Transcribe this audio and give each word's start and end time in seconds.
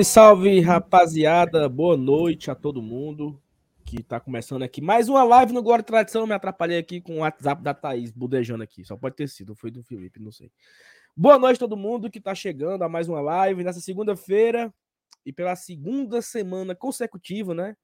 Salve, 0.00 0.04
salve, 0.04 0.60
rapaziada. 0.60 1.68
Boa 1.68 1.96
noite 1.96 2.50
a 2.50 2.54
todo 2.54 2.80
mundo 2.80 3.40
que 3.84 4.02
tá 4.02 4.20
começando 4.20 4.62
aqui. 4.62 4.80
Mais 4.80 5.08
uma 5.08 5.22
live 5.24 5.52
no 5.52 5.62
Glória 5.62 5.82
e 5.82 5.84
Tradição. 5.84 6.26
Me 6.26 6.32
atrapalhei 6.32 6.78
aqui 6.78 7.00
com 7.00 7.16
o 7.16 7.18
WhatsApp 7.18 7.62
da 7.62 7.74
Thaís, 7.74 8.10
budejando 8.10 8.62
aqui. 8.62 8.84
Só 8.84 8.96
pode 8.96 9.16
ter 9.16 9.28
sido, 9.28 9.54
foi 9.54 9.70
do 9.70 9.82
Felipe, 9.82 10.20
não 10.20 10.30
sei. 10.30 10.50
Boa 11.16 11.38
noite 11.38 11.56
a 11.56 11.60
todo 11.60 11.76
mundo 11.76 12.10
que 12.10 12.20
tá 12.20 12.34
chegando 12.34 12.82
a 12.82 12.88
mais 12.88 13.08
uma 13.08 13.20
live 13.20 13.64
nessa 13.64 13.80
segunda-feira 13.80 14.72
e 15.24 15.32
pela 15.32 15.56
segunda 15.56 16.22
semana 16.22 16.74
consecutiva, 16.74 17.52
né? 17.54 17.76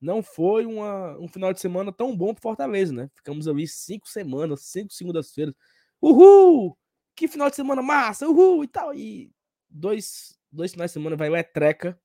Não 0.00 0.22
foi 0.22 0.64
uma, 0.64 1.18
um 1.18 1.28
final 1.28 1.52
de 1.52 1.60
semana 1.60 1.92
tão 1.92 2.16
bom 2.16 2.32
pro 2.32 2.42
Fortaleza, 2.42 2.92
né? 2.92 3.10
Ficamos 3.14 3.46
ali 3.46 3.66
cinco 3.66 4.08
semanas, 4.08 4.62
cinco 4.62 4.92
segundas-feiras. 4.92 5.54
Uhul! 6.00 6.76
Que 7.14 7.28
final 7.28 7.50
de 7.50 7.56
semana 7.56 7.82
massa! 7.82 8.28
Uhul! 8.28 8.64
E 8.64 8.68
tal. 8.68 8.94
E 8.94 9.30
dois, 9.68 10.38
dois 10.52 10.72
finais 10.72 10.90
de 10.90 10.94
semana 10.94 11.16
vai 11.16 11.28
uma 11.28 11.42
treca 11.42 11.98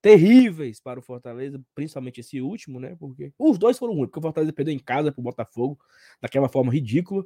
terríveis 0.00 0.80
para 0.80 0.98
o 0.98 1.02
Fortaleza, 1.02 1.60
principalmente 1.74 2.20
esse 2.20 2.40
último, 2.40 2.78
né? 2.78 2.96
Porque 2.98 3.32
os 3.38 3.58
dois 3.58 3.78
foram 3.78 3.94
ruins, 3.94 4.06
porque 4.06 4.20
o 4.20 4.22
Fortaleza 4.22 4.52
perdeu 4.52 4.72
em 4.72 4.78
casa 4.78 5.12
pro 5.12 5.22
Botafogo, 5.22 5.78
daquela 6.20 6.48
forma 6.48 6.72
ridícula. 6.72 7.24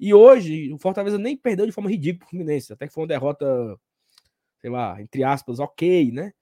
E 0.00 0.12
hoje, 0.14 0.72
o 0.72 0.78
Fortaleza 0.78 1.18
nem 1.18 1.36
perdeu 1.36 1.66
de 1.66 1.72
forma 1.72 1.90
ridícula 1.90 2.20
pro 2.20 2.30
Fluminense, 2.30 2.72
até 2.72 2.86
que 2.88 2.92
foi 2.92 3.02
uma 3.02 3.08
derrota, 3.08 3.78
sei 4.58 4.70
lá, 4.70 5.00
entre 5.00 5.22
aspas, 5.22 5.60
ok, 5.60 6.10
né? 6.10 6.32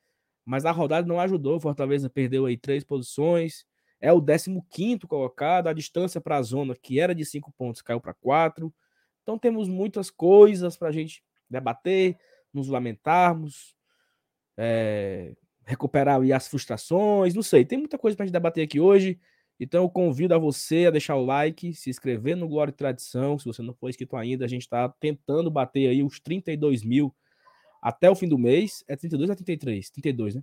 Mas 0.45 0.65
a 0.65 0.71
rodada 0.71 1.07
não 1.07 1.19
ajudou, 1.21 1.57
o 1.57 1.61
Fortaleza 1.61 2.09
perdeu 2.09 2.47
aí 2.47 2.57
três 2.57 2.85
posições, 2.85 3.67
é 4.01 4.13
o 4.13 4.23
15 4.23 5.07
colocado, 5.07 5.69
a 5.69 5.73
distância 5.73 6.21
para 6.21 6.37
a 6.37 6.43
zona, 6.43 6.75
que 6.77 7.01
era 7.01 7.15
de 7.15 7.25
cinco 7.25 7.53
pontos, 7.57 7.83
caiu 7.83 8.01
para 8.01 8.13
quatro. 8.13 8.73
Então 9.23 9.39
temos 9.39 9.67
muitas 9.69 10.11
coisas 10.11 10.77
para 10.77 10.89
a 10.89 10.93
gente 10.93 11.25
debater, 11.49 12.19
nos 12.55 12.69
lamentarmos, 12.69 13.75
é, 14.57 15.35
recuperar 15.67 16.21
as 16.35 16.49
frustrações, 16.49 17.35
não 17.35 17.43
sei, 17.43 17.65
tem 17.65 17.79
muita 17.79 17.99
coisa 17.99 18.17
para 18.17 18.25
a 18.25 18.27
gente 18.27 18.33
debater 18.33 18.65
aqui 18.65 18.79
hoje. 18.81 19.19
Então 19.59 19.85
eu 19.85 19.91
convido 19.91 20.35
a 20.35 20.39
você 20.39 20.87
a 20.87 20.91
deixar 20.91 21.17
o 21.17 21.25
like, 21.25 21.75
se 21.75 21.89
inscrever 21.89 22.37
no 22.37 22.49
Glória 22.49 22.71
e 22.71 22.75
Tradição, 22.75 23.39
se 23.39 23.45
você 23.45 23.63
não 23.63 23.75
for 23.75 23.89
inscrito 23.89 24.17
ainda, 24.17 24.45
a 24.45 24.49
gente 24.49 24.63
está 24.63 24.89
tentando 24.89 25.51
bater 25.51 25.89
aí 25.89 26.03
os 26.03 26.19
32 26.21 26.83
mil 26.83 27.15
até 27.81 28.11
o 28.11 28.15
fim 28.15 28.29
do 28.29 28.39
mês. 28.39 28.83
É 28.89 28.97
32 28.97 29.31
ou 29.31 29.37
33? 29.37 29.91
32, 29.91 30.35
né? 30.37 30.43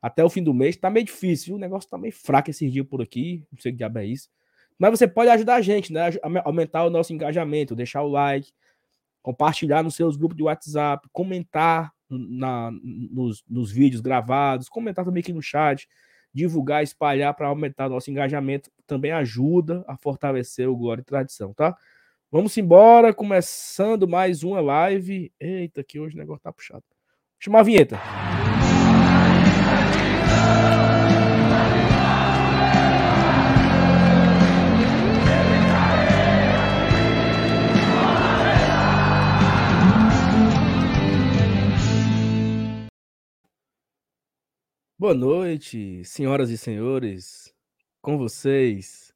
Até 0.00 0.24
o 0.24 0.30
fim 0.30 0.42
do 0.42 0.54
mês. 0.54 0.76
Tá 0.76 0.90
meio 0.90 1.06
difícil, 1.06 1.46
viu? 1.46 1.56
o 1.56 1.58
negócio 1.58 1.88
tá 1.88 1.98
meio 1.98 2.12
fraco 2.12 2.50
esses 2.50 2.70
dias 2.70 2.86
por 2.86 3.02
aqui, 3.02 3.44
não 3.50 3.58
sei 3.58 3.72
que 3.72 3.78
diabo 3.78 3.98
é 3.98 4.06
isso. 4.06 4.28
Mas 4.78 4.90
você 4.90 5.08
pode 5.08 5.30
ajudar 5.30 5.56
a 5.56 5.60
gente, 5.60 5.92
né? 5.92 6.10
Aumentar 6.44 6.84
o 6.84 6.90
nosso 6.90 7.12
engajamento, 7.12 7.74
deixar 7.74 8.02
o 8.02 8.08
like, 8.08 8.52
compartilhar 9.22 9.82
nos 9.82 9.94
seus 9.94 10.16
grupos 10.16 10.36
de 10.36 10.42
WhatsApp, 10.42 11.08
comentar 11.12 11.92
na, 12.10 12.70
nos, 12.72 13.42
nos 13.48 13.70
vídeos 13.70 14.00
gravados, 14.00 14.68
comentar 14.68 15.04
também 15.04 15.20
aqui 15.20 15.32
no 15.32 15.42
chat, 15.42 15.88
divulgar, 16.34 16.82
espalhar 16.82 17.34
para 17.34 17.48
aumentar 17.48 17.88
nosso 17.88 18.10
engajamento, 18.10 18.70
também 18.86 19.12
ajuda 19.12 19.84
a 19.86 19.96
fortalecer 19.96 20.68
o 20.68 20.76
Glória 20.76 21.02
e 21.02 21.04
Tradição, 21.04 21.54
tá? 21.54 21.76
Vamos 22.30 22.56
embora, 22.56 23.12
começando 23.12 24.08
mais 24.08 24.42
uma 24.42 24.60
live. 24.60 25.30
Eita, 25.38 25.84
que 25.84 26.00
hoje 26.00 26.14
o 26.14 26.18
negócio 26.18 26.42
tá 26.42 26.50
puxado. 26.50 26.84
Chama 27.38 27.60
a 27.60 27.62
vinheta. 27.62 28.00
Boa 45.02 45.14
noite, 45.14 46.04
senhoras 46.04 46.48
e 46.48 46.56
senhores. 46.56 47.52
Com 48.00 48.16
vocês, 48.16 49.12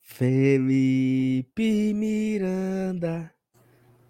Felipe 0.00 1.94
Miranda. 1.94 3.32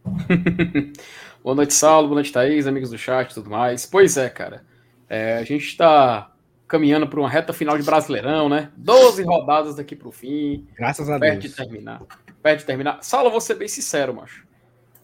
Boa 1.44 1.54
noite, 1.54 1.74
Saulo. 1.74 2.08
Boa 2.08 2.14
noite, 2.14 2.32
Thaís, 2.32 2.66
amigos 2.66 2.88
do 2.88 2.96
chat 2.96 3.30
e 3.30 3.34
tudo 3.34 3.50
mais. 3.50 3.84
Pois 3.84 4.16
é, 4.16 4.30
cara. 4.30 4.64
É, 5.06 5.34
a 5.34 5.44
gente 5.44 5.66
está 5.66 6.32
caminhando 6.66 7.06
para 7.06 7.20
uma 7.20 7.28
reta 7.28 7.52
final 7.52 7.76
de 7.76 7.84
Brasileirão, 7.84 8.48
né? 8.48 8.72
12 8.74 9.22
rodadas 9.24 9.76
daqui 9.76 9.94
para 9.94 10.08
o 10.08 10.12
fim. 10.12 10.66
Graças 10.74 11.10
a 11.10 11.18
perto 11.20 11.42
Deus. 11.42 11.54
De 11.54 11.62
terminar. 11.62 12.00
Perto 12.42 12.60
de 12.60 12.64
terminar. 12.64 13.02
Saulo, 13.02 13.30
vou 13.30 13.38
ser 13.38 13.56
bem 13.56 13.68
sincero, 13.68 14.14
macho. 14.14 14.46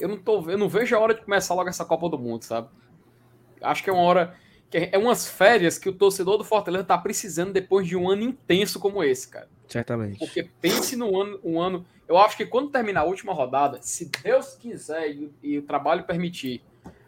Eu 0.01 0.09
não, 0.09 0.17
tô, 0.17 0.51
eu 0.51 0.57
não 0.57 0.71
vejo 0.71 0.97
a 0.97 0.99
hora 0.99 1.13
de 1.13 1.21
começar 1.21 1.53
logo 1.53 1.69
essa 1.69 1.85
Copa 1.85 2.09
do 2.09 2.19
Mundo, 2.19 2.45
sabe? 2.45 2.69
Acho 3.61 3.85
que 3.85 3.91
é 3.91 3.93
uma 3.93 4.01
hora 4.01 4.35
é 4.73 4.99
umas 4.99 5.29
férias 5.29 5.79
que 5.79 5.89
o 5.89 5.93
torcedor 5.93 6.37
do 6.37 6.45
Fortaleza 6.45 6.85
tá 6.85 6.99
precisando 6.99 7.53
depois 7.53 7.87
de 7.87 7.97
um 7.97 8.11
ano 8.11 8.23
intenso 8.23 8.79
como 8.79 9.03
esse, 9.03 9.29
cara. 9.29 9.49
Certamente. 9.67 10.19
Porque 10.19 10.49
pense 10.61 10.97
no 10.97 11.21
ano, 11.21 11.41
um 11.43 11.61
ano. 11.61 11.87
Eu 12.07 12.17
acho 12.19 12.37
que 12.37 12.47
quando 12.47 12.71
terminar 12.71 13.01
a 13.01 13.05
última 13.05 13.33
rodada, 13.33 13.79
se 13.83 14.11
Deus 14.23 14.55
quiser 14.55 15.11
e, 15.11 15.33
e 15.43 15.59
o 15.59 15.63
trabalho 15.63 16.05
permitir, 16.05 16.63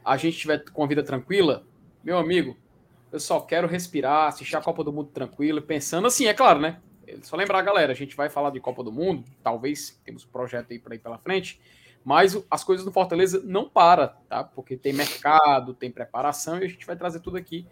a 0.05 0.17
gente 0.17 0.39
tiver 0.39 0.65
com 0.71 0.85
a 0.85 0.87
vida 0.87 1.03
tranquila, 1.03 1.65
meu 2.03 2.19
amigo, 2.19 2.57
eu 3.13 3.21
só 3.21 3.41
quero 3.41 3.67
respirar, 3.67 4.29
assistir 4.29 4.57
a 4.57 4.61
Copa 4.61 4.85
do 4.85 4.93
Mundo 4.93 5.11
tranquilo, 5.13 5.61
pensando 5.61 6.07
assim, 6.07 6.27
é 6.27 6.35
claro, 6.35 6.61
né? 6.61 6.79
Só 7.23 7.37
lembrar, 7.37 7.61
galera, 7.63 7.93
a 7.93 7.97
gente 7.97 8.15
vai 8.15 8.29
falar 8.29 8.51
de 8.51 8.61
Copa 8.61 8.85
do 8.85 8.93
Mundo, 8.93 9.25
talvez 9.43 10.01
temos 10.05 10.25
um 10.25 10.29
projeto 10.29 10.71
aí 10.71 10.79
para 10.79 10.95
ir 10.95 11.01
pela 11.01 11.19
frente, 11.19 11.61
mas 12.05 12.37
as 12.51 12.65
coisas 12.65 12.85
do 12.85 12.93
Fortaleza 12.93 13.43
não 13.45 13.69
para, 13.69 14.09
tá? 14.29 14.43
Porque 14.43 14.77
tem 14.77 14.93
mercado, 14.93 15.75
tem 15.75 15.91
preparação 15.91 16.59
e 16.59 16.65
a 16.65 16.69
gente 16.69 16.87
vai 16.87 16.97
trazer 16.97 17.21
tudo 17.21 17.37
aqui. 17.37 17.67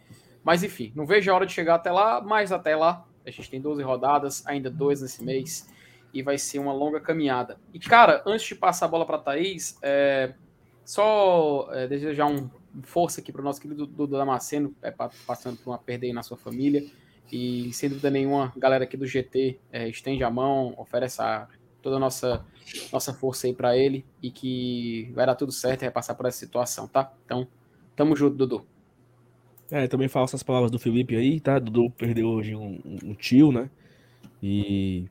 Mas 0.44 0.62
enfim, 0.62 0.92
não 0.94 1.06
vejo 1.06 1.30
a 1.30 1.34
hora 1.34 1.46
de 1.46 1.52
chegar 1.52 1.76
até 1.76 1.90
lá, 1.90 2.20
mas 2.20 2.52
até 2.52 2.76
lá 2.76 3.06
a 3.26 3.30
gente 3.30 3.50
tem 3.50 3.60
12 3.60 3.82
rodadas, 3.82 4.46
ainda 4.46 4.70
dois 4.70 5.02
nesse 5.02 5.22
mês 5.22 5.68
e 6.12 6.22
vai 6.22 6.38
ser 6.38 6.58
uma 6.58 6.72
longa 6.72 7.00
caminhada. 7.00 7.58
E 7.72 7.78
cara, 7.78 8.22
antes 8.26 8.46
de 8.46 8.54
passar 8.54 8.86
a 8.86 8.88
bola 8.88 9.04
para 9.04 9.18
Thaís, 9.18 9.78
é, 9.82 10.34
só 10.84 11.68
é, 11.72 11.86
desejar 11.86 12.26
um 12.26 12.48
força 12.82 13.20
aqui 13.20 13.32
para 13.32 13.40
o 13.40 13.44
nosso 13.44 13.60
querido 13.60 13.86
Dudu 13.86 14.16
Damasceno, 14.16 14.74
é, 14.82 14.90
passando 15.26 15.56
por 15.58 15.70
uma 15.70 15.78
perda 15.78 16.06
aí 16.06 16.12
na 16.12 16.22
sua 16.22 16.36
família. 16.36 16.84
E 17.30 17.70
sem 17.74 17.90
dúvida 17.90 18.10
nenhuma, 18.10 18.52
galera 18.56 18.84
aqui 18.84 18.96
do 18.96 19.06
GT 19.06 19.60
é, 19.70 19.86
estende 19.86 20.24
a 20.24 20.30
mão, 20.30 20.74
oferece 20.78 21.20
a 21.20 21.46
toda 21.82 21.96
a 21.96 21.98
nossa, 21.98 22.44
nossa 22.92 23.12
força 23.14 23.46
aí 23.46 23.52
para 23.52 23.76
ele 23.76 24.04
e 24.22 24.30
que 24.30 25.10
vai 25.14 25.26
dar 25.26 25.34
tudo 25.34 25.52
certo 25.52 25.82
e 25.82 25.84
vai 25.86 25.92
passar 25.92 26.14
por 26.14 26.26
essa 26.26 26.38
situação, 26.38 26.86
tá? 26.86 27.12
Então, 27.24 27.46
tamo 27.96 28.16
junto, 28.16 28.36
Dudu. 28.36 28.66
É, 29.70 29.86
também 29.86 30.08
falo 30.08 30.24
essas 30.24 30.42
palavras 30.42 30.70
do 30.70 30.78
Felipe 30.78 31.14
aí, 31.14 31.40
tá? 31.40 31.58
Dudu 31.58 31.90
perdeu 31.90 32.28
hoje 32.28 32.54
um, 32.54 32.80
um, 33.04 33.14
tio, 33.14 33.52
né? 33.52 33.68
E 34.42 35.06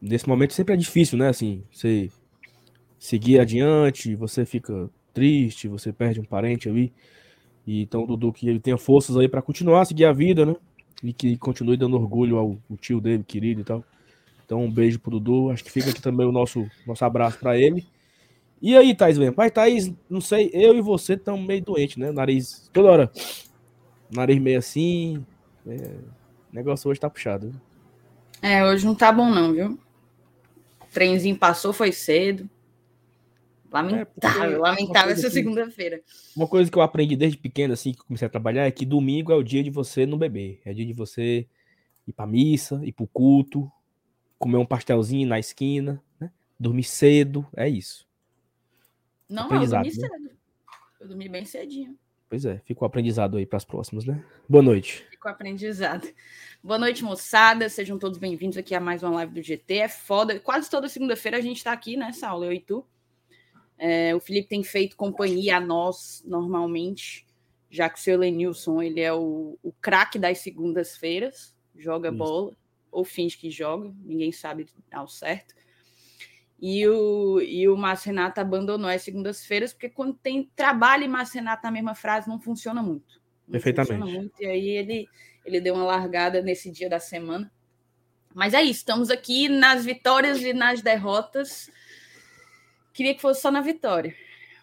nesse 0.00 0.28
momento 0.28 0.54
sempre 0.54 0.74
é 0.74 0.76
difícil, 0.76 1.18
né? 1.18 1.28
Assim, 1.28 1.62
você 1.70 2.10
seguir 2.98 3.38
adiante, 3.38 4.14
você 4.14 4.46
fica 4.46 4.88
triste, 5.12 5.68
você 5.68 5.92
perde 5.92 6.18
um 6.18 6.24
parente 6.24 6.68
ali. 6.68 6.92
E 7.66 7.82
então, 7.82 8.06
Dudu, 8.06 8.32
que 8.32 8.48
ele 8.48 8.60
tenha 8.60 8.78
forças 8.78 9.16
aí 9.16 9.28
para 9.28 9.42
continuar 9.42 9.82
a 9.82 9.84
seguir 9.84 10.06
a 10.06 10.12
vida, 10.12 10.46
né? 10.46 10.56
E 11.02 11.12
que 11.12 11.36
continue 11.36 11.76
dando 11.76 11.96
orgulho 11.96 12.38
ao, 12.38 12.58
ao 12.70 12.76
tio 12.78 13.00
dele, 13.00 13.22
querido 13.22 13.60
e 13.60 13.64
tal. 13.64 13.84
Então, 14.44 14.62
um 14.62 14.70
beijo 14.70 14.98
pro 15.00 15.10
Dudu. 15.12 15.50
Acho 15.50 15.64
que 15.64 15.70
fica 15.70 15.90
aqui 15.90 16.02
também 16.02 16.26
o 16.26 16.32
nosso, 16.32 16.66
nosso 16.86 17.04
abraço 17.04 17.38
para 17.38 17.58
ele. 17.58 17.86
E 18.60 18.76
aí, 18.76 18.94
Thaís, 18.94 19.18
mesmo? 19.18 19.34
Pai, 19.34 19.50
Thaís, 19.50 19.92
não 20.08 20.20
sei, 20.20 20.50
eu 20.52 20.74
e 20.74 20.80
você 20.80 21.14
estamos 21.14 21.46
meio 21.46 21.62
doentes, 21.62 21.96
né? 21.96 22.10
Nariz, 22.10 22.70
toda 22.72 22.90
hora. 22.90 23.12
Nariz 24.10 24.38
meio 24.38 24.58
assim. 24.58 25.24
É, 25.66 25.74
o 25.74 26.54
negócio 26.54 26.90
hoje 26.90 27.00
tá 27.00 27.10
puxado. 27.10 27.52
É, 28.40 28.64
hoje 28.64 28.86
não 28.86 28.94
tá 28.94 29.12
bom, 29.12 29.30
não, 29.30 29.52
viu? 29.52 29.78
O 30.80 30.86
trenzinho 30.92 31.36
passou, 31.36 31.72
foi 31.72 31.92
cedo. 31.92 32.48
Lamentável, 33.70 34.54
é 34.54 34.58
lamentável 34.58 35.12
essa 35.12 35.28
segunda-feira. 35.28 36.00
Uma 36.36 36.46
coisa 36.46 36.70
que 36.70 36.78
eu 36.78 36.82
aprendi 36.82 37.16
desde 37.16 37.36
pequeno, 37.36 37.74
assim, 37.74 37.92
que 37.92 38.04
comecei 38.04 38.24
a 38.24 38.30
trabalhar, 38.30 38.66
é 38.66 38.70
que 38.70 38.86
domingo 38.86 39.32
é 39.32 39.34
o 39.34 39.42
dia 39.42 39.64
de 39.64 39.70
você 39.70 40.06
não 40.06 40.16
beber. 40.16 40.60
É 40.64 40.72
dia 40.72 40.86
de 40.86 40.92
você 40.92 41.46
ir 42.06 42.12
pra 42.12 42.26
missa, 42.26 42.80
ir 42.84 42.92
pro 42.92 43.06
culto, 43.06 43.68
comer 44.38 44.58
um 44.58 44.66
pastelzinho 44.66 45.28
na 45.28 45.38
esquina, 45.38 46.02
né? 46.20 46.30
dormir 46.58 46.84
cedo, 46.84 47.46
é 47.56 47.68
isso. 47.68 48.06
Não, 49.28 49.48
não, 49.48 49.62
eu 49.62 49.68
dormi 49.68 49.88
né? 49.88 49.90
cedo. 49.90 50.30
Eu 51.00 51.08
dormi 51.08 51.28
bem 51.28 51.44
cedinho. 51.44 51.98
Pois 52.28 52.44
é, 52.44 52.58
fica 52.64 52.82
o 52.82 52.86
aprendizado 52.86 53.36
aí 53.36 53.46
para 53.46 53.58
as 53.58 53.64
próximas, 53.64 54.04
né? 54.04 54.24
Boa 54.48 54.62
noite. 54.62 55.06
Fica 55.10 55.28
o 55.28 55.32
aprendizado. 55.32 56.08
Boa 56.62 56.78
noite, 56.78 57.04
moçada. 57.04 57.68
Sejam 57.68 57.98
todos 57.98 58.18
bem-vindos 58.18 58.56
aqui 58.56 58.74
a 58.74 58.80
mais 58.80 59.02
uma 59.02 59.12
live 59.12 59.34
do 59.34 59.42
GT. 59.42 59.74
É 59.74 59.88
foda. 59.88 60.40
Quase 60.40 60.68
toda 60.68 60.88
segunda-feira 60.88 61.36
a 61.36 61.40
gente 61.40 61.58
está 61.58 61.72
aqui 61.72 61.96
nessa 61.96 62.28
aula, 62.28 62.46
eu 62.46 62.52
e 62.52 62.60
tu. 62.60 62.84
É, 63.76 64.14
o 64.14 64.20
Felipe 64.20 64.48
tem 64.48 64.64
feito 64.64 64.96
companhia 64.96 65.58
a 65.58 65.60
nós 65.60 66.22
normalmente, 66.26 67.26
já 67.70 67.88
que 67.88 67.98
o 67.98 68.02
seu 68.02 68.18
Lenilson 68.18 68.80
ele 68.80 69.00
é 69.00 69.12
o, 69.12 69.58
o 69.62 69.72
craque 69.80 70.18
das 70.18 70.38
segundas-feiras, 70.38 71.54
joga 71.76 72.08
Isso. 72.08 72.18
bola 72.18 72.56
ou 72.94 73.04
finge 73.04 73.36
que 73.36 73.50
joga, 73.50 73.92
ninguém 74.04 74.30
sabe 74.30 74.66
ao 74.92 75.08
certo. 75.08 75.54
E 76.60 76.86
o, 76.86 77.40
e 77.40 77.68
o 77.68 77.76
Márcio 77.76 78.06
Renato 78.06 78.40
abandonou 78.40 78.88
as 78.88 79.02
segundas-feiras, 79.02 79.72
porque 79.72 79.88
quando 79.88 80.14
tem 80.14 80.50
trabalho 80.54 81.04
e 81.04 81.08
Márcio 81.08 81.40
Renato 81.40 81.64
na 81.64 81.70
mesma 81.70 81.94
frase, 81.94 82.28
não 82.28 82.40
funciona 82.40 82.82
muito. 82.82 83.20
Não 83.46 83.52
Perfeitamente. 83.52 84.00
Funciona 84.00 84.18
muito, 84.20 84.42
e 84.42 84.46
aí 84.46 84.68
ele, 84.68 85.08
ele 85.44 85.60
deu 85.60 85.74
uma 85.74 85.84
largada 85.84 86.40
nesse 86.40 86.70
dia 86.70 86.88
da 86.88 87.00
semana. 87.00 87.52
Mas 88.32 88.54
é 88.54 88.62
isso, 88.62 88.80
estamos 88.80 89.10
aqui 89.10 89.48
nas 89.48 89.84
vitórias 89.84 90.40
e 90.40 90.52
nas 90.52 90.80
derrotas. 90.80 91.70
Queria 92.92 93.14
que 93.14 93.20
fosse 93.20 93.42
só 93.42 93.50
na 93.50 93.60
vitória. 93.60 94.14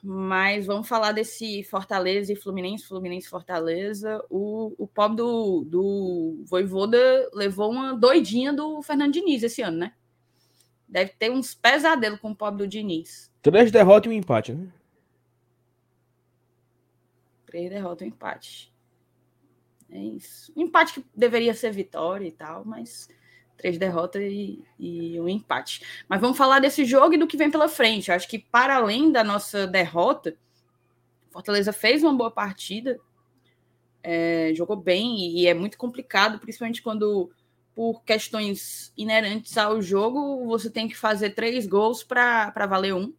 Mas 0.03 0.65
vamos 0.65 0.88
falar 0.88 1.12
desse 1.12 1.63
Fortaleza 1.63 2.33
e 2.33 2.36
Fluminense, 2.36 2.88
Fluminense 2.88 3.30
Fortaleza. 3.30 4.24
O, 4.30 4.74
o 4.77 4.88
pobre 4.88 5.18
do, 5.18 5.63
do 5.63 6.44
Voivoda 6.45 6.98
levou 7.33 7.69
uma 7.69 7.94
doidinha 7.94 8.51
do 8.51 8.81
Fernando 8.81 9.13
Diniz 9.13 9.44
esse 9.44 9.62
ano, 9.62 9.77
né? 9.77 9.94
Deve 10.88 11.12
ter 11.12 11.30
uns 11.30 11.53
pesadelos 11.53 12.19
com 12.19 12.31
o 12.31 12.36
pobre 12.36 12.63
do 12.63 12.68
Diniz. 12.68 13.31
Três 13.44 13.71
derrotas 13.71 14.12
e 14.12 14.15
um 14.15 14.18
empate, 14.18 14.53
né? 14.53 14.71
Três 17.45 17.69
derrotas 17.69 18.01
e 18.01 18.06
um 18.06 18.07
empate. 18.07 18.74
É 19.92 20.00
isso. 20.00 20.51
Um 20.56 20.63
empate 20.63 20.94
que 20.95 21.06
deveria 21.15 21.53
ser 21.53 21.71
vitória 21.71 22.27
e 22.27 22.31
tal, 22.31 22.65
mas 22.65 23.07
três 23.62 23.78
derrotas 23.78 24.24
e, 24.24 24.60
e, 24.80 25.22
um 25.22 25.30
empate. 25.30 26.04
Mas 26.10 26.19
vamos 26.19 26.38
falar 26.38 26.60
desse 26.60 26.84
jogo 26.84 27.13
e 27.13 27.18
do 27.18 27.28
que 27.28 27.38
vem 27.38 27.52
pela 27.52 27.69
frente. 27.69 28.10
Eu 28.10 28.16
acho 28.16 28.28
que, 28.28 28.40
para 28.40 28.75
além 28.75 29.12
da 29.12 29.24
nossa 29.24 29.68
derrota, 29.68 30.36
Fortaleza 31.30 31.72
fez 31.72 32.04
uma 32.04 32.13
boa 32.13 32.31
partida, 32.31 33.00
é, 34.02 34.52
jogou 34.56 34.75
bem 34.75 35.16
e, 35.19 35.42
e, 35.44 35.48
é 35.48 35.54
muito 35.54 35.78
complicado, 35.78 36.40
principalmente 36.40 36.81
quando, 36.81 37.31
por 37.75 38.04
questões 38.04 38.92
inerentes 38.98 39.56
ao 39.58 39.80
jogo, 39.80 40.46
você 40.48 40.69
tem 40.69 40.88
que 40.88 40.98
fazer 40.98 41.30
três 41.30 41.68
gols 41.68 42.04
para 42.04 42.52
valer 42.68 42.96
um. 42.96 43.13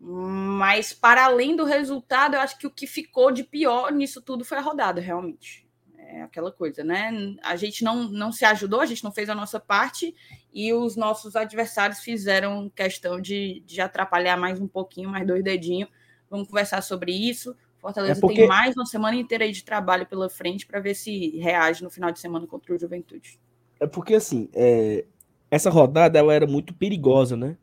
Mas, 0.00 0.92
para 0.92 1.26
além 1.26 1.54
do 1.54 1.64
resultado, 1.64 2.34
eu 2.34 2.40
acho 2.40 2.58
que 2.58 2.66
o 2.66 2.70
que 2.70 2.88
ficou 2.88 3.30
de 3.30 3.44
pior 3.44 3.92
nisso 3.92 4.20
tudo 4.20 4.44
foi 4.44 4.58
a 4.58 4.60
rodada, 4.60 5.00
realmente 5.00 5.61
é 6.12 6.22
aquela 6.22 6.52
coisa, 6.52 6.84
né? 6.84 7.10
A 7.42 7.56
gente 7.56 7.82
não, 7.82 8.04
não 8.04 8.30
se 8.30 8.44
ajudou, 8.44 8.80
a 8.80 8.86
gente 8.86 9.02
não 9.02 9.10
fez 9.10 9.30
a 9.30 9.34
nossa 9.34 9.58
parte 9.58 10.14
e 10.52 10.72
os 10.72 10.94
nossos 10.94 11.34
adversários 11.34 12.00
fizeram 12.00 12.70
questão 12.74 13.18
de, 13.18 13.62
de 13.64 13.80
atrapalhar 13.80 14.36
mais 14.36 14.60
um 14.60 14.68
pouquinho, 14.68 15.08
mais 15.08 15.26
dois 15.26 15.42
dedinhos. 15.42 15.88
Vamos 16.30 16.48
conversar 16.48 16.82
sobre 16.82 17.12
isso. 17.12 17.56
Fortaleza 17.78 18.18
é 18.18 18.20
porque... 18.20 18.36
tem 18.36 18.46
mais 18.46 18.76
uma 18.76 18.84
semana 18.84 19.16
inteira 19.16 19.50
de 19.50 19.64
trabalho 19.64 20.06
pela 20.06 20.28
frente 20.28 20.66
para 20.66 20.80
ver 20.80 20.94
se 20.94 21.38
reage 21.38 21.82
no 21.82 21.90
final 21.90 22.12
de 22.12 22.20
semana 22.20 22.46
contra 22.46 22.74
o 22.74 22.78
Juventude. 22.78 23.40
É 23.80 23.86
porque, 23.86 24.14
assim, 24.14 24.50
é... 24.52 25.06
essa 25.50 25.70
rodada 25.70 26.18
ela 26.18 26.34
era 26.34 26.46
muito 26.46 26.74
perigosa, 26.74 27.36
né? 27.36 27.56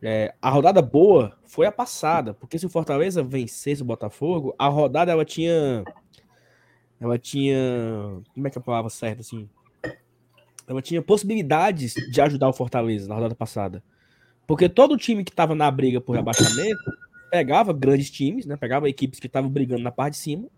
É, 0.00 0.34
a 0.40 0.50
rodada 0.50 0.80
boa 0.80 1.36
foi 1.44 1.66
a 1.66 1.72
passada, 1.72 2.32
porque 2.32 2.58
se 2.58 2.66
o 2.66 2.70
Fortaleza 2.70 3.22
vencesse 3.22 3.82
o 3.82 3.86
Botafogo, 3.86 4.54
a 4.56 4.68
rodada 4.68 5.10
ela 5.10 5.24
tinha 5.24 5.82
ela 7.00 7.18
tinha. 7.18 7.56
Como 8.34 8.46
é 8.46 8.50
que 8.50 8.58
é 8.58 8.60
a 8.60 8.64
palavra 8.64 8.90
certa, 8.90 9.20
assim? 9.20 9.48
Ela 10.66 10.82
tinha 10.82 11.00
possibilidades 11.00 11.94
de 11.94 12.20
ajudar 12.20 12.48
o 12.48 12.52
Fortaleza 12.52 13.08
na 13.08 13.14
rodada 13.14 13.34
passada. 13.34 13.82
Porque 14.46 14.68
todo 14.68 14.96
time 14.96 15.24
que 15.24 15.30
estava 15.30 15.54
na 15.54 15.70
briga 15.70 16.00
por 16.00 16.16
rebaixamento 16.16 16.90
pegava 17.30 17.72
grandes 17.72 18.10
times, 18.10 18.46
né? 18.46 18.56
Pegava 18.56 18.88
equipes 18.88 19.20
que 19.20 19.26
estavam 19.26 19.50
brigando 19.50 19.82
na 19.82 19.92
parte 19.92 20.14
de 20.14 20.20
cima. 20.20 20.48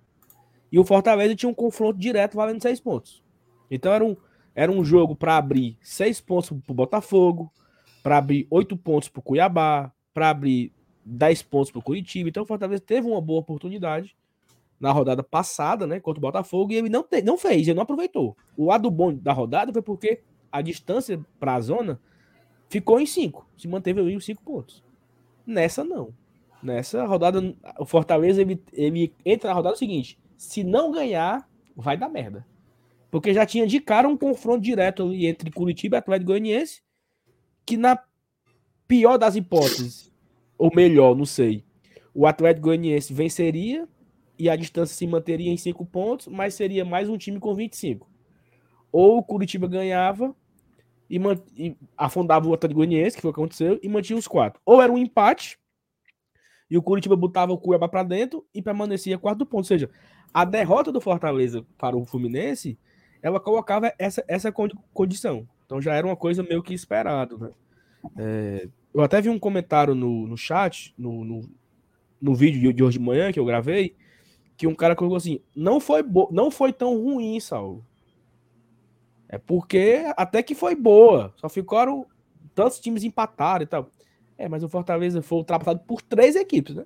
E 0.72 0.78
o 0.78 0.84
Fortaleza 0.84 1.34
tinha 1.34 1.50
um 1.50 1.54
confronto 1.54 1.98
direto 1.98 2.36
valendo 2.36 2.62
seis 2.62 2.80
pontos. 2.80 3.22
Então 3.70 3.92
era 3.92 4.04
um, 4.04 4.16
era 4.54 4.70
um 4.70 4.84
jogo 4.84 5.14
para 5.14 5.36
abrir 5.36 5.76
seis 5.80 6.20
pontos 6.20 6.50
para 6.50 6.72
o 6.72 6.74
Botafogo, 6.74 7.52
para 8.02 8.18
abrir 8.18 8.46
oito 8.50 8.76
pontos 8.76 9.08
para 9.08 9.20
o 9.20 9.22
Cuiabá, 9.22 9.92
para 10.14 10.30
abrir 10.30 10.72
dez 11.04 11.42
pontos 11.42 11.70
para 11.70 11.80
o 11.80 11.82
Curitiba. 11.82 12.28
Então 12.28 12.42
o 12.42 12.46
Fortaleza 12.46 12.82
teve 12.82 13.06
uma 13.06 13.20
boa 13.20 13.40
oportunidade 13.40 14.16
na 14.80 14.90
rodada 14.90 15.22
passada, 15.22 15.86
né, 15.86 16.00
contra 16.00 16.18
o 16.18 16.22
Botafogo, 16.22 16.72
e 16.72 16.76
ele 16.76 16.88
não, 16.88 17.02
te, 17.02 17.20
não 17.20 17.36
fez, 17.36 17.68
ele 17.68 17.74
não 17.74 17.82
aproveitou. 17.82 18.34
O 18.56 18.64
lado 18.64 18.90
bom 18.90 19.12
da 19.14 19.32
rodada 19.32 19.72
foi 19.72 19.82
porque 19.82 20.22
a 20.50 20.62
distância 20.62 21.20
para 21.38 21.54
a 21.54 21.60
zona 21.60 22.00
ficou 22.68 22.98
em 22.98 23.04
5, 23.04 23.46
se 23.58 23.68
manteve 23.68 24.00
ali 24.00 24.16
os 24.16 24.24
5 24.24 24.42
pontos. 24.42 24.82
Nessa, 25.46 25.84
não. 25.84 26.14
Nessa 26.62 27.04
rodada, 27.04 27.54
o 27.78 27.84
Fortaleza 27.84 28.40
ele, 28.40 28.62
ele 28.72 29.12
entra 29.24 29.50
na 29.50 29.54
rodada 29.54 29.76
seguinte: 29.76 30.18
se 30.36 30.64
não 30.64 30.90
ganhar, 30.90 31.48
vai 31.76 31.96
dar 31.96 32.08
merda. 32.08 32.46
Porque 33.10 33.34
já 33.34 33.44
tinha 33.44 33.66
de 33.66 33.80
cara 33.80 34.08
um 34.08 34.16
confronto 34.16 34.60
direto 34.60 35.12
entre 35.12 35.50
Curitiba 35.50 35.96
e 35.96 35.98
Atlético 35.98 36.28
Goianiense, 36.28 36.82
que 37.66 37.76
na 37.76 37.98
pior 38.86 39.18
das 39.18 39.36
hipóteses, 39.36 40.12
ou 40.56 40.70
melhor, 40.74 41.16
não 41.16 41.24
sei, 41.24 41.64
o 42.14 42.26
Atlético 42.26 42.66
Goianiense 42.66 43.12
venceria 43.12 43.88
e 44.40 44.48
a 44.48 44.56
distância 44.56 44.96
se 44.96 45.06
manteria 45.06 45.52
em 45.52 45.56
5 45.58 45.84
pontos, 45.84 46.26
mas 46.26 46.54
seria 46.54 46.82
mais 46.82 47.10
um 47.10 47.18
time 47.18 47.38
com 47.38 47.54
25. 47.54 48.08
Ou 48.90 49.18
o 49.18 49.22
Curitiba 49.22 49.68
ganhava 49.68 50.34
e, 51.10 51.20
e 51.54 51.76
afundava 51.94 52.48
o 52.48 52.54
Atlético 52.54 52.78
Goianiense, 52.78 53.16
que 53.16 53.20
foi 53.20 53.30
o 53.30 53.34
que 53.34 53.40
aconteceu, 53.40 53.78
e 53.82 53.88
mantinha 53.88 54.18
os 54.18 54.26
quatro. 54.26 54.58
Ou 54.64 54.80
era 54.80 54.90
um 54.90 54.96
empate, 54.96 55.58
e 56.70 56.78
o 56.78 56.82
Curitiba 56.82 57.14
botava 57.16 57.52
o 57.52 57.58
Cuiabá 57.58 57.86
para 57.86 58.02
dentro 58.02 58.46
e 58.54 58.62
permanecia 58.62 59.18
quarto 59.18 59.44
ponto. 59.44 59.58
Ou 59.58 59.64
seja, 59.64 59.90
a 60.32 60.42
derrota 60.42 60.90
do 60.90 61.02
Fortaleza 61.02 61.66
para 61.76 61.94
o 61.94 62.06
Fluminense, 62.06 62.78
ela 63.20 63.38
colocava 63.38 63.92
essa, 63.98 64.24
essa 64.26 64.50
condição. 64.94 65.46
Então 65.66 65.82
já 65.82 65.94
era 65.94 66.06
uma 66.06 66.16
coisa 66.16 66.42
meio 66.42 66.62
que 66.62 66.72
esperado, 66.72 67.38
né? 67.38 67.50
É, 68.16 68.68
eu 68.94 69.02
até 69.02 69.20
vi 69.20 69.28
um 69.28 69.38
comentário 69.38 69.94
no, 69.94 70.26
no 70.26 70.36
chat, 70.36 70.94
no, 70.96 71.24
no, 71.24 71.42
no 72.22 72.34
vídeo 72.34 72.72
de 72.72 72.82
hoje 72.82 72.98
de 72.98 73.04
manhã 73.04 73.30
que 73.30 73.38
eu 73.38 73.44
gravei, 73.44 73.94
que 74.60 74.66
um 74.66 74.74
cara 74.74 74.94
colocou 74.94 75.16
assim: 75.16 75.40
não 75.56 75.80
foi, 75.80 76.04
não 76.30 76.50
foi 76.50 76.70
tão 76.70 76.94
ruim, 77.02 77.40
Saulo. 77.40 77.82
É 79.26 79.38
porque 79.38 80.04
até 80.18 80.42
que 80.42 80.54
foi 80.54 80.74
boa. 80.74 81.32
Só 81.38 81.48
ficaram. 81.48 82.06
Tantos 82.54 82.78
times 82.78 83.02
empataram 83.02 83.62
e 83.62 83.66
tal. 83.66 83.90
É, 84.36 84.50
mas 84.50 84.62
o 84.62 84.68
Fortaleza 84.68 85.22
foi 85.22 85.38
ultrapassado 85.38 85.80
por 85.86 86.02
três 86.02 86.36
equipes, 86.36 86.74
né? 86.74 86.84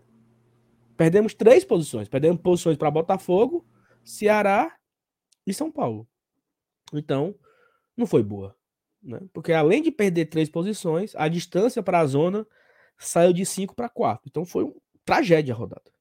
Perdemos 0.96 1.34
três 1.34 1.64
posições. 1.64 2.08
Perdemos 2.08 2.40
posições 2.40 2.76
para 2.76 2.92
Botafogo, 2.92 3.64
Ceará 4.04 4.76
e 5.44 5.52
São 5.52 5.68
Paulo. 5.68 6.06
Então, 6.92 7.34
não 7.96 8.06
foi 8.06 8.22
boa. 8.22 8.54
Né? 9.02 9.20
Porque 9.32 9.52
além 9.52 9.82
de 9.82 9.90
perder 9.90 10.26
três 10.26 10.48
posições, 10.48 11.12
a 11.16 11.26
distância 11.26 11.82
para 11.82 11.98
a 11.98 12.06
zona 12.06 12.46
saiu 12.96 13.32
de 13.32 13.44
cinco 13.44 13.74
para 13.74 13.88
quatro. 13.88 14.28
Então 14.28 14.44
foi 14.44 14.62
uma 14.62 14.74
tragédia 15.04 15.52
a 15.52 15.56
rodada. 15.56 15.93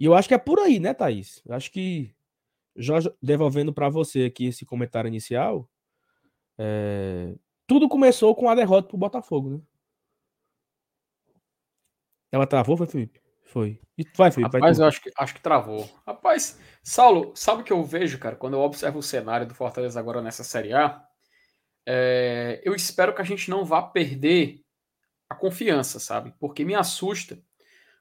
E 0.00 0.06
eu 0.06 0.14
acho 0.14 0.26
que 0.26 0.32
é 0.32 0.38
por 0.38 0.58
aí, 0.58 0.80
né, 0.80 0.94
Thaís? 0.94 1.42
Eu 1.44 1.54
acho 1.54 1.70
que, 1.70 2.14
já 2.74 2.94
devolvendo 3.22 3.70
para 3.70 3.90
você 3.90 4.24
aqui 4.24 4.46
esse 4.46 4.64
comentário 4.64 5.08
inicial, 5.08 5.68
é... 6.56 7.34
tudo 7.66 7.86
começou 7.86 8.34
com 8.34 8.48
a 8.48 8.54
derrota 8.54 8.88
pro 8.88 8.96
Botafogo, 8.96 9.50
né? 9.50 9.60
Ela 12.32 12.46
travou, 12.46 12.78
foi, 12.78 12.86
Felipe? 12.86 13.20
Foi. 13.44 13.78
E 13.98 14.04
vai, 14.16 14.30
Felipe. 14.30 14.56
Rapaz, 14.56 14.78
vai 14.78 14.86
eu 14.86 14.88
acho 14.88 15.02
que, 15.02 15.12
acho 15.14 15.34
que 15.34 15.42
travou. 15.42 15.86
Rapaz, 16.06 16.58
Saulo, 16.82 17.32
sabe 17.36 17.60
o 17.60 17.64
que 17.64 17.72
eu 17.72 17.84
vejo, 17.84 18.18
cara, 18.18 18.36
quando 18.36 18.54
eu 18.54 18.60
observo 18.60 19.00
o 19.00 19.02
cenário 19.02 19.46
do 19.46 19.54
Fortaleza 19.54 20.00
agora 20.00 20.22
nessa 20.22 20.42
Série 20.42 20.72
A? 20.72 21.04
É... 21.86 22.62
eu 22.64 22.74
espero 22.74 23.14
que 23.14 23.20
a 23.20 23.24
gente 23.24 23.50
não 23.50 23.66
vá 23.66 23.82
perder 23.82 24.62
a 25.28 25.34
confiança, 25.34 26.00
sabe? 26.00 26.34
Porque 26.40 26.64
me 26.64 26.74
assusta 26.74 27.38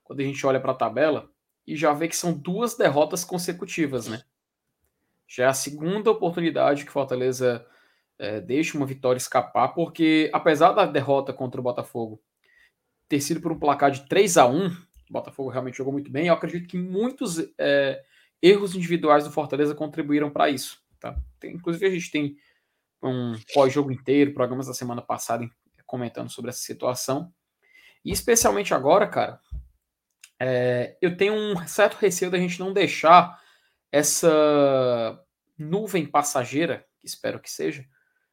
quando 0.01 0.21
a 0.21 0.23
gente 0.23 0.45
olha 0.47 0.61
para 0.61 0.71
a 0.71 0.75
tabela 0.75 1.29
e 1.69 1.75
já 1.75 1.93
vê 1.93 2.07
que 2.07 2.15
são 2.15 2.33
duas 2.33 2.75
derrotas 2.75 3.23
consecutivas, 3.23 4.07
né? 4.07 4.23
Já 5.27 5.43
é 5.43 5.47
a 5.47 5.53
segunda 5.53 6.09
oportunidade 6.09 6.83
que 6.83 6.91
Fortaleza 6.91 7.65
é, 8.17 8.41
deixa 8.41 8.75
uma 8.75 8.87
vitória 8.87 9.19
escapar, 9.19 9.69
porque 9.69 10.29
apesar 10.33 10.71
da 10.71 10.85
derrota 10.85 11.31
contra 11.31 11.61
o 11.61 11.63
Botafogo 11.63 12.19
ter 13.07 13.21
sido 13.21 13.39
por 13.39 13.51
um 13.51 13.59
placar 13.59 13.91
de 13.91 14.07
3 14.07 14.37
a 14.37 14.47
1 14.47 14.67
o 14.67 15.13
Botafogo 15.13 15.49
realmente 15.49 15.77
jogou 15.77 15.91
muito 15.91 16.11
bem, 16.11 16.27
eu 16.27 16.33
acredito 16.33 16.67
que 16.67 16.77
muitos 16.77 17.39
é, 17.57 18.03
erros 18.41 18.75
individuais 18.75 19.23
do 19.23 19.31
Fortaleza 19.31 19.73
contribuíram 19.73 20.29
para 20.29 20.49
isso. 20.49 20.81
Tá? 20.99 21.17
Tem, 21.39 21.53
inclusive, 21.53 21.85
a 21.85 21.89
gente 21.89 22.11
tem 22.11 22.37
um 23.01 23.33
pós-jogo 23.53 23.91
inteiro, 23.91 24.33
programas 24.33 24.67
da 24.67 24.73
semana 24.73 25.01
passada 25.01 25.49
comentando 25.85 26.29
sobre 26.29 26.49
essa 26.49 26.61
situação. 26.61 27.33
E 28.05 28.11
especialmente 28.11 28.73
agora, 28.73 29.07
cara, 29.07 29.39
é, 30.39 30.97
eu 31.01 31.17
tenho 31.17 31.33
um 31.33 31.67
certo 31.67 31.95
receio 31.95 32.31
da 32.31 32.37
gente 32.37 32.59
não 32.59 32.71
deixar 32.71 33.41
essa 33.91 35.19
nuvem 35.57 36.05
passageira, 36.05 36.85
que 36.99 37.07
espero 37.07 37.39
que 37.39 37.51
seja, 37.51 37.85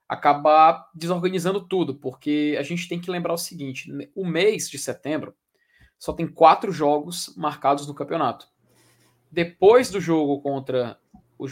acabar 0.09 0.89
desorganizando 0.95 1.61
tudo, 1.61 1.97
porque 1.97 2.57
a 2.59 2.63
gente 2.63 2.89
tem 2.89 3.01
que 3.01 3.11
lembrar 3.11 3.35
o 3.35 3.39
seguinte: 3.39 3.91
o 4.15 4.25
mês 4.25 4.71
de 4.71 4.79
setembro 4.79 5.35
só 5.99 6.13
tem 6.13 6.27
quatro 6.27 6.71
jogos 6.71 7.35
marcados 7.37 7.87
no 7.87 7.95
campeonato. 7.95 8.49
Depois 9.31 9.91
do 9.91 10.01
jogo 10.01 10.41
contra 10.41 10.99
o, 11.37 11.47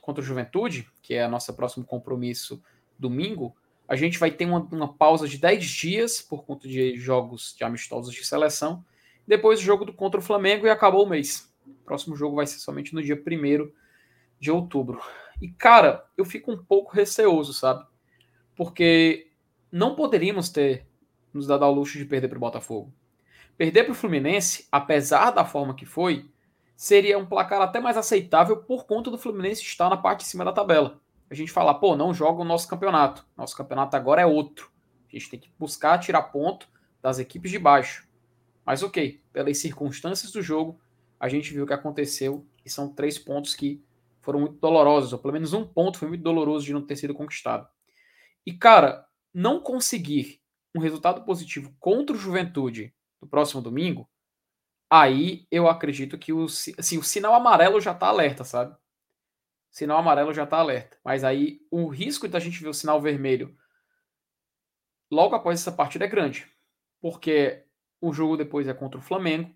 contra 0.00 0.22
o 0.22 0.26
Juventude, 0.26 0.88
que 1.00 1.14
é 1.14 1.26
o 1.26 1.30
nosso 1.30 1.52
próximo 1.54 1.84
compromisso 1.84 2.62
domingo, 2.98 3.56
A 3.86 3.96
gente 3.96 4.18
vai 4.18 4.30
ter 4.30 4.46
uma, 4.46 4.60
uma 4.60 4.94
pausa 4.94 5.28
de 5.28 5.36
10 5.36 5.64
dias 5.64 6.22
por 6.22 6.44
conta 6.44 6.66
de 6.66 6.96
jogos 6.96 7.54
de 7.56 7.64
amistosos 7.64 8.14
de 8.14 8.24
seleção. 8.24 8.84
Depois 9.26 9.60
o 9.60 9.62
jogo 9.62 9.92
contra 9.92 10.20
o 10.20 10.22
Flamengo 10.22 10.66
e 10.66 10.70
acabou 10.70 11.04
o 11.04 11.08
mês. 11.08 11.52
O 11.66 11.84
próximo 11.84 12.14
jogo 12.16 12.36
vai 12.36 12.46
ser 12.46 12.58
somente 12.58 12.94
no 12.94 13.02
dia 13.02 13.16
1 13.16 13.70
de 14.38 14.50
outubro. 14.50 15.00
E, 15.40 15.48
cara, 15.48 16.04
eu 16.16 16.24
fico 16.24 16.52
um 16.52 16.56
pouco 16.56 16.92
receoso, 16.92 17.52
sabe? 17.52 17.84
Porque 18.54 19.30
não 19.70 19.94
poderíamos 19.94 20.48
ter 20.48 20.86
nos 21.32 21.46
dado 21.46 21.64
ao 21.64 21.72
luxo 21.72 21.98
de 21.98 22.04
perder 22.04 22.28
para 22.28 22.36
o 22.36 22.40
Botafogo. 22.40 22.92
Perder 23.56 23.84
para 23.84 23.92
o 23.92 23.96
Fluminense, 23.96 24.68
apesar 24.70 25.30
da 25.30 25.44
forma 25.44 25.74
que 25.74 25.86
foi, 25.86 26.28
seria 26.76 27.18
um 27.18 27.26
placar 27.26 27.60
até 27.60 27.80
mais 27.80 27.96
aceitável 27.96 28.58
por 28.58 28.84
conta 28.84 29.10
do 29.10 29.18
Fluminense 29.18 29.62
estar 29.62 29.88
na 29.88 29.96
parte 29.96 30.20
de 30.20 30.26
cima 30.26 30.44
da 30.44 30.52
tabela. 30.52 31.00
A 31.30 31.34
gente 31.34 31.50
fala, 31.50 31.74
pô, 31.74 31.96
não 31.96 32.12
joga 32.12 32.42
o 32.42 32.44
nosso 32.44 32.68
campeonato. 32.68 33.26
Nosso 33.36 33.56
campeonato 33.56 33.96
agora 33.96 34.22
é 34.22 34.26
outro. 34.26 34.70
A 35.08 35.12
gente 35.12 35.30
tem 35.30 35.40
que 35.40 35.50
buscar 35.58 35.98
tirar 35.98 36.22
ponto 36.22 36.68
das 37.02 37.18
equipes 37.18 37.50
de 37.50 37.58
baixo. 37.58 38.03
Mas 38.64 38.82
ok, 38.82 39.22
pelas 39.32 39.58
circunstâncias 39.58 40.32
do 40.32 40.42
jogo, 40.42 40.80
a 41.18 41.28
gente 41.28 41.52
viu 41.52 41.64
o 41.64 41.66
que 41.66 41.72
aconteceu 41.72 42.46
e 42.64 42.70
são 42.70 42.92
três 42.92 43.18
pontos 43.18 43.54
que 43.54 43.84
foram 44.20 44.40
muito 44.40 44.58
dolorosos, 44.58 45.12
ou 45.12 45.18
pelo 45.18 45.34
menos 45.34 45.52
um 45.52 45.66
ponto 45.66 45.98
foi 45.98 46.08
muito 46.08 46.22
doloroso 46.22 46.64
de 46.64 46.72
não 46.72 46.84
ter 46.84 46.96
sido 46.96 47.14
conquistado. 47.14 47.68
E 48.46 48.52
cara, 48.52 49.06
não 49.32 49.60
conseguir 49.60 50.40
um 50.74 50.80
resultado 50.80 51.24
positivo 51.24 51.74
contra 51.78 52.16
o 52.16 52.18
Juventude 52.18 52.94
no 53.20 53.28
próximo 53.28 53.60
domingo, 53.60 54.08
aí 54.90 55.46
eu 55.50 55.68
acredito 55.68 56.18
que 56.18 56.32
o, 56.32 56.44
assim, 56.44 56.98
o 56.98 57.02
sinal 57.02 57.34
amarelo 57.34 57.80
já 57.80 57.92
está 57.92 58.06
alerta, 58.06 58.44
sabe? 58.44 58.72
O 58.72 58.78
sinal 59.70 59.98
amarelo 59.98 60.32
já 60.32 60.44
está 60.44 60.58
alerta. 60.58 60.98
Mas 61.04 61.24
aí 61.24 61.60
o 61.70 61.88
risco 61.88 62.28
da 62.28 62.38
gente 62.38 62.62
ver 62.62 62.68
o 62.68 62.74
sinal 62.74 63.00
vermelho 63.00 63.56
logo 65.10 65.34
após 65.34 65.60
essa 65.60 65.72
partida 65.72 66.04
é 66.04 66.08
grande. 66.08 66.50
Porque 67.00 67.63
o 68.06 68.12
jogo 68.12 68.36
depois 68.36 68.68
é 68.68 68.74
contra 68.74 68.98
o 68.98 69.02
Flamengo. 69.02 69.50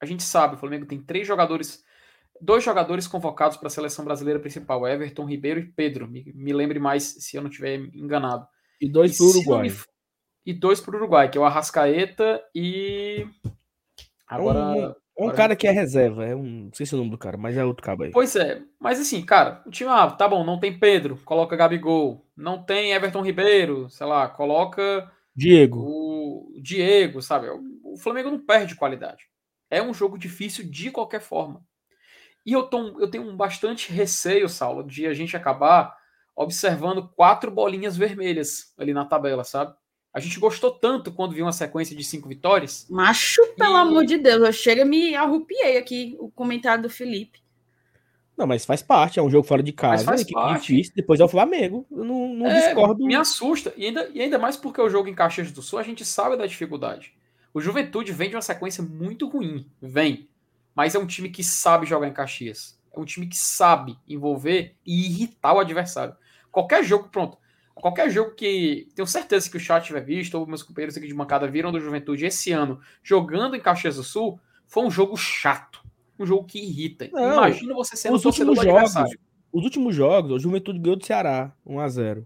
A 0.00 0.06
gente 0.06 0.22
sabe, 0.22 0.54
o 0.54 0.58
Flamengo 0.58 0.86
tem 0.86 1.00
três 1.00 1.26
jogadores, 1.26 1.82
dois 2.40 2.62
jogadores 2.62 3.06
convocados 3.06 3.56
para 3.56 3.68
a 3.68 3.70
seleção 3.70 4.04
brasileira 4.04 4.40
principal, 4.40 4.86
Everton 4.86 5.24
Ribeiro 5.24 5.60
e 5.60 5.66
Pedro. 5.66 6.06
Me, 6.06 6.32
me 6.34 6.52
lembre 6.52 6.78
mais 6.78 7.04
se 7.04 7.36
eu 7.36 7.42
não 7.42 7.50
estiver 7.50 7.76
enganado. 7.94 8.46
E 8.80 8.90
dois 8.90 9.16
para 9.16 9.26
o 9.26 9.30
Uruguai. 9.30 9.68
Me... 9.68 9.76
E 10.44 10.52
dois 10.52 10.80
para 10.80 10.94
o 10.94 10.98
Uruguai, 10.98 11.30
que 11.30 11.38
é 11.38 11.40
o 11.40 11.44
Arrascaeta 11.44 12.42
e 12.54 13.26
Agora. 14.26 14.94
Um, 15.18 15.24
um, 15.24 15.28
um 15.28 15.32
cara 15.32 15.54
que 15.54 15.66
é 15.66 15.70
reserva, 15.70 16.24
é 16.24 16.34
um. 16.34 16.64
Não 16.64 16.70
sei 16.72 16.84
se 16.84 16.94
é 16.94 16.96
o 16.96 16.98
nome 16.98 17.12
do 17.12 17.18
cara, 17.18 17.36
mas 17.36 17.56
é 17.56 17.64
outro 17.64 17.82
cabo 17.82 18.02
aí. 18.02 18.10
Pois 18.10 18.34
é, 18.34 18.62
mas 18.80 18.98
assim, 18.98 19.24
cara, 19.24 19.62
o 19.66 19.70
time, 19.70 19.90
ah, 19.90 20.10
tá 20.10 20.28
bom, 20.28 20.44
não 20.44 20.58
tem 20.58 20.78
Pedro, 20.78 21.18
coloca 21.24 21.56
Gabigol. 21.56 22.26
Não 22.36 22.62
tem 22.62 22.92
Everton 22.92 23.22
Ribeiro, 23.22 23.88
sei 23.88 24.06
lá, 24.06 24.28
coloca. 24.28 25.10
Diego. 25.34 25.80
O 25.80 26.60
Diego, 26.60 27.22
sabe? 27.22 27.46
O 27.96 27.98
Flamengo 27.98 28.30
não 28.30 28.38
perde 28.38 28.74
qualidade. 28.74 29.24
É 29.70 29.82
um 29.82 29.94
jogo 29.94 30.18
difícil 30.18 30.68
de 30.70 30.90
qualquer 30.90 31.22
forma. 31.22 31.64
E 32.44 32.52
eu, 32.52 32.64
tô, 32.64 33.00
eu 33.00 33.10
tenho 33.10 33.34
bastante 33.34 33.90
receio, 33.90 34.50
Saulo, 34.50 34.84
de 34.84 35.06
a 35.06 35.14
gente 35.14 35.34
acabar 35.34 35.96
observando 36.36 37.08
quatro 37.08 37.50
bolinhas 37.50 37.96
vermelhas 37.96 38.74
ali 38.76 38.92
na 38.92 39.06
tabela, 39.06 39.44
sabe? 39.44 39.74
A 40.12 40.20
gente 40.20 40.38
gostou 40.38 40.70
tanto 40.70 41.10
quando 41.10 41.32
viu 41.32 41.46
uma 41.46 41.52
sequência 41.52 41.96
de 41.96 42.04
cinco 42.04 42.28
vitórias. 42.28 42.86
Macho, 42.90 43.40
pelo 43.56 43.78
e... 43.78 43.80
amor 43.80 44.04
de 44.04 44.18
Deus, 44.18 44.42
eu 44.42 44.52
chego 44.52 44.84
me 44.84 45.14
arrupiei 45.14 45.78
aqui 45.78 46.18
o 46.20 46.30
comentário 46.30 46.82
do 46.82 46.90
Felipe. 46.90 47.40
Não, 48.36 48.46
mas 48.46 48.66
faz 48.66 48.82
parte, 48.82 49.18
é 49.18 49.22
um 49.22 49.30
jogo 49.30 49.48
fora 49.48 49.62
de 49.62 49.72
casa, 49.72 50.04
faz 50.04 50.20
equipe 50.20 50.34
parte. 50.34 50.74
difícil, 50.74 50.92
depois 50.94 51.18
é 51.18 51.24
o 51.24 51.28
Flamengo. 51.28 51.86
Eu 51.90 52.04
não, 52.04 52.28
não 52.28 52.46
é, 52.46 52.66
discordo. 52.66 53.06
Me 53.06 53.14
assusta, 53.14 53.72
e 53.74 53.86
ainda, 53.86 54.10
e 54.12 54.20
ainda 54.20 54.38
mais 54.38 54.58
porque 54.58 54.82
o 54.82 54.90
jogo 54.90 55.08
em 55.08 55.14
Caxias 55.14 55.50
do 55.50 55.62
Sul, 55.62 55.78
a 55.78 55.82
gente 55.82 56.04
sabe 56.04 56.36
da 56.36 56.46
dificuldade. 56.46 57.14
O 57.56 57.60
Juventude 57.62 58.12
vem 58.12 58.28
de 58.28 58.36
uma 58.36 58.42
sequência 58.42 58.84
muito 58.84 59.26
ruim, 59.26 59.66
vem. 59.80 60.28
Mas 60.74 60.94
é 60.94 60.98
um 60.98 61.06
time 61.06 61.30
que 61.30 61.42
sabe 61.42 61.86
jogar 61.86 62.06
em 62.06 62.12
Caxias. 62.12 62.78
É 62.94 63.00
um 63.00 63.04
time 63.06 63.26
que 63.26 63.36
sabe 63.38 63.96
envolver 64.06 64.76
e 64.84 65.06
irritar 65.06 65.54
o 65.54 65.60
adversário. 65.60 66.14
Qualquer 66.52 66.84
jogo, 66.84 67.08
pronto. 67.08 67.38
Qualquer 67.74 68.10
jogo 68.10 68.34
que. 68.34 68.88
Tenho 68.94 69.08
certeza 69.08 69.50
que 69.50 69.56
o 69.56 69.60
chat 69.60 69.86
tiver 69.86 70.02
visto, 70.02 70.34
ou 70.34 70.46
meus 70.46 70.62
companheiros 70.62 70.98
aqui 70.98 71.06
de 71.06 71.14
bancada 71.14 71.48
viram 71.48 71.72
do 71.72 71.80
Juventude 71.80 72.26
esse 72.26 72.52
ano, 72.52 72.78
jogando 73.02 73.56
em 73.56 73.60
Caxias 73.60 73.96
do 73.96 74.02
Sul, 74.02 74.38
foi 74.66 74.84
um 74.84 74.90
jogo 74.90 75.16
chato. 75.16 75.82
Um 76.18 76.26
jogo 76.26 76.44
que 76.44 76.58
irrita. 76.58 77.08
Não, 77.10 77.36
Imagina 77.38 77.72
você 77.72 77.96
sendo 77.96 78.16
os 78.16 78.24
últimos 78.26 78.60
jogos, 78.62 79.16
Os 79.50 79.64
últimos 79.64 79.94
jogos, 79.94 80.32
o 80.32 80.38
Juventude 80.38 80.78
ganhou 80.78 80.96
do 80.98 81.06
Ceará, 81.06 81.50
1x0. 81.66 82.22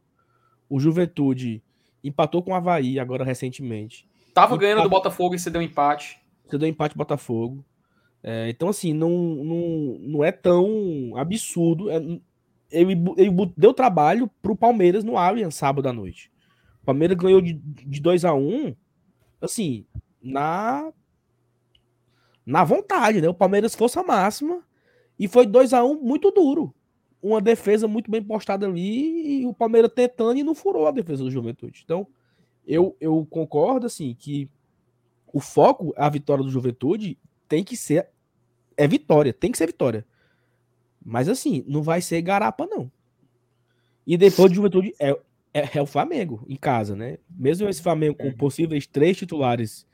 O 0.69 0.81
Juventude 0.81 1.63
empatou 2.03 2.43
com 2.43 2.51
o 2.51 2.55
Havaí 2.55 2.99
agora 2.99 3.25
recentemente. 3.25 4.10
Tava 4.35 4.57
ganhando 4.57 4.83
do 4.83 4.89
Botafogo 4.89 5.35
e 5.35 5.39
você 5.39 5.51
deu 5.51 5.63
empate. 5.63 6.21
Você 6.47 6.59
deu 6.59 6.69
empate 6.69 6.97
Botafogo. 6.97 7.65
É, 8.23 8.49
então, 8.51 8.69
assim, 8.69 8.93
não, 8.93 9.11
não, 9.11 9.99
não 10.01 10.25
é 10.25 10.31
tão 10.31 11.13
absurdo. 11.17 11.91
É, 11.91 11.97
ele, 12.71 12.93
ele 13.17 13.53
deu 13.57 13.73
trabalho 13.73 14.31
pro 14.43 14.57
Palmeiras 14.57 15.03
no 15.05 15.17
Allianz 15.17 15.55
sábado 15.55 15.89
à 15.89 15.93
noite. 15.93 16.31
O 16.83 16.87
Palmeiras 16.87 17.17
ganhou 17.17 17.41
de, 17.41 17.55
de 17.55 18.01
2 18.01 18.25
a 18.25 18.35
1 18.35 18.39
um, 18.39 18.77
assim, 19.41 19.87
na 20.23 20.93
na 22.45 22.65
vontade, 22.65 23.21
né? 23.21 23.29
O 23.29 23.35
Palmeiras 23.35 23.75
força 23.75 24.03
máxima 24.03 24.63
e 25.19 25.29
foi 25.29 25.47
2 25.47 25.73
a 25.73 25.85
1 25.85 25.91
um 25.91 26.01
muito 26.01 26.31
duro. 26.31 26.75
Uma 27.23 27.41
defesa 27.41 27.87
muito 27.87 28.11
bem 28.11 28.23
postada 28.23 28.67
ali 28.67 29.43
e 29.43 29.47
o 29.47 29.53
Palmeiras 29.55 29.93
tentando 29.95 30.39
e 30.39 30.43
não 30.43 30.55
furou 30.55 30.87
a 30.87 30.91
defesa 30.91 31.23
do 31.23 31.31
Juventude. 31.31 31.83
Então, 31.85 32.07
eu, 32.71 32.97
eu 33.01 33.27
concordo 33.29 33.87
assim 33.87 34.15
que 34.17 34.49
o 35.33 35.41
foco, 35.41 35.93
a 35.97 36.09
vitória 36.09 36.45
do 36.45 36.51
Juventude 36.51 37.19
tem 37.49 37.65
que 37.65 37.77
ser 37.77 38.09
é 38.77 38.87
vitória, 38.87 39.33
tem 39.33 39.51
que 39.51 39.59
ser 39.59 39.67
vitória. 39.67 40.07
Mas 41.05 41.29
assim, 41.29 41.65
não 41.67 41.83
vai 41.83 42.01
ser 42.01 42.23
garapa, 42.23 42.67
não. 42.67 42.91
E 44.07 44.17
depois 44.17 44.51
de 44.51 44.57
Juventude 44.57 44.95
é, 44.99 45.11
é, 45.53 45.79
é, 45.79 45.83
o 45.83 45.87
Flamengo 45.87 46.45
em 46.49 46.57
casa, 46.57 46.95
né? 46.95 47.19
Mesmo 47.29 47.69
esse 47.69 47.83
Flamengo 47.83 48.17
com 48.17 48.33
possíveis 48.33 48.87
três 48.87 49.17
titulares 49.17 49.87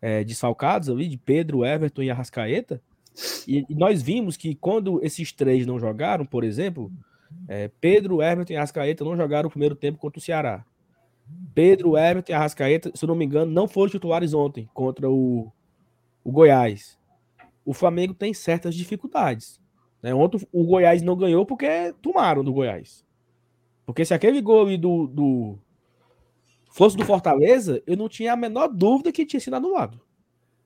é, 0.00 0.22
desfalcados 0.22 0.90
ali, 0.90 1.08
de 1.08 1.16
Pedro, 1.16 1.64
Everton 1.64 2.02
e 2.02 2.10
Arrascaeta. 2.10 2.80
E, 3.46 3.64
e, 3.68 3.74
nós 3.74 4.02
vimos 4.02 4.36
que 4.36 4.54
quando 4.54 5.02
esses 5.02 5.32
três 5.32 5.66
não 5.66 5.80
jogaram, 5.80 6.24
por 6.24 6.44
exemplo, 6.44 6.92
é, 7.48 7.70
Pedro, 7.80 8.22
Everton 8.22 8.52
e 8.52 8.56
Arrascaeta 8.56 9.04
não 9.04 9.16
jogaram 9.16 9.48
o 9.48 9.50
primeiro 9.50 9.74
tempo 9.74 9.98
contra 9.98 10.18
o 10.18 10.22
Ceará. 10.22 10.64
Pedro, 11.54 11.96
Everton 11.96 12.32
e 12.32 12.34
Arrascaeta, 12.34 12.92
se 12.94 13.04
eu 13.04 13.08
não 13.08 13.14
me 13.14 13.24
engano, 13.24 13.50
não 13.50 13.66
foram 13.66 13.90
titulares 13.90 14.32
ontem 14.32 14.68
contra 14.72 15.10
o, 15.10 15.52
o 16.22 16.30
Goiás. 16.30 16.98
O 17.64 17.72
Flamengo 17.72 18.14
tem 18.14 18.32
certas 18.32 18.74
dificuldades. 18.74 19.60
Né? 20.02 20.14
Ontem 20.14 20.46
o 20.52 20.64
Goiás 20.64 21.02
não 21.02 21.16
ganhou 21.16 21.44
porque 21.44 21.92
tomaram 22.00 22.44
do 22.44 22.52
Goiás. 22.52 23.04
Porque 23.84 24.04
se 24.04 24.14
aquele 24.14 24.40
gol 24.40 24.66
ali 24.66 24.76
do, 24.76 25.06
do 25.06 25.58
fosse 26.70 26.96
do 26.96 27.04
Fortaleza, 27.04 27.82
eu 27.86 27.96
não 27.96 28.08
tinha 28.08 28.32
a 28.32 28.36
menor 28.36 28.68
dúvida 28.68 29.10
que 29.10 29.26
tinha 29.26 29.40
sido 29.40 29.56
anulado. 29.56 30.00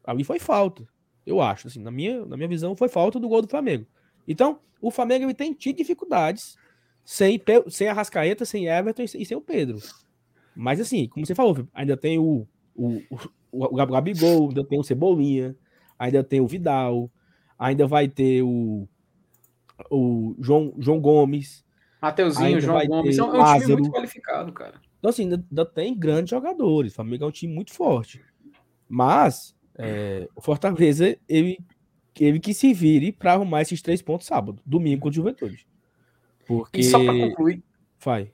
Ali 0.05 0.25
foi 0.25 0.39
falta, 0.39 0.87
eu 1.25 1.41
acho. 1.41 1.69
Assim, 1.69 1.81
na, 1.81 1.91
minha, 1.91 2.25
na 2.27 2.37
minha 2.37 2.49
visão, 2.49 2.77
foi 2.77 2.89
falta 2.89 3.19
do 3.19 3.29
gol 3.29 3.41
do 3.41 3.49
Flamengo. 3.49 3.87
Então, 4.27 4.61
o 4.81 4.91
Flamengo 4.91 5.25
ele 5.25 5.35
tem 5.35 5.55
tido 5.55 5.77
dificuldades 5.77 6.57
sem, 7.05 7.41
sem 7.71 7.89
a 7.89 7.93
Rascaeta, 7.93 8.45
sem 8.45 8.67
Everton 8.67 9.03
e 9.03 9.25
sem 9.25 9.37
o 9.37 9.41
Pedro. 9.41 9.79
Mas 10.55 10.81
assim, 10.81 11.09
como 11.09 11.25
você 11.25 11.35
falou, 11.35 11.67
ainda 11.73 11.97
tem 11.97 12.19
o, 12.19 12.47
o, 12.75 13.03
o, 13.11 13.19
o 13.51 13.87
Gabigol, 13.87 14.49
ainda 14.49 14.65
tem 14.65 14.79
o 14.79 14.85
Cebolinha, 14.85 15.57
ainda 15.99 16.23
tem 16.23 16.41
o 16.41 16.47
Vidal, 16.47 17.11
ainda 17.59 17.87
vai 17.87 18.09
ter 18.09 18.43
o, 18.43 18.89
o 19.91 20.35
João, 20.41 20.75
João 20.79 21.01
Gomes. 21.01 21.65
Mateuzinho, 22.01 22.61
João 22.61 22.87
Gomes. 22.87 23.19
É 23.19 23.23
um, 23.23 23.37
é 23.37 23.41
um 23.41 23.59
time 23.61 23.73
muito 23.75 23.91
qualificado, 23.91 24.53
cara. 24.53 24.81
Então, 24.99 25.11
assim, 25.11 25.25
ainda, 25.25 25.65
tem 25.65 25.97
grandes 25.97 26.31
jogadores. 26.31 26.93
O 26.93 26.95
Flamengo 26.97 27.25
é 27.25 27.27
um 27.27 27.33
time 27.33 27.53
muito 27.53 27.73
forte. 27.73 28.25
Mas 28.89 29.55
é, 29.77 30.29
o 30.37 30.41
Fortaleza, 30.41 31.17
ele, 31.29 31.59
ele 32.19 32.39
que 32.39 32.53
se 32.53 32.73
vire 32.73 33.11
para 33.11 33.33
arrumar 33.33 33.63
esses 33.63 33.81
três 33.81 34.03
pontos 34.03 34.27
sábado, 34.27 34.61
domingo 34.67 35.03
com 35.03 35.09
o 35.09 35.13
Juventude. 35.13 35.67
Porque... 36.47 36.81
E 36.81 36.85
só 36.85 37.03
para 37.03 37.13
concluir. 37.13 37.63
Vai. 37.99 38.33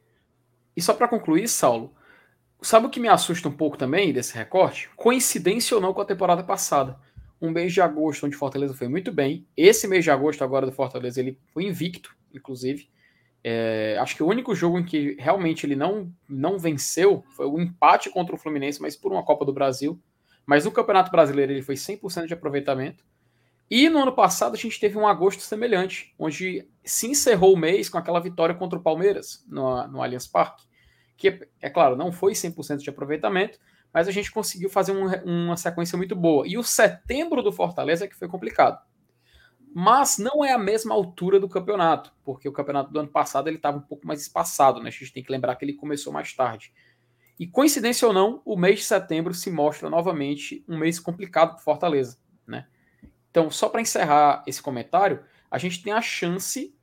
E 0.77 0.83
só 0.83 0.95
para 0.95 1.09
concluir, 1.09 1.49
Saulo, 1.49 1.95
sabe 2.61 2.87
o 2.87 2.91
que 2.91 3.01
me 3.01 3.09
assusta 3.09 3.49
um 3.49 3.53
pouco 3.53 3.77
também 3.77 4.13
desse 4.13 4.35
recorte? 4.35 4.91
Coincidência 4.97 5.77
ou 5.77 5.81
não 5.81 5.93
com 5.93 6.01
a 6.01 6.05
temporada 6.05 6.43
passada 6.43 6.99
um 7.41 7.51
mês 7.51 7.73
de 7.73 7.81
agosto 7.81 8.27
onde 8.27 8.37
Fortaleza 8.37 8.75
foi 8.75 8.89
muito 8.89 9.13
bem. 9.13 9.47
Esse 9.57 9.87
mês 9.87 10.05
de 10.05 10.11
agosto 10.11 10.43
agora 10.43 10.67
do 10.67 10.73
Fortaleza 10.73 11.21
ele 11.21 11.39
foi 11.53 11.65
invicto, 11.65 12.15
inclusive. 12.35 12.89
É, 13.43 13.97
acho 14.01 14.17
que 14.17 14.23
o 14.23 14.27
único 14.27 14.55
jogo 14.55 14.79
em 14.79 14.85
que 14.85 15.17
realmente 15.19 15.65
ele 15.65 15.77
não, 15.77 16.13
não 16.29 16.59
venceu 16.59 17.25
foi 17.31 17.47
o 17.47 17.61
empate 17.61 18.11
contra 18.11 18.35
o 18.35 18.39
Fluminense, 18.39 18.83
mas 18.83 18.97
por 18.97 19.13
uma 19.13 19.25
Copa 19.25 19.45
do 19.45 19.53
Brasil. 19.53 20.01
Mas 20.45 20.65
no 20.65 20.73
Campeonato 20.73 21.11
Brasileiro 21.11 21.53
ele 21.53 21.63
foi 21.63 21.77
100% 21.77 22.27
de 22.27 22.35
aproveitamento. 22.35 23.05
E 23.71 23.89
no 23.89 24.01
ano 24.01 24.13
passado 24.13 24.55
a 24.55 24.59
gente 24.59 24.81
teve 24.81 24.97
um 24.97 25.07
agosto 25.07 25.43
semelhante, 25.43 26.15
onde 26.19 26.67
se 26.83 27.07
encerrou 27.07 27.53
o 27.53 27.57
mês 27.57 27.89
com 27.89 27.99
aquela 27.99 28.19
vitória 28.19 28.55
contra 28.55 28.79
o 28.79 28.83
Palmeiras 28.83 29.45
no, 29.47 29.87
no 29.89 30.03
Allianz 30.03 30.27
Parque, 30.27 30.65
que, 31.19 31.49
é 31.61 31.69
claro, 31.69 31.97
não 31.97 32.13
foi 32.13 32.33
100% 32.33 32.79
de 32.79 32.89
aproveitamento, 32.89 33.59
mas 33.93 34.07
a 34.07 34.13
gente 34.13 34.31
conseguiu 34.31 34.71
fazer 34.71 34.93
um, 34.93 35.07
uma 35.25 35.57
sequência 35.57 35.99
muito 35.99 36.15
boa. 36.15 36.47
E 36.47 36.57
o 36.57 36.63
setembro 36.63 37.43
do 37.43 37.53
Fortaleza 37.53 38.05
é 38.05 38.09
que 38.09 38.15
foi 38.15 38.29
complicado. 38.29 38.81
Mas 39.75 40.17
não 40.17 40.45
é 40.45 40.53
a 40.53 40.59
mesma 40.59 40.95
altura 40.95 41.41
do 41.41 41.49
campeonato, 41.49 42.15
porque 42.25 42.49
o 42.49 42.53
campeonato 42.53 42.93
do 42.93 43.01
ano 43.01 43.09
passado 43.09 43.49
ele 43.49 43.57
estava 43.57 43.79
um 43.79 43.83
pouco 43.83 44.07
mais 44.07 44.23
espaçado, 44.23 44.81
né? 44.81 44.89
A 44.89 44.93
gente 44.93 45.13
tem 45.13 45.23
que 45.23 45.33
lembrar 45.33 45.57
que 45.57 45.65
ele 45.65 45.75
começou 45.75 46.13
mais 46.13 46.33
tarde. 46.33 46.73
E 47.39 47.47
coincidência 47.47 48.07
ou 48.07 48.15
não, 48.15 48.41
o 48.45 48.57
mês 48.57 48.79
de 48.79 48.85
setembro 48.85 49.35
se 49.35 49.51
mostra 49.51 49.91
novamente 49.91 50.65
um 50.69 50.79
mês 50.79 51.01
complicado 51.01 51.51
para 51.55 51.59
Fortaleza, 51.59 52.19
né? 52.47 52.67
Então, 53.31 53.51
só 53.51 53.69
para 53.69 53.81
encerrar 53.81 54.45
esse 54.47 54.63
comentário, 54.63 55.25
a 55.51 55.59
gente 55.59 55.83
tem 55.83 55.93
a 55.93 56.01
chance, 56.01 56.75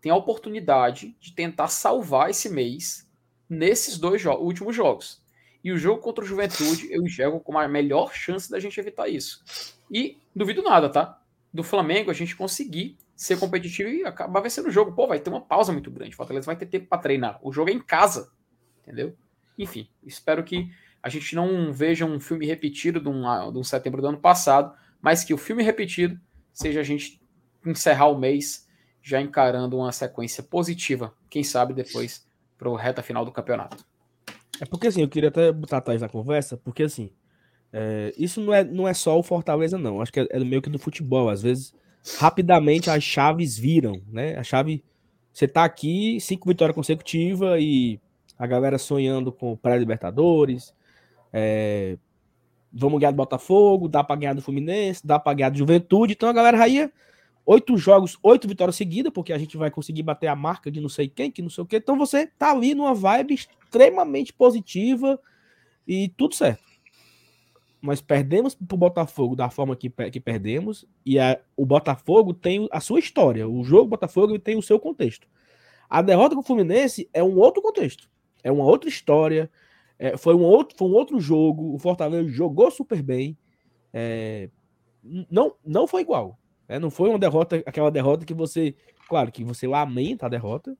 tem 0.00 0.10
a 0.10 0.16
oportunidade 0.16 1.16
de 1.20 1.34
tentar 1.34 1.68
salvar 1.68 2.30
esse 2.30 2.48
mês 2.48 3.07
nesses 3.48 3.98
dois 3.98 4.20
jo 4.20 4.32
últimos 4.32 4.74
jogos. 4.74 5.22
E 5.62 5.72
o 5.72 5.78
jogo 5.78 6.00
contra 6.00 6.24
o 6.24 6.26
Juventude 6.26 6.88
eu 6.90 7.02
enxergo 7.02 7.40
como 7.40 7.58
a 7.58 7.66
melhor 7.66 8.12
chance 8.14 8.50
da 8.50 8.60
gente 8.60 8.78
evitar 8.78 9.08
isso. 9.08 9.42
E 9.90 10.18
duvido 10.34 10.62
nada, 10.62 10.88
tá? 10.88 11.20
Do 11.52 11.64
Flamengo 11.64 12.10
a 12.10 12.14
gente 12.14 12.36
conseguir 12.36 12.96
ser 13.16 13.38
competitivo 13.38 13.88
e 13.88 14.04
acabar 14.04 14.40
vencendo 14.40 14.66
o 14.66 14.70
jogo. 14.70 14.92
Pô, 14.92 15.06
vai 15.08 15.18
ter 15.18 15.30
uma 15.30 15.40
pausa 15.40 15.72
muito 15.72 15.90
grande. 15.90 16.14
O 16.14 16.16
Fortaleza 16.16 16.46
vai 16.46 16.56
ter 16.56 16.66
tempo 16.66 16.86
para 16.86 16.98
treinar. 17.02 17.40
O 17.42 17.52
jogo 17.52 17.70
é 17.70 17.72
em 17.72 17.80
casa, 17.80 18.30
entendeu? 18.82 19.16
Enfim, 19.58 19.88
espero 20.04 20.44
que 20.44 20.70
a 21.02 21.08
gente 21.08 21.34
não 21.34 21.72
veja 21.72 22.04
um 22.04 22.20
filme 22.20 22.46
repetido 22.46 23.00
de 23.00 23.08
um, 23.08 23.22
de 23.52 23.58
um 23.58 23.64
setembro 23.64 24.00
do 24.00 24.08
ano 24.08 24.20
passado, 24.20 24.72
mas 25.00 25.24
que 25.24 25.34
o 25.34 25.38
filme 25.38 25.62
repetido 25.62 26.20
seja 26.52 26.80
a 26.80 26.84
gente 26.84 27.20
encerrar 27.66 28.06
o 28.06 28.18
mês 28.18 28.68
já 29.02 29.20
encarando 29.20 29.76
uma 29.76 29.90
sequência 29.90 30.42
positiva, 30.42 31.14
quem 31.30 31.42
sabe 31.42 31.72
depois 31.72 32.27
para 32.58 32.68
o 32.68 32.74
reta 32.74 33.02
final 33.02 33.24
do 33.24 33.32
campeonato. 33.32 33.84
É 34.60 34.66
porque 34.66 34.88
assim, 34.88 35.02
eu 35.02 35.08
queria 35.08 35.28
até 35.28 35.52
botar 35.52 35.78
a 35.78 35.80
Thaís 35.80 36.02
na 36.02 36.08
conversa, 36.08 36.56
porque 36.56 36.82
assim, 36.82 37.10
é, 37.72 38.12
isso 38.18 38.40
não 38.40 38.52
é, 38.52 38.64
não 38.64 38.88
é 38.88 38.94
só 38.94 39.18
o 39.18 39.22
Fortaleza, 39.22 39.78
não. 39.78 40.00
Acho 40.00 40.12
que 40.12 40.20
é, 40.20 40.26
é 40.30 40.40
meio 40.40 40.60
que 40.60 40.70
do 40.70 40.78
futebol. 40.78 41.28
Às 41.28 41.42
vezes, 41.42 41.74
rapidamente 42.18 42.90
as 42.90 43.02
chaves 43.02 43.58
viram, 43.58 44.02
né? 44.08 44.36
A 44.36 44.42
chave. 44.42 44.84
Você 45.32 45.46
tá 45.46 45.64
aqui, 45.64 46.18
cinco 46.20 46.48
vitórias 46.48 46.74
consecutivas 46.74 47.60
e 47.62 48.00
a 48.36 48.46
galera 48.46 48.78
sonhando 48.78 49.30
com 49.30 49.56
pré-Libertadores. 49.56 50.74
É, 51.32 51.96
vamos 52.72 52.98
ganhar 52.98 53.12
do 53.12 53.16
Botafogo, 53.16 53.88
dá 53.88 54.02
para 54.02 54.16
ganhar 54.16 54.34
do 54.34 54.42
Fluminense, 54.42 55.06
dá 55.06 55.18
para 55.18 55.34
ganhar 55.34 55.50
do 55.50 55.58
Juventude. 55.58 56.14
Então 56.14 56.28
a 56.28 56.32
galera 56.32 56.58
já 56.58 56.66
ia 56.68 56.92
oito 57.48 57.78
jogos, 57.78 58.18
oito 58.22 58.46
vitórias 58.46 58.76
seguidas, 58.76 59.10
porque 59.10 59.32
a 59.32 59.38
gente 59.38 59.56
vai 59.56 59.70
conseguir 59.70 60.02
bater 60.02 60.26
a 60.26 60.36
marca 60.36 60.70
de 60.70 60.82
não 60.82 60.88
sei 60.90 61.08
quem, 61.08 61.30
que 61.30 61.40
não 61.40 61.48
sei 61.48 61.64
o 61.64 61.66
quê. 61.66 61.76
Então 61.76 61.96
você 61.96 62.26
tá 62.26 62.50
ali 62.50 62.74
numa 62.74 62.92
vibe 62.92 63.32
extremamente 63.32 64.34
positiva 64.34 65.18
e 65.86 66.10
tudo 66.10 66.34
certo. 66.34 66.62
Nós 67.80 68.02
perdemos 68.02 68.54
pro 68.54 68.76
Botafogo 68.76 69.34
da 69.34 69.48
forma 69.48 69.74
que, 69.74 69.88
que 69.88 70.20
perdemos, 70.20 70.84
e 71.06 71.18
a, 71.18 71.40
o 71.56 71.64
Botafogo 71.64 72.34
tem 72.34 72.68
a 72.70 72.80
sua 72.80 72.98
história. 72.98 73.48
O 73.48 73.64
jogo 73.64 73.88
Botafogo 73.88 74.38
tem 74.38 74.58
o 74.58 74.62
seu 74.62 74.78
contexto. 74.78 75.26
A 75.88 76.02
derrota 76.02 76.34
com 76.34 76.42
o 76.42 76.44
Fluminense 76.44 77.08
é 77.14 77.24
um 77.24 77.38
outro 77.38 77.62
contexto. 77.62 78.10
É 78.44 78.52
uma 78.52 78.64
outra 78.64 78.90
história. 78.90 79.50
É, 79.98 80.18
foi, 80.18 80.34
um 80.34 80.42
outro, 80.42 80.76
foi 80.76 80.86
um 80.86 80.92
outro 80.92 81.18
jogo. 81.18 81.74
O 81.74 81.78
Fortaleza 81.78 82.28
jogou 82.28 82.70
super 82.70 83.02
bem. 83.02 83.38
É, 83.90 84.50
não, 85.30 85.54
não 85.64 85.86
foi 85.86 86.02
igual. 86.02 86.38
É, 86.68 86.78
não 86.78 86.90
foi 86.90 87.08
uma 87.08 87.18
derrota, 87.18 87.56
aquela 87.64 87.90
derrota 87.90 88.26
que 88.26 88.34
você, 88.34 88.76
claro, 89.08 89.32
que 89.32 89.42
você 89.42 89.66
lamenta 89.66 90.26
a 90.26 90.28
derrota, 90.28 90.76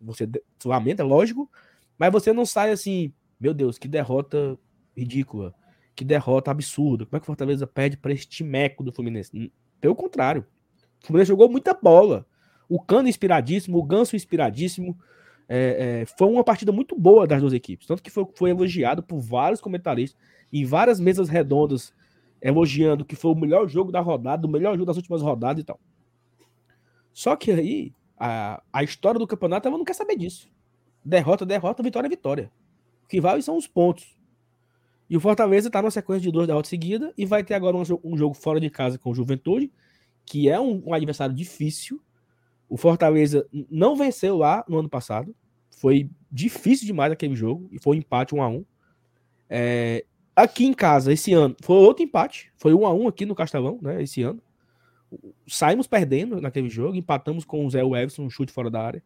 você 0.00 0.28
lamenta, 0.64 1.02
lógico, 1.02 1.50
mas 1.98 2.12
você 2.12 2.32
não 2.32 2.46
sai 2.46 2.70
assim, 2.70 3.12
meu 3.40 3.52
Deus, 3.52 3.76
que 3.76 3.88
derrota 3.88 4.56
ridícula, 4.96 5.52
que 5.96 6.04
derrota 6.04 6.50
absurda. 6.50 7.04
Como 7.04 7.16
é 7.16 7.20
que 7.20 7.24
o 7.24 7.26
Fortaleza 7.26 7.66
perde 7.66 7.96
para 7.96 8.12
este 8.12 8.44
meco 8.44 8.84
do 8.84 8.92
Fluminense? 8.92 9.52
Pelo 9.80 9.94
contrário, 9.96 10.46
o 11.02 11.06
Fluminense 11.06 11.28
jogou 11.28 11.48
muita 11.48 11.74
bola. 11.74 12.26
O 12.68 12.80
Cano 12.80 13.08
inspiradíssimo, 13.08 13.78
o 13.78 13.82
Ganso 13.82 14.16
inspiradíssimo. 14.16 14.96
É, 15.46 16.00
é, 16.02 16.06
foi 16.06 16.28
uma 16.28 16.42
partida 16.42 16.72
muito 16.72 16.98
boa 16.98 17.26
das 17.26 17.40
duas 17.40 17.52
equipes. 17.52 17.86
Tanto 17.86 18.02
que 18.02 18.10
foi, 18.10 18.26
foi 18.34 18.50
elogiado 18.50 19.02
por 19.02 19.20
vários 19.20 19.60
comentaristas 19.60 20.18
em 20.52 20.64
várias 20.64 20.98
mesas 20.98 21.28
redondas 21.28 21.92
elogiando 22.44 23.06
que 23.06 23.16
foi 23.16 23.32
o 23.32 23.34
melhor 23.34 23.66
jogo 23.66 23.90
da 23.90 24.00
rodada, 24.00 24.46
o 24.46 24.50
melhor 24.50 24.74
jogo 24.74 24.84
das 24.84 24.98
últimas 24.98 25.22
rodadas 25.22 25.62
e 25.62 25.64
tal. 25.64 25.80
Só 27.10 27.34
que 27.34 27.50
aí, 27.50 27.92
a, 28.18 28.62
a 28.70 28.84
história 28.84 29.18
do 29.18 29.26
campeonato, 29.26 29.66
ela 29.66 29.78
não 29.78 29.84
quer 29.84 29.94
saber 29.94 30.16
disso. 30.16 30.50
Derrota, 31.02 31.46
derrota, 31.46 31.82
vitória, 31.82 32.08
vitória. 32.08 32.52
O 33.02 33.08
que 33.08 33.18
vale 33.18 33.40
são 33.40 33.56
os 33.56 33.66
pontos. 33.66 34.14
E 35.08 35.16
o 35.16 35.20
Fortaleza 35.20 35.68
está 35.68 35.80
numa 35.80 35.90
sequência 35.90 36.22
de 36.22 36.30
duas 36.30 36.46
derrotas 36.46 36.68
seguidas 36.68 37.12
e 37.16 37.24
vai 37.24 37.42
ter 37.42 37.54
agora 37.54 37.76
um, 37.76 37.82
um, 38.04 38.16
jogo 38.16 38.34
fora 38.34 38.60
de 38.60 38.68
casa 38.68 38.98
com 38.98 39.10
o 39.10 39.14
Juventude, 39.14 39.72
que 40.26 40.48
é 40.48 40.60
um, 40.60 40.82
um, 40.86 40.92
adversário 40.92 41.34
difícil. 41.34 41.98
O 42.68 42.76
Fortaleza 42.76 43.46
não 43.70 43.96
venceu 43.96 44.36
lá 44.36 44.64
no 44.68 44.78
ano 44.78 44.88
passado. 44.88 45.34
Foi 45.70 46.10
difícil 46.30 46.86
demais 46.86 47.12
aquele 47.12 47.34
jogo 47.34 47.68
e 47.72 47.78
foi 47.78 47.96
um 47.96 48.00
empate 48.00 48.34
1 48.34 48.42
a 48.42 48.48
1 48.48 48.64
é, 49.48 50.04
Aqui 50.36 50.64
em 50.64 50.72
casa, 50.72 51.12
esse 51.12 51.32
ano, 51.32 51.54
foi 51.62 51.76
outro 51.76 52.02
empate. 52.02 52.52
Foi 52.56 52.74
um 52.74 52.86
a 52.86 52.92
um 52.92 53.06
aqui 53.06 53.24
no 53.24 53.34
Castelão, 53.34 53.78
né? 53.80 54.02
Esse 54.02 54.22
ano. 54.22 54.42
Saímos 55.46 55.86
perdendo 55.86 56.40
naquele 56.40 56.68
jogo, 56.68 56.96
empatamos 56.96 57.44
com 57.44 57.64
o 57.64 57.70
Zé 57.70 57.80
Everson, 57.80 58.24
um 58.24 58.30
chute 58.30 58.52
fora 58.52 58.68
da 58.68 58.82
área. 58.82 59.02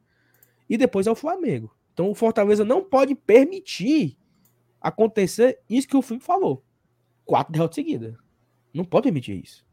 E 0.68 0.78
depois 0.78 1.06
é 1.06 1.10
o 1.10 1.14
Flamengo. 1.14 1.74
Então 1.92 2.10
o 2.10 2.14
Fortaleza 2.14 2.64
não 2.64 2.82
pode 2.82 3.14
permitir 3.14 4.16
acontecer 4.80 5.58
isso 5.68 5.88
que 5.88 5.96
o 5.96 6.02
filme 6.02 6.22
falou. 6.22 6.64
Quatro 7.26 7.52
derrotas 7.52 7.74
seguidas. 7.74 8.14
Não 8.72 8.84
pode 8.84 9.04
permitir 9.04 9.42
isso. 9.42 9.66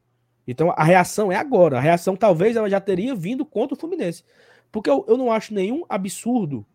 Então 0.46 0.74
a 0.76 0.84
reação 0.84 1.32
é 1.32 1.38
agora. 1.38 1.78
A 1.78 1.82
reação 1.82 2.18
talvez 2.18 2.58
ela 2.58 2.70
já 2.70 2.82
teria 2.82 3.16
vindo 3.16 3.46
contra 3.46 3.76
o 3.76 3.80
Fluminense. 3.80 4.24
Porque 4.72 4.90
eu, 4.90 5.06
eu 5.08 5.16
não 5.16 5.32
acho 5.32 5.54
nenhum 5.54 5.86
absurdo 5.88 6.66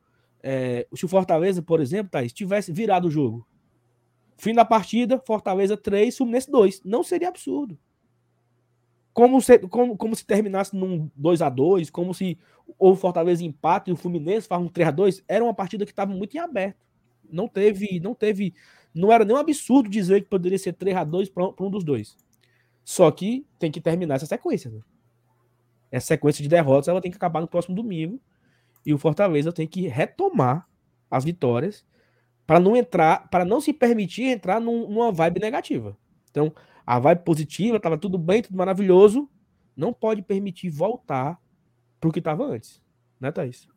é, 0.42 0.86
se 0.94 1.04
o 1.04 1.08
Fortaleza, 1.08 1.60
por 1.60 1.80
exemplo, 1.80 2.10
Thaís, 2.10 2.32
tivesse 2.32 2.72
virado 2.72 3.08
o 3.08 3.10
jogo 3.10 3.46
Fim 4.40 4.54
da 4.54 4.64
partida, 4.64 5.18
Fortaleza 5.26 5.76
3, 5.76 6.16
Fluminense 6.16 6.50
2. 6.50 6.82
Não 6.82 7.02
seria 7.02 7.28
absurdo. 7.28 7.78
Como 9.12 9.38
se, 9.38 9.58
como, 9.58 9.98
como 9.98 10.16
se 10.16 10.24
terminasse 10.24 10.74
num 10.74 11.10
2 11.14 11.42
a 11.42 11.50
2 11.50 11.90
como 11.90 12.14
se 12.14 12.38
o 12.78 12.96
Fortaleza 12.96 13.44
empate 13.44 13.90
e 13.90 13.92
o 13.92 13.96
Fluminense 13.96 14.48
faz 14.48 14.62
um 14.62 14.68
3 14.68 14.88
a 14.88 14.90
2 14.92 15.24
Era 15.28 15.44
uma 15.44 15.52
partida 15.52 15.84
que 15.84 15.92
estava 15.92 16.10
muito 16.14 16.34
em 16.34 16.38
aberto. 16.38 16.78
Não 17.30 17.46
teve, 17.46 18.00
não 18.00 18.14
teve, 18.14 18.54
não 18.94 19.12
era 19.12 19.26
nem 19.26 19.36
um 19.36 19.38
absurdo 19.38 19.90
dizer 19.90 20.22
que 20.22 20.30
poderia 20.30 20.58
ser 20.58 20.72
3 20.72 20.96
a 20.96 21.04
2 21.04 21.28
para 21.28 21.52
um 21.60 21.70
dos 21.70 21.84
dois. 21.84 22.16
Só 22.82 23.10
que 23.10 23.46
tem 23.58 23.70
que 23.70 23.78
terminar 23.78 24.14
essa 24.14 24.24
sequência. 24.24 24.70
Né? 24.70 24.80
Essa 25.92 26.06
sequência 26.06 26.42
de 26.42 26.48
derrotas 26.48 26.88
ela 26.88 27.02
tem 27.02 27.10
que 27.10 27.18
acabar 27.18 27.42
no 27.42 27.46
próximo 27.46 27.76
domingo. 27.76 28.18
E 28.86 28.94
o 28.94 28.98
Fortaleza 28.98 29.52
tem 29.52 29.66
que 29.66 29.86
retomar 29.86 30.66
as 31.10 31.24
vitórias 31.24 31.84
para 32.50 32.58
não 32.58 32.74
entrar, 32.74 33.30
para 33.30 33.44
não 33.44 33.60
se 33.60 33.72
permitir 33.72 34.24
entrar 34.24 34.60
num, 34.60 34.88
numa 34.88 35.12
vibe 35.12 35.38
negativa. 35.38 35.96
Então, 36.32 36.52
a 36.84 36.98
vibe 36.98 37.22
positiva, 37.22 37.76
estava 37.76 37.96
tudo 37.96 38.18
bem, 38.18 38.42
tudo 38.42 38.56
maravilhoso, 38.56 39.30
não 39.76 39.92
pode 39.92 40.20
permitir 40.20 40.68
voltar 40.68 41.40
para 42.00 42.10
o 42.10 42.12
que 42.12 42.18
estava 42.18 42.42
antes, 42.44 42.82
né, 43.20 43.30
Thaís? 43.30 43.68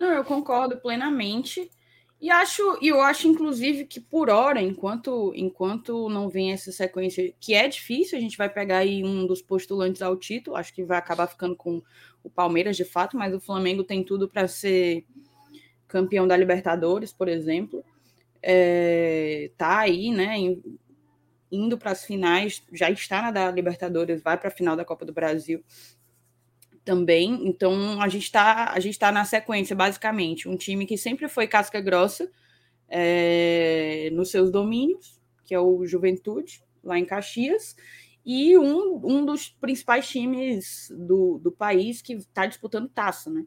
Não, 0.00 0.08
eu 0.10 0.24
concordo 0.24 0.78
plenamente. 0.78 1.70
E 2.18 2.30
acho, 2.30 2.78
e 2.80 2.88
eu 2.88 3.02
acho, 3.02 3.28
inclusive, 3.28 3.84
que 3.84 4.00
por 4.00 4.30
hora, 4.30 4.62
enquanto, 4.62 5.30
enquanto 5.36 6.08
não 6.08 6.30
vem 6.30 6.52
essa 6.52 6.72
sequência, 6.72 7.34
que 7.38 7.52
é 7.52 7.68
difícil, 7.68 8.16
a 8.16 8.20
gente 8.22 8.38
vai 8.38 8.48
pegar 8.48 8.78
aí 8.78 9.04
um 9.04 9.26
dos 9.26 9.42
postulantes 9.42 10.00
ao 10.00 10.16
título, 10.16 10.56
acho 10.56 10.72
que 10.72 10.82
vai 10.82 10.96
acabar 10.96 11.26
ficando 11.26 11.54
com 11.54 11.82
o 12.24 12.30
Palmeiras 12.30 12.74
de 12.74 12.86
fato, 12.86 13.18
mas 13.18 13.34
o 13.34 13.40
Flamengo 13.40 13.84
tem 13.84 14.02
tudo 14.02 14.26
para 14.26 14.48
ser 14.48 15.04
campeão 15.88 16.28
da 16.28 16.36
Libertadores, 16.36 17.12
por 17.12 17.28
exemplo, 17.28 17.84
é, 18.42 19.50
tá 19.56 19.80
aí, 19.80 20.12
né, 20.12 20.36
indo 21.50 21.78
para 21.78 21.92
as 21.92 22.04
finais, 22.04 22.62
já 22.72 22.90
está 22.90 23.22
na 23.22 23.30
da 23.30 23.50
Libertadores, 23.50 24.22
vai 24.22 24.36
para 24.38 24.48
a 24.48 24.52
final 24.52 24.76
da 24.76 24.84
Copa 24.84 25.04
do 25.04 25.12
Brasil 25.12 25.64
também. 26.84 27.46
Então 27.48 28.00
a 28.00 28.08
gente 28.08 28.24
está 28.24 28.72
a 28.72 28.80
gente 28.80 28.92
está 28.92 29.10
na 29.10 29.24
sequência 29.24 29.74
basicamente, 29.74 30.48
um 30.48 30.56
time 30.56 30.86
que 30.86 30.96
sempre 30.96 31.28
foi 31.28 31.46
casca 31.46 31.80
grossa 31.80 32.30
é, 32.88 34.10
nos 34.12 34.30
seus 34.30 34.50
domínios, 34.50 35.20
que 35.44 35.54
é 35.54 35.60
o 35.60 35.84
Juventude 35.86 36.62
lá 36.82 36.98
em 36.98 37.04
Caxias. 37.04 37.76
E 38.24 38.58
um, 38.58 39.00
um 39.04 39.24
dos 39.24 39.48
principais 39.48 40.06
times 40.06 40.92
do, 40.94 41.38
do 41.38 41.50
país 41.50 42.02
que 42.02 42.12
está 42.12 42.44
disputando 42.44 42.88
taça, 42.88 43.30
né? 43.30 43.46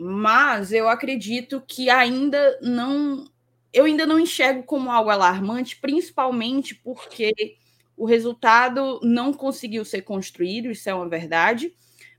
Mas 0.00 0.70
eu 0.72 0.88
acredito 0.88 1.60
que 1.66 1.90
ainda 1.90 2.56
não. 2.62 3.26
Eu 3.72 3.84
ainda 3.84 4.06
não 4.06 4.20
enxergo 4.20 4.62
como 4.62 4.92
algo 4.92 5.10
alarmante, 5.10 5.76
principalmente 5.76 6.72
porque 6.72 7.56
o 7.96 8.06
resultado 8.06 9.00
não 9.02 9.32
conseguiu 9.32 9.84
ser 9.84 10.02
construído, 10.02 10.70
isso 10.70 10.88
é 10.88 10.94
uma 10.94 11.08
verdade, 11.08 11.74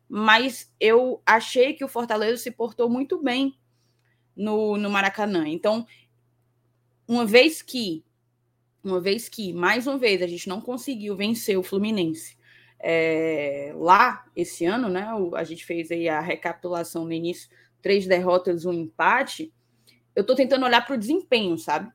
mas 0.09 0.69
eu 0.77 1.21
achei 1.25 1.73
que 1.73 1.85
o 1.85 1.87
Fortaleza 1.87 2.35
se 2.43 2.51
portou 2.51 2.89
muito 2.89 3.23
bem 3.23 3.57
no, 4.35 4.75
no 4.75 4.89
Maracanã. 4.89 5.47
Então, 5.47 5.87
uma 7.07 7.25
vez 7.25 7.61
que, 7.61 8.03
uma 8.83 8.99
vez 8.99 9.29
que, 9.29 9.53
mais 9.53 9.87
uma 9.87 9.97
vez, 9.97 10.21
a 10.21 10.27
gente 10.27 10.49
não 10.49 10.59
conseguiu 10.59 11.15
vencer 11.15 11.57
o 11.57 11.63
Fluminense 11.63 12.37
é, 12.77 13.71
lá 13.75 14.25
esse 14.35 14.65
ano, 14.65 14.89
né? 14.89 15.07
A 15.35 15.43
gente 15.45 15.65
fez 15.65 15.89
aí 15.91 16.09
a 16.09 16.19
recapitulação 16.19 17.05
no 17.05 17.13
início, 17.13 17.49
três 17.81 18.07
derrotas, 18.07 18.65
um 18.65 18.73
empate. 18.73 19.53
Eu 20.15 20.21
estou 20.21 20.35
tentando 20.35 20.65
olhar 20.65 20.85
para 20.85 20.95
o 20.95 20.99
desempenho, 20.99 21.57
sabe? 21.57 21.91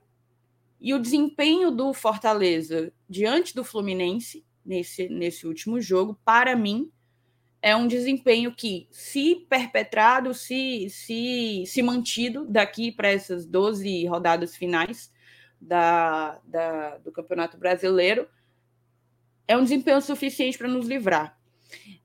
E 0.81 0.93
o 0.93 0.99
desempenho 0.99 1.71
do 1.71 1.93
Fortaleza 1.93 2.93
diante 3.09 3.55
do 3.55 3.65
Fluminense 3.65 4.45
nesse, 4.65 5.09
nesse 5.09 5.47
último 5.47 5.81
jogo, 5.81 6.19
para 6.25 6.55
mim, 6.55 6.91
é 7.63 7.75
um 7.75 7.87
desempenho 7.87 8.55
que, 8.55 8.87
se 8.91 9.47
perpetrado, 9.49 10.35
se, 10.35 10.89
se, 10.91 11.65
se 11.67 11.83
mantido 11.83 12.45
daqui 12.45 12.93
para 12.93 13.09
essas 13.09 13.47
12 13.47 14.07
rodadas 14.07 14.55
finais 14.55 15.11
da, 15.59 16.39
da, 16.45 16.99
do 16.99 17.11
Campeonato 17.11 17.57
Brasileiro, 17.57 18.29
é 19.49 19.57
um 19.57 19.63
desempenho 19.63 20.03
suficiente 20.03 20.59
para 20.59 20.69
nos 20.69 20.87
livrar. 20.87 21.39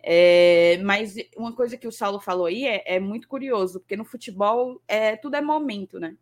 É, 0.02 0.78
mas 0.84 1.16
uma 1.38 1.54
coisa 1.54 1.78
que 1.78 1.88
o 1.88 1.92
Saulo 1.92 2.20
falou 2.20 2.46
aí 2.46 2.66
é, 2.66 2.96
é, 2.96 3.00
muito 3.00 3.28
curioso, 3.28 3.80
porque 3.80 3.96
no 3.96 4.06
futebol 4.06 4.82
é, 4.88 5.16
tudo 5.16 5.36
é 5.36 5.42
momento, 5.42 6.00
né? 6.00 6.16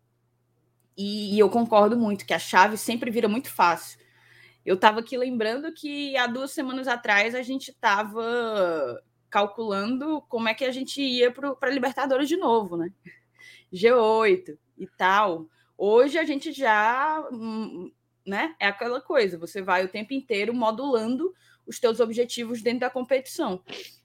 E, 0.96 1.36
e 1.36 1.38
eu 1.38 1.48
concordo 1.48 1.96
muito 1.96 2.26
que 2.26 2.34
a 2.34 2.38
chave 2.38 2.76
sempre 2.76 3.10
vira 3.10 3.28
muito 3.28 3.50
fácil. 3.50 3.98
Eu 4.66 4.74
estava 4.74 5.00
aqui 5.00 5.16
lembrando 5.16 5.72
que 5.72 6.16
há 6.16 6.26
duas 6.26 6.50
semanas 6.50 6.88
atrás 6.88 7.34
a 7.34 7.42
gente 7.42 7.70
estava 7.70 9.00
calculando 9.30 10.22
como 10.28 10.48
é 10.48 10.54
que 10.54 10.64
a 10.64 10.72
gente 10.72 11.00
ia 11.00 11.30
para 11.30 11.70
Libertadores 11.70 12.28
de 12.28 12.36
novo, 12.36 12.76
né? 12.76 12.92
G8 13.72 14.58
e 14.76 14.86
tal. 14.86 15.46
Hoje 15.76 16.18
a 16.18 16.24
gente 16.24 16.52
já, 16.52 17.26
hum, 17.32 17.92
né? 18.26 18.54
É 18.58 18.66
aquela 18.66 19.00
coisa, 19.00 19.38
você 19.38 19.62
vai 19.62 19.84
o 19.84 19.88
tempo 19.88 20.12
inteiro 20.12 20.52
modulando 20.52 21.32
os 21.68 21.78
teus 21.78 22.00
objetivos 22.00 22.62
dentro 22.62 22.80
da 22.80 22.90
competição. 22.90 23.62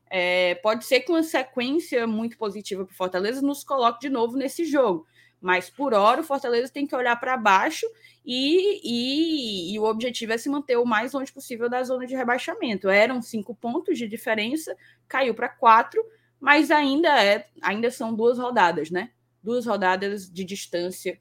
É, 0.09 0.55
pode 0.55 0.85
ser 0.85 0.99
que 0.99 1.11
uma 1.11 1.23
sequência 1.23 2.05
muito 2.05 2.37
positiva 2.37 2.85
para 2.85 2.93
o 2.93 2.95
Fortaleza 2.95 3.41
nos 3.41 3.63
coloque 3.63 4.01
de 4.01 4.09
novo 4.09 4.37
nesse 4.37 4.65
jogo. 4.65 5.07
Mas 5.41 5.69
por 5.69 5.93
hora 5.93 6.21
o 6.21 6.23
Fortaleza 6.23 6.71
tem 6.71 6.85
que 6.85 6.95
olhar 6.95 7.19
para 7.19 7.35
baixo 7.35 7.85
e, 8.25 8.79
e, 8.83 9.73
e, 9.73 9.79
o 9.79 9.83
objetivo 9.83 10.31
é 10.31 10.37
se 10.37 10.49
manter 10.49 10.77
o 10.77 10.85
mais 10.85 11.11
longe 11.11 11.33
possível 11.33 11.69
da 11.69 11.83
zona 11.83 12.05
de 12.05 12.15
rebaixamento. 12.15 12.87
Eram 12.87 13.21
cinco 13.21 13.53
pontos 13.53 13.97
de 13.97 14.07
diferença, 14.07 14.75
caiu 15.07 15.33
para 15.33 15.49
quatro, 15.49 16.01
mas 16.39 16.71
ainda 16.71 17.21
é, 17.21 17.49
ainda 17.61 17.91
são 17.91 18.13
duas 18.13 18.37
rodadas, 18.37 18.89
né? 18.89 19.11
Duas 19.41 19.65
rodadas 19.65 20.31
de 20.31 20.45
distância 20.45 21.19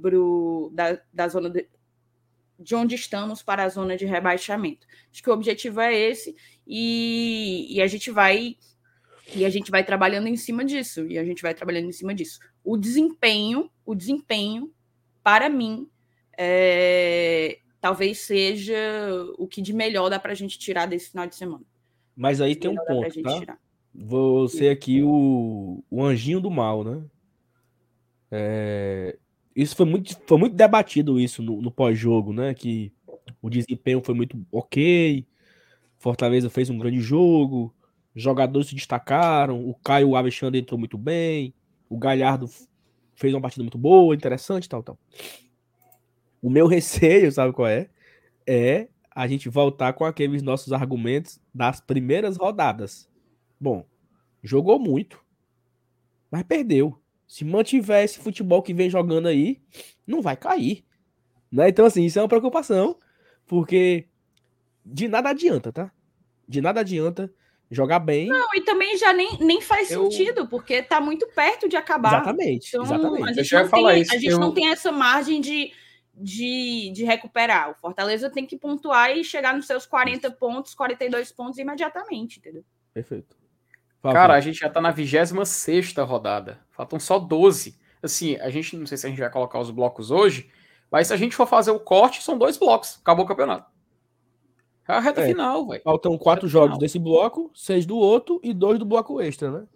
pro, 0.00 0.70
da, 0.72 0.98
da 1.12 1.28
zona 1.28 1.50
de, 1.50 1.68
de 2.58 2.74
onde 2.74 2.94
estamos 2.94 3.42
para 3.42 3.64
a 3.64 3.68
zona 3.68 3.96
de 3.96 4.04
rebaixamento. 4.04 4.86
Acho 5.12 5.22
que 5.22 5.30
o 5.30 5.32
objetivo 5.32 5.80
é 5.80 5.94
esse 5.94 6.34
e, 6.66 7.66
e 7.70 7.80
a 7.80 7.86
gente 7.86 8.10
vai 8.10 8.56
e 9.34 9.44
a 9.44 9.50
gente 9.50 9.70
vai 9.70 9.84
trabalhando 9.84 10.26
em 10.26 10.36
cima 10.36 10.64
disso 10.64 11.06
e 11.06 11.18
a 11.18 11.24
gente 11.24 11.42
vai 11.42 11.54
trabalhando 11.54 11.88
em 11.88 11.92
cima 11.92 12.14
disso. 12.14 12.38
O 12.64 12.76
desempenho, 12.76 13.70
o 13.84 13.94
desempenho 13.94 14.72
para 15.22 15.48
mim 15.48 15.88
é, 16.36 17.58
talvez 17.80 18.20
seja 18.20 18.76
o 19.36 19.46
que 19.46 19.60
de 19.60 19.72
melhor 19.72 20.08
dá 20.08 20.18
para 20.18 20.32
a 20.32 20.34
gente 20.34 20.58
tirar 20.58 20.86
desse 20.86 21.10
final 21.10 21.26
de 21.26 21.36
semana. 21.36 21.64
Mas 22.16 22.40
aí 22.40 22.56
tem 22.56 22.70
um 22.70 22.76
ponto, 22.76 23.22
tá? 23.22 23.38
Tirar. 23.38 23.60
Você 23.94 24.68
aqui 24.68 25.02
o, 25.02 25.82
o 25.90 26.04
anjinho 26.04 26.40
do 26.40 26.50
mal, 26.50 26.84
né? 26.84 27.04
É, 28.30 29.18
isso 29.58 29.74
foi 29.74 29.86
muito, 29.86 30.16
foi 30.24 30.38
muito 30.38 30.54
debatido 30.54 31.18
isso 31.18 31.42
no, 31.42 31.60
no 31.60 31.68
pós-jogo, 31.68 32.32
né? 32.32 32.54
Que 32.54 32.92
o 33.42 33.50
desempenho 33.50 34.00
foi 34.00 34.14
muito 34.14 34.40
ok, 34.52 35.26
Fortaleza 35.98 36.48
fez 36.48 36.70
um 36.70 36.78
grande 36.78 37.00
jogo, 37.00 37.74
jogadores 38.14 38.68
se 38.68 38.76
destacaram, 38.76 39.68
o 39.68 39.74
Caio 39.74 40.14
Alexandre 40.14 40.60
entrou 40.60 40.78
muito 40.78 40.96
bem, 40.96 41.52
o 41.88 41.98
Galhardo 41.98 42.48
fez 43.16 43.34
uma 43.34 43.40
partida 43.40 43.64
muito 43.64 43.76
boa, 43.76 44.14
interessante, 44.14 44.68
tal, 44.68 44.80
tal. 44.80 44.96
O 46.40 46.48
meu 46.48 46.68
receio, 46.68 47.32
sabe 47.32 47.52
qual 47.52 47.66
é? 47.66 47.90
É 48.46 48.86
a 49.10 49.26
gente 49.26 49.48
voltar 49.48 49.92
com 49.92 50.04
aqueles 50.04 50.40
nossos 50.40 50.72
argumentos 50.72 51.40
das 51.52 51.80
primeiras 51.80 52.36
rodadas. 52.36 53.10
Bom, 53.60 53.84
jogou 54.40 54.78
muito, 54.78 55.20
mas 56.30 56.44
perdeu. 56.44 56.96
Se 57.28 57.44
mantiver 57.44 58.02
esse 58.02 58.18
futebol 58.18 58.62
que 58.62 58.74
vem 58.74 58.90
jogando 58.90 59.28
aí, 59.28 59.60
não 60.06 60.20
vai 60.20 60.36
cair. 60.36 60.84
Né? 61.52 61.68
Então, 61.68 61.84
assim, 61.84 62.04
isso 62.04 62.18
é 62.18 62.22
uma 62.22 62.28
preocupação, 62.28 62.98
porque 63.46 64.08
de 64.84 65.06
nada 65.06 65.28
adianta, 65.28 65.70
tá? 65.70 65.92
De 66.48 66.60
nada 66.60 66.80
adianta 66.80 67.32
jogar 67.70 67.98
bem. 67.98 68.28
Não, 68.28 68.54
e 68.54 68.62
também 68.62 68.96
já 68.96 69.12
nem, 69.12 69.38
nem 69.38 69.60
faz 69.60 69.90
eu... 69.90 70.10
sentido, 70.10 70.48
porque 70.48 70.82
tá 70.82 71.00
muito 71.00 71.26
perto 71.28 71.68
de 71.68 71.76
acabar. 71.76 72.14
Exatamente. 72.14 72.68
Então, 72.68 72.82
exatamente. 72.82 73.22
A 73.22 73.42
gente, 73.42 73.52
não 73.52 73.68
tem, 73.70 74.00
isso, 74.00 74.14
a 74.14 74.18
gente 74.18 74.32
eu... 74.32 74.38
não 74.38 74.54
tem 74.54 74.68
essa 74.70 74.90
margem 74.90 75.40
de, 75.40 75.72
de, 76.14 76.90
de 76.94 77.04
recuperar. 77.04 77.70
O 77.70 77.74
Fortaleza 77.74 78.30
tem 78.30 78.46
que 78.46 78.56
pontuar 78.56 79.16
e 79.16 79.22
chegar 79.22 79.54
nos 79.54 79.66
seus 79.66 79.84
40 79.86 80.30
pontos, 80.32 80.74
42 80.74 81.30
pontos 81.32 81.58
imediatamente, 81.58 82.38
entendeu? 82.38 82.64
Perfeito. 82.94 83.36
Cara, 84.02 84.34
a 84.34 84.40
gente 84.40 84.60
já 84.60 84.70
tá 84.70 84.80
na 84.80 84.90
26 84.90 85.94
rodada. 85.98 86.60
Faltam 86.70 87.00
só 87.00 87.18
12. 87.18 87.78
Assim, 88.02 88.36
a 88.36 88.48
gente 88.48 88.76
não 88.76 88.86
sei 88.86 88.96
se 88.96 89.06
a 89.06 89.10
gente 89.10 89.18
vai 89.18 89.30
colocar 89.30 89.58
os 89.58 89.70
blocos 89.70 90.10
hoje, 90.10 90.50
mas 90.90 91.08
se 91.08 91.12
a 91.12 91.16
gente 91.16 91.34
for 91.34 91.46
fazer 91.46 91.72
o 91.72 91.80
corte, 91.80 92.22
são 92.22 92.38
dois 92.38 92.56
blocos. 92.56 92.98
Acabou 93.00 93.24
o 93.24 93.28
campeonato. 93.28 93.70
É 94.88 94.92
a 94.92 95.00
reta 95.00 95.20
é, 95.20 95.26
final, 95.26 95.66
velho. 95.66 95.82
Faltam 95.82 96.16
quatro 96.16 96.48
jogos 96.48 96.70
final. 96.70 96.78
desse 96.78 96.98
bloco, 96.98 97.50
seis 97.54 97.84
do 97.84 97.96
outro 97.96 98.40
e 98.42 98.54
dois 98.54 98.78
do 98.78 98.86
bloco 98.86 99.20
extra, 99.20 99.50
né? 99.50 99.66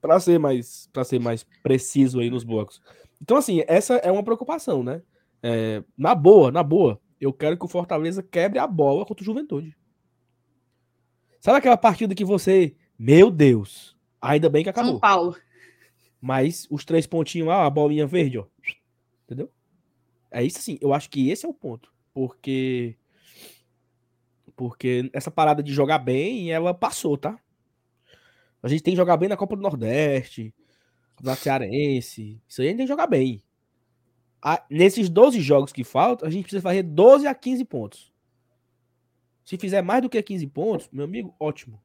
Para 0.00 0.18
ser 0.18 0.38
mais 0.38 0.88
para 0.92 1.04
ser 1.04 1.20
mais 1.20 1.44
preciso 1.62 2.20
aí 2.20 2.30
nos 2.30 2.42
blocos. 2.42 2.80
Então 3.20 3.36
assim, 3.36 3.62
essa 3.66 3.96
é 3.96 4.10
uma 4.10 4.22
preocupação, 4.22 4.82
né? 4.82 5.02
É, 5.42 5.82
na 5.98 6.14
boa, 6.14 6.50
na 6.50 6.62
boa, 6.62 6.98
eu 7.20 7.32
quero 7.32 7.58
que 7.58 7.64
o 7.64 7.68
Fortaleza 7.68 8.22
quebre 8.22 8.58
a 8.58 8.66
bola 8.66 9.04
contra 9.04 9.22
o 9.22 9.24
Juventude. 9.26 9.76
Sabe 11.40 11.58
aquela 11.58 11.76
partida 11.76 12.14
que 12.14 12.24
você 12.24 12.74
meu 13.02 13.30
Deus. 13.30 13.96
Ainda 14.20 14.50
bem 14.50 14.62
que 14.62 14.68
acabou. 14.68 14.92
São 14.92 15.00
Paulo. 15.00 15.34
Mas 16.20 16.66
os 16.70 16.84
três 16.84 17.06
pontinhos 17.06 17.48
lá, 17.48 17.64
a 17.64 17.70
bolinha 17.70 18.06
verde, 18.06 18.38
ó. 18.38 18.44
Entendeu? 19.24 19.50
É 20.30 20.44
isso 20.44 20.60
sim. 20.60 20.76
Eu 20.82 20.92
acho 20.92 21.08
que 21.08 21.30
esse 21.30 21.46
é 21.46 21.48
o 21.48 21.54
ponto. 21.54 21.90
Porque. 22.12 22.94
Porque 24.54 25.08
essa 25.14 25.30
parada 25.30 25.62
de 25.62 25.72
jogar 25.72 25.98
bem, 25.98 26.52
ela 26.52 26.74
passou, 26.74 27.16
tá? 27.16 27.40
A 28.62 28.68
gente 28.68 28.82
tem 28.82 28.92
que 28.92 28.98
jogar 28.98 29.16
bem 29.16 29.30
na 29.30 29.36
Copa 29.36 29.56
do 29.56 29.62
Nordeste, 29.62 30.52
na 31.22 31.34
Cearense. 31.34 32.38
Isso 32.46 32.60
aí 32.60 32.66
a 32.66 32.70
gente 32.70 32.76
tem 32.76 32.86
que 32.86 32.92
jogar 32.92 33.06
bem. 33.06 33.42
A, 34.42 34.62
nesses 34.68 35.08
12 35.08 35.40
jogos 35.40 35.72
que 35.72 35.84
faltam, 35.84 36.28
a 36.28 36.30
gente 36.30 36.42
precisa 36.42 36.60
fazer 36.60 36.82
12 36.82 37.26
a 37.26 37.34
15 37.34 37.64
pontos. 37.64 38.12
Se 39.42 39.56
fizer 39.56 39.80
mais 39.80 40.02
do 40.02 40.10
que 40.10 40.22
15 40.22 40.46
pontos, 40.48 40.90
meu 40.92 41.06
amigo, 41.06 41.34
ótimo. 41.40 41.80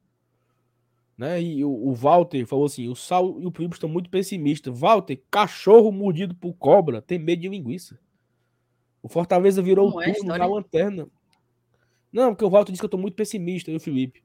Né? 1.18 1.42
E 1.42 1.64
o, 1.64 1.70
o 1.70 1.94
Walter 1.94 2.46
falou 2.46 2.66
assim: 2.66 2.90
o 2.90 2.96
Sal 2.96 3.40
e 3.40 3.46
o 3.46 3.52
Primo 3.52 3.74
estão 3.74 3.90
muito 3.90 4.10
pessimistas. 4.10 4.78
Walter, 4.78 5.22
cachorro 5.32 5.92
mordido 5.92 6.36
por 6.36 6.54
cobra, 6.54 7.02
tem 7.02 7.18
medo 7.18 7.42
de 7.42 7.50
linguiça. 7.50 8.00
O 9.02 9.08
Fortaleza 9.08 9.62
virou 9.62 9.92
Como 9.92 10.00
o 10.00 10.04
é 10.04 10.14
turno 10.14 10.34
é 10.34 10.38
na 10.38 10.46
lanterna. 10.46 11.08
Não, 12.12 12.34
porque 12.34 12.46
o 12.46 12.50
Walter 12.50 12.72
disse 12.72 12.82
que 12.82 12.86
eu 12.86 12.90
tô 12.90 12.98
muito 12.98 13.16
pessimista, 13.16 13.70
e 13.70 13.76
o 13.76 13.80
Felipe. 13.80 14.24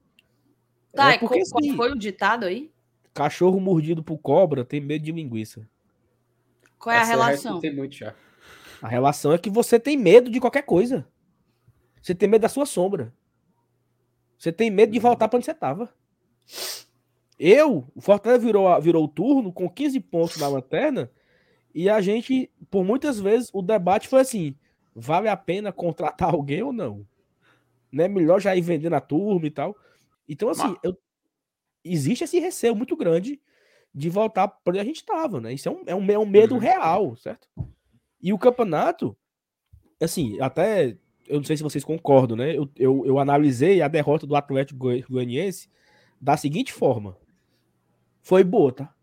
Tá, 0.93 1.13
é 1.13 1.17
porque, 1.17 1.41
qual, 1.45 1.59
assim, 1.59 1.75
foi 1.75 1.91
o 1.91 1.97
ditado 1.97 2.45
aí? 2.45 2.71
Cachorro 3.13 3.59
mordido 3.59 4.03
por 4.03 4.17
cobra 4.17 4.65
tem 4.65 4.81
medo 4.81 5.03
de 5.05 5.11
linguiça. 5.11 5.67
Qual 6.79 6.93
é 6.93 6.99
Essa 6.99 7.05
a 7.05 7.15
relação? 7.15 7.59
Tem 7.59 7.73
muito 7.73 7.95
já. 7.95 8.15
A 8.81 8.87
relação 8.87 9.31
é 9.31 9.37
que 9.37 9.49
você 9.49 9.79
tem 9.79 9.95
medo 9.95 10.31
de 10.31 10.39
qualquer 10.39 10.63
coisa. 10.63 11.07
Você 12.01 12.15
tem 12.15 12.27
medo 12.27 12.41
da 12.41 12.49
sua 12.49 12.65
sombra. 12.65 13.13
Você 14.37 14.51
tem 14.51 14.71
medo 14.71 14.91
de 14.91 14.97
uhum. 14.97 15.03
voltar 15.03 15.27
para 15.27 15.37
onde 15.37 15.45
você 15.45 15.53
tava. 15.53 15.93
Eu, 17.43 17.87
o 17.95 18.01
Fortaleza 18.01 18.45
virou, 18.45 18.79
virou 18.79 19.03
o 19.03 19.07
turno 19.07 19.51
com 19.51 19.67
15 19.67 19.99
pontos 20.01 20.37
na 20.37 20.47
lanterna 20.47 21.09
e 21.73 21.89
a 21.89 21.99
gente, 21.99 22.51
por 22.69 22.85
muitas 22.85 23.19
vezes, 23.19 23.49
o 23.51 23.63
debate 23.63 24.07
foi 24.07 24.21
assim: 24.21 24.55
vale 24.95 25.27
a 25.27 25.35
pena 25.35 25.71
contratar 25.71 26.29
alguém 26.35 26.61
ou 26.61 26.71
não? 26.71 27.03
Né? 27.91 28.07
Melhor 28.07 28.39
já 28.39 28.55
ir 28.55 28.61
vendendo 28.61 28.93
a 28.93 29.01
turma 29.01 29.47
e 29.47 29.49
tal. 29.49 29.75
Então, 30.29 30.49
assim, 30.49 30.75
eu, 30.83 30.95
existe 31.83 32.25
esse 32.25 32.37
receio 32.37 32.75
muito 32.75 32.95
grande 32.95 33.41
de 33.91 34.07
voltar 34.07 34.47
para 34.47 34.71
onde 34.71 34.79
a 34.79 34.83
gente 34.83 34.97
estava, 34.97 35.41
né? 35.41 35.51
Isso 35.51 35.67
é 35.67 35.71
um, 35.71 35.83
é 35.87 35.95
um, 35.95 36.11
é 36.11 36.19
um 36.19 36.27
medo 36.27 36.53
uhum. 36.53 36.59
real, 36.59 37.15
certo? 37.15 37.47
E 38.21 38.31
o 38.31 38.37
campeonato, 38.37 39.17
assim, 39.99 40.39
até 40.39 40.95
eu 41.27 41.37
não 41.37 41.43
sei 41.43 41.57
se 41.57 41.63
vocês 41.63 41.83
concordam, 41.83 42.37
né? 42.37 42.55
Eu, 42.55 42.69
eu, 42.77 43.03
eu 43.03 43.17
analisei 43.17 43.81
a 43.81 43.87
derrota 43.87 44.27
do 44.27 44.35
Atlético 44.35 44.79
Goianiense 45.09 45.67
da 46.21 46.37
seguinte 46.37 46.71
forma: 46.71 47.17
foi 48.21 48.43
boa, 48.43 48.71
tá? 48.71 48.93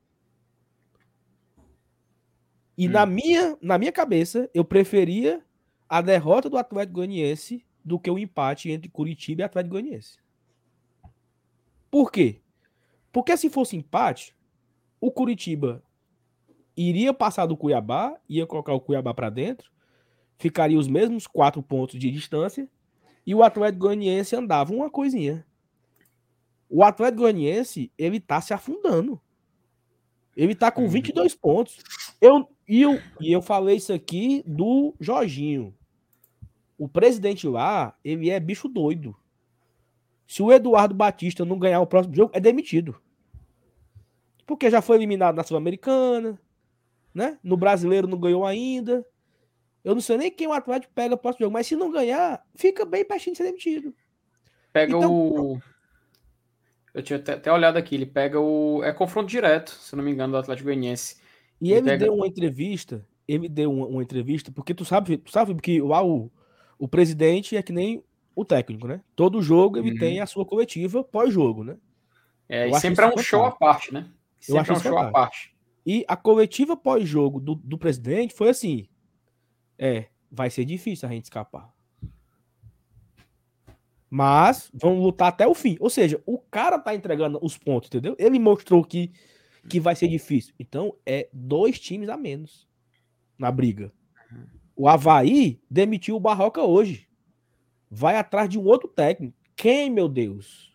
E 2.77 2.87
hum. 2.89 2.93
na, 2.93 3.05
minha, 3.05 3.59
na 3.61 3.77
minha 3.77 3.93
cabeça, 3.93 4.49
eu 4.55 4.65
preferia 4.65 5.45
a 5.89 6.01
derrota 6.01 6.49
do 6.49 6.57
Atlético 6.57 6.95
Goianiense 6.95 7.65
do 7.85 7.99
que 7.99 8.11
o 8.11 8.19
empate 8.19 8.71
entre 8.71 8.89
Curitiba 8.89 9.43
e 9.43 9.45
Atlético 9.45 9.73
Goianiense. 9.73 10.19
Por 11.91 12.13
quê? 12.13 12.41
Porque 13.11 13.37
se 13.37 13.49
fosse 13.49 13.77
empate, 13.77 14.37
o 15.01 15.11
Curitiba 15.11 15.83
iria 16.77 17.13
passar 17.15 17.47
do 17.47 17.57
Cuiabá, 17.57 18.17
ia 18.29 18.47
colocar 18.47 18.75
o 18.75 18.81
Cuiabá 18.81 19.15
para 19.15 19.31
dentro, 19.31 19.73
ficaria 20.39 20.79
os 20.79 20.87
mesmos 20.87 21.27
quatro 21.27 21.63
pontos 21.63 21.99
de 21.99 22.11
distância 22.11 22.69
e 23.27 23.35
o 23.35 23.43
Atlético 23.43 23.87
Goianiense 23.87 24.37
andava 24.37 24.73
uma 24.73 24.91
coisinha. 24.91 25.45
O 26.69 26.83
Atlético 26.83 27.23
Goianiense, 27.23 27.91
ele 27.97 28.21
tá 28.21 28.41
se 28.41 28.53
afundando. 28.53 29.21
Ele 30.37 30.55
tá 30.55 30.71
com 30.71 30.89
22 30.89 31.33
uhum. 31.33 31.39
pontos. 31.41 31.79
Eu, 32.21 32.49
e, 32.69 32.83
eu, 32.83 33.01
e 33.21 33.33
eu 33.33 33.43
falei 33.43 33.77
isso 33.77 33.93
aqui 33.93 34.43
do 34.47 34.95
Jorginho. 35.01 35.75
O 36.77 36.89
presidente 36.89 37.49
lá, 37.49 37.97
ele 38.05 38.31
é 38.31 38.39
bicho 38.39 38.69
doido. 38.69 39.17
Se 40.27 40.43
o 40.43 40.53
Eduardo 40.53 40.95
Batista 40.95 41.45
não 41.45 41.59
ganhar 41.59 41.81
o 41.81 41.87
próximo 41.87 42.15
jogo, 42.15 42.31
é 42.35 42.39
demitido. 42.39 43.01
Porque 44.47 44.71
já 44.71 44.81
foi 44.81 44.97
eliminado 44.97 45.35
na 45.35 45.43
Sul-Americana, 45.43 46.39
né? 47.13 47.39
No 47.43 47.57
brasileiro 47.57 48.07
não 48.07 48.19
ganhou 48.19 48.47
ainda. 48.47 49.05
Eu 49.83 49.95
não 49.95 50.03
sei 50.03 50.19
nem 50.19 50.31
quem 50.31 50.47
o 50.47 50.53
Atlético 50.53 50.93
pega 50.95 51.15
o 51.15 51.19
próximo 51.19 51.47
jogo, 51.47 51.55
mas 51.55 51.67
se 51.67 51.75
não 51.75 51.91
ganhar, 51.91 52.45
fica 52.55 52.85
bem 52.85 53.05
pertinho 53.05 53.33
de 53.33 53.39
ser 53.39 53.45
demitido. 53.45 53.95
Pega 54.73 54.97
então, 54.97 55.13
o. 55.13 55.61
Eu 56.99 57.03
tinha 57.03 57.17
até, 57.17 57.35
até, 57.35 57.53
olhado 57.53 57.77
aqui, 57.77 57.95
ele 57.95 58.07
pega 58.07 58.41
o. 58.41 58.83
É 58.83 58.93
confronto 58.93 59.29
direto, 59.29 59.71
se 59.71 59.95
não 59.95 60.03
me 60.03 60.11
engano, 60.11 60.33
do 60.33 60.39
Atlético 60.39 60.65
Goianiense. 60.65 61.17
E 61.61 61.71
ele, 61.71 61.79
ele 61.79 61.87
pega... 61.91 62.05
deu 62.07 62.15
uma 62.15 62.27
entrevista, 62.27 63.07
ele 63.29 63.49
deu 63.49 63.71
uma, 63.71 63.87
uma, 63.87 64.03
entrevista, 64.03 64.51
porque 64.51 64.75
tu 64.75 64.85
sabe, 64.85 65.17
tu 65.17 65.31
sabe 65.31 65.55
que 65.63 65.81
lá 65.81 66.05
o, 66.05 66.29
o 66.77 66.89
presidente 66.89 67.57
é 67.57 67.63
que 67.63 67.73
nem 67.73 68.03
o 68.35 68.45
técnico, 68.45 68.89
né? 68.89 69.01
Todo 69.15 69.41
jogo 69.41 69.79
ele 69.79 69.93
uhum. 69.93 69.99
tem 69.99 70.19
a 70.19 70.27
sua 70.27 70.45
coletiva 70.45 71.05
pós-jogo, 71.05 71.63
né? 71.63 71.77
É, 72.49 72.69
e 72.69 72.75
sempre 72.81 73.05
é 73.05 73.09
um 73.09 73.19
show 73.19 73.45
à 73.45 73.53
parte, 73.53 73.95
né? 73.95 74.11
Sempre 74.41 74.59
eu 74.59 74.61
acho 74.61 74.73
é 74.73 74.75
um 74.75 74.81
show 74.81 74.99
à 74.99 75.11
parte. 75.13 75.55
E 75.87 76.05
a 76.09 76.17
coletiva 76.17 76.77
pós-jogo 76.77 77.39
do, 77.39 77.55
do 77.55 77.79
presidente 77.79 78.35
foi 78.35 78.49
assim: 78.49 78.89
é, 79.79 80.07
vai 80.29 80.51
ser 80.51 80.65
difícil 80.65 81.09
a 81.09 81.13
gente 81.13 81.27
escapar. 81.27 81.73
Mas 84.11 84.71
vamos 84.73 85.03
lutar 85.03 85.29
até 85.29 85.47
o 85.47 85.55
fim. 85.55 85.77
Ou 85.81 85.91
seja, 85.91 86.23
o 86.25 86.39
cara 86.39 86.79
tá 86.79 86.95
entregando 86.95 87.39
os 87.43 87.59
pontos, 87.59 87.89
entendeu? 87.89 88.17
Ele 88.19 88.39
mostrou 88.39 88.83
que, 88.83 89.13
que 89.69 89.79
vai 89.79 89.95
ser 89.95 90.09
difícil. 90.09 90.55
Então 90.59 90.95
é 91.05 91.29
dois 91.33 91.79
times 91.79 92.09
a 92.09 92.17
menos 92.17 92.67
na 93.39 93.51
briga. 93.51 93.93
O 94.75 94.89
Havaí 94.89 95.61
demitiu 95.71 96.17
o 96.17 96.21
Barroca 96.21 96.63
hoje 96.63 97.09
vai 97.91 98.17
atrás 98.17 98.49
de 98.49 98.59
um 98.59 98.65
outro 98.65 98.89
técnico. 98.89 99.37
Quem, 99.57 99.91
meu 99.91 100.09
Deus? 100.09 100.73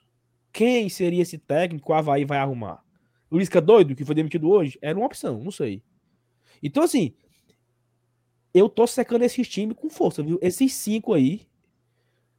Quem 0.51 0.89
seria 0.89 1.21
esse 1.21 1.37
técnico 1.37 1.85
que 1.85 1.91
o 1.91 1.95
Havaí 1.95 2.25
vai 2.25 2.37
arrumar? 2.37 2.83
O 3.29 3.37
Lisca 3.37 3.61
doido, 3.61 3.95
que 3.95 4.05
foi 4.05 4.15
demitido 4.15 4.49
hoje? 4.49 4.77
Era 4.81 4.97
uma 4.97 5.05
opção, 5.05 5.43
não 5.43 5.51
sei. 5.51 5.81
Então, 6.61 6.83
assim, 6.83 7.13
eu 8.53 8.69
tô 8.69 8.85
secando 8.85 9.23
esses 9.23 9.47
times 9.47 9.75
com 9.75 9.89
força, 9.89 10.21
viu? 10.21 10.37
Esses 10.41 10.73
cinco 10.73 11.13
aí, 11.13 11.41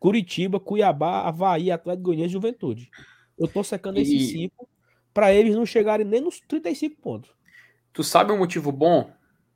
Curitiba, 0.04 0.60
Cuiabá, 0.60 1.22
Havaí, 1.22 1.70
Atlético 1.70 2.04
Goianiense 2.04 2.28
e 2.28 2.32
Juventude. 2.34 2.90
Eu 3.38 3.48
tô 3.48 3.64
secando 3.64 3.98
e... 3.98 4.02
esses 4.02 4.32
cinco 4.32 4.68
para 5.14 5.32
eles 5.32 5.56
não 5.56 5.64
chegarem 5.64 6.04
nem 6.04 6.20
nos 6.20 6.40
35 6.40 7.00
pontos. 7.00 7.30
Tu 7.90 8.04
sabe 8.04 8.30
um 8.30 8.36
motivo 8.36 8.70
bom? 8.70 9.10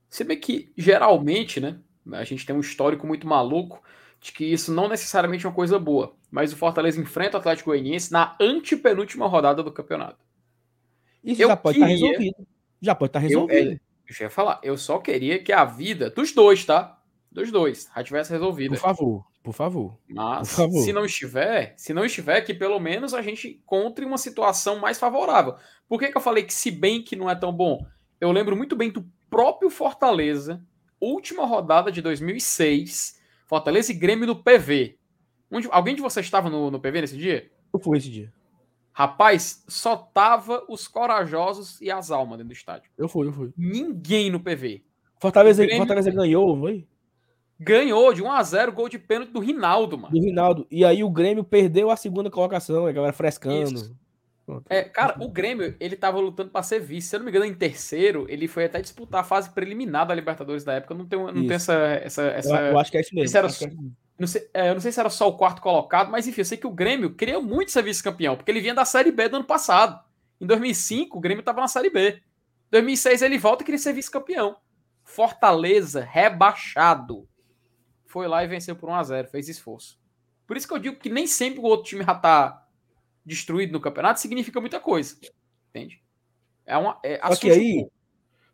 Você 0.08 0.24
vê 0.24 0.36
que, 0.36 0.72
geralmente, 0.74 1.60
né, 1.60 1.78
a 2.12 2.24
gente 2.24 2.46
tem 2.46 2.56
um 2.56 2.60
histórico 2.60 3.06
muito 3.06 3.26
maluco 3.26 3.82
de 4.22 4.32
que 4.32 4.42
isso 4.42 4.72
não 4.72 4.88
necessariamente 4.88 5.44
é 5.44 5.50
uma 5.50 5.54
coisa 5.54 5.78
boa. 5.78 6.16
Mas 6.30 6.50
o 6.50 6.56
Fortaleza 6.56 6.98
enfrenta 6.98 7.36
o 7.36 7.40
Atlético 7.40 7.68
Goianiense 7.68 8.10
na 8.10 8.34
antepenúltima 8.40 9.26
rodada 9.26 9.62
do 9.62 9.70
campeonato. 9.70 10.24
Isso 11.22 11.42
eu 11.42 11.48
já 11.48 11.56
pode 11.58 11.76
estar 11.76 11.86
tá 11.86 11.92
resolvido. 11.92 12.46
Já 12.80 12.94
pode 12.94 13.10
estar 13.10 13.20
tá 13.20 13.26
resolvido. 13.26 13.52
Eu, 13.54 13.72
é, 13.74 13.80
eu 14.08 14.16
ia 14.18 14.30
falar, 14.30 14.60
eu 14.62 14.78
só 14.78 14.98
queria 14.98 15.42
que 15.42 15.52
a 15.52 15.66
vida 15.66 16.08
dos 16.08 16.32
dois, 16.32 16.64
tá? 16.64 16.98
Dos 17.30 17.52
dois, 17.52 17.90
já 17.94 18.02
tivesse 18.02 18.32
resolvida. 18.32 18.74
Por 18.74 18.80
favor, 18.80 19.27
por 19.42 19.54
favor. 19.54 19.98
Mas 20.08 20.48
por 20.48 20.56
favor. 20.56 20.82
se 20.82 20.92
não 20.92 21.04
estiver, 21.04 21.74
se 21.76 21.94
não 21.94 22.04
estiver, 22.04 22.40
que 22.42 22.52
pelo 22.52 22.78
menos 22.78 23.14
a 23.14 23.22
gente 23.22 23.48
encontre 23.48 24.04
uma 24.04 24.18
situação 24.18 24.78
mais 24.78 24.98
favorável. 24.98 25.54
Por 25.88 25.98
que, 25.98 26.08
que 26.10 26.16
eu 26.16 26.20
falei 26.20 26.44
que 26.44 26.52
se 26.52 26.70
bem 26.70 27.02
que 27.02 27.16
não 27.16 27.30
é 27.30 27.34
tão 27.34 27.52
bom? 27.52 27.78
Eu 28.20 28.32
lembro 28.32 28.56
muito 28.56 28.76
bem 28.76 28.90
do 28.90 29.06
próprio 29.30 29.70
Fortaleza, 29.70 30.64
última 31.00 31.46
rodada 31.46 31.92
de 31.92 32.02
2006, 32.02 33.20
Fortaleza 33.46 33.92
e 33.92 33.94
Grêmio 33.94 34.26
no 34.26 34.42
PV. 34.42 34.98
Onde, 35.50 35.68
alguém 35.70 35.94
de 35.94 36.02
vocês 36.02 36.26
estava 36.26 36.50
no, 36.50 36.70
no 36.70 36.80
PV 36.80 37.00
nesse 37.00 37.16
dia? 37.16 37.50
Eu 37.72 37.80
fui 37.80 37.96
esse 37.96 38.10
dia. 38.10 38.32
Rapaz, 38.92 39.64
só 39.68 39.96
tava 39.96 40.64
os 40.68 40.88
corajosos 40.88 41.80
e 41.80 41.90
as 41.90 42.10
almas 42.10 42.38
dentro 42.38 42.48
do 42.48 42.56
estádio. 42.56 42.90
Eu 42.98 43.08
fui, 43.08 43.28
eu 43.28 43.32
fui. 43.32 43.52
Ninguém 43.56 44.30
no 44.30 44.40
PV. 44.40 44.82
Fortaleza, 45.20 45.62
Grêmio... 45.62 45.78
Fortaleza 45.78 46.10
ganhou, 46.10 46.58
foi? 46.58 46.86
Ganhou 47.60 48.14
de 48.14 48.22
1 48.22 48.30
a 48.30 48.42
0 48.42 48.72
gol 48.72 48.88
de 48.88 48.98
pênalti 48.98 49.30
do 49.30 49.40
Rinaldo, 49.40 49.98
mano. 49.98 50.12
Do 50.12 50.20
Rinaldo. 50.20 50.66
E 50.70 50.84
aí 50.84 51.02
o 51.02 51.10
Grêmio 51.10 51.42
perdeu 51.42 51.90
a 51.90 51.96
segunda 51.96 52.30
colocação, 52.30 52.86
a 52.86 52.92
galera 52.92 53.12
frescando. 53.12 53.96
É, 54.68 54.82
cara, 54.82 55.16
o 55.20 55.28
Grêmio, 55.28 55.74
ele 55.78 55.96
tava 55.96 56.18
lutando 56.18 56.50
para 56.50 56.62
ser 56.62 56.80
vice. 56.80 57.08
Se 57.08 57.16
eu 57.16 57.18
não 57.18 57.24
me 57.24 57.30
engano, 57.30 57.44
em 57.44 57.54
terceiro, 57.54 58.26
ele 58.28 58.48
foi 58.48 58.64
até 58.64 58.80
disputar 58.80 59.20
a 59.20 59.24
fase 59.24 59.50
preliminar 59.50 60.06
da 60.06 60.14
Libertadores 60.14 60.64
da 60.64 60.74
época. 60.74 60.94
Não 60.94 61.04
tem, 61.04 61.18
não 61.18 61.32
tem 61.32 61.52
essa, 61.52 61.74
essa, 61.74 62.22
essa. 62.22 62.56
Eu, 62.56 62.72
eu 62.72 62.78
acho 62.78 62.90
que 62.90 62.96
é 62.96 63.00
isso 63.00 63.14
mesmo. 63.14 63.36
Era, 63.36 63.48
é 63.48 63.70
não, 64.18 64.26
sei, 64.26 64.48
é, 64.54 64.70
eu 64.70 64.74
não 64.74 64.80
sei 64.80 64.90
se 64.90 65.00
era 65.00 65.10
só 65.10 65.28
o 65.28 65.36
quarto 65.36 65.60
colocado, 65.60 66.10
mas 66.10 66.26
enfim, 66.26 66.40
eu 66.40 66.44
sei 66.44 66.56
que 66.56 66.66
o 66.66 66.72
Grêmio 66.72 67.14
queria 67.14 67.40
muito 67.40 67.70
ser 67.70 67.82
vice-campeão, 67.82 68.36
porque 68.36 68.50
ele 68.50 68.60
vinha 68.60 68.74
da 68.74 68.84
Série 68.84 69.12
B 69.12 69.28
do 69.28 69.36
ano 69.36 69.44
passado. 69.44 70.02
Em 70.40 70.46
2005, 70.46 71.18
o 71.18 71.20
Grêmio 71.20 71.42
tava 71.42 71.60
na 71.60 71.68
Série 71.68 71.90
B. 71.90 72.10
Em 72.10 72.70
2006, 72.70 73.22
ele 73.22 73.38
volta 73.38 73.62
e 73.62 73.66
queria 73.66 73.78
ser 73.78 73.92
vice-campeão. 73.92 74.56
Fortaleza, 75.04 76.06
rebaixado. 76.10 77.28
Foi 78.08 78.26
lá 78.26 78.42
e 78.42 78.48
venceu 78.48 78.74
por 78.74 78.88
1x0, 78.88 79.26
fez 79.26 79.48
esforço. 79.48 80.00
Por 80.46 80.56
isso 80.56 80.66
que 80.66 80.72
eu 80.72 80.78
digo 80.78 80.96
que 80.96 81.10
nem 81.10 81.26
sempre 81.26 81.60
o 81.60 81.64
outro 81.64 81.86
time 81.86 82.02
já 82.02 82.14
tá 82.14 82.66
destruído 83.24 83.72
no 83.72 83.80
campeonato 83.80 84.18
significa 84.18 84.60
muita 84.60 84.80
coisa. 84.80 85.16
Entende? 85.68 86.02
É 86.64 86.76
uma. 86.76 86.98
É, 87.04 87.20
só 87.28 87.36
que 87.36 87.50
aí. 87.50 87.82
Um 87.84 87.88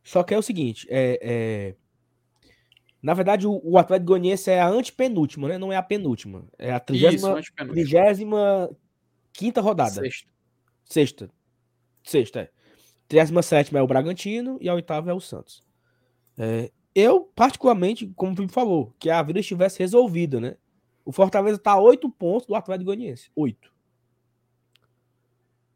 só 0.02 0.22
que 0.22 0.34
é 0.34 0.38
o 0.38 0.42
seguinte, 0.42 0.86
é, 0.90 1.18
é... 1.22 1.74
na 3.02 3.14
verdade, 3.14 3.46
o, 3.46 3.58
o 3.64 3.78
Atlético 3.78 4.08
Goianiense 4.08 4.50
é 4.50 4.60
a 4.60 4.68
antepenúltima, 4.68 5.48
né? 5.48 5.56
Não 5.56 5.72
é 5.72 5.76
a 5.76 5.82
penúltima. 5.82 6.44
É 6.58 6.72
a 6.72 6.80
trigésima, 6.80 7.40
trigésima 7.70 8.70
quinta 9.32 9.62
rodada. 9.62 9.92
Sexta. 9.92 10.30
Sexta. 10.84 11.30
Sexta, 12.02 12.40
é. 12.40 12.50
37 13.08 13.74
é 13.74 13.80
o 13.80 13.86
Bragantino 13.86 14.58
e 14.60 14.68
a 14.68 14.74
oitava 14.74 15.10
é 15.10 15.14
o 15.14 15.20
Santos. 15.20 15.62
É, 16.36 16.70
eu, 16.94 17.30
particularmente, 17.34 18.06
como 18.14 18.32
o 18.32 18.36
Felipe 18.36 18.52
falou, 18.52 18.94
que 18.98 19.10
a 19.10 19.22
vida 19.22 19.40
estivesse 19.40 19.78
resolvida, 19.78 20.40
né? 20.40 20.56
O 21.04 21.12
Fortaleza 21.12 21.56
está 21.56 21.72
a 21.72 21.80
8 21.80 22.08
pontos 22.10 22.46
do 22.46 22.54
Atlético 22.54 22.86
Goianiense. 22.86 23.30
8 23.34 23.74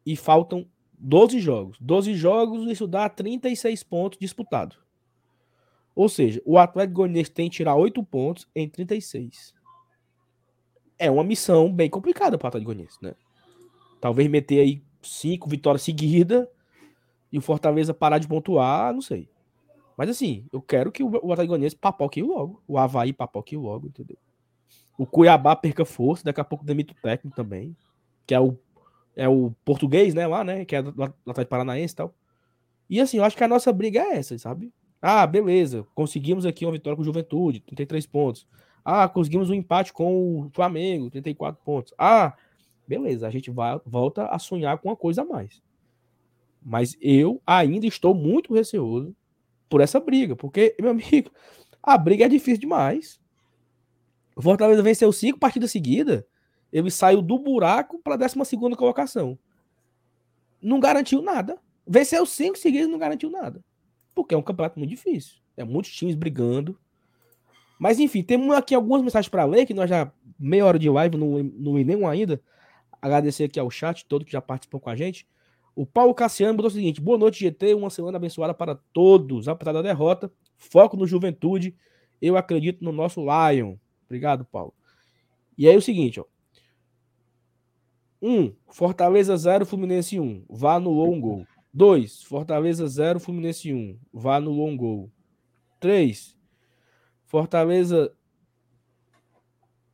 e 0.09 0.15
faltam 0.15 0.65
12 0.97 1.39
jogos. 1.39 1.77
12 1.79 2.15
jogos, 2.15 2.69
isso 2.69 2.87
dá 2.87 3.07
36 3.07 3.83
pontos 3.83 4.17
disputados. 4.17 4.75
Ou 5.95 6.09
seja, 6.09 6.41
o 6.45 6.57
Atlético 6.57 6.95
Goianiense 6.95 7.29
tem 7.29 7.47
que 7.47 7.57
tirar 7.57 7.75
8 7.75 8.03
pontos 8.03 8.47
em 8.55 8.67
36. 8.67 9.53
É 10.97 11.11
uma 11.11 11.23
missão 11.23 11.71
bem 11.71 11.89
complicada 11.89 12.39
para 12.39 12.45
o 12.45 12.49
Atlético 12.49 12.71
Goianiense, 12.71 12.97
né? 13.03 13.13
Talvez 14.01 14.27
meter 14.27 14.61
aí 14.61 14.81
5 15.03 15.47
vitórias 15.47 15.83
seguidas 15.83 16.47
e 17.31 17.37
o 17.37 17.41
Fortaleza 17.41 17.93
parar 17.93 18.17
de 18.17 18.27
pontuar, 18.27 18.91
não 18.91 19.01
sei. 19.01 19.29
Mas 19.99 20.11
assim, 20.11 20.45
eu 20.53 20.61
quero 20.61 20.93
que 20.93 21.03
o 21.03 21.09
Atlético 21.09 21.47
Goianiense 21.47 21.75
papoque 21.75 22.21
logo. 22.21 22.63
O 22.65 22.77
Havaí 22.77 23.11
papoque 23.11 23.57
logo, 23.57 23.87
entendeu? 23.87 24.17
O 24.97 25.05
Cuiabá 25.05 25.57
perca 25.57 25.83
força, 25.83 26.23
daqui 26.23 26.39
a 26.39 26.43
pouco 26.45 26.63
demita 26.63 26.93
o 26.93 27.01
técnico 27.01 27.35
também, 27.35 27.75
que 28.25 28.33
é 28.33 28.39
o 28.39 28.57
é 29.13 29.27
o 29.27 29.53
português, 29.65 30.13
né, 30.13 30.25
lá, 30.25 30.41
né, 30.41 30.63
que 30.63 30.73
é 30.73 30.81
do 30.81 31.03
Atlético 31.03 31.49
Paranaense 31.49 31.93
e 31.93 31.97
tal. 31.97 32.15
E 32.89 33.01
assim, 33.01 33.17
eu 33.17 33.25
acho 33.25 33.35
que 33.35 33.43
a 33.43 33.47
nossa 33.49 33.73
briga 33.73 33.99
é 33.99 34.15
essa, 34.15 34.37
sabe? 34.37 34.71
Ah, 35.01 35.27
beleza, 35.27 35.85
conseguimos 35.93 36.45
aqui 36.45 36.65
uma 36.65 36.71
vitória 36.71 36.95
com 36.95 37.01
o 37.01 37.05
Juventude, 37.05 37.59
33 37.59 38.07
pontos. 38.07 38.47
Ah, 38.85 39.09
conseguimos 39.09 39.49
um 39.49 39.53
empate 39.53 39.91
com 39.91 40.43
o 40.43 40.49
Flamengo, 40.53 41.09
34 41.09 41.61
pontos. 41.61 41.93
Ah, 41.97 42.37
beleza, 42.87 43.27
a 43.27 43.29
gente 43.29 43.51
vai, 43.51 43.77
volta 43.85 44.27
a 44.27 44.39
sonhar 44.39 44.77
com 44.77 44.87
uma 44.87 44.95
coisa 44.95 45.23
a 45.23 45.25
mais. 45.25 45.61
Mas 46.63 46.95
eu 47.01 47.41
ainda 47.45 47.85
estou 47.85 48.15
muito 48.15 48.53
receoso 48.53 49.13
por 49.69 49.81
essa 49.81 49.99
briga, 49.99 50.35
porque, 50.35 50.75
meu 50.79 50.91
amigo, 50.91 51.31
a 51.81 51.97
briga 51.97 52.25
é 52.25 52.29
difícil 52.29 52.61
demais. 52.61 53.19
O 54.35 54.41
Fortaleza 54.41 54.81
venceu 54.81 55.11
cinco 55.11 55.37
partidas 55.37 55.71
seguidas 55.71 56.23
ele 56.71 56.91
saiu 56.91 57.21
do 57.21 57.37
buraco 57.37 57.99
para 57.99 58.13
a 58.13 58.17
12 58.17 58.57
colocação. 58.77 59.37
Não 60.61 60.79
garantiu 60.79 61.21
nada. 61.21 61.57
Venceu 61.85 62.25
cinco 62.25 62.57
seguidos 62.57 62.89
não 62.89 62.99
garantiu 62.99 63.29
nada. 63.29 63.63
Porque 64.13 64.35
é 64.35 64.37
um 64.37 64.41
campeonato 64.41 64.77
muito 64.77 64.91
difícil. 64.91 65.37
É 65.57 65.63
muitos 65.63 65.91
times 65.91 66.15
brigando. 66.15 66.77
Mas 67.79 67.99
enfim, 67.99 68.21
temos 68.21 68.55
aqui 68.55 68.75
algumas 68.75 69.01
mensagens 69.01 69.29
para 69.29 69.45
ler, 69.45 69.65
que 69.65 69.73
nós 69.73 69.89
já 69.89 70.11
meia 70.37 70.65
hora 70.65 70.77
de 70.77 70.89
live, 70.89 71.17
não, 71.17 71.43
não 71.43 71.77
li 71.77 71.83
nenhum 71.83 72.07
ainda. 72.07 72.41
Agradecer 73.01 73.45
aqui 73.45 73.59
ao 73.59 73.71
chat, 73.71 74.05
todo 74.05 74.25
que 74.25 74.31
já 74.31 74.41
participou 74.41 74.79
com 74.79 74.89
a 74.89 74.95
gente. 74.95 75.25
O 75.79 75.85
Paulo 75.85 76.13
Cassiano 76.13 76.57
botou 76.57 76.67
o 76.67 76.73
seguinte: 76.73 76.99
boa 76.99 77.17
noite, 77.17 77.39
GT. 77.39 77.73
Uma 77.73 77.89
semana 77.89 78.17
abençoada 78.17 78.53
para 78.53 78.75
todos. 78.75 79.47
Apesar 79.47 79.71
da 79.71 79.81
derrota, 79.81 80.29
foco 80.57 80.97
no 80.97 81.07
juventude. 81.07 81.73
Eu 82.21 82.35
acredito 82.35 82.83
no 82.83 82.91
nosso 82.91 83.21
Lion. 83.21 83.77
Obrigado, 84.05 84.43
Paulo. 84.43 84.73
E 85.57 85.69
aí 85.69 85.77
o 85.77 85.81
seguinte, 85.81 86.19
ó. 86.19 86.25
1. 88.21 88.29
Um, 88.29 88.55
Fortaleza 88.67 89.37
0, 89.37 89.65
Fluminense 89.65 90.19
1. 90.19 90.21
Um. 90.21 90.45
Vá 90.49 90.81
no 90.81 90.89
long 90.89 91.17
gol. 91.17 91.47
2. 91.73 92.23
Fortaleza 92.23 92.85
0, 92.85 93.17
Fluminense 93.17 93.73
1. 93.73 93.77
Um. 93.77 93.97
Vá 94.11 94.41
no 94.41 94.51
long 94.51 94.75
gol. 94.75 95.09
3. 95.79 96.35
Fortaleza 97.25 98.13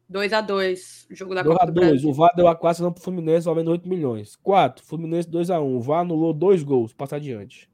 2 0.07 0.31
x 0.31 0.45
2 0.47 1.07
jogo 1.11 1.33
da 1.33 1.41
2 1.41 1.53
Copa 1.57 1.63
a 1.63 1.71
do 1.71 1.73
2 1.73 1.87
Brasil. 1.89 2.09
O 2.09 2.13
VAR 2.13 2.31
deu 2.35 2.47
a 2.47 2.55
4 2.55 2.83
não 2.83 2.91
pro 2.93 3.03
Fluminense, 3.03 3.45
valendo 3.45 3.71
8 3.71 3.87
milhões. 3.89 4.35
4. 4.37 4.83
Fluminense 4.85 5.29
2 5.29 5.49
x 5.49 5.59
1 5.59 5.75
O 5.75 5.81
VAR 5.81 6.01
anulou 6.01 6.33
dois 6.33 6.61
gols. 6.63 6.93
Passa 6.93 7.15
adiante. 7.15 7.69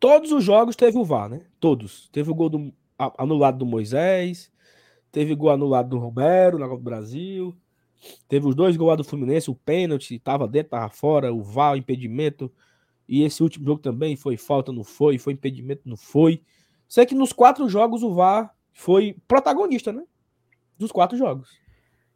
Todos 0.00 0.30
os 0.30 0.44
jogos 0.44 0.76
teve 0.76 0.96
o 0.96 1.04
VAR, 1.04 1.28
né? 1.28 1.42
Todos. 1.58 2.08
Teve 2.12 2.30
o 2.30 2.34
gol 2.34 2.48
do, 2.48 2.72
a- 2.98 3.12
anulado 3.22 3.58
do 3.58 3.66
Moisés. 3.66 4.50
Teve 5.10 5.34
gol 5.34 5.50
anulado 5.50 5.88
do 5.88 5.98
Romero 5.98 6.58
na 6.58 6.66
Copa 6.66 6.78
do 6.78 6.84
Brasil. 6.84 7.56
Teve 8.28 8.46
os 8.46 8.54
dois 8.54 8.76
gols 8.76 8.90
lá 8.90 8.96
do 8.96 9.02
Fluminense. 9.04 9.50
O 9.50 9.54
pênalti 9.56 10.18
tava 10.20 10.46
dentro, 10.46 10.70
tava 10.70 10.88
fora. 10.88 11.32
O 11.34 11.42
VAR, 11.42 11.72
o 11.74 11.76
impedimento. 11.76 12.52
E 13.08 13.22
esse 13.22 13.42
último 13.42 13.64
jogo 13.66 13.80
também 13.80 14.14
foi 14.14 14.36
falta, 14.36 14.70
não 14.70 14.84
foi. 14.84 15.18
Foi 15.18 15.32
impedimento, 15.32 15.82
não 15.84 15.96
foi. 15.96 16.42
Sei 16.88 17.04
que 17.04 17.14
nos 17.14 17.32
quatro 17.32 17.68
jogos 17.68 18.02
o 18.04 18.14
VAR 18.14 18.54
foi 18.72 19.16
protagonista, 19.26 19.92
né? 19.92 20.04
Dos 20.78 20.92
quatro 20.92 21.16
jogos. 21.18 21.58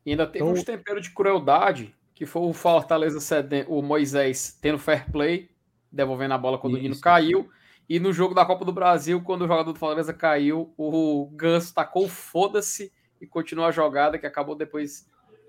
E 0.07 0.11
ainda 0.13 0.27
teve 0.27 0.45
Então- 0.45 0.53
uns 0.55 0.65
temperos 0.65 1.03
de 1.03 1.11
crueldade, 1.11 1.95
que 2.15 2.27
foi 2.27 2.43
o 2.43 2.53
Fortaleza 2.53 3.21
cedendo, 3.21 3.71
o 3.73 3.83
Moisés 3.83 4.57
tendo 4.61 4.79
fair 4.79 5.11
play, 5.11 5.51
devolvendo 5.91 6.35
a 6.35 6.39
bola 6.39 6.59
quando 6.59 6.75
o 6.75 6.79
Nino 6.79 6.93
Isso. 6.93 7.01
caiu. 7.03 7.49
E 7.89 7.99
no 8.01 8.13
jogo 8.13 8.35
da 8.35 8.45
Copa 8.47 8.65
do 8.65 8.73
Brasil, 8.73 9.21
quando 9.23 9.43
o 9.43 9.47
jogador 9.49 9.73
do 9.73 9.79
Fortaleza 9.79 10.15
caiu, 10.15 10.73
o 10.77 11.27
Ganso 11.33 11.75
tacou 11.75 12.09
foda-se 12.09 12.93
e 13.21 13.27
continuou 13.27 13.67
a 13.69 13.73
jogada, 13.73 14.19
que 14.19 14.27
acabou 14.27 14.55
depois, 14.55 15.07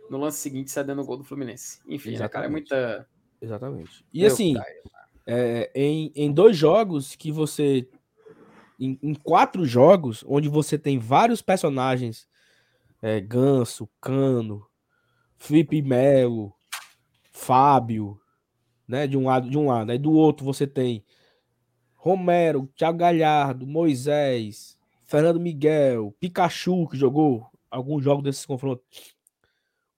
no 0.10 0.18
lance 0.18 0.40
seguinte, 0.40 0.70
cedendo 0.72 1.02
o 1.02 1.06
gol 1.06 1.18
do 1.18 1.24
Fluminense. 1.24 1.80
Enfim, 1.88 2.18
né, 2.18 2.28
cara, 2.28 2.48
é 2.48 2.50
muita. 2.50 3.08
Exatamente. 3.42 4.04
E 4.14 4.20
Meu 4.22 4.28
assim, 4.28 4.54
pai. 4.56 4.74
é, 5.26 5.72
em, 5.74 6.12
em 6.16 6.32
dois 6.32 6.58
jogos 6.58 7.16
que 7.16 7.32
você. 7.32 7.88
Em, 8.80 9.00
em 9.02 9.14
quatro 9.14 9.66
jogos, 9.66 10.24
onde 10.28 10.50
você 10.50 10.78
tem 10.78 10.98
vários 11.00 11.42
personagens: 11.42 12.28
é, 13.04 13.20
Ganso, 13.20 13.90
Cano, 14.00 14.66
Felipe 15.38 15.82
Melo, 15.82 16.56
Fábio, 17.34 18.18
né? 18.88 19.06
De 19.06 19.18
um 19.18 19.26
lado, 19.26 19.50
de 19.50 19.58
um 19.58 19.68
lado. 19.68 19.92
Aí 19.92 19.98
do 19.98 20.14
outro 20.14 20.46
você 20.46 20.66
tem 20.66 21.04
Romero, 21.96 22.66
Thiago 22.78 22.98
Galhardo, 22.98 23.68
Moisés, 23.68 24.78
Fernando 25.04 25.40
Miguel, 25.40 26.16
Pikachu, 26.18 26.88
que 26.88 26.98
jogou 26.98 27.46
alguns 27.70 28.02
jogos 28.02 28.24
desses 28.24 28.46
confrontos. 28.46 28.86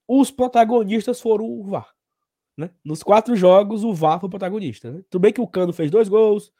Os 0.07 0.31
protagonistas 0.31 1.21
foram 1.21 1.45
o 1.45 1.63
VAR 1.63 1.95
né? 2.57 2.71
Nos 2.83 3.03
quatro 3.03 3.35
jogos, 3.35 3.83
o 3.83 3.93
VAR 3.93 4.19
foi 4.19 4.27
o 4.27 4.29
protagonista. 4.29 4.91
Né? 4.91 5.03
Tudo 5.09 5.21
bem 5.21 5.33
que 5.33 5.41
o 5.41 5.47
Cano 5.47 5.73
fez 5.73 5.91
dois 5.91 6.07
gols, 6.07 6.51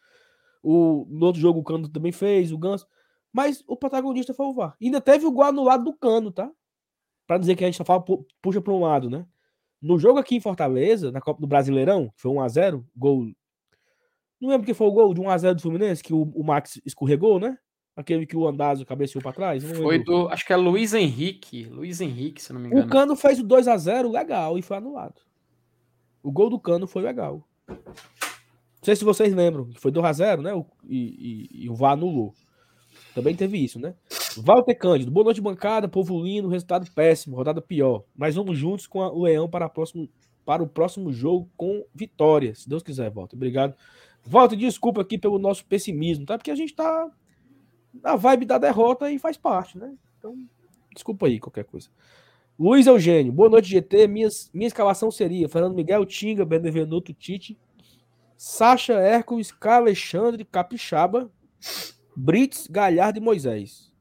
o, 0.62 1.08
no 1.10 1.25
outro 1.25 1.41
jogo 1.41 1.60
o 1.60 1.63
Cano 1.63 1.88
também 1.88 2.12
fez, 2.12 2.51
o 2.51 2.58
Ganso, 2.58 2.88
mas 3.35 3.61
o 3.67 3.75
protagonista 3.75 4.33
foi 4.33 4.45
o 4.45 4.53
VAR. 4.53 4.75
E 4.79 4.85
ainda 4.85 5.01
teve 5.01 5.25
o 5.25 5.31
gol 5.31 5.43
anulado 5.43 5.83
do 5.83 5.93
Cano, 5.93 6.31
tá? 6.31 6.49
Pra 7.27 7.37
dizer 7.37 7.55
que 7.55 7.63
a 7.63 7.67
gente 7.67 7.75
só 7.75 7.83
fala, 7.83 8.01
pu- 8.01 8.25
puxa 8.41 8.61
para 8.61 8.71
um 8.71 8.79
lado, 8.79 9.09
né? 9.09 9.25
No 9.81 9.99
jogo 9.99 10.17
aqui 10.19 10.35
em 10.37 10.39
Fortaleza, 10.39 11.11
na 11.11 11.19
Copa 11.19 11.41
do 11.41 11.47
Brasileirão, 11.47 12.07
que 12.15 12.21
foi 12.21 12.31
1x0, 12.31 12.83
gol. 12.95 13.25
Não 14.39 14.49
lembro 14.49 14.65
quem 14.65 14.73
foi 14.73 14.87
o 14.87 14.91
gol 14.91 15.13
de 15.13 15.19
1x0 15.21 15.53
do 15.55 15.61
Fluminense, 15.61 16.01
que 16.01 16.13
o, 16.13 16.21
o 16.33 16.43
Max 16.43 16.79
escorregou, 16.85 17.39
né? 17.39 17.57
Aquele 17.95 18.25
que 18.25 18.35
o 18.37 18.47
Andazzo 18.47 18.85
cabeceou 18.85 19.21
pra 19.21 19.31
trás. 19.33 19.63
Foi 19.63 20.03
do. 20.03 20.27
Acho 20.29 20.45
que 20.45 20.53
é 20.53 20.55
Luiz 20.55 20.93
Henrique. 20.93 21.63
Luiz 21.65 21.99
Henrique, 22.01 22.41
se 22.41 22.51
não 22.53 22.59
me 22.61 22.67
O 22.67 22.71
engano. 22.71 22.89
Cano 22.89 23.15
fez 23.15 23.39
o 23.39 23.43
2x0 23.43 24.11
legal 24.11 24.57
e 24.57 24.61
foi 24.61 24.77
anulado. 24.77 25.21
O 26.23 26.31
gol 26.31 26.49
do 26.49 26.59
Cano 26.59 26.87
foi 26.87 27.01
legal. 27.03 27.47
Não 27.67 27.75
sei 28.83 28.95
se 28.95 29.03
vocês 29.05 29.33
lembram, 29.33 29.65
que 29.65 29.79
foi 29.79 29.91
2x0, 29.91 30.41
né? 30.41 30.53
O- 30.53 30.65
e, 30.83 31.47
e- 31.51 31.63
e 31.65 31.69
o 31.69 31.75
VAR 31.75 31.93
anulou. 31.93 32.33
Também 33.15 33.34
teve 33.34 33.58
isso, 33.58 33.80
né? 33.80 33.95
Walter 34.36 34.75
Cândido, 34.75 35.10
boa 35.10 35.23
noite, 35.23 35.39
bancada, 35.39 35.88
povo 35.88 36.21
lindo, 36.21 36.49
resultado 36.49 36.86
péssimo, 36.91 37.38
rodada 37.38 37.62
pior. 37.62 38.04
Mas 38.13 38.36
vamos 38.36 38.58
juntos 38.58 38.86
com 38.86 38.99
o 38.99 39.23
Leão 39.23 39.49
para, 39.49 39.69
próximo, 39.69 40.10
para 40.45 40.62
o 40.62 40.67
próximo 40.67 41.13
jogo 41.13 41.49
com 41.56 41.86
vitória, 41.95 42.54
se 42.54 42.67
Deus 42.67 42.84
quiser, 42.84 43.10
Walter. 43.10 43.38
Obrigado. 43.38 43.73
Walter, 44.21 44.58
desculpa 44.58 44.99
aqui 44.99 45.17
pelo 45.17 45.39
nosso 45.39 45.65
pessimismo, 45.65 46.25
tá? 46.25 46.38
Porque 46.38 46.51
a 46.51 46.56
gente 46.56 46.75
tá 46.75 47.10
na 48.04 48.17
vibe 48.17 48.45
da 48.45 48.58
derrota 48.58 49.10
e 49.10 49.17
faz 49.17 49.38
parte, 49.38 49.78
né? 49.78 49.93
Então, 50.19 50.36
desculpa 50.93 51.28
aí 51.28 51.39
qualquer 51.39 51.63
coisa. 51.63 51.88
Luiz 52.60 52.86
Eugênio, 52.86 53.32
boa 53.32 53.49
noite, 53.49 53.69
GT. 53.69 54.10
Minhas, 54.10 54.49
minha 54.54 54.67
escalação 54.67 55.10
seria 55.10 55.47
Fernando 55.47 55.73
Miguel, 55.75 56.06
Tinga, 56.06 56.43
Benevenuto, 56.43 57.13
Tite, 57.13 57.58
Sacha, 58.36 58.95
Hércules, 58.95 59.54
K. 59.54 59.78
Alexandre, 59.78 60.43
Capixaba, 60.43 61.32
Brits, 62.15 62.67
Galhardo 62.67 63.19
e 63.19 63.21
Moisés. 63.21 63.91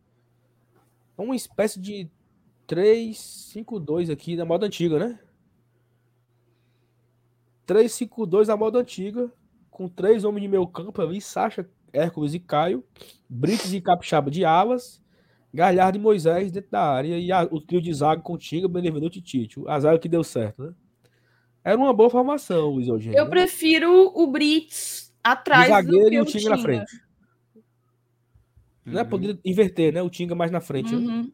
É 1.16 1.22
uma 1.22 1.37
espécie 1.37 1.81
de 1.81 2.09
3-5-2 2.66 4.11
aqui 4.11 4.37
na 4.37 4.44
moda 4.44 4.66
antiga, 4.66 4.98
né? 4.98 5.18
3-5-2 7.66 8.48
na 8.48 8.57
moda 8.57 8.79
antiga, 8.81 9.33
com 9.70 9.88
três 9.88 10.24
homens 10.24 10.42
de 10.42 10.48
meio 10.48 10.66
campo 10.66 11.00
ali, 11.00 11.20
Sacha, 11.20 11.68
Hércules 11.92 12.35
e 12.35 12.38
Caio, 12.40 12.85
Brits 13.29 13.72
e 13.72 13.81
Capixaba 13.81 14.31
de 14.31 14.44
alas, 14.44 15.00
Galhardo 15.53 15.96
e 15.98 16.00
Moisés 16.00 16.50
dentro 16.53 16.70
da 16.70 16.83
área 16.83 17.18
e 17.18 17.31
a- 17.33 17.48
o 17.50 17.61
trio 17.61 17.81
de 17.81 17.92
zaga 17.94 18.20
com 18.20 18.37
Tinga, 18.37 18.68
Benevenuto 18.68 19.19
e 19.19 19.23
Tite. 19.23 19.60
A 19.67 19.79
zaga 19.81 19.98
que 19.98 20.08
deu 20.08 20.25
certo, 20.25 20.62
né? 20.65 20.75
Era 21.62 21.79
uma 21.79 21.94
boa 21.94 22.10
formação, 22.10 22.71
Luiz 22.71 22.88
Eugênio. 22.88 23.17
Eu 23.19 23.25
né? 23.25 23.31
prefiro 23.31 24.12
o 24.15 24.27
Brits 24.27 25.15
atrás 25.23 25.69
zagueiro 25.69 26.04
do 26.04 26.10
que 26.10 26.17
e 26.17 26.21
o 26.21 26.25
Tinga 26.25 26.50
na 26.50 26.58
frente. 26.58 27.04
Né? 28.85 29.02
Uhum. 29.02 29.08
Poderia 29.08 29.38
inverter, 29.44 29.92
né? 29.92 30.02
O 30.02 30.10
Tinga 30.10 30.35
mais 30.35 30.50
na 30.50 30.60
frente. 30.60 30.94
né? 30.94 30.98
Uhum. 30.98 31.32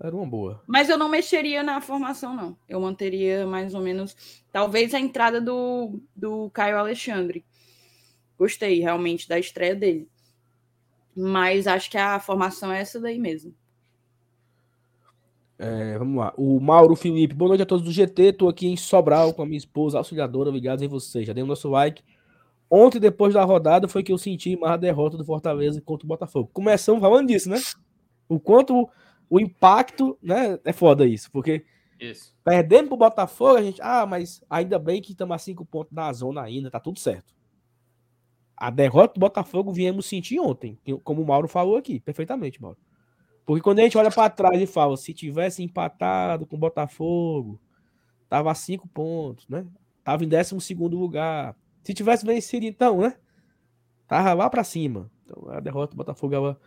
Era 0.00 0.16
uma 0.16 0.26
boa. 0.26 0.60
Mas 0.66 0.88
eu 0.88 0.98
não 0.98 1.08
mexeria 1.08 1.62
na 1.62 1.80
formação, 1.80 2.34
não. 2.34 2.56
Eu 2.68 2.80
manteria 2.80 3.46
mais 3.46 3.72
ou 3.72 3.80
menos. 3.80 4.42
Talvez 4.50 4.94
a 4.94 4.98
entrada 4.98 5.40
do, 5.40 6.00
do 6.14 6.50
Caio 6.50 6.76
Alexandre. 6.76 7.44
Gostei 8.36 8.80
realmente 8.80 9.28
da 9.28 9.38
estreia 9.38 9.76
dele. 9.76 10.08
Mas 11.16 11.68
acho 11.68 11.88
que 11.88 11.96
a 11.96 12.18
formação 12.18 12.72
é 12.72 12.80
essa 12.80 12.98
daí 12.98 13.16
mesmo. 13.16 13.54
É, 15.56 15.96
vamos 15.96 16.16
lá. 16.16 16.34
O 16.36 16.58
Mauro 16.58 16.96
Felipe, 16.96 17.34
boa 17.34 17.50
noite 17.50 17.62
a 17.62 17.66
todos 17.66 17.84
do 17.84 17.92
GT. 17.92 18.32
Tô 18.32 18.48
aqui 18.48 18.66
em 18.66 18.76
Sobral 18.76 19.32
com 19.32 19.42
a 19.42 19.46
minha 19.46 19.58
esposa 19.58 19.98
auxiliadora. 19.98 20.48
Obrigado 20.48 20.82
em 20.82 20.88
vocês. 20.88 21.24
Já 21.24 21.32
dei 21.32 21.44
o 21.44 21.46
nosso 21.46 21.70
like. 21.70 22.02
Ontem, 22.74 22.98
depois 22.98 23.34
da 23.34 23.44
rodada, 23.44 23.86
foi 23.86 24.02
que 24.02 24.10
eu 24.10 24.16
senti 24.16 24.56
mais 24.56 24.72
a 24.72 24.76
derrota 24.78 25.18
do 25.18 25.26
Fortaleza 25.26 25.78
contra 25.82 26.06
o 26.06 26.08
Botafogo. 26.08 26.48
Começamos 26.54 27.02
falando 27.02 27.28
disso, 27.28 27.50
né? 27.50 27.58
O 28.26 28.40
quanto 28.40 28.88
o 29.28 29.38
impacto, 29.38 30.16
né? 30.22 30.58
É 30.64 30.72
foda 30.72 31.06
isso, 31.06 31.30
porque 31.30 31.66
Isso. 32.00 32.34
perdendo 32.42 32.88
pro 32.88 32.96
Botafogo, 32.96 33.58
a 33.58 33.62
gente, 33.62 33.78
ah, 33.82 34.06
mas 34.06 34.42
ainda 34.48 34.78
bem 34.78 35.02
que 35.02 35.12
estamos 35.12 35.34
a 35.34 35.38
cinco 35.38 35.66
pontos 35.66 35.92
da 35.92 36.10
zona 36.14 36.40
ainda, 36.40 36.70
tá 36.70 36.80
tudo 36.80 36.98
certo. 36.98 37.34
A 38.56 38.70
derrota 38.70 39.12
do 39.12 39.20
Botafogo 39.20 39.70
viemos 39.70 40.06
sentir 40.06 40.40
ontem, 40.40 40.78
como 41.04 41.20
o 41.20 41.26
Mauro 41.26 41.48
falou 41.48 41.76
aqui, 41.76 42.00
perfeitamente, 42.00 42.62
Mauro. 42.62 42.78
Porque 43.44 43.60
quando 43.62 43.80
a 43.80 43.82
gente 43.82 43.98
olha 43.98 44.10
para 44.10 44.30
trás 44.30 44.58
e 44.58 44.66
fala, 44.66 44.96
se 44.96 45.12
tivesse 45.12 45.62
empatado 45.62 46.46
com 46.46 46.56
o 46.56 46.58
Botafogo, 46.58 47.60
tava 48.30 48.50
a 48.50 48.54
cinco 48.54 48.88
pontos, 48.88 49.46
né? 49.46 49.66
Tava 50.02 50.24
em 50.24 50.28
décimo 50.28 50.58
segundo 50.58 50.98
lugar. 50.98 51.54
Se 51.82 51.92
tivesse 51.94 52.24
vencido, 52.24 52.64
então, 52.66 53.00
né? 53.00 53.16
Tava 54.06 54.32
lá 54.34 54.48
para 54.48 54.64
cima. 54.64 55.10
Então 55.24 55.48
a 55.50 55.60
derrota 55.60 55.94
do 55.94 55.96
Botafogo 55.96 56.34
ela 56.34 56.60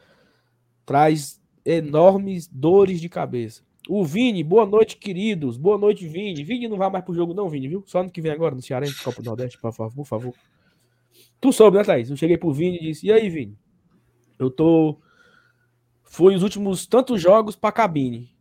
traz 0.85 1.41
enormes 1.63 2.47
dores 2.47 2.99
de 2.99 3.09
cabeça. 3.09 3.63
O 3.87 4.03
Vini, 4.03 4.43
boa 4.43 4.65
noite, 4.65 4.97
queridos. 4.97 5.57
Boa 5.57 5.77
noite, 5.77 6.07
Vini. 6.07 6.43
Vini 6.43 6.67
não 6.67 6.77
vai 6.77 6.89
mais 6.89 7.05
pro 7.05 7.13
jogo, 7.13 7.33
não, 7.33 7.47
Vini, 7.47 7.67
viu? 7.67 7.83
Só 7.85 7.99
ano 7.99 8.09
que 8.09 8.19
vem 8.19 8.31
agora 8.31 8.55
no 8.55 8.61
Cearense, 8.61 9.03
Copa 9.03 9.21
do 9.21 9.25
Nordeste, 9.25 9.59
por 9.59 9.71
favor. 9.71 9.95
Por 9.95 10.05
favor. 10.05 10.33
Tu 11.39 11.53
soube, 11.53 11.77
né, 11.77 11.83
Thaís? 11.83 12.09
Eu 12.09 12.17
cheguei 12.17 12.37
pro 12.37 12.51
Vini 12.51 12.77
e 12.77 12.81
disse: 12.81 13.05
E 13.05 13.11
aí, 13.11 13.29
Vini? 13.29 13.57
Eu 14.39 14.49
tô. 14.49 14.99
Fui 16.03 16.35
os 16.35 16.43
últimos 16.43 16.87
tantos 16.87 17.21
jogos 17.21 17.55
pra 17.55 17.71
cabine. 17.71 18.35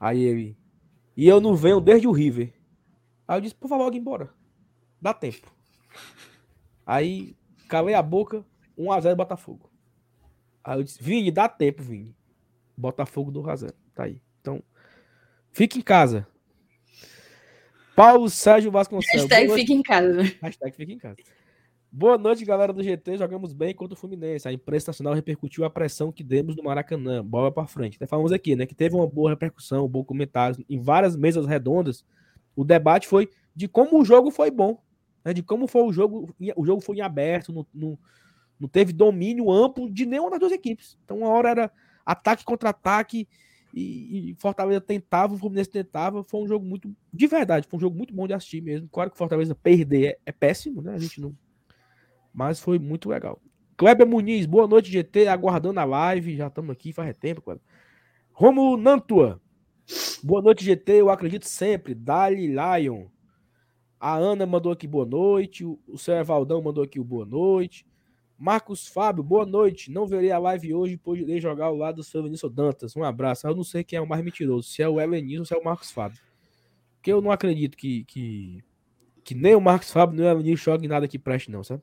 Aí 0.00 0.22
ele. 0.22 0.56
E 1.16 1.28
eu 1.28 1.40
não 1.40 1.54
venho 1.54 1.80
desde 1.80 2.08
o 2.08 2.12
River. 2.12 2.52
Aí 3.28 3.36
eu 3.36 3.40
disse: 3.42 3.54
Por 3.54 3.68
favor, 3.68 3.84
alguém 3.84 4.00
embora. 4.00 4.30
Dá 5.04 5.12
tempo. 5.12 5.54
Aí 6.86 7.36
calei 7.68 7.94
a 7.94 8.00
boca. 8.00 8.42
1x0 8.78 9.14
Botafogo. 9.14 9.70
Aí 10.64 10.78
eu 10.78 10.82
disse, 10.82 11.00
Vini, 11.02 11.30
dá 11.30 11.46
tempo, 11.46 11.82
Vini. 11.82 12.16
Botafogo 12.74 13.30
do 13.30 13.42
1x0. 13.42 13.74
Tá 13.94 14.04
aí. 14.04 14.22
Então, 14.40 14.62
fique 15.52 15.78
em 15.78 15.82
casa. 15.82 16.26
Paulo 17.94 18.30
Sérgio 18.30 18.70
Vasconcelos. 18.70 19.28
Hashtag 19.28 19.52
fique 19.52 19.74
em 19.74 19.82
casa. 19.82 20.22
Hashtag 20.40 20.74
fique 20.74 20.94
em 20.94 20.98
casa. 20.98 21.16
Boa 21.92 22.16
noite, 22.16 22.42
galera 22.42 22.72
do 22.72 22.82
GT. 22.82 23.18
Jogamos 23.18 23.52
bem 23.52 23.74
contra 23.74 23.92
o 23.92 23.98
Fluminense. 23.98 24.48
A 24.48 24.52
imprensa 24.54 24.88
nacional 24.88 25.12
repercutiu 25.12 25.66
a 25.66 25.70
pressão 25.70 26.10
que 26.10 26.24
demos 26.24 26.56
no 26.56 26.62
Maracanã. 26.62 27.22
Bola 27.22 27.52
para 27.52 27.66
frente. 27.66 27.96
Até 27.96 28.06
falamos 28.06 28.32
aqui, 28.32 28.56
né? 28.56 28.64
Que 28.64 28.74
teve 28.74 28.96
uma 28.96 29.06
boa 29.06 29.28
repercussão, 29.28 29.84
um 29.84 29.88
bom 29.88 30.02
comentário 30.02 30.64
em 30.66 30.80
várias 30.80 31.14
mesas 31.14 31.44
redondas. 31.44 32.06
O 32.56 32.64
debate 32.64 33.06
foi 33.06 33.28
de 33.54 33.68
como 33.68 34.00
o 34.00 34.04
jogo 34.04 34.30
foi 34.30 34.50
bom. 34.50 34.82
Né? 35.24 35.32
De 35.32 35.42
como 35.42 35.66
foi 35.66 35.82
o 35.82 35.92
jogo. 35.92 36.34
O 36.56 36.66
jogo 36.66 36.80
foi 36.80 36.96
em 36.96 37.00
aberto, 37.00 37.66
não, 37.74 37.98
não, 38.60 38.68
teve 38.68 38.92
domínio 38.92 39.50
amplo 39.50 39.90
de 39.90 40.04
nenhuma 40.06 40.30
das 40.30 40.40
duas 40.40 40.52
equipes. 40.52 40.98
Então, 41.04 41.18
uma 41.18 41.28
hora 41.28 41.50
era 41.50 41.72
ataque 42.04 42.44
contra 42.44 42.70
ataque 42.70 43.26
e, 43.72 44.30
e, 44.30 44.34
Fortaleza 44.36 44.80
tentava, 44.80 45.34
o 45.34 45.38
Fluminense 45.38 45.70
tentava. 45.70 46.22
Foi 46.22 46.40
um 46.40 46.46
jogo 46.46 46.64
muito, 46.64 46.94
de 47.12 47.26
verdade, 47.26 47.66
foi 47.68 47.76
um 47.76 47.80
jogo 47.80 47.96
muito 47.96 48.14
bom 48.14 48.26
de 48.26 48.32
assistir 48.32 48.60
mesmo. 48.60 48.88
Claro 48.88 49.10
que 49.10 49.18
Fortaleza 49.18 49.54
perder 49.54 50.06
é, 50.06 50.18
é 50.26 50.32
péssimo, 50.32 50.80
né? 50.80 50.94
A 50.94 50.98
gente 50.98 51.20
não. 51.20 51.36
Mas 52.32 52.60
foi 52.60 52.78
muito 52.78 53.08
legal. 53.08 53.40
Kleber 53.76 54.06
Muniz, 54.06 54.46
boa 54.46 54.68
noite, 54.68 54.90
GT, 54.90 55.26
aguardando 55.26 55.80
a 55.80 55.84
live. 55.84 56.36
Já 56.36 56.46
estamos 56.46 56.70
aqui 56.70 56.92
faz 56.92 57.16
tempo, 57.16 57.42
Kleber. 57.42 57.62
Romulo 58.32 58.76
Nantua, 58.76 59.40
boa 60.22 60.40
noite, 60.40 60.64
GT. 60.64 60.92
Eu 60.92 61.10
acredito 61.10 61.44
sempre. 61.44 61.94
Dali 61.94 62.46
Lion. 62.46 63.06
A 64.04 64.16
Ana 64.16 64.44
mandou 64.44 64.70
aqui 64.70 64.86
boa 64.86 65.06
noite. 65.06 65.64
O 65.64 65.96
seu 65.96 66.14
Evaldão 66.14 66.60
mandou 66.60 66.84
aqui 66.84 67.00
o 67.00 67.04
boa 67.04 67.24
noite. 67.24 67.86
Marcos 68.38 68.86
Fábio, 68.86 69.24
boa 69.24 69.46
noite. 69.46 69.90
Não 69.90 70.06
verei 70.06 70.30
a 70.30 70.38
live 70.38 70.74
hoje, 70.74 70.98
poderei 70.98 71.40
jogar 71.40 71.64
ao 71.64 71.74
lado 71.74 71.96
do 71.96 72.04
seu 72.04 72.22
Vinícius 72.22 72.52
Dantas. 72.52 72.94
Um 72.94 73.02
abraço. 73.02 73.46
Eu 73.46 73.56
não 73.56 73.64
sei 73.64 73.82
quem 73.82 73.96
é 73.96 74.02
o 74.02 74.06
mais 74.06 74.22
mentiroso, 74.22 74.68
se 74.68 74.82
é 74.82 74.88
o 74.90 75.00
Elenilson 75.00 75.40
ou 75.40 75.46
se 75.46 75.54
é 75.54 75.56
o 75.56 75.64
Marcos 75.64 75.90
Fábio. 75.90 76.20
Porque 76.96 77.10
eu 77.10 77.22
não 77.22 77.30
acredito 77.30 77.78
que, 77.78 78.04
que, 78.04 78.62
que 79.24 79.34
nem 79.34 79.54
o 79.54 79.60
Marcos 79.60 79.90
Fábio 79.90 80.18
nem 80.18 80.26
o 80.26 80.32
Elenilson 80.32 80.64
joguem 80.64 80.86
nada 80.86 81.08
que 81.08 81.18
preste, 81.18 81.50
não, 81.50 81.64
sabe? 81.64 81.82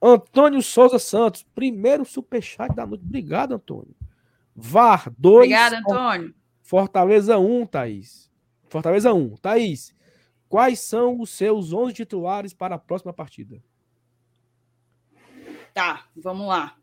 Antônio 0.00 0.62
Souza 0.62 0.98
Santos, 0.98 1.42
primeiro 1.54 2.02
superchat 2.06 2.74
da 2.74 2.86
noite. 2.86 3.04
Obrigado, 3.04 3.52
Antônio. 3.52 3.94
VAR 4.56 5.12
2. 5.18 5.36
Obrigado, 5.36 5.74
Antônio. 5.74 6.34
Fortaleza 6.62 7.38
1, 7.38 7.66
Thaís. 7.66 8.30
Fortaleza 8.70 9.12
1. 9.12 9.36
Thaís, 9.36 9.94
quais 10.50 10.80
são 10.80 11.20
os 11.20 11.30
seus 11.30 11.72
11 11.72 11.94
titulares 11.94 12.52
para 12.52 12.74
a 12.74 12.78
próxima 12.78 13.12
partida? 13.12 13.62
Tá, 15.72 16.08
vamos 16.16 16.48
lá. 16.48 16.76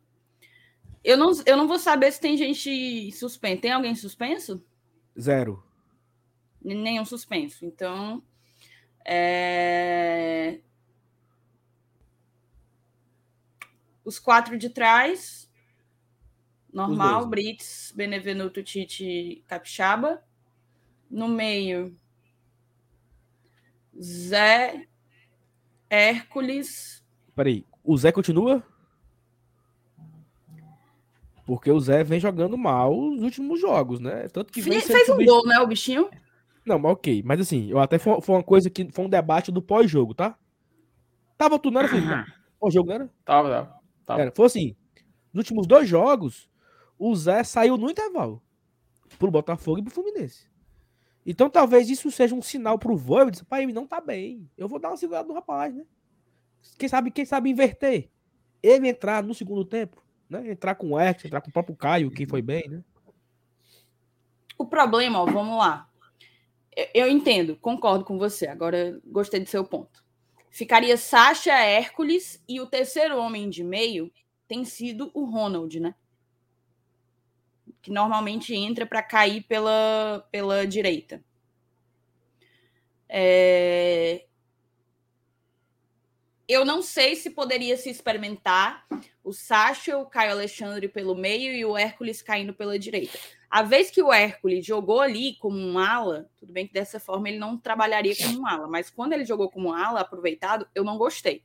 Eu 1.03 1.18
não, 1.18 1.32
eu 1.45 1.57
não 1.57 1.68
vou 1.68 1.78
saber 1.78 2.11
se 2.11 2.22
tem 2.22 2.38
gente 2.38 3.11
suspensa. 3.11 3.61
Tem 3.61 3.72
alguém 3.72 3.93
suspenso? 3.93 4.65
Zero. 5.20 5.61
Nenhum 6.63 7.03
suspenso. 7.03 7.65
Então. 7.65 8.24
É... 9.05 10.61
Os 14.03 14.18
quatro 14.18 14.57
de 14.57 14.70
trás. 14.70 15.51
Normal, 16.72 17.28
Brits, 17.28 17.91
Benevenuto, 17.95 18.63
Tite, 18.63 19.43
Capixaba. 19.47 20.24
No 21.09 21.28
meio, 21.28 21.97
Zé, 24.02 24.88
Hércules. 25.89 27.04
Peraí, 27.36 27.66
o 27.84 27.98
Zé 27.98 28.12
continua? 28.12 28.64
Porque 31.45 31.72
o 31.72 31.80
Zé 31.80 32.04
vem 32.04 32.20
jogando 32.20 32.58
mal 32.58 32.93
os 32.93 33.22
últimos 33.22 33.60
jogos, 33.62 34.00
né? 34.00 34.28
Tanto 34.28 34.52
que 34.52 34.62
vem 34.62 34.82
fez 34.82 35.08
um 35.08 35.24
gol, 35.24 35.45
né, 35.45 35.60
o 35.60 35.68
bichinho? 35.68 36.10
Não, 36.66 36.78
mas 36.78 36.91
ok. 36.91 37.24
Mas 37.26 37.39
assim, 37.39 37.70
eu 37.70 37.80
até 37.80 37.98
foi, 37.98 38.20
foi 38.22 38.36
uma 38.36 38.43
coisa 38.43 38.70
que 38.70 38.91
foi 38.91 39.06
um 39.06 39.10
debate 39.10 39.50
do 39.50 39.62
pós-jogo, 39.62 40.14
tá? 40.14 40.38
Tava 41.38 41.58
tudo, 41.58 41.76
não 41.76 41.82
era, 41.82 41.89
filho? 41.89 42.26
Pós-jogo, 42.60 42.89
não 42.89 42.95
era? 42.95 43.10
Tava, 43.24 43.80
tava. 44.06 44.22
Era. 44.22 44.32
Foi 44.36 44.45
assim, 44.45 44.76
nos 45.32 45.45
últimos 45.45 45.66
dois 45.66 45.88
jogos, 45.88 46.50
o 47.00 47.16
Zé 47.16 47.43
saiu 47.43 47.78
no 47.78 47.89
intervalo. 47.89 48.41
Pro 49.18 49.32
Botafogo 49.32 49.80
e 49.80 49.84
pro 49.84 49.93
Fluminense. 49.93 50.50
Então 51.28 51.50
talvez 51.50 51.90
isso 51.90 52.10
seja 52.10 52.34
um 52.34 52.42
sinal 52.42 52.80
pro 52.80 52.98
Voivoda. 52.98 53.46
Pai, 53.48 53.64
ele 53.64 53.74
não 53.74 53.86
tá 53.86 54.02
bem. 54.02 54.50
Eu 54.58 54.68
vou 54.68 54.80
dar 54.80 54.90
uma 54.90 54.98
segurada 54.98 55.28
no 55.28 55.36
rapaz, 55.36 55.76
né? 55.76 55.86
Quem 56.80 56.90
sabe, 56.90 57.12
quem 57.12 57.26
sabe 57.26 57.50
inverter. 57.50 58.10
Ele 58.64 58.88
entrar 58.88 59.22
no 59.22 59.36
segundo 59.36 59.64
tempo 59.64 60.02
né? 60.30 60.52
Entrar 60.52 60.76
com 60.76 60.92
o 60.92 61.00
Erx, 61.00 61.26
entrar 61.26 61.42
com 61.42 61.50
o 61.50 61.54
próprio 61.54 61.76
Caio, 61.76 62.12
que 62.12 62.28
foi 62.28 62.42
bem, 62.42 62.68
né? 62.68 62.84
O 64.58 64.66
problema, 64.66 65.22
ó, 65.22 65.26
vamos 65.26 65.58
lá. 65.58 65.88
Eu 66.94 67.08
entendo, 67.08 67.56
concordo 67.56 68.04
com 68.04 68.18
você. 68.18 68.48
Agora 68.48 69.00
gostei 69.06 69.40
do 69.40 69.50
seu 69.50 69.64
ponto. 69.64 70.04
Ficaria 70.50 70.98
Sasha, 70.98 71.54
Hércules 71.54 72.44
e 72.48 72.60
o 72.60 72.68
terceiro 72.68 73.18
homem 73.18 73.50
de 73.50 73.64
meio 73.64 74.12
tem 74.48 74.66
sido 74.66 75.12
o 75.14 75.26
Ronald, 75.26 75.80
né? 75.80 75.94
Que 77.82 77.92
normalmente 77.92 78.54
entra 78.54 78.86
para 78.86 79.02
cair 79.02 79.44
pela, 79.44 80.28
pela 80.32 80.66
direita. 80.66 81.24
É... 83.10 84.26
Eu 86.48 86.64
não 86.64 86.82
sei 86.82 87.16
se 87.16 87.30
poderia 87.30 87.76
se 87.76 87.90
experimentar 87.90 88.86
o 89.22 89.34
Sacha, 89.34 89.98
o 89.98 90.06
Caio 90.06 90.32
Alexandre 90.32 90.88
pelo 90.88 91.14
meio 91.14 91.54
e 91.54 91.66
o 91.66 91.78
Hércules 91.78 92.22
caindo 92.22 92.54
pela 92.54 92.80
direita. 92.80 93.20
A 93.50 93.64
vez 93.64 93.92
que 93.92 94.02
o 94.02 94.14
Hércules 94.14 94.66
jogou 94.66 95.02
ali 95.02 95.36
como 95.36 95.58
um 95.58 95.78
ala, 95.78 96.30
tudo 96.38 96.54
bem 96.54 96.66
que 96.66 96.74
dessa 96.74 97.02
forma 97.02 97.28
ele 97.28 97.38
não 97.38 97.58
trabalharia 97.58 98.16
como 98.16 98.42
um 98.42 98.48
ala, 98.48 98.68
mas 98.68 98.90
quando 98.90 99.12
ele 99.12 99.26
jogou 99.26 99.50
como 99.50 99.70
um 99.70 99.74
ala 99.74 100.00
aproveitado, 100.00 100.66
eu 100.74 100.86
não 100.86 100.98
gostei. 100.98 101.44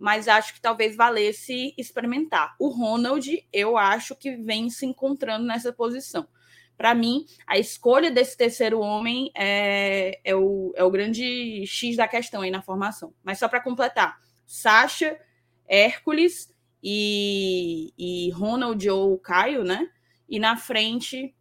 Mas 0.00 0.28
acho 0.28 0.54
que 0.54 0.62
talvez 0.62 0.96
valesse 0.96 1.74
experimentar. 1.76 2.56
O 2.58 2.68
Ronald, 2.68 3.46
eu 3.52 3.76
acho 3.76 4.16
que 4.16 4.34
vem 4.34 4.70
se 4.70 4.86
encontrando 4.86 5.44
nessa 5.44 5.74
posição. 5.74 6.26
Para 6.74 6.94
mim, 6.94 7.26
a 7.46 7.58
escolha 7.58 8.10
desse 8.10 8.34
terceiro 8.34 8.80
homem 8.80 9.30
é, 9.36 10.18
é, 10.24 10.34
o, 10.34 10.72
é 10.74 10.82
o 10.82 10.90
grande 10.90 11.66
X 11.66 11.98
da 11.98 12.08
questão 12.08 12.40
aí 12.40 12.50
na 12.50 12.62
formação. 12.62 13.12
Mas 13.22 13.38
só 13.38 13.46
para 13.46 13.60
completar, 13.60 14.18
Sacha, 14.46 15.20
Hércules 15.68 16.50
e, 16.82 17.92
e 17.98 18.30
Ronald 18.30 18.88
ou 18.88 19.18
Caio, 19.18 19.62
né? 19.62 19.86
E 20.26 20.38
na 20.38 20.56
frente, 20.56 21.34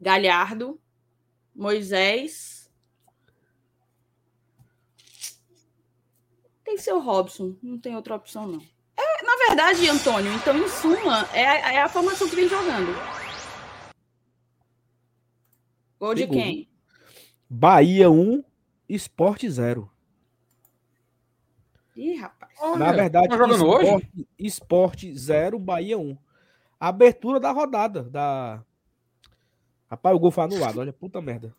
Galhardo, 0.00 0.80
Moisés. 1.54 2.59
Tem 6.70 6.78
seu 6.78 7.00
Robson, 7.00 7.56
não 7.60 7.76
tem 7.80 7.96
outra 7.96 8.14
opção, 8.14 8.46
não. 8.46 8.60
É, 8.96 9.22
na 9.24 9.36
verdade, 9.48 9.88
Antônio, 9.88 10.32
então, 10.34 10.56
em 10.56 10.68
suma, 10.68 11.28
é, 11.32 11.74
é 11.74 11.82
a 11.82 11.88
formação 11.88 12.28
que 12.28 12.36
vem 12.36 12.48
jogando. 12.48 12.94
Gol 15.98 16.14
de 16.14 16.28
quem? 16.28 16.70
Bahia 17.48 18.08
1, 18.08 18.44
Esporte 18.88 19.50
0. 19.50 19.90
Ih, 21.96 22.14
rapaz. 22.14 22.52
Olha, 22.60 22.78
Na 22.78 22.92
verdade, 22.92 23.28
tá 23.36 23.46
esporte, 23.48 24.28
esporte 24.38 25.18
0, 25.18 25.58
Bahia 25.58 25.98
1. 25.98 26.00
Um. 26.00 26.18
Abertura 26.78 27.40
da 27.40 27.50
rodada. 27.50 28.04
Da... 28.04 28.62
Rapaz, 29.90 30.14
o 30.14 30.20
gol 30.20 30.30
foi 30.30 30.44
anulado. 30.44 30.78
Olha, 30.78 30.92
puta 30.92 31.20
merda. 31.20 31.52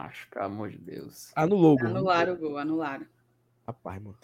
Acho, 0.00 0.26
pelo 0.30 0.46
amor 0.46 0.70
de 0.70 0.78
Deus. 0.78 1.30
Anulou 1.36 1.74
o 1.74 1.78
gol. 1.78 1.88
Anularam 1.88 2.32
o 2.32 2.36
gol, 2.38 2.56
anularam. 2.56 3.06
Rapaz, 3.66 4.02
mano. 4.02 4.16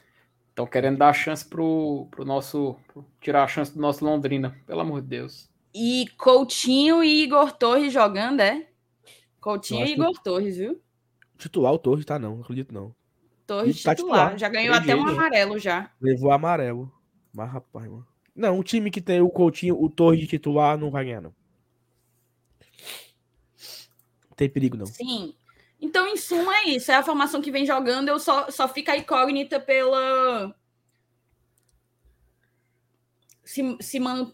Estão 0.49 0.66
querendo 0.66 0.97
dar 0.97 1.11
a 1.11 1.12
chance 1.12 1.45
pro, 1.45 2.09
pro 2.11 2.24
nosso. 2.24 2.77
Pro, 2.89 3.05
tirar 3.20 3.45
a 3.45 3.49
chance 3.49 3.74
do 3.74 3.81
nosso 3.81 4.03
Londrina, 4.03 4.57
pelo 4.66 4.81
amor 4.81 5.03
de 5.03 5.09
Deus. 5.09 5.51
E 5.74 6.07
Coutinho 6.16 7.05
e 7.05 7.24
Igor 7.24 7.53
Torres 7.53 7.93
jogando, 7.93 8.41
é? 8.41 8.66
Coutinho 9.39 9.85
e 9.85 9.93
Igor 9.93 10.12
que... 10.12 10.24
Torres, 10.24 10.57
viu? 10.57 10.81
Titular 11.37 11.74
o 11.74 11.79
Torres 11.79 12.07
tá, 12.07 12.18
não, 12.18 12.37
não 12.37 12.43
acredito 12.43 12.72
não. 12.72 12.95
Torres 13.47 13.83
tá 13.83 13.95
titular. 13.95 14.31
titular. 14.31 14.39
Já 14.39 14.49
ganhou 14.49 14.74
até 14.74 14.97
um 14.97 15.07
amarelo 15.07 15.59
já. 15.59 15.91
Levou 16.01 16.33
amarelo. 16.33 16.91
Mas, 17.35 17.53
rapaz, 17.53 17.87
mano. 17.87 18.07
Não, 18.35 18.59
um 18.59 18.62
time 18.62 18.91
que 18.91 19.03
tem 19.03 19.20
o 19.20 19.29
Coutinho, 19.29 19.79
o 19.79 19.91
Torres 19.91 20.20
de 20.20 20.27
titular, 20.27 20.79
não 20.79 20.91
vai 20.91 21.05
ganhar, 21.05 21.20
não. 21.20 21.35
Não 24.31 24.37
tem 24.37 24.49
perigo, 24.49 24.79
não. 24.79 24.87
Sim. 24.87 25.35
Então, 25.81 26.07
em 26.09 26.16
suma, 26.16 26.55
é 26.57 26.68
isso. 26.70 26.91
É 26.91 26.95
a 26.95 27.03
formação 27.03 27.43
que 27.43 27.51
vem 27.51 27.66
jogando. 27.66 28.09
Eu 28.09 28.18
só, 28.18 28.51
só 28.51 28.68
fica 28.68 28.97
incógnita 28.97 29.61
pela. 29.61 30.55
Se, 33.45 33.77
se 33.81 34.01
man... 34.01 34.33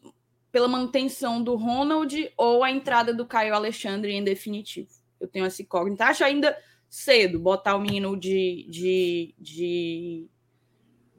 pela 0.50 0.68
manutenção 0.68 1.42
do 1.42 1.54
Ronald 1.56 2.32
ou 2.36 2.62
a 2.62 2.70
entrada 2.70 3.12
do 3.12 3.26
Caio 3.26 3.54
Alexandre 3.54 4.12
em 4.12 4.22
definitivo. 4.22 4.88
Eu 5.20 5.28
tenho 5.28 5.44
essa 5.44 5.62
incógnita. 5.62 6.06
Acho 6.06 6.24
ainda 6.24 6.56
cedo 6.88 7.38
botar 7.38 7.74
o 7.74 7.80
menino 7.80 8.16
de, 8.16 8.66
de, 8.68 9.34
de, 9.38 10.28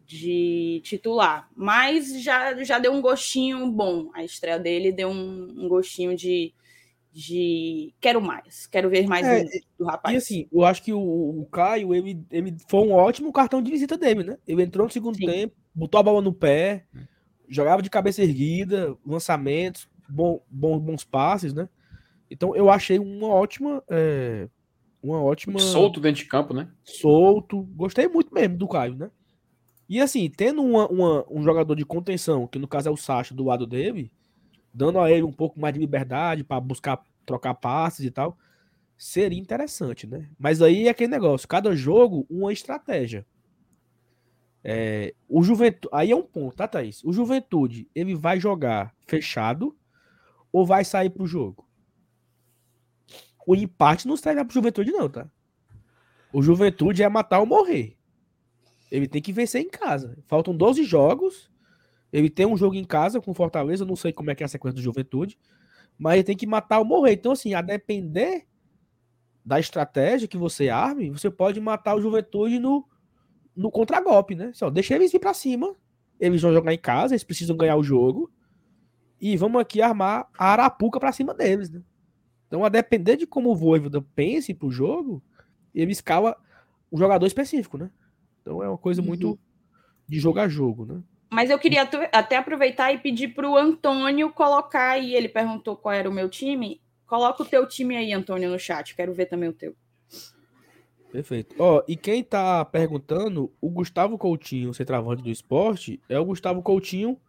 de 0.05 0.81
titular. 0.83 1.49
Mas 1.55 2.21
já, 2.21 2.63
já 2.63 2.79
deu 2.79 2.93
um 2.93 3.01
gostinho 3.01 3.69
bom. 3.71 4.09
A 4.13 4.23
estreia 4.23 4.59
dele 4.59 4.91
deu 4.91 5.09
um, 5.09 5.53
um 5.57 5.67
gostinho 5.67 6.15
de, 6.15 6.53
de 7.13 7.93
quero 8.01 8.19
mais, 8.19 8.65
quero 8.65 8.89
ver 8.89 9.07
mais 9.07 9.25
É, 9.25 9.43
do, 9.43 9.49
do 9.79 9.85
rapaz. 9.85 10.13
E 10.13 10.17
assim, 10.17 10.47
eu 10.51 10.65
acho 10.65 10.81
que 10.81 10.91
o, 10.91 10.99
o 10.99 11.45
Caio, 11.51 11.93
ele, 11.93 12.25
ele 12.31 12.55
foi 12.67 12.79
um 12.81 12.91
ótimo 12.91 13.31
cartão 13.31 13.61
de 13.61 13.69
visita 13.69 13.95
dele, 13.97 14.23
né? 14.23 14.37
Ele 14.47 14.63
entrou 14.63 14.87
no 14.87 14.91
segundo 14.91 15.15
Sim. 15.15 15.27
tempo, 15.27 15.55
botou 15.75 15.99
a 15.99 16.03
bola 16.03 16.21
no 16.21 16.33
pé, 16.33 16.85
jogava 17.47 17.83
de 17.83 17.89
cabeça 17.89 18.23
erguida, 18.23 18.97
lançamentos, 19.05 19.87
bom, 20.09 20.43
bom- 20.49 20.79
bons 20.79 21.03
passes, 21.03 21.53
né? 21.53 21.69
Então 22.31 22.55
eu 22.55 22.69
achei 22.69 22.97
uma 22.97 23.27
ótima. 23.27 23.83
é, 23.89 24.49
uma 25.01 25.21
ótima. 25.21 25.59
Solto 25.59 25.99
dentro 25.99 26.23
de 26.23 26.27
campo, 26.29 26.53
né? 26.53 26.67
solto. 26.83 27.61
Gostei 27.75 28.07
muito 28.07 28.33
mesmo 28.33 28.57
do 28.57 28.67
Caio, 28.67 28.95
né? 28.95 29.11
E 29.87 29.99
assim, 30.01 30.29
tendo 30.35 30.63
uma- 30.63 30.87
uma- 30.87 31.25
um 31.29 31.43
jogador 31.43 31.75
de 31.75 31.85
contenção, 31.85 32.47
que 32.47 32.57
no 32.57 32.67
caso 32.67 32.89
é 32.89 32.91
o 32.91 32.97
Sacha 32.97 33.35
do 33.35 33.43
lado 33.43 33.67
dele, 33.67 34.11
dando 34.73 34.99
a 34.99 35.11
ele 35.11 35.23
um 35.23 35.31
pouco 35.31 35.59
mais 35.59 35.73
de 35.73 35.79
liberdade 35.79 36.43
para 36.43 36.59
buscar 36.59 37.03
trocar 37.25 37.53
passes 37.53 38.05
e 38.05 38.11
tal, 38.11 38.37
seria 38.97 39.39
interessante, 39.39 40.07
né? 40.07 40.29
Mas 40.37 40.61
aí 40.61 40.87
é 40.87 40.89
aquele 40.89 41.11
negócio, 41.11 41.47
cada 41.47 41.75
jogo 41.75 42.25
uma 42.29 42.51
estratégia. 42.51 43.25
É, 44.63 45.13
o 45.27 45.43
Juventude, 45.43 45.89
aí 45.91 46.11
é 46.11 46.15
um 46.15 46.23
ponto, 46.23 46.55
tá, 46.55 46.67
Thaís? 46.67 47.03
O 47.03 47.11
Juventude, 47.11 47.87
ele 47.93 48.15
vai 48.15 48.39
jogar 48.39 48.95
fechado 49.05 49.75
ou 50.51 50.65
vai 50.65 50.85
sair 50.85 51.09
pro 51.09 51.27
jogo? 51.27 51.67
O 53.45 53.55
empate 53.55 54.07
não 54.07 54.15
serve 54.15 54.43
pro 54.45 54.53
Juventude 54.53 54.91
não, 54.91 55.09
tá? 55.09 55.29
O 56.31 56.41
Juventude 56.41 57.03
é 57.03 57.09
matar 57.09 57.39
ou 57.39 57.45
morrer. 57.45 57.97
Ele 58.89 59.07
tem 59.07 59.21
que 59.21 59.33
vencer 59.33 59.61
em 59.61 59.69
casa. 59.69 60.17
Faltam 60.25 60.55
12 60.55 60.83
jogos. 60.83 61.51
Ele 62.13 62.29
tem 62.29 62.45
um 62.45 62.55
jogo 62.55 62.75
em 62.75 62.85
casa 62.85 63.19
com 63.19 63.33
Fortaleza. 63.33 63.83
Não 63.85 63.95
sei 63.95 64.13
como 64.13 64.29
é 64.31 64.35
que 64.35 64.43
é 64.43 64.45
a 64.45 64.49
sequência 64.49 64.75
do 64.75 64.81
Juventude. 64.81 65.37
Mas 65.97 66.13
ele 66.15 66.23
tem 66.23 66.37
que 66.37 66.45
matar 66.47 66.79
ou 66.79 66.85
morrer. 66.85 67.13
Então, 67.13 67.31
assim, 67.31 67.55
a 67.55 67.61
depender 67.61 68.45
da 69.43 69.59
estratégia 69.59 70.27
que 70.27 70.37
você 70.37 70.69
arme, 70.69 71.09
você 71.09 71.29
pode 71.29 71.59
matar 71.59 71.95
o 71.95 72.01
Juventude 72.01 72.59
no, 72.59 72.87
no 73.55 73.69
contragolpe, 73.71 74.35
né? 74.35 74.51
Só 74.53 74.69
deixa 74.69 74.93
eles 74.95 75.13
ir 75.13 75.19
pra 75.19 75.33
cima. 75.33 75.75
Eles 76.19 76.41
vão 76.41 76.53
jogar 76.53 76.73
em 76.73 76.77
casa, 76.77 77.13
eles 77.15 77.23
precisam 77.23 77.57
ganhar 77.57 77.75
o 77.75 77.83
jogo. 77.83 78.31
E 79.19 79.35
vamos 79.35 79.59
aqui 79.59 79.81
armar 79.81 80.29
a 80.37 80.45
arapuca 80.51 80.99
pra 80.99 81.11
cima 81.11 81.33
deles, 81.33 81.69
né? 81.69 81.81
Então, 82.47 82.63
a 82.63 82.69
depender 82.69 83.17
de 83.17 83.25
como 83.25 83.49
o 83.51 83.55
Voivoda 83.55 84.01
pense 84.15 84.53
pro 84.53 84.69
jogo, 84.69 85.23
ele 85.73 85.91
escala 85.91 86.37
um 86.91 86.97
jogador 86.97 87.25
específico, 87.25 87.77
né? 87.77 87.89
Então 88.41 88.61
é 88.61 88.67
uma 88.69 88.77
coisa 88.77 89.01
Uhum. 89.01 89.07
muito 89.07 89.39
de 90.07 90.19
jogo 90.19 90.39
a 90.39 90.47
jogo, 90.47 90.85
né? 90.85 91.01
Mas 91.33 91.49
eu 91.49 91.57
queria 91.57 91.89
até 92.11 92.37
aproveitar 92.37 92.93
e 92.93 92.99
pedir 92.99 93.29
para 93.29 93.49
o 93.49 93.57
Antônio 93.57 94.31
colocar 94.31 94.91
aí. 94.91 95.15
Ele 95.15 95.27
perguntou 95.27 95.75
qual 95.75 95.93
era 95.93 96.07
o 96.07 96.13
meu 96.13 96.29
time. 96.29 96.79
Coloca 97.07 97.41
o 97.41 97.45
teu 97.45 97.67
time 97.67 97.97
aí, 97.97 98.13
Antônio, 98.13 98.51
no 98.51 98.59
chat. 98.59 98.95
Quero 98.95 99.13
ver 99.15 99.25
também 99.25 99.49
o 99.49 99.53
teu. 99.53 99.75
Perfeito. 101.11 101.55
Ó, 101.57 101.81
e 101.87 101.95
quem 101.95 102.23
tá 102.23 102.63
perguntando, 102.65 103.51
o 103.59 103.67
Gustavo 103.67 104.15
Coutinho, 104.15 104.73
centroavante 104.75 105.23
do 105.23 105.29
esporte, 105.31 105.99
é 106.07 106.19
o 106.19 106.25
Gustavo 106.25 106.61
Coutinho 106.61 107.19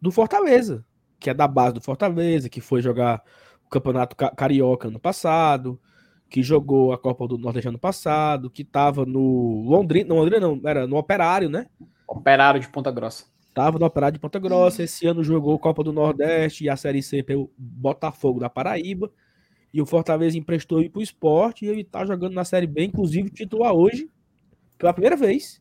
do 0.00 0.12
Fortaleza, 0.12 0.84
que 1.18 1.28
é 1.28 1.34
da 1.34 1.48
base 1.48 1.74
do 1.74 1.80
Fortaleza, 1.80 2.48
que 2.48 2.60
foi 2.60 2.80
jogar 2.80 3.22
o 3.66 3.68
Campeonato 3.68 4.14
Ca- 4.14 4.30
Carioca 4.30 4.86
ano 4.86 5.00
passado, 5.00 5.80
que 6.30 6.44
jogou 6.44 6.92
a 6.92 6.98
Copa 6.98 7.26
do 7.26 7.36
Nordeste 7.36 7.68
ano 7.68 7.78
passado, 7.78 8.50
que 8.50 8.62
tava 8.62 9.04
no 9.04 9.64
Londrina, 9.66 10.08
não, 10.08 10.16
Londrina 10.18 10.40
não, 10.40 10.60
era 10.64 10.86
no 10.86 10.96
Operário, 10.96 11.48
né? 11.48 11.66
Operário 12.06 12.60
de 12.60 12.68
Ponta 12.68 12.90
Grossa. 12.90 13.24
Tava 13.58 13.76
no 13.76 13.86
Operário 13.86 14.12
de 14.12 14.20
Ponta 14.20 14.38
Grossa, 14.38 14.84
esse 14.84 15.04
ano 15.04 15.24
jogou 15.24 15.58
Copa 15.58 15.82
do 15.82 15.92
Nordeste 15.92 16.62
e 16.62 16.70
a 16.70 16.76
Série 16.76 17.02
C 17.02 17.24
pelo 17.24 17.52
Botafogo 17.58 18.38
da 18.38 18.48
Paraíba. 18.48 19.10
E 19.74 19.82
o 19.82 19.84
Fortaleza 19.84 20.38
emprestou 20.38 20.78
ele 20.78 20.88
pro 20.88 21.02
esporte 21.02 21.64
e 21.64 21.68
ele 21.68 21.82
tá 21.82 22.06
jogando 22.06 22.34
na 22.34 22.44
Série 22.44 22.68
B, 22.68 22.84
inclusive 22.84 23.28
titular 23.30 23.72
hoje, 23.72 24.08
pela 24.78 24.92
primeira 24.92 25.16
vez. 25.16 25.60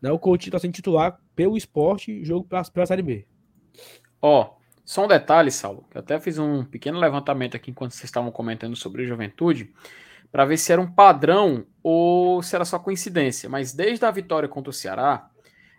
Né? 0.00 0.12
O 0.12 0.18
Coutinho 0.20 0.52
tá 0.52 0.60
sendo 0.60 0.74
titular 0.74 1.18
pelo 1.34 1.56
esporte, 1.56 2.24
jogo 2.24 2.46
pela, 2.46 2.62
pela 2.66 2.86
Série 2.86 3.02
B. 3.02 3.26
Ó, 4.22 4.54
só 4.84 5.04
um 5.04 5.08
detalhe, 5.08 5.50
Saulo, 5.50 5.84
que 5.90 5.96
eu 5.96 6.02
até 6.02 6.20
fiz 6.20 6.38
um 6.38 6.64
pequeno 6.64 7.00
levantamento 7.00 7.56
aqui 7.56 7.72
enquanto 7.72 7.94
vocês 7.94 8.04
estavam 8.04 8.30
comentando 8.30 8.76
sobre 8.76 9.08
juventude, 9.08 9.72
para 10.30 10.44
ver 10.44 10.56
se 10.56 10.72
era 10.72 10.80
um 10.80 10.88
padrão 10.88 11.66
ou 11.82 12.40
se 12.44 12.54
era 12.54 12.64
só 12.64 12.78
coincidência. 12.78 13.48
Mas 13.50 13.72
desde 13.72 14.04
a 14.04 14.10
vitória 14.12 14.48
contra 14.48 14.70
o 14.70 14.72
Ceará, 14.72 15.32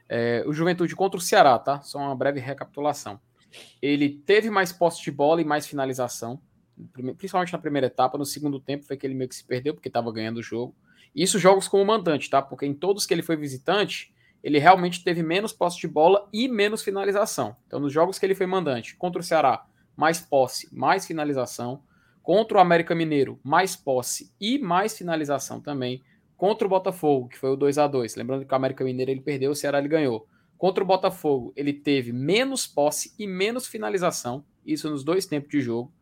é, 0.07 0.43
o 0.45 0.53
Juventude 0.53 0.95
contra 0.95 1.17
o 1.17 1.21
Ceará, 1.21 1.57
tá? 1.57 1.81
Só 1.81 1.99
uma 1.99 2.15
breve 2.15 2.39
recapitulação. 2.39 3.19
Ele 3.81 4.09
teve 4.09 4.49
mais 4.49 4.71
posse 4.71 5.01
de 5.01 5.11
bola 5.11 5.41
e 5.41 5.45
mais 5.45 5.65
finalização, 5.65 6.39
principalmente 7.17 7.53
na 7.53 7.59
primeira 7.59 7.87
etapa. 7.87 8.17
No 8.17 8.25
segundo 8.25 8.59
tempo 8.59 8.85
foi 8.85 8.97
que 8.97 9.05
ele 9.05 9.13
meio 9.13 9.29
que 9.29 9.35
se 9.35 9.43
perdeu 9.43 9.73
porque 9.73 9.87
estava 9.87 10.11
ganhando 10.11 10.37
o 10.37 10.43
jogo. 10.43 10.75
Isso 11.15 11.39
jogos 11.39 11.67
como 11.67 11.85
mandante, 11.85 12.29
tá? 12.29 12.41
Porque 12.41 12.65
em 12.65 12.73
todos 12.73 13.05
que 13.05 13.13
ele 13.13 13.21
foi 13.21 13.37
visitante, 13.37 14.13
ele 14.43 14.59
realmente 14.59 15.03
teve 15.03 15.23
menos 15.23 15.53
posse 15.53 15.79
de 15.79 15.87
bola 15.87 16.27
e 16.31 16.47
menos 16.47 16.83
finalização. 16.83 17.55
Então, 17.65 17.79
nos 17.79 17.93
jogos 17.93 18.19
que 18.19 18.25
ele 18.25 18.35
foi 18.35 18.45
mandante, 18.45 18.95
contra 18.95 19.21
o 19.21 19.23
Ceará, 19.23 19.65
mais 19.95 20.19
posse, 20.19 20.67
mais 20.71 21.07
finalização. 21.07 21.81
Contra 22.21 22.57
o 22.57 22.61
América 22.61 22.95
Mineiro, 22.95 23.39
mais 23.43 23.75
posse 23.75 24.33
e 24.41 24.57
mais 24.57 24.97
finalização 24.97 25.61
também. 25.61 26.03
Contra 26.38 26.67
o 26.67 26.69
Botafogo, 26.69 27.29
que 27.29 27.38
foi 27.38 27.49
o 27.49 27.55
2 27.55 27.77
a 27.77 27.88
2 27.88 28.15
Lembrando 28.15 28.45
que 28.45 28.53
o 28.53 28.55
América 28.55 28.83
Mineiro 28.83 29.11
ele 29.11 29.21
perdeu, 29.21 29.51
o 29.51 29.55
Ceará 29.55 29.79
ele 29.79 29.88
ganhou. 29.88 30.27
Contra 30.57 30.83
o 30.83 30.88
Botafogo, 30.88 31.53
ele 31.55 31.73
teve 31.73 32.11
menos 32.11 32.65
posse 32.65 33.13
e 33.19 33.27
menos 33.27 33.67
finalização. 33.67 34.45
Isso 34.65 34.89
nos 34.89 35.03
dois 35.03 35.25
tempos 35.25 35.49
de 35.49 35.61
jogo. 35.61 35.93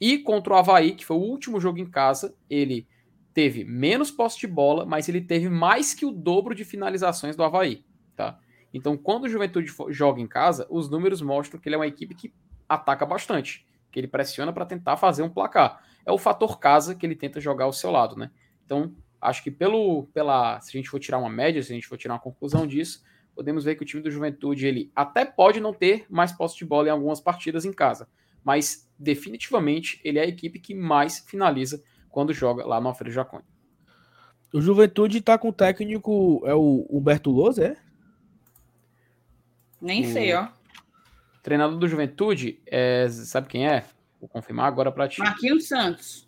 E 0.00 0.18
contra 0.18 0.54
o 0.54 0.56
Havaí, 0.56 0.92
que 0.92 1.04
foi 1.04 1.16
o 1.16 1.20
último 1.20 1.60
jogo 1.60 1.78
em 1.78 1.86
casa, 1.86 2.34
ele 2.48 2.86
teve 3.32 3.64
menos 3.64 4.10
posse 4.10 4.38
de 4.38 4.46
bola, 4.46 4.86
mas 4.86 5.08
ele 5.08 5.20
teve 5.20 5.48
mais 5.48 5.92
que 5.92 6.06
o 6.06 6.12
dobro 6.12 6.54
de 6.54 6.64
finalizações 6.64 7.36
do 7.36 7.42
Havaí. 7.42 7.84
Tá? 8.14 8.38
Então, 8.72 8.96
quando 8.96 9.24
o 9.24 9.28
Juventude 9.28 9.72
joga 9.90 10.20
em 10.20 10.26
casa, 10.26 10.66
os 10.70 10.88
números 10.88 11.20
mostram 11.20 11.60
que 11.60 11.68
ele 11.68 11.76
é 11.76 11.78
uma 11.78 11.86
equipe 11.86 12.14
que 12.14 12.32
ataca 12.68 13.04
bastante, 13.06 13.66
que 13.90 13.98
ele 13.98 14.08
pressiona 14.08 14.52
para 14.52 14.66
tentar 14.66 14.96
fazer 14.96 15.22
um 15.22 15.30
placar. 15.30 15.82
É 16.04 16.12
o 16.12 16.18
fator 16.18 16.58
casa 16.58 16.94
que 16.94 17.04
ele 17.04 17.16
tenta 17.16 17.40
jogar 17.40 17.64
ao 17.64 17.72
seu 17.72 17.90
lado, 17.90 18.16
né? 18.16 18.30
Então, 18.64 18.94
acho 19.26 19.42
que 19.42 19.50
pelo 19.50 20.04
pela 20.14 20.60
se 20.60 20.70
a 20.70 20.76
gente 20.78 20.88
for 20.88 20.98
tirar 21.00 21.18
uma 21.18 21.28
média, 21.30 21.62
se 21.62 21.72
a 21.72 21.74
gente 21.74 21.86
for 21.86 21.96
tirar 21.98 22.14
uma 22.14 22.20
conclusão 22.20 22.66
disso, 22.66 23.02
podemos 23.34 23.64
ver 23.64 23.74
que 23.76 23.82
o 23.82 23.86
time 23.86 24.02
do 24.02 24.10
Juventude 24.10 24.66
ele 24.66 24.90
até 24.94 25.24
pode 25.24 25.60
não 25.60 25.72
ter 25.74 26.06
mais 26.08 26.32
posse 26.32 26.56
de 26.56 26.64
bola 26.64 26.88
em 26.88 26.90
algumas 26.90 27.20
partidas 27.20 27.64
em 27.64 27.72
casa, 27.72 28.08
mas 28.42 28.88
definitivamente 28.98 30.00
ele 30.04 30.18
é 30.18 30.22
a 30.22 30.26
equipe 30.26 30.58
que 30.58 30.74
mais 30.74 31.18
finaliza 31.20 31.82
quando 32.08 32.32
joga 32.32 32.64
lá 32.66 32.80
no 32.80 32.88
Alfredo 32.88 33.10
Jaconi. 33.14 33.44
O 34.54 34.60
Juventude 34.60 35.20
tá 35.20 35.36
com 35.36 35.48
o 35.48 35.52
técnico, 35.52 36.40
é 36.46 36.54
o 36.54 36.86
Humberto 36.88 37.30
Lousa, 37.30 37.64
é? 37.66 37.76
Nem 39.80 40.02
O- 40.06 40.12
sei, 40.12 40.32
ó. 40.34 40.48
Treinador 41.42 41.78
do 41.78 41.86
Juventude, 41.86 42.60
é, 42.66 43.06
sabe 43.08 43.48
quem 43.48 43.68
é? 43.68 43.84
Vou 44.20 44.28
confirmar 44.28 44.66
agora 44.66 44.90
para 44.90 45.08
ti. 45.08 45.20
Marquinhos 45.20 45.68
Santos. 45.68 46.25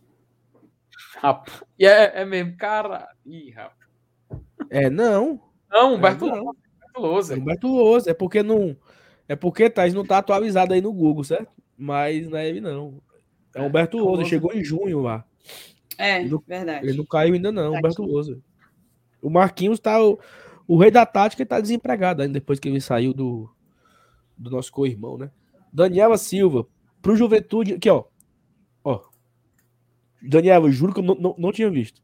Rapaz, 1.17 1.63
E 1.79 1.87
é, 1.87 2.21
é 2.21 2.25
mesmo, 2.25 2.57
cara. 2.57 3.09
Ih, 3.25 3.51
rapaz. 3.51 3.79
É, 4.71 4.91
não. 4.91 5.41
Não, 5.71 5.95
Humberto 5.95 6.27
É, 6.27 6.31
não. 6.31 6.45
Lousa, 6.45 6.55
Humberto 6.55 6.99
Lousa. 7.01 7.35
É 7.35 7.39
Humberto 7.39 7.67
Lousa, 7.69 8.11
é 8.11 8.15
porque 8.15 8.43
não. 8.43 8.77
É 9.29 9.37
porque 9.37 9.69
Thais 9.71 9.95
não 9.95 10.05
tá 10.05 10.19
atualizado 10.19 10.73
aí 10.75 10.81
no 10.81 10.93
Google, 10.93 11.25
certo? 11.25 11.51
Mas 11.77 12.29
não 12.29 12.39
é 12.39 12.49
ele, 12.49 12.61
não. 12.61 13.01
É 13.55 13.61
Humberto 13.63 13.97
é 13.97 14.01
Lousa, 14.01 14.17
Lousa. 14.17 14.29
chegou 14.31 14.53
em 14.53 14.65
junho 14.65 15.01
lá. 15.01 15.25
É, 15.97 16.21
Ele 16.21 16.31
não- 16.31 16.43
verdade. 16.47 16.87
Ele 16.87 16.97
não 16.99 17.05
caiu 17.05 17.35
ainda, 17.35 17.51
não, 17.53 17.73
Tá 17.73 17.79
Humberto 17.79 18.03
Lousa. 18.03 18.39
O 19.23 19.31
Marquinhos 19.31 19.81
tá. 19.81 20.01
O, 20.03 20.19
o 20.67 20.77
rei 20.79 20.91
da 20.91 21.05
tática 21.07 21.45
tá 21.45 21.61
desempregado 21.61 22.23
ainda 22.23 22.35
depois 22.35 22.59
que 22.61 22.69
ele 22.69 22.81
saiu 22.81 23.13
do, 23.13 23.51
do 24.37 24.51
nosso 24.51 24.71
co-irmão, 24.73 25.17
né? 25.19 25.31
Daniela 25.73 26.17
Silva, 26.17 26.67
pro 27.03 27.17
Juventude. 27.17 27.75
Aqui. 27.75 27.89
Ó. 27.91 28.05
Daniela, 30.23 30.67
eu 30.67 30.73
juro 30.73 30.93
que 30.93 31.01
eu 31.01 31.05
não, 31.05 31.15
não, 31.15 31.35
não 31.39 31.53
tinha 31.53 31.71
visto. 31.71 32.03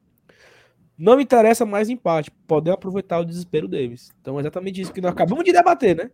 Não 0.97 1.17
me 1.17 1.23
interessa 1.25 1.67
mais 1.67 1.89
empate. 1.89 2.31
Podem 2.47 2.73
aproveitar 2.73 3.19
o 3.19 3.25
desespero 3.25 3.67
deles. 3.67 4.13
Então 4.21 4.39
é 4.39 4.41
exatamente 4.43 4.81
isso 4.81 4.93
que 4.93 5.01
nós 5.01 5.13
acabamos 5.13 5.45
de 5.45 5.53
debater, 5.53 5.97
né? 5.97 6.11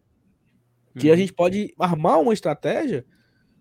Que 0.98 1.08
a 1.08 1.12
Uhum. 1.12 1.18
gente 1.18 1.32
pode 1.32 1.74
armar 1.78 2.20
uma 2.20 2.32
estratégia, 2.32 3.04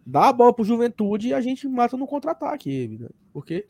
dar 0.05 0.29
a 0.29 0.33
bola 0.33 0.53
pro 0.53 0.63
Juventude 0.63 1.27
e 1.29 1.33
a 1.33 1.41
gente 1.41 1.67
mata 1.67 1.97
no 1.97 2.07
contra-ataque 2.07 2.87
né? 2.99 3.09
Porque, 3.33 3.67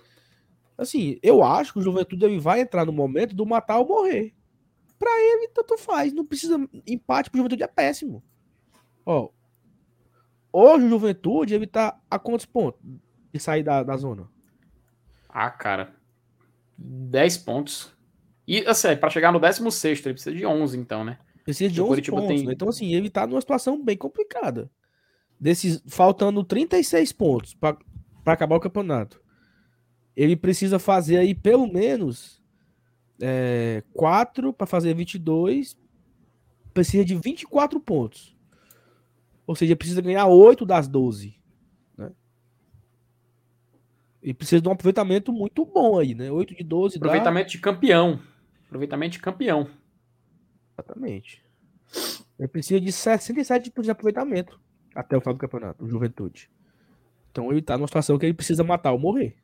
assim, 0.78 1.18
eu 1.24 1.44
acho 1.44 1.74
que 1.74 1.80
o 1.80 1.82
Juventude 1.82 2.24
ele 2.24 2.40
vai 2.40 2.62
entrar 2.62 2.86
no 2.86 2.94
momento 2.94 3.36
do 3.36 3.46
matar 3.46 3.80
ou 3.80 3.88
morrer. 3.88 4.34
Pra 4.98 5.10
ele, 5.20 5.48
tanto 5.50 5.78
faz. 5.78 6.14
Não 6.14 6.26
precisa. 6.26 6.58
Empate 6.86 7.30
pro 7.30 7.38
Juventude 7.40 7.64
é 7.64 7.68
péssimo. 7.68 8.24
Ó. 9.06 9.30
Hoje 10.54 10.86
o 10.86 10.90
Juventude 10.90 11.54
ele 11.54 11.68
tá 11.68 12.00
a 12.10 12.20
quantos 12.20 12.46
pontos 12.46 12.82
de 13.34 13.40
sair 13.40 13.64
da, 13.64 13.82
da 13.84 13.96
zona? 13.98 14.30
Ah, 15.30 15.52
cara. 15.52 15.94
10 16.78 17.38
pontos. 17.40 17.94
E, 18.48 18.66
assim, 18.66 18.96
para 18.96 19.12
chegar 19.12 19.32
no 19.32 19.40
16, 19.40 20.06
ele 20.06 20.14
precisa 20.14 20.36
de 20.36 20.46
11, 20.46 20.78
então, 20.78 21.04
né? 21.04 21.20
Precisa 21.44 21.72
de 21.72 21.82
11 21.82 22.02
pontos. 22.04 22.28
Tem... 22.28 22.46
Né? 22.46 22.54
Então, 22.54 22.68
assim, 22.68 22.94
ele 22.94 23.10
tá 23.10 23.28
numa 23.28 23.40
situação 23.40 23.84
bem 23.84 23.96
complicada. 23.96 24.70
Desses, 25.40 25.82
faltando 25.88 26.44
36 26.44 27.12
pontos 27.12 27.54
para 27.54 27.78
acabar 28.26 28.56
o 28.56 28.60
campeonato. 28.60 29.22
Ele 30.16 30.36
precisa 30.36 30.80
fazer 30.80 31.18
aí 31.18 31.34
pelo 31.34 31.72
menos 31.72 32.42
é, 33.22 33.84
4 33.94 34.52
para 34.52 34.68
fazer 34.68 34.94
22. 34.94 35.78
Precisa 36.74 37.06
de 37.06 37.16
24 37.16 37.80
pontos. 37.80 38.36
Ou 39.48 39.56
seja, 39.56 39.76
precisa 39.76 40.02
ganhar 40.02 40.28
8 40.28 40.66
das 40.66 40.88
12. 40.88 41.39
E 44.30 44.34
precisa 44.34 44.62
de 44.62 44.70
um 44.70 44.72
aproveitamento 44.72 45.34
muito 45.34 45.66
bom 45.66 45.98
aí, 45.98 46.14
né? 46.14 46.30
8 46.30 46.56
de 46.56 46.64
12. 46.64 46.98
Aproveitamento 46.98 47.48
dá... 47.48 47.50
de 47.50 47.58
campeão. 47.58 48.20
Aproveitamento 48.68 49.14
de 49.14 49.20
campeão. 49.20 49.68
Exatamente. 50.72 51.44
Ele 52.38 52.48
precisa 52.48 52.80
de 52.80 52.92
67% 52.92 53.82
de 53.82 53.90
aproveitamento 53.90 54.62
até 54.94 55.18
o 55.18 55.20
final 55.20 55.34
do 55.34 55.40
campeonato, 55.40 55.84
o 55.84 55.90
Juventude. 55.90 56.48
Então 57.32 57.52
ele 57.52 57.64
tá 57.64 57.76
numa 57.76 57.88
situação 57.88 58.20
que 58.20 58.26
ele 58.28 58.36
precisa 58.36 58.64
matar 58.64 58.92
ou 58.92 59.00
morrer. 59.00 59.36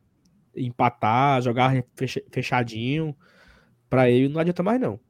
Empatar, 0.54 1.42
jogar 1.42 1.84
fechadinho. 2.30 3.12
Para 3.90 4.08
ele 4.08 4.28
não 4.28 4.40
adianta 4.40 4.62
mais, 4.62 4.80
não. 4.80 5.00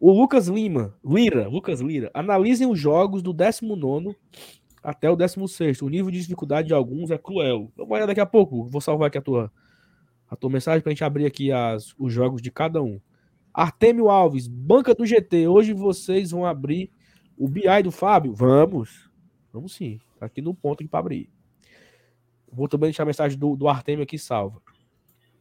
O 0.00 0.10
Lucas 0.10 0.48
Lima, 0.48 0.94
Lira, 1.04 1.46
Lucas 1.48 1.82
Lira, 1.82 2.10
analisem 2.14 2.66
os 2.66 2.78
jogos 2.78 3.22
do 3.22 3.34
19 3.34 4.16
até 4.86 5.10
o 5.10 5.16
16. 5.16 5.82
O 5.82 5.88
nível 5.88 6.12
de 6.12 6.20
dificuldade 6.20 6.68
de 6.68 6.74
alguns 6.74 7.10
é 7.10 7.18
cruel. 7.18 7.72
Vamos 7.76 7.90
olhar 7.90 8.06
daqui 8.06 8.20
a 8.20 8.26
pouco. 8.26 8.68
Vou 8.68 8.80
salvar 8.80 9.08
aqui 9.08 9.18
a 9.18 9.20
tua, 9.20 9.52
a 10.30 10.36
tua 10.36 10.48
mensagem 10.48 10.80
para 10.80 10.90
a 10.90 10.94
gente 10.94 11.02
abrir 11.02 11.26
aqui 11.26 11.50
as, 11.50 11.92
os 11.98 12.12
jogos 12.12 12.40
de 12.40 12.52
cada 12.52 12.80
um. 12.80 13.00
Artemio 13.52 14.08
Alves, 14.08 14.46
banca 14.46 14.94
do 14.94 15.04
GT. 15.04 15.48
Hoje 15.48 15.72
vocês 15.72 16.30
vão 16.30 16.46
abrir 16.46 16.92
o 17.36 17.48
BI 17.48 17.82
do 17.82 17.90
Fábio? 17.90 18.32
Vamos. 18.32 19.10
Vamos 19.52 19.74
sim. 19.74 19.98
Tá 20.20 20.26
aqui 20.26 20.40
no 20.40 20.54
ponto 20.54 20.86
para 20.86 21.00
abrir. 21.00 21.28
Vou 22.50 22.68
também 22.68 22.86
deixar 22.86 23.02
a 23.02 23.06
mensagem 23.06 23.36
do, 23.36 23.56
do 23.56 23.66
Artemio 23.66 24.04
aqui 24.04 24.16
salva. 24.16 24.62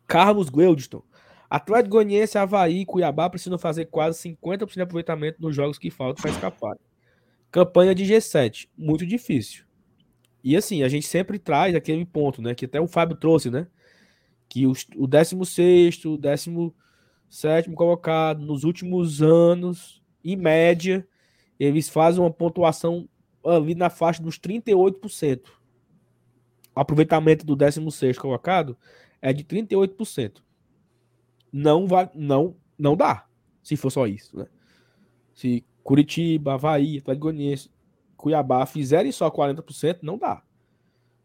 Carlos 0.07 0.49
Gweldstone. 0.49 1.03
Atlético 1.47 1.91
Goianiense, 1.91 2.35
Havaí 2.35 2.79
e 2.79 2.85
Cuiabá 2.85 3.29
precisam 3.29 3.59
fazer 3.59 3.85
quase 3.85 4.35
50% 4.41 4.73
de 4.73 4.81
aproveitamento 4.81 5.39
nos 5.39 5.55
jogos 5.55 5.77
que 5.77 5.91
faltam 5.91 6.19
para 6.19 6.31
escapar. 6.31 6.75
Campanha 7.55 7.95
de 7.95 8.03
G7, 8.03 8.67
muito 8.77 9.05
difícil. 9.05 9.63
E 10.43 10.57
assim, 10.57 10.83
a 10.83 10.89
gente 10.89 11.07
sempre 11.07 11.39
traz 11.39 11.73
aquele 11.73 12.05
ponto, 12.05 12.41
né? 12.41 12.53
Que 12.53 12.65
até 12.65 12.81
o 12.81 12.87
Fábio 12.87 13.15
trouxe, 13.15 13.49
né? 13.49 13.65
Que 14.49 14.67
os, 14.67 14.85
o 14.93 15.07
16, 15.07 16.03
o 16.03 16.17
17 16.17 17.71
colocado 17.71 18.45
nos 18.45 18.65
últimos 18.65 19.21
anos, 19.21 20.03
em 20.21 20.35
média, 20.35 21.07
eles 21.57 21.87
fazem 21.87 22.19
uma 22.21 22.29
pontuação 22.29 23.07
ali 23.45 23.73
na 23.73 23.89
faixa 23.89 24.21
dos 24.21 24.37
38%. 24.37 25.47
O 26.75 26.79
aproveitamento 26.81 27.45
do 27.45 27.55
16 27.55 28.17
colocado 28.17 28.77
é 29.21 29.31
de 29.31 29.45
38%. 29.45 30.43
Não 31.53 31.87
vai, 31.87 32.11
não, 32.13 32.57
não 32.77 32.97
dá, 32.97 33.25
se 33.63 33.77
for 33.77 33.91
só 33.91 34.05
isso, 34.05 34.37
né? 34.37 34.45
Se 35.33 35.63
Curitiba, 35.85 36.55
Havaí, 36.55 36.97
Atlético 36.97 37.27
Goianiense, 37.27 37.69
Cuiabá 38.17 38.65
fizerem 38.65 39.11
só 39.11 39.29
40%, 39.29 39.99
não 40.01 40.17
dá. 40.17 40.41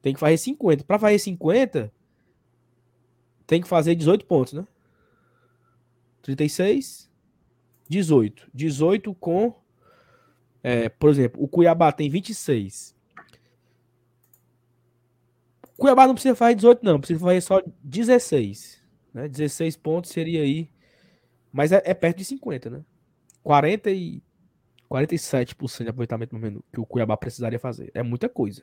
Tem 0.02 0.12
que 0.12 0.20
fazer 0.20 0.36
50. 0.36 0.84
Para 0.84 0.98
fazer 0.98 1.18
50, 1.18 1.90
tem 3.46 3.62
que 3.62 3.66
fazer 3.66 3.94
18 3.94 4.26
pontos, 4.26 4.52
né? 4.52 4.66
36, 6.20 7.10
18. 7.88 8.50
18 8.52 9.14
com 9.14 9.54
é, 10.62 10.90
por 10.90 11.08
exemplo, 11.08 11.42
o 11.42 11.48
Cuiabá 11.48 11.90
tem 11.90 12.10
26. 12.10 12.94
O 15.72 15.76
Cuiabá 15.78 16.06
não 16.06 16.12
precisa 16.12 16.34
fazer 16.34 16.56
18, 16.56 16.84
não. 16.84 17.00
Precisa 17.00 17.18
fazer 17.20 17.40
só 17.40 17.62
16. 17.82 18.84
Né? 19.14 19.26
16 19.26 19.74
pontos 19.78 20.10
seria 20.10 20.42
aí. 20.42 20.68
Mas 21.50 21.72
é, 21.72 21.80
é 21.82 21.94
perto 21.94 22.18
de 22.18 22.26
50, 22.26 22.68
né? 22.68 22.84
40 23.42 23.90
e 23.90 24.22
47% 24.90 25.84
de 25.84 25.88
aproveitamento 25.88 26.34
no 26.34 26.40
menu 26.40 26.64
que 26.72 26.80
o 26.80 26.86
Cuiabá 26.86 27.16
precisaria 27.16 27.58
fazer. 27.58 27.90
É 27.94 28.02
muita 28.02 28.28
coisa. 28.28 28.62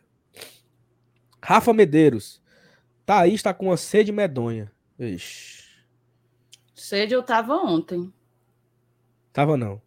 Rafa 1.42 1.74
Medeiros. 1.74 2.42
Thaís 3.06 3.36
está 3.36 3.54
com 3.54 3.68
uma 3.68 3.78
sede 3.78 4.12
medonha. 4.12 4.70
Ixi. 5.00 5.64
Sede 6.76 7.14
eu 7.14 7.24
tava 7.24 7.56
ontem. 7.56 8.12
Tava 9.32 9.56
não. 9.56 9.82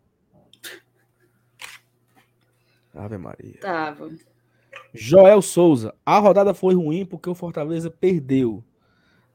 Ave 2.95 3.19
Maria. 3.19 3.61
Tava. 3.61 4.11
Joel 4.95 5.43
Souza. 5.43 5.95
A 6.05 6.19
rodada 6.19 6.55
foi 6.55 6.75
ruim 6.75 7.05
porque 7.05 7.29
o 7.29 7.35
Fortaleza 7.35 7.91
perdeu. 7.91 8.65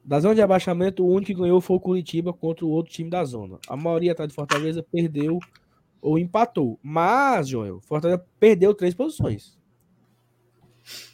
Da 0.04 0.20
zona 0.20 0.36
de 0.36 0.42
abaixamento, 0.42 1.04
o 1.04 1.10
único 1.10 1.28
que 1.28 1.34
ganhou 1.34 1.62
foi 1.62 1.78
o 1.78 1.80
Curitiba 1.80 2.34
contra 2.34 2.66
o 2.66 2.70
outro 2.70 2.92
time 2.92 3.10
da 3.10 3.24
zona. 3.24 3.58
A 3.68 3.78
maioria 3.78 4.14
tá 4.14 4.26
de 4.26 4.34
Fortaleza 4.34 4.84
perdeu 4.84 5.40
ou 6.06 6.20
empatou. 6.20 6.80
Mas, 6.84 7.50
Joel, 7.50 7.82
Fortaleza 7.82 8.24
perdeu 8.40 8.76
três 8.76 8.94
posições. 8.94 9.58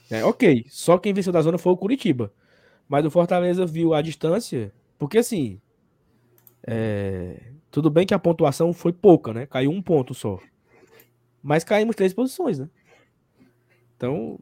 É, 0.09 0.25
ok. 0.25 0.65
Só 0.67 0.97
quem 0.97 1.13
venceu 1.13 1.31
da 1.31 1.41
zona 1.41 1.57
foi 1.57 1.71
o 1.71 1.77
Curitiba. 1.77 2.33
Mas 2.89 3.05
o 3.05 3.09
Fortaleza 3.09 3.65
viu 3.65 3.93
a 3.93 4.01
distância. 4.01 4.73
Porque 4.99 5.17
assim. 5.17 5.61
É, 6.67 7.53
tudo 7.71 7.89
bem 7.89 8.05
que 8.05 8.13
a 8.13 8.19
pontuação 8.19 8.73
foi 8.73 8.91
pouca, 8.91 9.33
né? 9.33 9.45
Caiu 9.45 9.71
um 9.71 9.81
ponto 9.81 10.13
só. 10.13 10.37
Mas 11.41 11.63
caímos 11.63 11.95
três 11.95 12.13
posições, 12.13 12.59
né? 12.59 12.69
Então, 13.95 14.37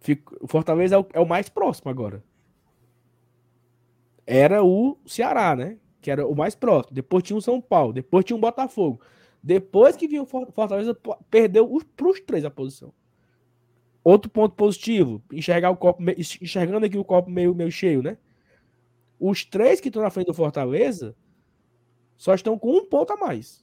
fico, 0.00 0.36
o 0.40 0.46
Fortaleza 0.46 0.96
é 0.96 0.98
o, 0.98 1.06
é 1.14 1.20
o, 1.20 1.26
mais 1.26 1.48
próximo 1.48 1.90
agora. 1.90 2.22
Era 4.26 4.62
o 4.62 4.98
Ceará, 5.06 5.56
né? 5.56 5.78
Que 6.02 6.10
era 6.10 6.26
o 6.26 6.36
mais 6.36 6.54
próximo. 6.54 6.94
Depois 6.94 7.24
tinha 7.24 7.36
o 7.36 7.42
São 7.42 7.60
Paulo. 7.60 7.94
Depois 7.94 8.24
tinha 8.24 8.36
o 8.36 8.40
Botafogo. 8.40 9.00
Depois 9.44 9.94
que 9.94 10.08
vinha 10.08 10.22
o 10.22 10.26
Fortaleza, 10.26 10.98
perdeu 11.30 11.68
para 11.94 12.08
os 12.08 12.18
três 12.18 12.46
a 12.46 12.50
posição. 12.50 12.94
Outro 14.02 14.30
ponto 14.30 14.54
positivo, 14.54 15.22
enxergar 15.30 15.68
o 15.68 15.76
copo, 15.76 16.02
enxergando 16.40 16.86
aqui 16.86 16.96
o 16.96 17.04
copo 17.04 17.30
meio, 17.30 17.54
meio 17.54 17.70
cheio, 17.70 18.02
né? 18.02 18.16
Os 19.20 19.44
três 19.44 19.82
que 19.82 19.88
estão 19.88 20.02
na 20.02 20.08
frente 20.08 20.28
do 20.28 20.34
Fortaleza 20.34 21.14
só 22.16 22.34
estão 22.34 22.58
com 22.58 22.70
um 22.74 22.86
ponto 22.86 23.12
a 23.12 23.18
mais. 23.18 23.62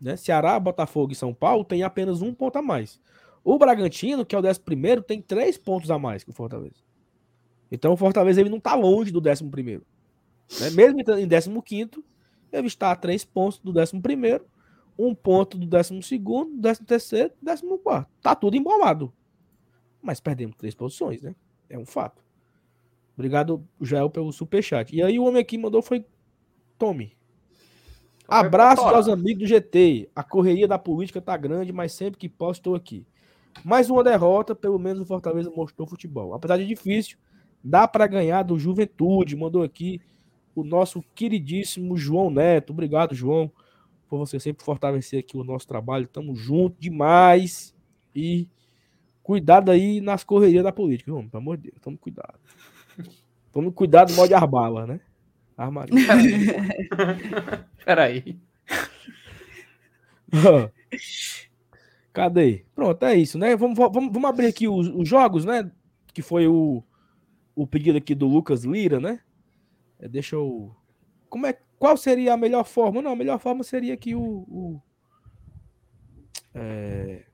Né? 0.00 0.16
Ceará, 0.16 0.60
Botafogo 0.60 1.10
e 1.10 1.16
São 1.16 1.34
Paulo 1.34 1.64
tem 1.64 1.82
apenas 1.82 2.22
um 2.22 2.32
ponto 2.32 2.56
a 2.56 2.62
mais. 2.62 3.00
O 3.42 3.58
Bragantino, 3.58 4.24
que 4.24 4.36
é 4.36 4.38
o 4.38 4.42
décimo 4.42 4.64
primeiro, 4.64 5.02
tem 5.02 5.20
três 5.20 5.58
pontos 5.58 5.90
a 5.90 5.98
mais 5.98 6.22
que 6.22 6.30
o 6.30 6.32
Fortaleza. 6.32 6.84
Então 7.68 7.92
o 7.92 7.96
Fortaleza 7.96 8.40
ele 8.40 8.50
não 8.50 8.58
está 8.58 8.76
longe 8.76 9.10
do 9.10 9.20
décimo 9.20 9.50
primeiro. 9.50 9.84
Né? 10.60 10.70
Mesmo 10.70 11.00
em 11.18 11.26
décimo 11.26 11.60
quinto, 11.60 12.04
ele 12.52 12.66
está 12.66 12.90
a 12.90 12.96
três 12.96 13.24
pontos 13.24 13.58
do 13.58 13.72
décimo 13.72 14.00
primeiro, 14.00 14.46
um 14.98 15.14
ponto 15.14 15.58
do 15.58 15.66
décimo 15.66 16.02
segundo, 16.02 16.56
décimo 16.58 16.86
terceiro, 16.86 17.32
décimo 17.40 17.78
quarto. 17.78 18.10
Tá 18.22 18.34
tudo 18.34 18.56
embolado. 18.56 19.12
Mas 20.00 20.20
perdemos 20.20 20.56
três 20.56 20.74
posições, 20.74 21.22
né? 21.22 21.34
É 21.68 21.78
um 21.78 21.84
fato. 21.84 22.24
Obrigado, 23.14 23.66
Jael, 23.80 24.10
pelo 24.10 24.32
superchat. 24.32 24.94
E 24.94 25.02
aí 25.02 25.18
o 25.18 25.24
homem 25.24 25.40
aqui 25.40 25.56
mandou 25.56 25.82
foi 25.82 26.04
Tome. 26.78 27.16
Abraço 28.28 28.82
aos 28.82 29.08
amigos 29.08 29.44
do 29.44 29.48
GT. 29.48 30.10
A 30.14 30.22
correria 30.22 30.66
da 30.66 30.78
política 30.78 31.20
tá 31.20 31.36
grande, 31.36 31.72
mas 31.72 31.92
sempre 31.92 32.18
que 32.18 32.28
posso 32.28 32.60
estou 32.60 32.74
aqui. 32.74 33.06
Mais 33.64 33.88
uma 33.88 34.04
derrota, 34.04 34.54
pelo 34.54 34.78
menos 34.78 35.00
o 35.00 35.06
Fortaleza 35.06 35.50
mostrou 35.50 35.88
futebol. 35.88 36.34
Apesar 36.34 36.58
de 36.58 36.66
difícil, 36.66 37.16
dá 37.62 37.88
para 37.88 38.06
ganhar 38.06 38.42
do 38.42 38.58
Juventude. 38.58 39.36
Mandou 39.36 39.62
aqui 39.62 40.00
o 40.56 40.64
nosso 40.64 41.04
queridíssimo 41.14 41.96
João 41.96 42.30
Neto. 42.30 42.72
Obrigado, 42.72 43.14
João, 43.14 43.52
por 44.08 44.18
você 44.18 44.40
sempre 44.40 44.64
fortalecer 44.64 45.20
aqui 45.20 45.36
o 45.36 45.44
nosso 45.44 45.68
trabalho. 45.68 46.08
Tamo 46.08 46.34
junto 46.34 46.80
demais. 46.80 47.76
E 48.14 48.48
cuidado 49.22 49.70
aí 49.70 50.00
nas 50.00 50.24
correrias 50.24 50.64
da 50.64 50.72
política, 50.72 51.12
vamos, 51.12 51.30
pelo 51.30 51.42
amor 51.42 51.58
de 51.58 51.64
Deus. 51.64 51.78
Tome 51.82 51.98
cuidado. 51.98 52.40
Tome 53.52 53.70
cuidado 53.70 54.08
do 54.08 54.14
modo 54.14 54.28
de 54.28 54.34
arbala, 54.34 54.86
né? 54.86 55.00
Armaria. 55.56 55.94
Peraí. 57.84 58.38
Cadê? 62.12 62.64
Pronto, 62.74 63.04
é 63.04 63.14
isso, 63.14 63.38
né? 63.38 63.54
Vamos, 63.56 63.76
vamos, 63.76 64.10
vamos 64.10 64.24
abrir 64.24 64.46
aqui 64.46 64.66
os, 64.66 64.88
os, 64.88 65.06
jogos, 65.06 65.44
né? 65.44 65.70
Que 66.14 66.22
foi 66.22 66.48
o, 66.48 66.82
o 67.54 67.66
pedido 67.66 67.98
aqui 67.98 68.14
do 68.14 68.26
Lucas 68.26 68.64
Lira, 68.64 68.98
né? 68.98 69.20
É, 69.98 70.08
deixa 70.08 70.36
eu. 70.36 70.74
Como 71.28 71.46
é, 71.46 71.58
qual 71.78 71.96
seria 71.96 72.34
a 72.34 72.36
melhor 72.36 72.64
forma? 72.64 73.02
Não, 73.02 73.12
a 73.12 73.16
melhor 73.16 73.38
forma 73.38 73.62
seria 73.62 73.96
que 73.96 74.14
o. 74.14 74.44
o 74.48 74.82
é... 76.54 77.24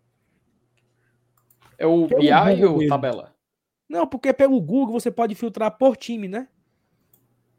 é 1.78 1.86
o 1.86 2.06
BI 2.06 2.64
ou 2.64 2.86
tabela? 2.88 3.34
Não, 3.88 4.06
porque 4.06 4.32
pelo 4.32 4.60
Google 4.60 4.98
você 4.98 5.10
pode 5.10 5.34
filtrar 5.34 5.76
por 5.76 5.96
time, 5.96 6.26
né? 6.26 6.48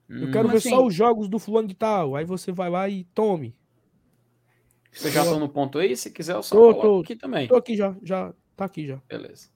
Eu 0.10 0.32
quero 0.32 0.50
ver 0.50 0.58
assim? 0.58 0.70
só 0.70 0.86
os 0.86 0.94
jogos 0.94 1.28
do 1.28 1.40
fulano 1.40 1.68
de 1.68 1.74
tal. 1.74 2.16
Aí 2.16 2.26
você 2.26 2.52
vai 2.52 2.70
lá 2.70 2.88
e 2.90 3.04
tome. 3.06 3.56
Vocês 4.92 5.14
já 5.14 5.24
estão 5.24 5.40
no 5.40 5.50
ponto 5.50 5.80
aí? 5.80 5.96
Se 5.96 6.12
quiser, 6.12 6.36
eu 6.36 6.44
só 6.44 6.56
Tô, 6.56 6.74
tô. 6.74 7.00
aqui 7.00 7.16
também. 7.16 7.48
Tô 7.48 7.56
aqui 7.56 7.76
já, 7.76 7.96
já. 8.04 8.34
Tá 8.56 8.66
aqui 8.66 8.86
já. 8.86 9.02
Beleza. 9.08 9.50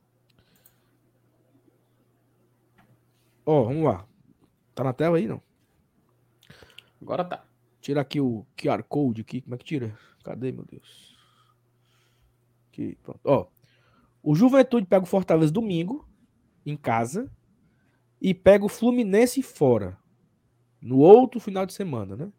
Ó, 3.46 3.64
vamos 3.64 3.84
lá. 3.84 4.08
Tá 4.78 4.84
na 4.84 4.94
tela 4.94 5.18
aí, 5.18 5.28
não? 5.28 5.42
Agora 7.02 7.24
tá. 7.26 7.44
Tira 7.82 8.00
aqui 8.02 8.22
o 8.22 8.46
QR 8.56 8.84
Code 8.84 9.22
aqui. 9.22 9.42
Como 9.42 9.56
é 9.56 9.58
que 9.58 9.66
tira? 9.66 9.98
Cadê, 10.24 10.52
meu 10.52 10.64
Deus? 10.70 11.18
Aqui, 12.72 12.96
pronto. 13.02 13.20
Ó. 13.24 13.48
O 14.22 14.36
Juventude 14.36 14.86
pega 14.86 15.04
o 15.04 15.08
Fortaleza 15.08 15.52
domingo, 15.52 16.08
em 16.64 16.78
casa, 16.78 17.28
e 18.22 18.36
pega 18.36 18.64
o 18.66 18.70
Fluminense 18.70 19.42
fora. 19.42 19.98
No 20.80 21.00
outro 21.00 21.40
final 21.40 21.66
de 21.66 21.74
semana, 21.74 22.16
né? 22.16 22.32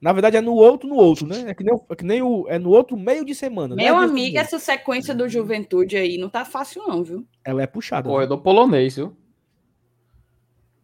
Na 0.00 0.12
verdade, 0.12 0.36
é 0.36 0.40
no 0.40 0.52
outro, 0.54 0.88
no 0.88 0.94
outro, 0.94 1.26
né? 1.26 1.50
É 1.50 1.54
que 1.54 1.64
nem, 1.64 1.74
o- 1.74 1.84
é 1.90 1.96
que 1.96 2.04
nem 2.04 2.22
o. 2.22 2.46
É 2.48 2.56
no 2.56 2.70
outro 2.70 2.96
meio 2.96 3.24
de 3.24 3.34
semana. 3.34 3.74
né? 3.74 3.82
Meu 3.82 3.96
Dia 3.98 4.04
amigo, 4.08 4.38
essa 4.38 4.60
sequência 4.60 5.12
do 5.12 5.28
Juventude 5.28 5.96
aí 5.96 6.18
não 6.18 6.28
tá 6.28 6.44
fácil, 6.44 6.86
não, 6.86 7.02
viu? 7.02 7.26
Ela 7.44 7.62
é 7.62 7.66
puxada. 7.66 8.08
Pô, 8.08 8.14
viu? 8.16 8.22
é 8.22 8.26
do 8.28 8.38
polonês, 8.38 8.94
viu? 8.94 9.16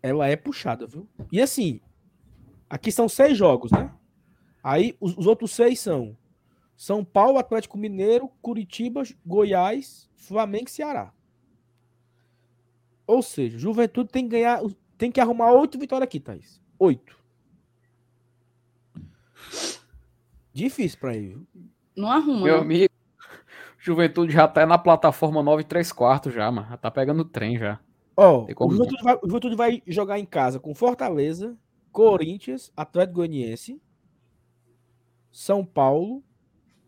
Ela 0.02 0.26
é 0.28 0.36
puxada, 0.36 0.86
viu? 0.86 1.08
E 1.30 1.40
assim, 1.40 1.80
aqui 2.68 2.90
são 2.90 3.08
seis 3.08 3.36
jogos, 3.36 3.70
né? 3.70 3.92
Aí 4.62 4.96
os, 5.00 5.16
os 5.16 5.26
outros 5.26 5.52
seis 5.52 5.80
são 5.80 6.16
São 6.76 7.04
Paulo, 7.04 7.38
Atlético 7.38 7.78
Mineiro, 7.78 8.30
Curitiba, 8.40 9.02
Goiás, 9.24 10.08
Flamengo 10.14 10.68
e 10.68 10.70
Ceará. 10.70 11.12
Ou 13.06 13.22
seja, 13.22 13.58
Juventude 13.58 14.10
tem 14.10 14.24
que 14.24 14.30
ganhar, 14.30 14.62
tem 14.96 15.10
que 15.10 15.20
arrumar 15.20 15.52
oito 15.52 15.78
vitórias 15.78 16.06
aqui, 16.06 16.20
Thaís. 16.20 16.60
Oito. 16.78 17.18
Difícil 20.52 20.98
pra 20.98 21.16
ele, 21.16 21.28
viu? 21.28 21.46
Não 21.96 22.10
arruma. 22.10 22.44
Meu 22.44 22.56
não. 22.56 22.62
amigo, 22.62 22.92
Juventude 23.78 24.32
já 24.32 24.46
tá 24.46 24.66
na 24.66 24.78
plataforma 24.78 25.42
9 25.42 25.62
e 25.62 25.64
3 25.64 25.90
quartos 25.92 26.34
já, 26.34 26.50
mano. 26.50 26.68
Já 26.68 26.76
tá 26.76 26.90
pegando 26.90 27.20
o 27.20 27.24
trem 27.24 27.58
já. 27.58 27.80
Ó, 28.16 28.44
Tem 28.44 28.54
o 28.58 28.70
Juventude, 28.70 29.02
vai, 29.02 29.14
o 29.16 29.26
Juventude 29.26 29.56
vai 29.56 29.82
jogar 29.86 30.18
em 30.18 30.26
casa 30.26 30.60
com 30.60 30.74
Fortaleza, 30.74 31.56
Corinthians, 31.90 32.72
Atlético 32.76 33.16
Goianiense, 33.16 33.80
São 35.30 35.64
Paulo, 35.64 36.22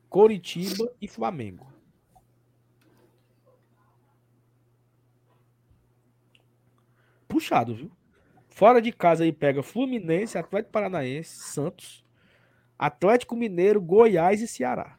Coritiba 0.08 0.92
e 1.00 1.08
Flamengo. 1.08 1.72
Puxado, 7.26 7.74
viu? 7.74 7.90
Fora 8.48 8.82
de 8.82 8.92
casa 8.92 9.24
aí 9.24 9.32
pega 9.32 9.62
Fluminense, 9.62 10.36
Atlético 10.36 10.72
Paranaense, 10.72 11.34
Santos, 11.34 12.04
Atlético 12.78 13.34
Mineiro, 13.34 13.80
Goiás 13.80 14.42
e 14.42 14.46
Ceará. 14.46 14.98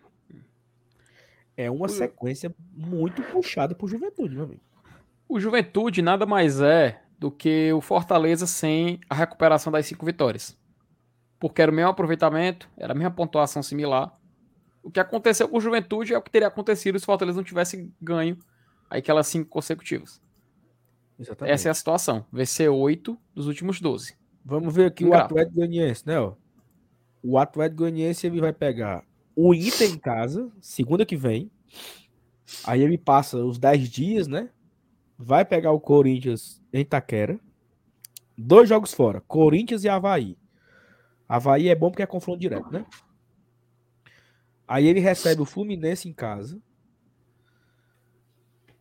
É 1.56 1.70
uma 1.70 1.88
sequência 1.88 2.54
muito 2.72 3.22
puxada 3.22 3.76
pro 3.76 3.88
Juventude, 3.88 4.34
meu 4.34 4.46
amigo. 4.46 4.73
O 5.34 5.40
Juventude 5.40 6.04
nada 6.04 6.28
mais 6.28 6.62
é 6.62 7.02
do 7.18 7.32
que 7.32 7.74
o 7.74 7.82
Fortaleza 7.82 8.46
sem 8.46 9.00
a 9.10 9.16
recuperação 9.16 9.72
das 9.72 9.88
cinco 9.88 10.06
vitórias. 10.06 10.56
Porque 11.40 11.60
era 11.60 11.72
o 11.72 11.74
mesmo 11.74 11.90
aproveitamento, 11.90 12.70
era 12.78 12.94
a 12.94 12.96
mesma 12.96 13.10
pontuação 13.10 13.64
similar. 13.64 14.16
O 14.84 14.92
que 14.92 15.00
aconteceu 15.00 15.50
com 15.50 15.58
o 15.58 15.60
Juventude 15.60 16.14
é 16.14 16.18
o 16.20 16.22
que 16.22 16.30
teria 16.30 16.50
acontecido 16.50 17.00
se 17.00 17.06
o 17.06 17.08
Fortaleza 17.08 17.36
não 17.36 17.44
tivesse 17.44 17.92
ganho 18.00 18.38
aquelas 18.88 19.26
cinco 19.26 19.50
consecutivas. 19.50 20.22
Exatamente. 21.18 21.52
Essa 21.52 21.70
é 21.70 21.72
a 21.72 21.74
situação. 21.74 22.24
Vencer 22.32 22.70
oito 22.70 23.18
dos 23.34 23.48
últimos 23.48 23.82
12. 23.82 24.16
Vamos 24.46 24.72
ver 24.72 24.86
aqui 24.86 25.04
o. 25.04 25.16
Atlético 25.16 25.56
Goianiense, 25.56 26.06
né? 26.06 26.20
Ó. 26.20 26.36
O 27.24 27.40
Atlético 27.40 27.80
Goianiense 27.80 28.28
ele 28.28 28.40
vai 28.40 28.54
pegar 28.54 29.04
o 29.36 29.52
Inter 29.52 29.90
em 29.90 29.98
casa, 29.98 30.52
segunda 30.62 31.04
que 31.08 31.18
vem. 31.18 31.50
Aí 32.64 32.84
ele 32.84 33.00
passa 33.00 33.44
os 33.44 33.58
10 33.58 33.90
dias, 33.90 34.28
né? 34.28 34.52
Vai 35.24 35.46
pegar 35.46 35.72
o 35.72 35.80
Corinthians 35.80 36.62
em 36.74 36.82
Itaquera. 36.82 37.40
Dois 38.38 38.68
jogos 38.68 38.94
fora, 38.94 39.22
Corinthians 39.22 39.86
e 39.86 39.90
Havaí. 39.90 40.38
Havaí 41.30 41.70
é 41.70 41.76
bom 41.76 41.90
porque 41.90 42.04
é 42.04 42.06
confronto 42.06 42.40
direto, 42.40 42.70
né? 42.72 42.86
Aí 44.68 44.86
ele 44.86 45.00
recebe 45.00 45.42
o 45.42 45.46
Fluminense 45.46 46.10
em 46.10 46.14
casa. 46.14 46.62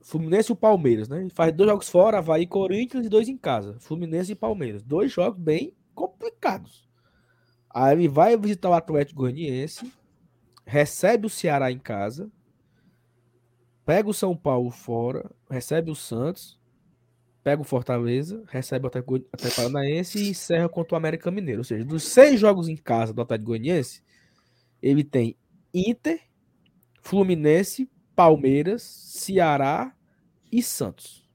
Fluminense 0.00 0.50
e 0.50 0.52
o 0.52 0.56
Palmeiras, 0.56 1.08
né? 1.08 1.20
Ele 1.20 1.30
faz 1.30 1.52
dois 1.52 1.70
jogos 1.70 1.88
fora, 1.88 2.18
Havaí, 2.18 2.44
Corinthians 2.44 3.06
e 3.06 3.08
dois 3.08 3.28
em 3.28 3.36
casa. 3.36 3.78
Fluminense 3.78 4.32
e 4.32 4.34
Palmeiras. 4.34 4.82
Dois 4.82 5.12
jogos 5.12 5.38
bem 5.40 5.72
complicados. 5.94 6.88
Aí 7.70 7.94
ele 7.94 8.08
vai 8.08 8.36
visitar 8.36 8.68
o 8.68 8.74
Atlético 8.74 9.20
Goianiense, 9.20 9.92
recebe 10.66 11.26
o 11.26 11.30
Ceará 11.30 11.70
em 11.70 11.78
casa, 11.78 12.30
pega 13.84 14.08
o 14.08 14.14
São 14.14 14.36
Paulo 14.36 14.70
fora, 14.70 15.30
recebe 15.50 15.90
o 15.90 15.94
Santos, 15.94 16.58
pega 17.42 17.60
o 17.60 17.64
Fortaleza, 17.64 18.44
recebe 18.48 18.86
o 18.86 18.88
Atlético 18.88 19.20
Paranaense 19.56 20.18
e 20.18 20.30
encerra 20.30 20.68
contra 20.68 20.94
o 20.94 20.96
América 20.96 21.30
Mineiro. 21.30 21.60
Ou 21.60 21.64
seja, 21.64 21.84
dos 21.84 22.04
seis 22.04 22.38
jogos 22.38 22.68
em 22.68 22.76
casa 22.76 23.12
do 23.12 23.20
Atlético 23.20 23.48
Goianiense, 23.48 24.02
ele 24.80 25.02
tem 25.02 25.36
Inter, 25.74 26.20
Fluminense, 27.00 27.90
Palmeiras, 28.14 28.82
Ceará 28.82 29.94
e 30.50 30.62
Santos. 30.62 31.28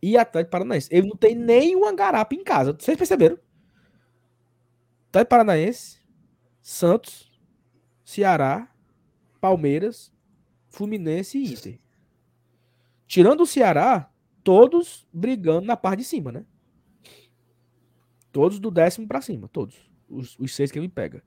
E 0.00 0.16
Atlético 0.16 0.52
Paranaense. 0.52 0.88
Ele 0.92 1.08
não 1.08 1.16
tem 1.16 1.34
nenhuma 1.34 1.92
garapa 1.92 2.34
em 2.34 2.44
casa. 2.44 2.76
Vocês 2.78 2.96
perceberam? 2.96 3.38
Atlético 5.08 5.30
Paranaense, 5.30 5.98
Santos, 6.60 7.32
Ceará, 8.04 8.70
Palmeiras, 9.40 10.13
Fluminense 10.74 11.38
e 11.38 11.52
Inter. 11.52 11.78
Tirando 13.06 13.42
o 13.42 13.46
Ceará, 13.46 14.10
todos 14.42 15.06
brigando 15.12 15.66
na 15.66 15.76
parte 15.76 16.00
de 16.00 16.04
cima, 16.04 16.32
né? 16.32 16.44
Todos 18.32 18.58
do 18.58 18.70
décimo 18.70 19.06
pra 19.06 19.20
cima, 19.20 19.48
todos. 19.48 19.90
Os, 20.08 20.36
os 20.38 20.54
seis 20.54 20.72
que 20.72 20.78
ele 20.78 20.88
pega. 20.88 21.22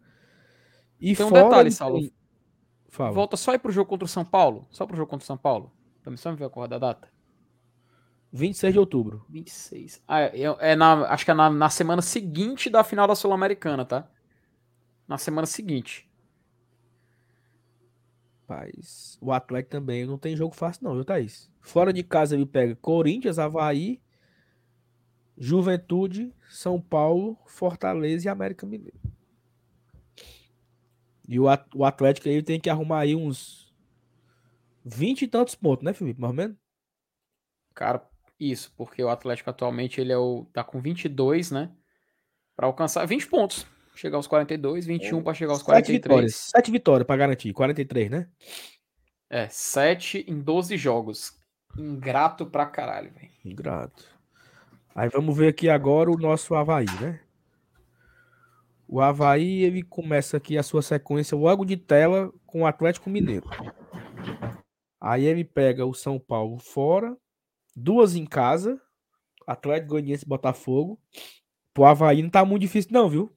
E 1.00 1.16
Tem 1.16 1.26
um 1.26 1.32
detalhe, 1.32 1.72
Saulo. 1.72 2.12
Fala. 2.90 3.12
Volta 3.12 3.38
só 3.38 3.52
aí 3.52 3.60
pro 3.60 3.72
jogo 3.72 3.90
contra 3.90 4.06
o 4.06 4.10
São 4.10 4.26
Paulo. 4.26 4.68
Só 4.70 4.86
pro 4.86 4.98
jogo 4.98 5.10
contra 5.10 5.24
o 5.24 5.28
São 5.28 5.38
Paulo. 5.38 5.72
Também 6.04 6.18
só 6.18 6.32
me 6.32 6.38
ver 6.38 6.46
a 6.46 6.50
cor 6.50 6.68
da 6.68 6.78
data. 6.78 7.08
26 8.32 8.74
de 8.74 8.80
outubro. 8.80 9.26
26. 9.30 10.04
Ah, 10.08 10.22
é, 10.22 10.42
é 10.60 10.76
na, 10.76 11.08
acho 11.08 11.24
que 11.24 11.32
é 11.32 11.34
na, 11.34 11.50
na 11.50 11.70
semana 11.70 12.02
seguinte 12.02 12.70
da 12.70 12.84
final 12.84 13.08
da 13.08 13.16
Sul-Americana, 13.16 13.86
tá? 13.86 14.10
Na 15.08 15.18
semana 15.18 15.48
seguinte. 15.48 16.10
Rapaz, 18.48 19.18
o 19.22 19.34
Atlético 19.34 19.72
também 19.72 20.06
não 20.06 20.18
tem 20.18 20.36
jogo 20.36 20.56
fácil, 20.56 20.86
não, 20.86 20.94
viu, 20.96 21.04
Thaís? 21.04 21.52
Fora 21.60 21.92
de 21.92 22.02
casa 22.02 22.34
ele 22.34 22.46
pega 22.46 22.78
Corinthians, 22.78 23.38
Havaí, 23.38 24.02
Juventude, 25.38 26.34
São 26.50 26.80
Paulo, 26.82 27.38
Fortaleza 27.46 28.28
e 28.28 28.30
América 28.30 28.66
Mineiro. 28.66 28.98
E 31.28 31.40
o, 31.40 31.50
At- 31.50 31.68
o 31.76 31.84
Atlético 31.84 32.30
aí 32.30 32.42
tem 32.42 32.60
que 32.60 32.70
arrumar 32.70 33.00
aí 33.02 33.14
uns 33.16 33.74
20 34.86 35.24
e 35.24 35.28
tantos 35.28 35.56
pontos, 35.56 35.84
né, 35.84 35.94
Felipe? 35.94 36.20
Mais 36.22 36.32
ou 36.32 36.36
menos? 36.38 36.58
Cara, 37.74 38.08
isso, 38.40 38.74
porque 38.76 39.04
o 39.04 39.10
Atlético 39.10 39.50
atualmente 39.50 40.02
ele 40.02 40.12
é 40.12 40.18
o, 40.18 40.46
tá 40.54 40.64
com 40.64 40.82
22, 40.82 41.52
né? 41.52 41.72
Pra 42.56 42.68
alcançar 42.68 43.06
20 43.08 43.28
pontos. 43.28 43.66
Chegar 43.98 44.18
aos 44.18 44.28
42, 44.28 44.86
21 44.86 45.24
pra 45.24 45.34
chegar 45.34 45.54
aos 45.54 45.62
7 45.64 45.92
vitórias. 45.92 46.04
43. 46.08 46.36
7 46.36 46.72
vitórias 46.72 47.08
pra 47.08 47.18
garantir. 47.18 47.52
43, 47.52 48.12
né? 48.12 48.30
É, 49.28 49.48
7 49.50 50.24
em 50.28 50.40
12 50.40 50.78
jogos. 50.78 51.34
Ingrato 51.76 52.46
pra 52.46 52.68
caralho, 52.68 53.12
velho. 53.12 53.32
Ingrato. 53.44 54.06
Aí 54.94 55.10
vamos 55.10 55.36
ver 55.36 55.48
aqui 55.48 55.68
agora 55.68 56.12
o 56.12 56.18
nosso 56.18 56.54
Havaí, 56.54 56.86
né? 57.02 57.20
O 58.88 59.02
Havaí, 59.02 59.64
ele 59.64 59.82
começa 59.82 60.38
aqui 60.38 60.60
a 60.60 60.64
sua 60.64 60.84
sequência 60.84 61.36
logo 61.36 61.66
de 61.66 61.76
tela 61.76 62.32
com 62.46 62.62
o 62.62 62.68
Atlético 62.68 63.10
Mineiro. 63.10 63.50
Aí 65.02 65.26
ele 65.26 65.44
pega 65.44 65.88
o 65.88 65.94
São 65.94 66.20
Paulo 66.20 66.60
fora, 66.60 67.18
duas 67.76 68.16
em 68.16 68.26
casa, 68.26 68.80
Atlético 69.48 69.90
Goianiense 69.90 70.24
e 70.24 70.30
Botafogo. 70.30 71.00
Pro 71.74 71.86
Havaí 71.86 72.22
não 72.22 72.30
tá 72.30 72.46
muito 72.46 72.62
difícil 72.62 72.92
não, 72.94 73.10
viu? 73.10 73.37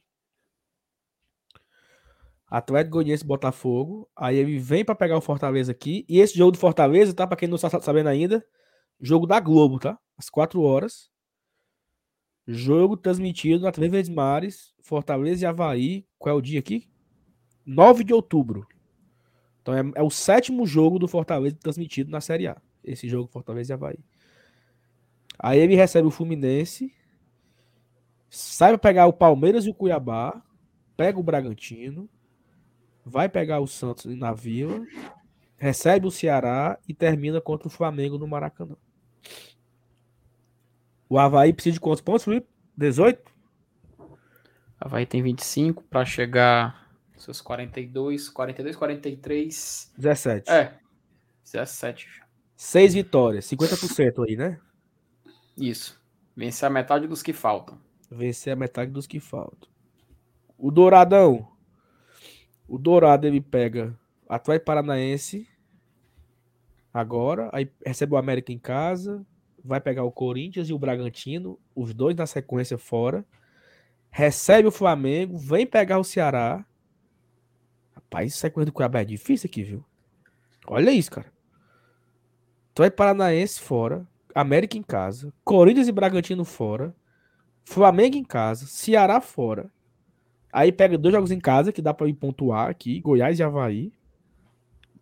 Atlético 2.51 2.95
Goianiense 2.95 3.25
Botafogo. 3.25 4.11
Aí 4.17 4.37
ele 4.37 4.59
vem 4.59 4.85
pra 4.85 4.95
pegar 4.95 5.17
o 5.17 5.21
Fortaleza 5.21 5.71
aqui. 5.71 6.05
E 6.09 6.19
esse 6.19 6.37
jogo 6.37 6.53
do 6.53 6.59
Fortaleza, 6.59 7.15
tá? 7.15 7.27
Pra 7.27 7.37
quem 7.37 7.49
não 7.49 7.55
está 7.57 7.71
sabendo 7.81 8.09
ainda, 8.09 8.45
jogo 9.01 9.27
da 9.27 9.39
Globo, 9.39 9.79
tá? 9.79 9.97
Às 10.19 10.29
4 10.29 10.61
horas. 10.61 11.09
Jogo 12.47 12.97
transmitido 12.97 13.63
na 13.63 13.71
TV 13.71 13.89
Verdes 13.89 14.11
Mares, 14.11 14.75
Fortaleza 14.83 15.45
e 15.45 15.47
Havaí. 15.47 16.07
Qual 16.19 16.35
é 16.35 16.39
o 16.39 16.43
dia 16.43 16.59
aqui? 16.59 16.91
9 17.65 18.03
de 18.03 18.13
outubro. 18.13 18.67
Então 19.63 19.75
é, 19.75 19.83
é 19.95 20.03
o 20.03 20.11
sétimo 20.11 20.67
jogo 20.67 20.99
do 20.99 21.07
Fortaleza 21.07 21.57
transmitido 21.61 22.11
na 22.11 22.21
Série 22.21 22.49
A. 22.49 22.61
Esse 22.83 23.09
jogo 23.09 23.31
Fortaleza 23.31 23.73
e 23.73 23.75
Havaí. 23.75 23.99
Aí 25.39 25.61
ele 25.61 25.77
recebe 25.77 26.09
o 26.09 26.11
Fluminense. 26.11 26.93
Sai 28.29 28.71
pra 28.71 28.79
pegar 28.79 29.07
o 29.07 29.13
Palmeiras 29.13 29.67
e 29.67 29.71
o 29.71 29.75
Cuiabá. 29.75 30.43
Pega 30.97 31.21
o 31.21 31.23
Bragantino. 31.23 32.09
Vai 33.05 33.29
pegar 33.29 33.61
o 33.61 33.67
Santos 33.67 34.05
na 34.17 34.33
Vila, 34.33 34.85
recebe 35.57 36.07
o 36.07 36.11
Ceará 36.11 36.79
e 36.89 36.95
termina 36.95 37.41
contra 37.41 37.69
o 37.69 37.71
Flamengo 37.71 38.19
no 38.19 38.27
Maracanã. 38.27 38.77
O 41.09 41.19
Havaí 41.19 41.53
precisa 41.53 41.75
de 41.75 41.81
quantos 41.81 42.01
pontos, 42.01 42.25
Felipe? 42.25 42.47
18? 42.77 43.31
Havaí 44.81 45.05
tem 45.05 45.23
25 45.23 45.83
para 45.85 46.05
chegar 46.05 46.81
seus 47.21 47.41
42, 47.41 48.29
42, 48.31 48.77
43. 48.77 49.93
17. 49.97 50.51
É, 50.51 50.79
17. 51.45 52.09
Seis 52.57 52.95
vitórias, 52.95 53.45
50% 53.47 54.27
aí, 54.27 54.37
né? 54.37 54.59
Isso. 55.57 56.01
Vencer 56.35 56.67
a 56.67 56.71
metade 56.71 57.07
dos 57.07 57.23
que 57.23 57.33
faltam. 57.33 57.79
Vencer 58.11 58.53
a 58.53 58.57
metade 58.57 58.91
dos 58.91 59.07
que 59.07 59.21
faltam. 59.21 59.69
O 60.57 60.71
Douradão. 60.71 61.50
O 62.71 62.79
Dourado 62.79 63.27
ele 63.27 63.41
pega 63.41 63.99
Atlético 64.29 64.67
Paranaense 64.67 65.45
agora, 66.95 67.51
aí 67.53 67.69
recebe 67.85 68.15
o 68.15 68.17
América 68.17 68.53
em 68.53 68.61
casa, 68.61 69.27
vai 69.65 69.81
pegar 69.81 70.05
o 70.05 70.13
Corinthians 70.13 70.69
e 70.69 70.73
o 70.73 70.79
Bragantino, 70.79 71.59
os 71.75 71.93
dois 71.93 72.15
na 72.15 72.27
sequência 72.27 72.79
fora. 72.79 73.27
Recebe 74.09 74.69
o 74.69 74.71
Flamengo, 74.71 75.37
vem 75.37 75.67
pegar 75.67 75.99
o 75.99 76.05
Ceará. 76.05 76.65
Rapaz, 77.93 78.37
sequência 78.37 78.67
do 78.67 78.73
Cuiabá 78.73 79.01
é 79.01 79.05
difícil 79.05 79.49
aqui, 79.49 79.65
viu? 79.65 79.85
Olha 80.65 80.93
isso, 80.93 81.11
cara. 81.11 81.33
Atlético 82.71 82.99
Paranaense 82.99 83.61
fora, 83.61 84.07
América 84.33 84.79
em 84.79 84.83
casa, 84.85 85.35
Corinthians 85.43 85.89
e 85.89 85.93
Bragantino 85.93 86.45
fora, 86.45 86.95
Flamengo 87.65 88.17
em 88.17 88.25
casa, 88.25 88.67
Ceará 88.67 89.21
fora. 89.21 89.69
Aí 90.53 90.73
pega 90.73 90.99
dois 90.99 91.15
jogos 91.15 91.31
em 91.31 91.39
casa 91.39 91.73
que 91.73 91.83
dá 91.83 91.95
para 91.95 92.09
ir 92.09 92.15
pontuar 92.15 92.69
aqui, 92.69 93.01
Goiás 93.01 93.39
e 93.39 93.43
Havaí. 93.43 93.93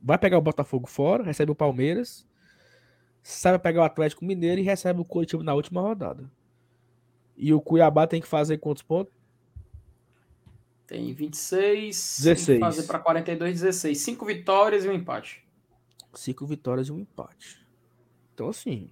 Vai 0.01 0.18
pegar 0.18 0.38
o 0.38 0.42
Botafogo 0.42 0.86
fora, 0.86 1.24
recebe 1.24 1.51
o 1.51 1.55
Palmeiras, 1.55 2.26
sabe 3.22 3.59
pegar 3.59 3.80
o 3.80 3.84
Atlético 3.84 4.24
Mineiro 4.24 4.61
e 4.61 4.64
recebe 4.64 5.01
o 5.01 5.05
Curitiba 5.05 5.42
na 5.42 5.55
última 5.55 5.80
rodada. 5.80 6.30
E 7.36 7.53
o 7.53 7.61
Cuiabá 7.61 8.07
tem 8.07 8.20
que 8.20 8.26
fazer 8.26 8.59
quantos 8.59 8.82
pontos? 8.82 9.12
Tem 10.86 11.12
26. 11.12 12.20
16. 12.22 12.46
Tem 12.46 12.55
que 12.57 12.61
fazer 12.61 12.82
para 12.84 12.99
42, 12.99 13.61
16. 13.61 13.99
Cinco 13.99 14.24
vitórias 14.24 14.84
e 14.84 14.88
um 14.88 14.92
empate. 14.92 15.46
Cinco 16.14 16.46
vitórias 16.46 16.88
e 16.88 16.92
um 16.92 16.99
empate. 16.99 17.64
Então, 18.34 18.49
assim. 18.49 18.90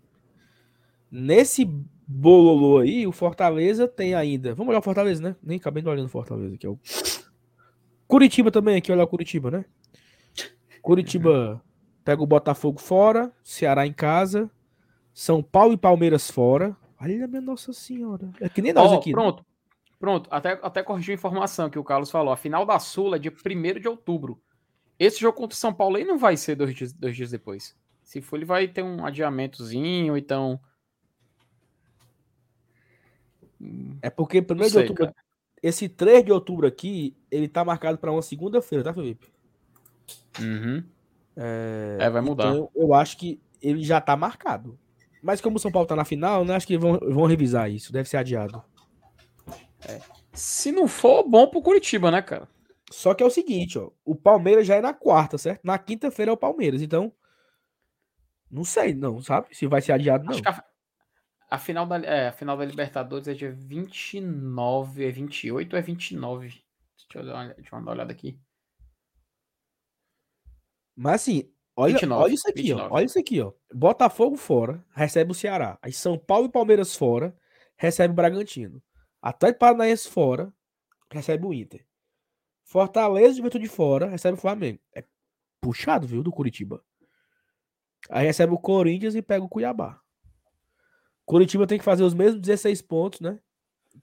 Nesse 1.11 1.65
bololô 2.07 2.79
aí, 2.79 3.07
o 3.07 3.13
Fortaleza 3.13 3.89
tem 3.89 4.15
ainda. 4.15 4.55
Vamos 4.55 4.71
olhar 4.71 4.79
o 4.79 4.83
Fortaleza, 4.83 5.23
né? 5.23 5.37
Nem 5.43 5.59
acabei 5.59 5.83
de 5.83 5.89
olhar 5.89 6.05
o 6.05 6.09
Fortaleza 6.09 6.55
aqui. 6.55 6.67
É 6.67 6.71
o... 6.71 6.79
Curitiba 8.07 8.51
também, 8.51 8.77
aqui, 8.77 8.93
olha 8.93 9.03
o 9.05 9.09
Curitiba, 9.09 9.51
né? 9.51 9.65
Curitiba 10.81 11.61
pega 12.05 12.23
o 12.23 12.27
Botafogo 12.27 12.81
fora, 12.81 13.33
Ceará 13.43 13.85
em 13.85 13.93
casa, 13.93 14.49
São 15.13 15.43
Paulo 15.43 15.73
e 15.73 15.77
Palmeiras 15.77 16.31
fora. 16.31 16.77
Olha, 17.01 17.27
minha 17.27 17.41
Nossa 17.41 17.73
Senhora. 17.73 18.31
É 18.41 18.49
que 18.49 18.63
nem 18.63 18.73
nós 18.73 18.93
Ó, 18.93 18.97
aqui. 18.97 19.11
né? 19.11 19.15
Pronto. 19.15 19.45
Pronto. 19.99 20.29
Até, 20.31 20.53
até 20.63 20.83
corrigiu 20.83 21.13
a 21.13 21.17
informação 21.17 21.69
que 21.69 21.79
o 21.79 21.85
Carlos 21.85 22.11
falou. 22.11 22.33
A 22.33 22.37
final 22.37 22.65
da 22.65 22.79
Sula 22.79 23.17
é 23.17 23.19
dia 23.19 23.33
1 23.33 23.81
de 23.81 23.89
outubro. 23.89 24.41
Esse 24.99 25.21
jogo 25.21 25.37
contra 25.37 25.55
o 25.55 25.59
São 25.59 25.75
Paulo 25.75 25.97
aí 25.97 26.05
não 26.05 26.17
vai 26.17 26.37
ser 26.37 26.55
dois 26.55 26.75
dias, 26.75 26.93
dois 26.93 27.17
dias 27.17 27.31
depois. 27.31 27.77
Se 28.03 28.21
for, 28.21 28.37
ele 28.37 28.45
vai 28.45 28.69
ter 28.69 28.83
um 28.83 29.05
adiamentozinho, 29.05 30.17
então. 30.17 30.61
É 34.03 34.11
porque 34.11 34.39
1 34.41 34.55
Não 34.55 34.69
de 34.69 34.79
outubro. 34.79 35.05
cara. 35.05 35.15
Esse 35.63 35.89
3 35.89 36.25
de 36.25 36.33
outubro 36.33 36.67
aqui, 36.67 37.17
ele 37.31 37.49
tá 37.49 37.65
marcado 37.65 37.99
para 37.99 38.13
uma 38.13 38.23
segunda-feira, 38.23 38.85
tá, 38.85 38.93
Felipe? 38.93 39.29
Uhum. 40.41 40.85
É, 41.37 41.97
É, 42.01 42.11
vai 42.11 42.21
mudar. 42.23 42.49
Então, 42.49 42.71
eu 42.75 42.95
acho 42.95 43.17
que 43.17 43.41
ele 43.61 43.83
já 43.83 44.01
tá 44.01 44.17
marcado. 44.17 44.79
Mas 45.23 45.41
como 45.41 45.57
o 45.57 45.59
São 45.59 45.73
Paulo 45.73 45.89
tá 45.89 45.97
na 45.97 46.05
final, 46.05 46.45
né, 46.45 46.55
acho 46.55 46.67
que 46.67 46.79
vão, 46.79 46.99
vão 47.01 47.27
revisar 47.27 47.71
isso. 47.71 47.93
Deve 47.93 48.09
ser 48.09 48.19
adiado. 48.19 48.63
Se 50.33 50.71
não 50.71 50.87
for, 50.87 51.27
bom 51.27 51.49
pro 51.49 51.63
Curitiba, 51.63 52.11
né, 52.11 52.21
cara? 52.23 52.49
Só 52.91 53.15
que 53.15 53.23
é 53.23 53.27
o 53.27 53.31
seguinte, 53.31 53.79
ó. 53.79 53.91
O 54.05 54.15
Palmeiras 54.15 54.67
já 54.67 54.77
é 54.77 54.81
na 54.81 54.95
quarta, 54.95 55.39
certo? 55.39 55.63
Na 55.65 55.79
quinta-feira 55.79 56.31
é 56.31 56.35
o 56.35 56.37
Palmeiras. 56.37 56.83
Então, 56.83 57.13
não 58.51 58.65
sei, 58.65 58.95
não, 58.95 59.21
sabe? 59.21 59.49
Se 59.53 59.67
vai 59.67 59.81
ser 59.81 59.93
adiado, 59.93 60.25
não. 60.25 60.33
Acho 60.33 60.43
que 60.43 60.49
a, 60.49 60.65
a 61.49 61.59
final 61.59 61.87
da, 61.87 61.99
é, 61.99 62.29
a 62.29 62.33
final 62.33 62.57
da 62.57 62.65
Libertadores 62.65 63.29
é 63.29 63.35
dia 63.35 63.53
29, 63.53 65.07
é 65.07 65.11
28 65.11 65.73
ou 65.73 65.79
é 65.79 65.83
29? 65.83 66.49
Deixa 66.49 66.65
eu 67.15 67.25
dar 67.25 67.35
uma, 67.35 67.55
deixa 67.55 67.69
eu 67.69 67.71
dar 67.71 67.79
uma 67.79 67.93
olhada 67.93 68.13
aqui. 68.13 68.39
Mas 70.97 71.23
assim, 71.23 71.53
olha, 71.77 71.95
29, 71.95 72.23
olha 72.23 72.35
isso 72.35 72.49
aqui, 72.49 72.63
29. 72.63 72.83
ó. 72.83 72.95
Olha 72.95 73.05
isso 73.05 73.19
aqui, 73.19 73.41
ó. 73.41 73.53
Botafogo 73.73 74.37
fora, 74.37 74.85
recebe 74.93 75.31
o 75.31 75.35
Ceará. 75.35 75.79
Aí 75.83 75.93
São 75.93 76.19
Paulo 76.19 76.47
e 76.47 76.53
Palmeiras 76.53 76.97
fora, 76.97 77.37
recebe 77.77 78.13
o 78.13 78.17
Bragantino. 78.17 78.83
Atlético 79.23 79.61
Paranaense 79.61 80.09
fora, 80.09 80.53
recebe 81.13 81.47
o 81.47 81.53
Inter. 81.53 81.87
Fortaleza 82.65 83.35
e 83.35 83.37
Juventude 83.37 83.69
fora, 83.69 84.09
recebe 84.09 84.37
o 84.37 84.41
Flamengo. 84.41 84.81
É 84.95 85.05
puxado, 85.61 86.07
viu, 86.07 86.23
do 86.23 86.33
Curitiba. 86.33 86.83
Aí 88.11 88.27
recebe 88.27 88.53
o 88.53 88.59
Corinthians 88.59 89.15
e 89.15 89.23
pega 89.23 89.45
o 89.45 89.49
Cuiabá. 89.49 90.01
Curitiba 91.27 91.67
tem 91.67 91.77
que 91.77 91.85
fazer 91.85 92.05
os 92.05 92.15
mesmos 92.15 92.41
16 92.41 92.81
pontos, 92.83 93.21
né? 93.21 93.39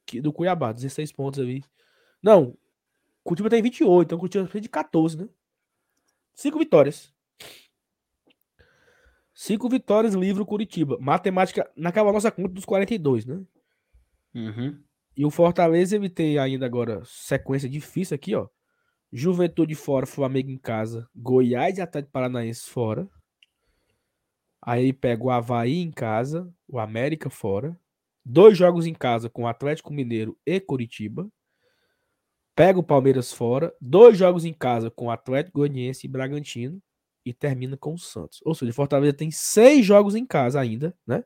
Que 0.05 0.21
do 0.21 0.33
Cuiabá, 0.33 0.73
16 0.73 1.11
pontos 1.13 1.39
ali. 1.39 1.63
Não, 2.21 2.55
Curitiba 3.23 3.49
tem 3.49 3.63
28, 3.63 4.05
então 4.05 4.19
Curitiba 4.19 4.43
precisa 4.43 4.61
de 4.61 4.69
14, 4.69 5.17
né? 5.17 5.29
Cinco 6.35 6.59
vitórias. 6.59 7.13
Cinco 9.33 9.69
vitórias, 9.69 10.13
livro 10.13 10.45
Curitiba. 10.45 10.97
Matemática, 10.99 11.69
naquela 11.75 12.11
nossa 12.11 12.29
conta 12.29 12.49
dos 12.49 12.65
42, 12.65 13.25
né? 13.25 13.41
Uhum. 14.35 14.83
E 15.15 15.25
o 15.25 15.31
Fortaleza, 15.31 15.95
ele 15.95 16.09
tem 16.09 16.37
ainda 16.37 16.65
agora 16.65 17.01
sequência 17.05 17.69
difícil 17.69 18.15
aqui, 18.15 18.35
ó. 18.35 18.47
Juventude 19.11 19.75
fora, 19.75 20.07
Flamengo 20.07 20.49
em 20.49 20.57
casa, 20.57 21.07
Goiás 21.15 21.77
e 21.77 21.81
Atlético 21.81 22.11
Paranaense 22.11 22.67
fora. 22.67 23.07
Aí 24.59 24.91
pega 24.91 25.23
o 25.23 25.29
Havaí 25.29 25.77
em 25.77 25.91
casa, 25.91 26.51
o 26.73 26.79
América 26.79 27.29
fora. 27.29 27.77
Dois 28.25 28.57
jogos 28.57 28.87
em 28.87 28.93
casa 28.93 29.29
com 29.29 29.47
Atlético 29.47 29.93
Mineiro 29.93 30.37
e 30.45 30.59
Curitiba. 30.59 31.27
Pega 32.55 32.79
o 32.79 32.83
Palmeiras 32.83 33.31
fora. 33.31 33.73
Dois 33.79 34.17
jogos 34.17 34.43
em 34.43 34.53
casa 34.53 34.89
com 34.89 35.11
Atlético 35.11 35.59
Goianiense 35.59 36.07
e 36.07 36.09
Bragantino. 36.09 36.81
E 37.25 37.33
termina 37.33 37.77
com 37.77 37.93
o 37.93 37.97
Santos. 37.97 38.41
Ou 38.43 38.53
seja, 38.53 38.71
o 38.71 38.75
Fortaleza 38.75 39.13
tem 39.13 39.31
seis 39.31 39.85
jogos 39.85 40.15
em 40.15 40.25
casa 40.25 40.59
ainda, 40.59 40.93
né? 41.07 41.23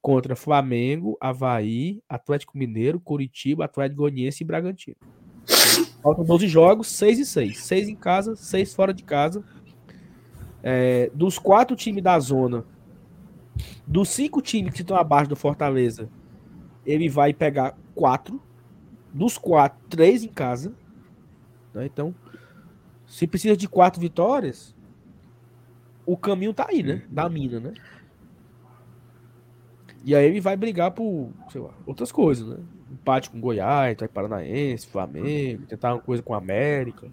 Contra 0.00 0.36
Flamengo, 0.36 1.16
Havaí, 1.20 2.00
Atlético 2.08 2.56
Mineiro, 2.56 3.00
Curitiba, 3.00 3.64
Atlético 3.64 4.02
Goianiense 4.02 4.44
e 4.44 4.46
Bragantino. 4.46 4.96
Faltam 6.02 6.24
12 6.24 6.46
jogos, 6.46 6.88
6 6.88 7.18
e 7.18 7.26
6. 7.26 7.58
6 7.58 7.88
em 7.88 7.96
casa, 7.96 8.36
6 8.36 8.74
fora 8.74 8.94
de 8.94 9.02
casa. 9.02 9.42
É, 10.62 11.10
dos 11.14 11.38
quatro 11.38 11.74
times 11.74 12.02
da 12.02 12.18
zona, 12.18 12.64
dos 13.86 14.08
cinco 14.08 14.40
times 14.42 14.72
que 14.74 14.82
estão 14.82 14.96
abaixo 14.96 15.28
do 15.28 15.36
Fortaleza, 15.36 16.08
ele 16.84 17.08
vai 17.08 17.32
pegar 17.32 17.76
quatro. 17.94 18.40
Dos 19.12 19.38
quatro, 19.38 19.78
três 19.88 20.22
em 20.22 20.28
casa. 20.28 20.72
né? 21.72 21.86
Então, 21.86 22.14
se 23.06 23.26
precisa 23.26 23.56
de 23.56 23.66
quatro 23.68 24.00
vitórias, 24.00 24.74
o 26.04 26.16
caminho 26.16 26.52
tá 26.52 26.66
aí, 26.68 26.82
né? 26.82 27.02
Da 27.08 27.28
mina, 27.28 27.58
né? 27.58 27.72
E 30.04 30.14
aí 30.14 30.26
ele 30.26 30.40
vai 30.40 30.56
brigar 30.56 30.90
por, 30.90 31.30
sei 31.50 31.60
lá, 31.60 31.70
outras 31.84 32.12
coisas, 32.12 32.46
né? 32.46 32.56
Empate 32.90 33.30
com 33.30 33.40
Goiás, 33.40 33.92
Atlético 33.92 34.14
Paranaense, 34.14 34.86
Flamengo, 34.86 35.66
tentar 35.66 35.94
uma 35.94 36.00
coisa 36.00 36.22
com 36.22 36.34
a 36.34 36.38
América. 36.38 37.10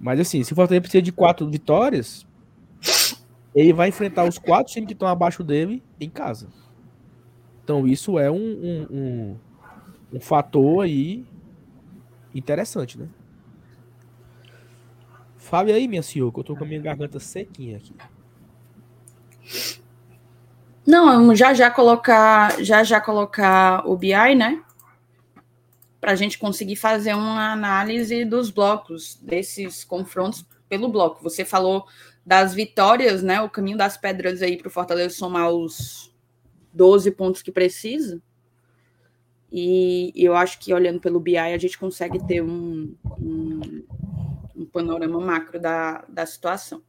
Mas 0.00 0.18
assim, 0.18 0.42
se 0.42 0.52
o 0.52 0.56
Fortaleza 0.56 0.80
precisa 0.82 1.02
de 1.02 1.12
quatro 1.12 1.48
vitórias, 1.48 2.26
ele 3.54 3.72
vai 3.72 3.88
enfrentar 3.88 4.24
os 4.24 4.38
quatro 4.38 4.72
times 4.72 4.86
que 4.86 4.92
estão 4.92 5.08
abaixo 5.08 5.44
dele 5.44 5.82
em 6.00 6.08
casa. 6.08 6.48
Então 7.62 7.86
isso 7.86 8.18
é 8.18 8.30
um, 8.30 8.36
um, 8.36 8.86
um, 8.90 9.36
um 10.14 10.20
fator 10.20 10.84
aí 10.84 11.24
interessante, 12.34 12.98
né? 12.98 13.08
Fale 15.36 15.72
aí, 15.72 15.86
minha 15.86 16.02
senhora, 16.02 16.32
que 16.32 16.40
eu 16.40 16.44
tô 16.44 16.56
com 16.56 16.64
a 16.64 16.66
minha 16.66 16.80
garganta 16.80 17.20
sequinha 17.20 17.76
aqui. 17.76 17.94
Não, 20.86 21.34
já 21.34 21.52
já 21.52 21.70
colocar, 21.70 22.62
já 22.62 22.82
já 22.82 23.00
colocar 23.00 23.86
o 23.86 23.96
BI, 23.96 24.34
né? 24.34 24.62
Para 26.00 26.12
a 26.12 26.16
gente 26.16 26.38
conseguir 26.38 26.76
fazer 26.76 27.14
uma 27.14 27.52
análise 27.52 28.24
dos 28.24 28.50
blocos 28.50 29.16
desses 29.22 29.84
confrontos 29.84 30.44
pelo 30.68 30.88
bloco. 30.88 31.22
Você 31.22 31.44
falou 31.44 31.86
das 32.24 32.54
vitórias, 32.54 33.22
né? 33.22 33.40
O 33.40 33.50
caminho 33.50 33.76
das 33.76 33.96
pedras 33.96 34.42
aí 34.42 34.56
para 34.56 34.68
o 34.68 34.70
Fortaleza 34.70 35.14
somar 35.14 35.50
os 35.50 36.14
12 36.72 37.10
pontos 37.12 37.42
que 37.42 37.52
precisa. 37.52 38.22
E 39.50 40.12
eu 40.16 40.34
acho 40.34 40.58
que 40.58 40.72
olhando 40.72 41.00
pelo 41.00 41.20
BI 41.20 41.36
a 41.36 41.58
gente 41.58 41.78
consegue 41.78 42.24
ter 42.26 42.42
um, 42.42 42.94
um, 43.20 43.84
panorama 44.72 45.20
macro 45.20 45.60
da, 45.60 46.04
da 46.08 46.24
situação. 46.24 46.82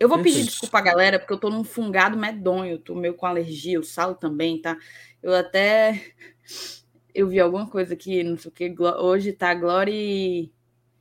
Eu 0.00 0.08
vou 0.08 0.20
pedir 0.20 0.42
desculpa 0.42 0.78
à 0.78 0.82
galera, 0.82 1.18
porque 1.18 1.32
eu 1.32 1.38
tô 1.38 1.48
num 1.48 1.62
fungado 1.62 2.18
medonho, 2.18 2.72
eu 2.72 2.78
tô 2.78 2.94
meio 2.94 3.14
com 3.14 3.26
alergia, 3.26 3.78
o 3.78 3.84
Salo 3.84 4.14
também, 4.14 4.60
tá? 4.60 4.76
Eu 5.22 5.34
até. 5.34 6.12
Eu 7.14 7.28
vi 7.28 7.38
alguma 7.38 7.68
coisa 7.68 7.92
aqui, 7.92 8.24
não 8.24 8.38
sei 8.38 8.50
o 8.50 8.54
que. 8.54 8.74
Hoje 8.80 9.34
tá 9.34 9.52
Glória 9.52 9.92
e. 9.92 10.50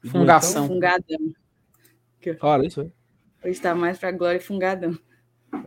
Fungação. 0.09 0.67
Fungadão. 0.67 1.33
Fala 2.39 2.65
isso 2.65 2.81
aí. 2.81 2.91
Hoje 3.43 3.59
tá 3.59 3.73
mais 3.73 3.97
pra 3.97 4.11
Glória 4.11 4.37
e 4.37 4.41
Fungadão. 4.41 4.97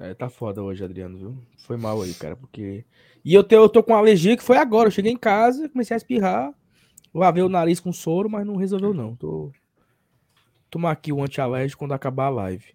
É, 0.00 0.14
tá 0.14 0.28
foda 0.28 0.62
hoje, 0.62 0.84
Adriano, 0.84 1.18
viu? 1.18 1.38
Foi 1.58 1.76
mal 1.76 2.00
aí, 2.00 2.14
cara, 2.14 2.36
porque. 2.36 2.84
E 3.24 3.34
eu, 3.34 3.42
te, 3.42 3.54
eu 3.54 3.68
tô 3.68 3.82
com 3.82 3.94
alergia 3.94 4.36
que 4.36 4.42
foi 4.42 4.56
agora. 4.56 4.88
Eu 4.88 4.92
cheguei 4.92 5.12
em 5.12 5.16
casa, 5.16 5.68
comecei 5.68 5.94
a 5.94 5.98
espirrar, 5.98 6.52
lavei 7.12 7.42
o 7.42 7.48
nariz 7.48 7.80
com 7.80 7.92
soro, 7.92 8.30
mas 8.30 8.46
não 8.46 8.56
resolveu, 8.56 8.94
não. 8.94 9.14
Tô. 9.16 9.52
Tomar 10.70 10.92
aqui 10.92 11.12
o 11.12 11.22
antialérgico 11.22 11.80
quando 11.80 11.92
acabar 11.92 12.26
a 12.26 12.30
live. 12.30 12.74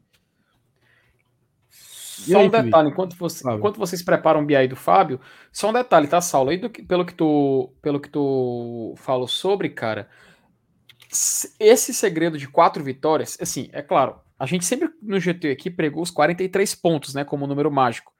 Só 1.70 2.40
um 2.40 2.50
detalhe, 2.50 2.90
enquanto, 2.90 3.16
você, 3.16 3.50
enquanto 3.50 3.78
vocês 3.78 4.04
preparam 4.04 4.42
o 4.42 4.46
BI 4.46 4.68
do 4.68 4.76
Fábio, 4.76 5.22
só 5.52 5.70
um 5.70 5.74
detalhe, 5.74 6.08
tá, 6.08 6.20
Saulo? 6.20 6.50
Aí 6.50 6.58
do, 6.58 6.70
pelo, 6.70 7.06
que 7.06 7.14
tu, 7.14 7.74
pelo 7.82 8.00
que 8.00 8.10
tu 8.10 8.94
falou 8.98 9.28
sobre, 9.28 9.70
cara, 9.70 10.10
esse 11.60 11.94
segredo 11.94 12.38
de 12.38 12.48
quatro 12.48 12.84
vitórias, 12.84 13.38
assim, 13.42 13.70
é 13.72 13.82
claro, 13.82 14.20
a 14.38 14.46
gente 14.46 14.66
sempre 14.66 14.90
no 15.02 15.20
GT 15.20 15.52
aqui 15.52 15.70
pregou 15.70 16.04
os 16.04 16.12
43 16.12 16.76
pontos, 16.76 17.14
né, 17.14 17.24
como 17.24 17.48
número 17.48 17.72
mágico. 17.72 18.14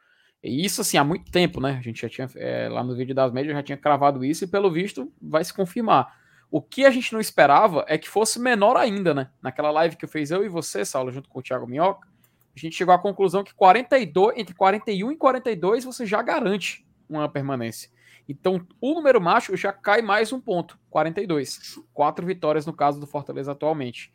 E 0.44 0.66
isso, 0.66 0.82
assim, 0.82 0.98
há 0.98 1.04
muito 1.04 1.30
tempo, 1.32 1.60
né? 1.60 1.76
A 1.78 1.82
gente 1.82 2.02
já 2.02 2.08
tinha, 2.08 2.30
é, 2.38 2.70
lá 2.70 2.82
no 2.82 2.96
vídeo 2.96 3.14
das 3.14 3.32
médias, 3.32 3.54
já 3.54 3.64
tinha 3.64 3.78
cravado 3.78 4.24
isso 4.24 4.46
e, 4.46 4.48
pelo 4.48 4.72
visto, 4.72 5.12
vai 5.22 5.44
se 5.44 5.54
confirmar. 5.54 6.18
O 6.50 6.62
que 6.62 6.86
a 6.86 6.90
gente 6.90 7.12
não 7.12 7.20
esperava 7.20 7.86
é 7.88 7.98
que 7.98 8.10
fosse 8.10 8.40
menor 8.40 8.78
ainda, 8.78 9.14
né? 9.14 9.30
Naquela 9.42 9.70
live 9.72 9.98
que 9.98 10.06
eu 10.06 10.10
fiz 10.10 10.32
eu 10.32 10.44
e 10.44 10.50
você, 10.50 10.86
Saulo, 10.86 11.12
junto 11.12 11.30
com 11.30 11.40
o 11.40 11.44
Thiago 11.44 11.68
Minhoca, 11.68 12.08
a 12.56 12.60
gente 12.60 12.76
chegou 12.76 12.94
à 12.94 12.98
conclusão 12.98 13.44
que 13.44 13.54
42, 13.54 14.38
entre 14.38 14.56
41 14.56 15.12
e 15.12 15.18
42 15.18 15.84
você 15.84 16.06
já 16.06 16.22
garante 16.22 16.88
uma 17.08 17.28
permanência. 17.30 17.90
Então, 18.30 18.64
o 18.80 18.94
número 18.94 19.20
mágico 19.20 19.58
já 19.58 19.74
cai 19.74 20.04
mais 20.04 20.32
um 20.32 20.40
ponto, 20.40 20.80
42. 20.92 21.80
Quatro 21.92 22.24
vitórias 22.28 22.64
no 22.64 22.72
caso 22.72 23.00
do 23.00 23.08
Fortaleza 23.08 23.54
atualmente. 23.54 24.14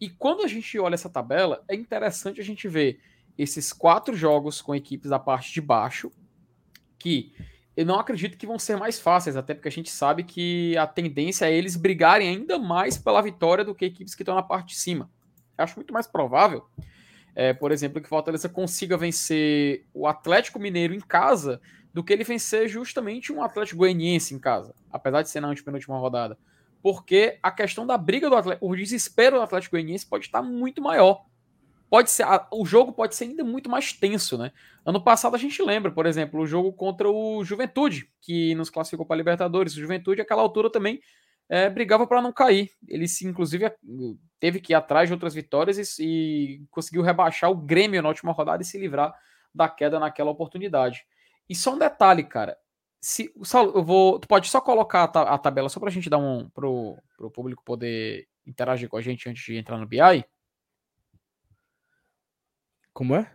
E 0.00 0.10
quando 0.10 0.42
a 0.42 0.48
gente 0.48 0.76
olha 0.80 0.94
essa 0.94 1.08
tabela, 1.08 1.62
é 1.68 1.76
interessante 1.76 2.40
a 2.40 2.44
gente 2.44 2.66
ver 2.66 2.98
esses 3.38 3.72
quatro 3.72 4.16
jogos 4.16 4.60
com 4.60 4.74
equipes 4.74 5.10
da 5.10 5.18
parte 5.20 5.52
de 5.52 5.60
baixo, 5.60 6.10
que 6.98 7.32
eu 7.76 7.86
não 7.86 8.00
acredito 8.00 8.36
que 8.36 8.48
vão 8.48 8.58
ser 8.58 8.76
mais 8.76 8.98
fáceis, 8.98 9.36
até 9.36 9.54
porque 9.54 9.68
a 9.68 9.72
gente 9.72 9.90
sabe 9.90 10.24
que 10.24 10.76
a 10.76 10.86
tendência 10.86 11.46
é 11.46 11.54
eles 11.54 11.76
brigarem 11.76 12.28
ainda 12.28 12.58
mais 12.58 12.98
pela 12.98 13.22
vitória 13.22 13.64
do 13.64 13.76
que 13.76 13.84
equipes 13.84 14.16
que 14.16 14.22
estão 14.22 14.34
na 14.34 14.42
parte 14.42 14.70
de 14.70 14.74
cima. 14.74 15.08
Eu 15.56 15.62
acho 15.62 15.76
muito 15.76 15.94
mais 15.94 16.08
provável 16.08 16.66
é, 17.34 17.52
por 17.52 17.72
exemplo, 17.72 18.00
que 18.00 18.06
o 18.06 18.08
Fortaleza 18.08 18.48
consiga 18.48 18.96
vencer 18.96 19.86
o 19.94 20.06
Atlético 20.06 20.58
Mineiro 20.58 20.94
em 20.94 21.00
casa 21.00 21.60
do 21.92 22.02
que 22.02 22.12
ele 22.12 22.24
vencer 22.24 22.68
justamente 22.68 23.32
um 23.32 23.42
Atlético 23.42 23.78
Goianiense 23.78 24.34
em 24.34 24.38
casa, 24.38 24.74
apesar 24.90 25.22
de 25.22 25.30
ser 25.30 25.40
na 25.40 25.48
antepenúltima 25.48 25.98
rodada. 25.98 26.38
Porque 26.82 27.38
a 27.42 27.50
questão 27.50 27.86
da 27.86 27.96
briga 27.96 28.28
do 28.28 28.36
Atlético, 28.36 28.66
o 28.66 28.76
desespero 28.76 29.36
do 29.36 29.42
Atlético 29.42 29.76
Goianiense 29.76 30.06
pode 30.06 30.26
estar 30.26 30.42
muito 30.42 30.82
maior. 30.82 31.24
Pode 31.88 32.10
ser, 32.10 32.26
o 32.50 32.64
jogo 32.64 32.90
pode 32.90 33.14
ser 33.14 33.24
ainda 33.24 33.44
muito 33.44 33.68
mais 33.68 33.92
tenso, 33.92 34.38
né? 34.38 34.50
Ano 34.84 35.04
passado 35.04 35.36
a 35.36 35.38
gente 35.38 35.62
lembra, 35.62 35.92
por 35.92 36.06
exemplo, 36.06 36.40
o 36.40 36.46
jogo 36.46 36.72
contra 36.72 37.08
o 37.08 37.44
Juventude, 37.44 38.08
que 38.20 38.54
nos 38.54 38.70
classificou 38.70 39.04
para 39.04 39.14
a 39.14 39.18
Libertadores. 39.18 39.74
O 39.76 39.80
Juventude, 39.80 40.22
àquela 40.22 40.40
altura 40.40 40.70
também, 40.70 41.00
é, 41.50 41.68
brigava 41.68 42.06
para 42.06 42.22
não 42.22 42.32
cair. 42.32 42.70
Ele, 42.88 43.06
se, 43.06 43.26
inclusive, 43.26 43.70
teve 44.40 44.58
que 44.58 44.72
ir 44.72 44.74
atrás 44.74 45.08
de 45.08 45.12
outras 45.12 45.34
vitórias 45.34 45.98
e, 45.98 46.02
e, 46.02 46.62
conseguiu 46.70 47.02
rebaixar 47.02 47.50
o 47.50 47.54
Grêmio 47.54 48.00
na 48.00 48.08
última 48.08 48.32
rodada 48.32 48.62
e 48.62 48.66
se 48.66 48.78
livrar 48.78 49.14
da 49.54 49.68
queda 49.68 50.00
naquela 50.00 50.30
oportunidade. 50.30 51.04
E 51.52 51.54
só 51.54 51.74
um 51.74 51.78
detalhe, 51.78 52.24
cara. 52.24 52.56
Se, 52.98 53.30
Saulo, 53.42 53.72
eu 53.74 53.84
vou. 53.84 54.18
Tu 54.18 54.26
pode 54.26 54.48
só 54.48 54.58
colocar 54.58 55.04
a, 55.04 55.36
tabela 55.36 55.68
só 55.68 55.78
para 55.78 55.90
a 55.90 55.92
gente 55.92 56.08
dar 56.08 56.16
um. 56.16 56.48
Pro, 56.48 56.96
pro 57.14 57.30
público 57.30 57.62
poder 57.62 58.26
interagir 58.46 58.88
com 58.88 58.96
a 58.96 59.02
gente 59.02 59.28
antes 59.28 59.44
de 59.44 59.54
entrar 59.54 59.76
no 59.76 59.86
BI? 59.86 60.24
Como 62.94 63.14
é? 63.14 63.30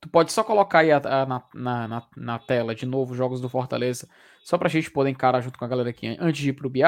Tu 0.00 0.08
pode 0.08 0.32
só 0.32 0.42
colocar 0.42 0.80
aí 0.80 0.90
a, 0.90 0.96
a, 0.96 1.26
na, 1.26 1.44
na, 1.54 2.08
na, 2.16 2.38
tela 2.40 2.74
de 2.74 2.86
novo 2.86 3.12
os 3.12 3.16
jogos 3.16 3.40
do 3.40 3.48
Fortaleza, 3.48 4.08
só 4.42 4.58
pra 4.58 4.68
gente 4.68 4.90
poder 4.90 5.10
encarar 5.10 5.40
junto 5.40 5.60
com 5.60 5.64
a 5.64 5.68
galera 5.68 5.90
aqui 5.90 6.16
antes 6.18 6.42
de 6.42 6.48
ir 6.48 6.54
pro 6.54 6.68
BI, 6.68 6.82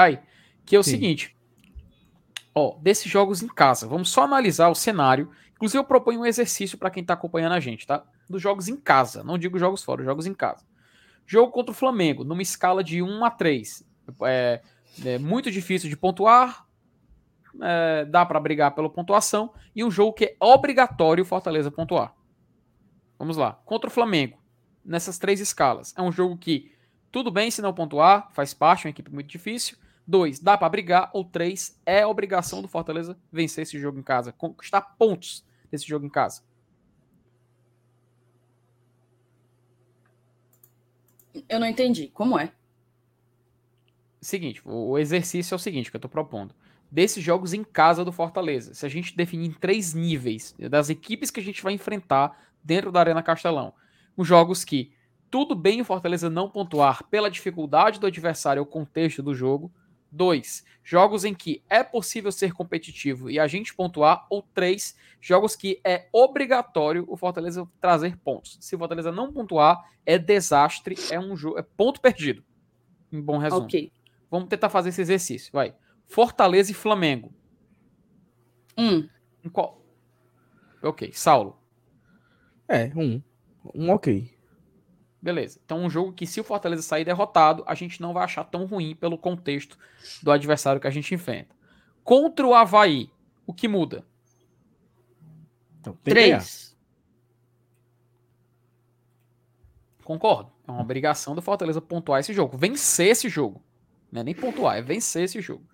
que 0.67 0.75
é 0.75 0.81
o 0.81 0.83
Sim. 0.83 0.91
seguinte. 0.91 1.37
Ó, 2.53 2.77
desses 2.81 3.09
jogos 3.09 3.41
em 3.41 3.49
casa, 3.49 3.87
vamos 3.87 4.11
só 4.11 4.25
analisar 4.25 4.69
o 4.69 4.75
cenário. 4.75 5.31
Inclusive, 5.55 5.79
eu 5.79 5.85
proponho 5.85 6.23
um 6.23 6.27
exercício 6.27 6.77
para 6.77 6.91
quem 6.91 7.05
tá 7.05 7.15
acompanhando 7.15 7.53
a 7.53 7.61
gente, 7.61 7.87
tá? 7.87 8.05
Dos 8.31 8.41
jogos 8.41 8.69
em 8.69 8.77
casa, 8.77 9.25
não 9.25 9.37
digo 9.37 9.59
jogos 9.59 9.83
fora, 9.83 10.05
jogos 10.05 10.25
em 10.25 10.33
casa. 10.33 10.65
Jogo 11.27 11.51
contra 11.51 11.73
o 11.73 11.75
Flamengo, 11.75 12.23
numa 12.23 12.43
escala 12.43 12.83
de 12.83 13.03
1 13.03 13.25
a 13.25 13.31
3. 13.31 13.85
É, 14.23 14.61
é 15.05 15.19
muito 15.19 15.51
difícil 15.51 15.91
de 15.91 15.97
pontuar, 15.97 16.65
é, 17.61 18.05
dá 18.05 18.25
para 18.25 18.39
brigar 18.39 18.73
pela 18.73 18.89
pontuação, 18.89 19.53
e 19.75 19.83
um 19.83 19.91
jogo 19.91 20.13
que 20.13 20.25
é 20.27 20.37
obrigatório 20.39 21.23
o 21.23 21.27
Fortaleza 21.27 21.73
pontuar. 21.73 22.15
Vamos 23.19 23.37
lá. 23.37 23.61
Contra 23.65 23.91
o 23.91 23.93
Flamengo, 23.93 24.39
nessas 24.85 25.19
três 25.19 25.41
escalas. 25.41 25.93
É 25.97 26.01
um 26.01 26.13
jogo 26.13 26.39
que 26.39 26.73
tudo 27.11 27.33
bem 27.33 27.51
se 27.51 27.61
não 27.61 27.75
pontuar, 27.75 28.29
faz 28.31 28.55
parte, 28.55 28.87
é 28.87 28.89
uma 28.89 28.93
equipe 28.93 29.13
muito 29.13 29.29
difícil. 29.29 29.77
Dois, 30.07 30.39
dá 30.39 30.57
para 30.57 30.69
brigar. 30.69 31.11
Ou 31.13 31.25
três, 31.25 31.81
é 31.85 32.07
obrigação 32.07 32.63
do 32.63 32.69
Fortaleza 32.69 33.19
vencer 33.33 33.63
esse 33.63 33.79
jogo 33.79 33.99
em 33.99 34.03
casa, 34.03 34.33
conquistar 34.33 34.81
pontos 34.81 35.45
desse 35.71 35.87
jogo 35.87 36.07
em 36.07 36.11
casa. 36.11 36.43
Eu 41.49 41.61
não 41.61 41.67
entendi. 41.67 42.09
Como 42.09 42.39
é? 42.39 42.53
Seguinte, 44.21 44.61
o 44.65 44.99
exercício 44.99 45.55
é 45.55 45.57
o 45.57 45.59
seguinte 45.59 45.91
que 45.91 45.97
eu 45.97 45.99
estou 45.99 46.11
propondo. 46.11 46.55
Desses 46.91 47.23
jogos 47.23 47.55
em 47.55 47.63
casa 47.65 48.05
do 48.05 48.13
Fortaleza, 48.13 48.75
se 48.75 48.85
a 48.85 48.89
gente 48.89 49.17
definir 49.17 49.49
em 49.49 49.53
três 49.53 49.95
níveis 49.95 50.55
das 50.59 50.91
equipes 50.91 51.31
que 51.31 51.41
a 51.41 51.43
gente 51.43 51.63
vai 51.63 51.73
enfrentar 51.73 52.37
dentro 52.63 52.93
da 52.93 53.01
Arena 53.01 53.23
Castelão. 53.23 53.73
Os 54.17 54.27
jogos 54.27 54.65
que 54.65 54.93
tudo 55.31 55.55
bem 55.55 55.81
o 55.81 55.85
Fortaleza 55.85 56.29
não 56.29 56.51
pontuar 56.51 57.05
pela 57.05 57.31
dificuldade 57.31 58.01
do 58.01 58.07
adversário 58.07 58.61
ou 58.61 58.67
contexto 58.67 59.23
do 59.23 59.33
jogo. 59.33 59.73
Dois, 60.13 60.65
jogos 60.83 61.25
em 61.25 61.33
que 61.35 61.63
é 61.69 61.85
possível 61.85 62.33
ser 62.33 62.53
competitivo 62.53 63.31
e 63.31 63.39
a 63.39 63.47
gente 63.47 63.75
pontuar. 63.75 64.27
Ou 64.29 64.43
três, 64.43 64.97
jogos 65.21 65.55
que 65.55 65.81
é 65.85 66.09
obrigatório 66.13 67.05
o 67.09 67.17
Fortaleza 67.17 67.69
trazer 67.81 68.17
pontos. 68.19 68.59
Se 68.61 68.75
o 68.75 68.79
Fortaleza 68.79 69.13
não 69.13 69.33
pontuar, 69.33 69.79
é 70.05 70.19
desastre, 70.19 70.97
é 71.11 71.19
um 71.19 71.37
jogo, 71.37 71.59
é 71.59 71.63
ponto 71.63 72.01
perdido. 72.01 72.45
Em 73.13 73.21
bom 73.21 73.39
resumo. 73.39 73.65
Ok. 73.65 73.93
Vamos 74.31 74.49
tentar 74.49 74.69
fazer 74.69 74.91
esse 74.91 75.01
exercício. 75.01 75.51
Vai. 75.53 75.75
Fortaleza 76.07 76.71
e 76.71 76.75
Flamengo. 76.75 77.33
Um. 78.77 79.09
Em 79.45 79.49
qual? 79.49 79.85
Ok. 80.83 81.11
Saulo. 81.13 81.59
É, 82.69 82.93
um. 82.97 83.23
Um 83.75 83.91
ok. 83.91 84.33
Beleza. 85.23 85.61
Então, 85.65 85.79
um 85.79 85.91
jogo 85.91 86.13
que, 86.13 86.27
se 86.27 86.41
o 86.41 86.45
Fortaleza 86.45 86.83
sair 86.83 87.05
derrotado, 87.05 87.63
a 87.67 87.75
gente 87.75 88.01
não 88.01 88.13
vai 88.13 88.25
achar 88.25 88.45
tão 88.45 88.65
ruim 88.65 88.95
pelo 88.95 89.19
contexto 89.19 89.77
do 90.23 90.31
adversário 90.31 90.81
que 90.81 90.87
a 90.87 90.91
gente 90.91 91.15
enfrenta. 91.15 91.55
Contra 92.03 92.47
o 92.47 92.55
Havaí, 92.55 93.11
o 93.47 93.53
que 93.53 93.69
muda? 93.69 94.05
Então, 95.79 95.97
Três. 96.03 96.77
Concordo. 100.03 100.51
É 100.67 100.71
uma 100.71 100.81
obrigação 100.81 101.35
do 101.35 101.43
Fortaleza 101.43 101.81
pontuar 101.81 102.21
esse 102.21 102.33
jogo. 102.33 102.57
Vencer 102.57 103.09
esse 103.09 103.29
jogo. 103.29 103.63
Não 104.11 104.23
é 104.23 104.25
nem 104.25 104.35
pontuar, 104.35 104.79
é 104.79 104.83
vencer 104.83 105.25
esse 105.25 105.41
jogo. 105.41 105.65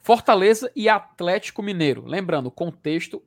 Fortaleza 0.00 0.70
e 0.74 0.88
Atlético 0.88 1.62
Mineiro. 1.62 2.04
Lembrando, 2.06 2.46
o 2.46 2.50
contexto, 2.50 3.22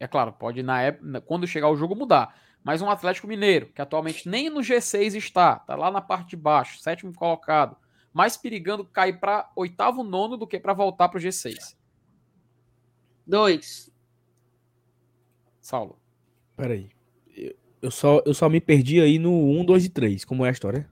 é 0.00 0.06
claro, 0.08 0.32
pode 0.32 0.62
na 0.62 0.82
época, 0.82 1.20
quando 1.20 1.46
chegar 1.46 1.68
o 1.68 1.76
jogo 1.76 1.94
mudar 1.94 2.34
mas 2.68 2.82
um 2.82 2.90
Atlético 2.90 3.26
Mineiro, 3.26 3.70
que 3.74 3.80
atualmente 3.80 4.28
nem 4.28 4.50
no 4.50 4.60
G6 4.60 5.14
está, 5.14 5.56
está 5.58 5.74
lá 5.74 5.90
na 5.90 6.02
parte 6.02 6.28
de 6.28 6.36
baixo, 6.36 6.78
sétimo 6.78 7.14
colocado, 7.14 7.74
mais 8.12 8.36
perigando 8.36 8.84
cair 8.84 9.18
para 9.18 9.50
oitavo, 9.56 10.02
nono 10.02 10.36
do 10.36 10.46
que 10.46 10.60
para 10.60 10.74
voltar 10.74 11.08
para 11.08 11.16
o 11.16 11.22
G6. 11.22 11.74
Dois. 13.26 13.90
Saulo. 15.62 15.98
Peraí. 16.58 16.90
Eu 17.80 17.90
só, 17.90 18.20
eu 18.26 18.34
só 18.34 18.50
me 18.50 18.60
perdi 18.60 19.00
aí 19.00 19.18
no 19.18 19.32
1, 19.32 19.64
2 19.64 19.86
e 19.86 19.88
3. 19.88 20.24
Como 20.26 20.44
é 20.44 20.50
a 20.50 20.52
história? 20.52 20.86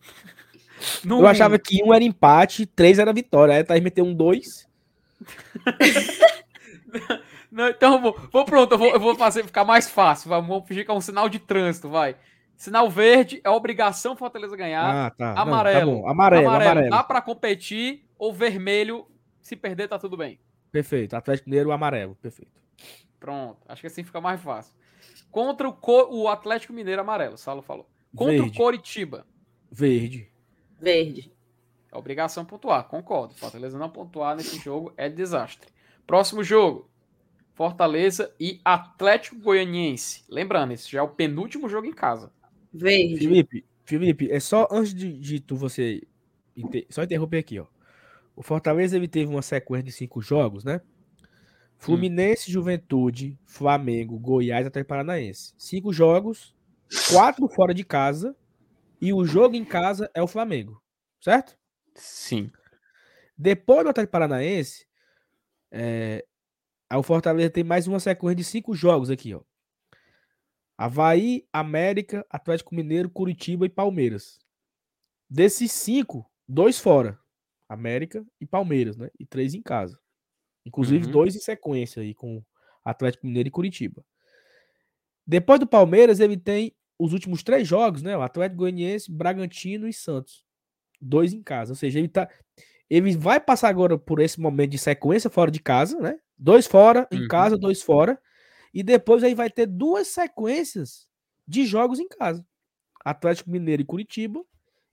No 1.04 1.22
eu 1.22 1.26
achava 1.26 1.58
que 1.58 1.82
um 1.82 1.92
era 1.92 2.04
empate, 2.04 2.66
três 2.66 3.00
era 3.00 3.12
vitória. 3.12 3.54
Aí 3.54 3.62
a 3.62 3.64
Thaís 3.64 3.82
meteu 3.82 4.04
um 4.04 4.14
2. 4.14 4.68
Não, 7.52 7.68
então, 7.68 8.00
vou, 8.00 8.18
vou 8.32 8.44
pronto, 8.46 8.72
eu 8.72 8.78
vou, 8.78 8.88
eu 8.88 8.98
vou 8.98 9.14
fazer 9.14 9.44
ficar 9.44 9.62
mais 9.62 9.88
fácil. 9.88 10.30
Vamos 10.30 10.66
fingir 10.66 10.86
que 10.86 10.90
é 10.90 10.94
um 10.94 11.02
sinal 11.02 11.28
de 11.28 11.38
trânsito, 11.38 11.86
vai. 11.90 12.16
Sinal 12.56 12.88
verde 12.88 13.42
é 13.44 13.50
obrigação 13.50 14.16
Fortaleza 14.16 14.56
ganhar. 14.56 15.06
Ah, 15.06 15.10
tá. 15.10 15.34
Amarelo. 15.38 15.92
Não, 15.96 16.02
tá 16.02 16.10
amarelo, 16.10 16.48
amarelo, 16.48 16.70
amarelo. 16.70 16.90
Dá 16.90 17.02
para 17.04 17.20
competir 17.20 18.06
ou 18.18 18.32
vermelho 18.32 19.06
Se 19.42 19.54
perder, 19.54 19.88
tá 19.88 19.98
tudo 19.98 20.16
bem. 20.16 20.40
Perfeito. 20.70 21.14
Atlético 21.14 21.50
Mineiro 21.50 21.72
amarelo. 21.72 22.14
Perfeito. 22.14 22.62
Pronto. 23.20 23.58
Acho 23.68 23.82
que 23.82 23.86
assim 23.86 24.02
fica 24.02 24.20
mais 24.20 24.40
fácil. 24.40 24.72
Contra 25.30 25.68
o, 25.68 25.72
Co 25.74 26.08
o 26.10 26.28
Atlético 26.28 26.72
Mineiro 26.72 27.02
amarelo, 27.02 27.36
Saulo 27.36 27.60
falou. 27.60 27.86
Contra 28.16 28.36
Verde. 28.36 28.50
o 28.50 28.54
Coritiba. 28.54 29.26
Verde. 29.70 30.30
Verde. 30.80 31.32
É 31.90 31.98
obrigação 31.98 32.44
pontuar, 32.44 32.84
concordo. 32.84 33.34
Fortaleza 33.34 33.78
não 33.78 33.90
pontuar 33.90 34.36
nesse 34.36 34.58
jogo 34.58 34.92
é 34.96 35.10
desastre. 35.10 35.68
Próximo 36.06 36.42
jogo. 36.42 36.91
Fortaleza 37.54 38.34
e 38.40 38.60
Atlético 38.64 39.36
Goianiense. 39.36 40.24
Lembrando, 40.28 40.72
esse 40.72 40.90
já 40.90 41.00
é 41.00 41.02
o 41.02 41.08
penúltimo 41.08 41.68
jogo 41.68 41.86
em 41.86 41.92
casa. 41.92 42.32
Verde. 42.72 43.18
Felipe, 43.18 43.64
Felipe, 43.84 44.30
é 44.30 44.40
só 44.40 44.66
antes 44.70 44.94
de, 44.94 45.12
de 45.18 45.40
tu 45.40 45.56
você 45.56 46.02
só 46.88 47.02
interromper 47.02 47.38
aqui, 47.38 47.58
ó. 47.58 47.66
O 48.34 48.42
Fortaleza 48.42 48.96
ele 48.96 49.08
teve 49.08 49.30
uma 49.30 49.42
sequência 49.42 49.84
de 49.84 49.92
cinco 49.92 50.22
jogos, 50.22 50.64
né? 50.64 50.80
Fluminense, 51.76 52.48
hum. 52.48 52.52
Juventude, 52.54 53.38
Flamengo, 53.44 54.18
Goiás 54.18 54.66
até 54.66 54.82
Paranaense. 54.82 55.52
Cinco 55.58 55.92
jogos, 55.92 56.54
quatro 57.12 57.46
fora 57.48 57.74
de 57.74 57.84
casa 57.84 58.34
e 59.00 59.12
o 59.12 59.24
jogo 59.24 59.56
em 59.56 59.64
casa 59.64 60.10
é 60.14 60.22
o 60.22 60.26
Flamengo, 60.26 60.80
certo? 61.20 61.58
Sim. 61.94 62.50
Depois 63.36 63.82
do 63.82 63.90
Atlético 63.90 64.12
Paranaense, 64.12 64.86
é, 65.70 66.24
o 66.98 67.02
Fortaleza 67.02 67.50
tem 67.50 67.64
mais 67.64 67.86
uma 67.86 68.00
sequência 68.00 68.36
de 68.36 68.44
cinco 68.44 68.74
jogos 68.74 69.10
aqui, 69.10 69.34
ó. 69.34 69.42
Havaí, 70.76 71.46
América, 71.52 72.26
Atlético 72.28 72.74
Mineiro, 72.74 73.08
Curitiba 73.08 73.66
e 73.66 73.68
Palmeiras. 73.68 74.40
Desses 75.28 75.70
cinco, 75.72 76.28
dois 76.48 76.78
fora. 76.78 77.18
América 77.68 78.24
e 78.40 78.46
Palmeiras, 78.46 78.96
né? 78.96 79.08
E 79.18 79.24
três 79.24 79.54
em 79.54 79.62
casa. 79.62 79.98
Inclusive 80.66 81.06
uhum. 81.06 81.10
dois 81.12 81.34
em 81.34 81.40
sequência 81.40 82.02
aí 82.02 82.14
com 82.14 82.42
Atlético 82.84 83.26
Mineiro 83.26 83.48
e 83.48 83.52
Curitiba. 83.52 84.04
Depois 85.26 85.60
do 85.60 85.66
Palmeiras, 85.66 86.20
ele 86.20 86.36
tem 86.36 86.74
os 86.98 87.12
últimos 87.12 87.42
três 87.42 87.66
jogos, 87.66 88.02
né? 88.02 88.16
O 88.16 88.22
Atlético 88.22 88.58
Goianiense, 88.58 89.10
Bragantino 89.10 89.88
e 89.88 89.92
Santos. 89.92 90.44
Dois 91.00 91.32
em 91.32 91.42
casa. 91.42 91.72
Ou 91.72 91.76
seja, 91.76 91.98
ele 91.98 92.08
tá. 92.08 92.28
Ele 92.90 93.16
vai 93.16 93.40
passar 93.40 93.68
agora 93.68 93.96
por 93.96 94.20
esse 94.20 94.40
momento 94.40 94.72
de 94.72 94.78
sequência 94.78 95.30
fora 95.30 95.50
de 95.50 95.60
casa, 95.60 95.98
né? 95.98 96.18
Dois 96.42 96.66
fora, 96.66 97.06
em 97.12 97.20
uhum. 97.20 97.28
casa, 97.28 97.56
dois 97.56 97.82
fora. 97.82 98.20
E 98.74 98.82
depois 98.82 99.22
aí 99.22 99.32
vai 99.32 99.48
ter 99.48 99.64
duas 99.64 100.08
sequências 100.08 101.06
de 101.46 101.64
jogos 101.64 102.00
em 102.00 102.08
casa. 102.08 102.44
Atlético 103.04 103.48
Mineiro 103.48 103.82
e 103.82 103.84
Curitiba. 103.84 104.44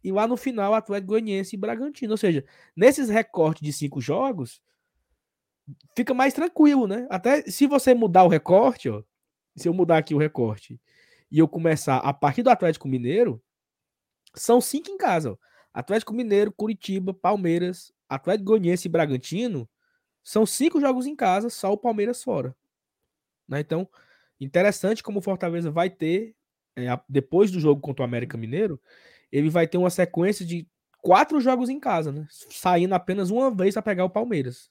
E 0.04 0.12
lá 0.12 0.28
no 0.28 0.38
final, 0.38 0.76
Atlético 0.76 1.08
Goianiense 1.08 1.56
e 1.56 1.60
Bragantino. 1.60 2.12
Ou 2.14 2.18
seja, 2.18 2.46
nesses 2.76 3.10
recortes 3.10 3.64
de 3.64 3.74
cinco 3.74 4.00
jogos, 4.00 4.62
fica 5.96 6.14
mais 6.14 6.36
tranquilo, 6.36 6.86
né? 6.86 7.08
Até 7.10 7.42
se 7.42 7.66
você 7.66 7.96
mudar 7.96 8.26
o 8.26 8.30
recorte, 8.30 8.88
ó. 8.88 9.02
Se 9.56 9.68
eu 9.68 9.74
mudar 9.74 9.98
aqui 9.98 10.14
o 10.14 10.20
recorte 10.20 10.80
e 11.32 11.40
eu 11.40 11.48
começar 11.48 11.98
a 11.98 12.14
partir 12.14 12.44
do 12.44 12.52
Atlético 12.52 12.88
Mineiro, 12.88 13.42
são 14.36 14.62
cinco 14.62 14.92
em 14.92 14.98
casa. 14.98 15.32
Ó. 15.32 15.38
Atlético 15.74 16.14
Mineiro, 16.14 16.52
Curitiba, 16.52 17.12
Palmeiras, 17.12 17.92
Atlético 18.08 18.52
Goianiense 18.52 18.88
e 18.88 18.92
Bragantino 18.92 19.68
são 20.24 20.46
cinco 20.46 20.80
jogos 20.80 21.06
em 21.06 21.16
casa, 21.16 21.50
só 21.50 21.72
o 21.72 21.78
Palmeiras 21.78 22.24
fora. 22.24 22.56
Né? 23.48 23.60
Então, 23.60 23.88
interessante 24.40 25.04
como 25.04 25.20
o 25.20 25.22
Fortaleza 25.22 25.72
vai 25.72 25.90
ter, 25.90 26.36
é, 26.76 26.88
depois 27.08 27.52
do 27.52 27.60
jogo 27.60 27.82
contra 27.82 28.04
o 28.04 28.06
América 28.06 28.38
Mineiro, 28.38 28.80
ele 29.32 29.50
vai 29.50 29.68
ter 29.68 29.78
uma 29.78 29.90
sequência 29.90 30.46
de 30.46 30.68
quatro 31.02 31.40
jogos 31.40 31.70
em 31.70 31.80
casa, 31.80 32.12
né? 32.12 32.28
Saindo 32.30 32.94
apenas 32.94 33.30
uma 33.30 33.52
vez 33.52 33.74
para 33.74 33.82
pegar 33.82 34.06
o 34.06 34.10
Palmeiras. 34.10 34.70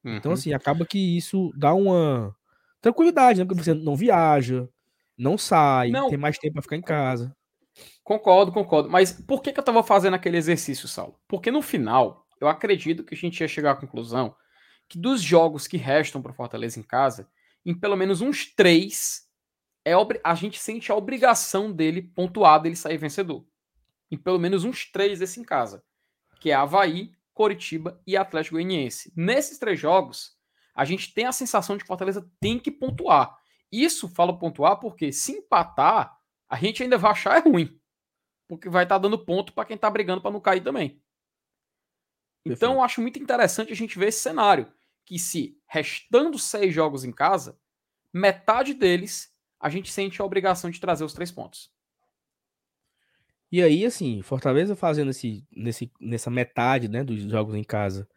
Então, 0.00 0.10
uhum. 0.10 0.16
Então, 0.18 0.32
assim, 0.32 0.52
acaba 0.52 0.86
que 0.86 1.16
isso 1.16 1.52
dá 1.56 1.74
uma 1.74 2.34
tranquilidade, 2.80 3.40
né? 3.40 3.44
Porque 3.44 3.62
você 3.62 3.74
não 3.74 3.96
viaja, 3.96 4.68
não 5.16 5.36
sai, 5.36 5.90
não. 5.90 6.08
tem 6.08 6.18
mais 6.18 6.38
tempo 6.38 6.54
para 6.54 6.62
ficar 6.62 6.76
em 6.76 6.82
casa. 6.82 7.34
Concordo, 8.02 8.52
concordo. 8.52 8.90
Mas 8.90 9.12
por 9.12 9.42
que, 9.42 9.52
que 9.52 9.60
eu 9.60 9.64
tava 9.64 9.82
fazendo 9.82 10.14
aquele 10.14 10.36
exercício, 10.36 10.88
Saulo? 10.88 11.18
Porque 11.28 11.50
no 11.50 11.62
final, 11.62 12.26
eu 12.40 12.48
acredito 12.48 13.04
que 13.04 13.14
a 13.14 13.16
gente 13.16 13.40
ia 13.40 13.48
chegar 13.48 13.72
à 13.72 13.76
conclusão 13.76 14.34
que 14.88 14.98
dos 14.98 15.22
jogos 15.22 15.68
que 15.68 15.76
restam 15.76 16.20
para 16.20 16.32
Fortaleza 16.32 16.80
em 16.80 16.82
casa, 16.82 17.30
em 17.64 17.72
pelo 17.72 17.96
menos 17.96 18.20
uns 18.20 18.44
três, 18.44 19.28
é 19.84 19.92
a 20.24 20.34
gente 20.34 20.58
sente 20.58 20.90
a 20.90 20.96
obrigação 20.96 21.70
dele 21.70 22.02
pontuar, 22.02 22.60
dele 22.60 22.74
sair 22.74 22.98
vencedor. 22.98 23.46
Em 24.10 24.16
pelo 24.16 24.38
menos 24.38 24.64
uns 24.64 24.90
três 24.90 25.20
desse 25.20 25.38
em 25.38 25.44
casa, 25.44 25.84
que 26.40 26.50
é 26.50 26.54
Havaí, 26.54 27.12
Coritiba 27.32 28.02
e 28.04 28.16
Atlético 28.16 28.56
Goianiense. 28.56 29.12
Nesses 29.14 29.58
três 29.58 29.78
jogos, 29.78 30.36
a 30.74 30.84
gente 30.84 31.14
tem 31.14 31.26
a 31.26 31.32
sensação 31.32 31.76
de 31.76 31.84
que 31.84 31.88
Fortaleza 31.88 32.28
tem 32.40 32.58
que 32.58 32.70
pontuar. 32.70 33.38
Isso 33.70 34.08
falo 34.08 34.38
pontuar 34.38 34.80
porque 34.80 35.12
se 35.12 35.32
empatar, 35.32 36.18
a 36.48 36.56
gente 36.56 36.82
ainda 36.82 36.98
vai 36.98 37.12
achar 37.12 37.36
é 37.36 37.40
ruim. 37.40 37.80
Porque 38.48 38.68
vai 38.68 38.82
estar 38.82 38.96
tá 38.96 39.02
dando 39.02 39.24
ponto 39.24 39.52
para 39.52 39.64
quem 39.64 39.76
está 39.76 39.88
brigando 39.88 40.20
para 40.20 40.32
não 40.32 40.40
cair 40.40 40.60
também. 40.60 41.00
Então, 42.44 42.74
eu 42.74 42.82
acho 42.82 43.00
muito 43.00 43.18
interessante 43.18 43.72
a 43.72 43.76
gente 43.76 43.98
ver 43.98 44.08
esse 44.08 44.20
cenário. 44.20 44.66
Que 45.04 45.18
se 45.18 45.58
restando 45.66 46.38
seis 46.38 46.72
jogos 46.74 47.04
em 47.04 47.12
casa, 47.12 47.58
metade 48.12 48.74
deles 48.74 49.30
a 49.58 49.68
gente 49.68 49.92
sente 49.92 50.22
a 50.22 50.24
obrigação 50.24 50.70
de 50.70 50.80
trazer 50.80 51.04
os 51.04 51.12
três 51.12 51.30
pontos. 51.30 51.70
E 53.52 53.62
aí, 53.62 53.84
assim, 53.84 54.22
Fortaleza 54.22 54.76
fazendo 54.76 55.10
esse, 55.10 55.44
nesse, 55.54 55.92
nessa 56.00 56.30
metade 56.30 56.88
né, 56.88 57.02
dos 57.02 57.20
jogos 57.22 57.54
em 57.54 57.64
casa 57.64 58.08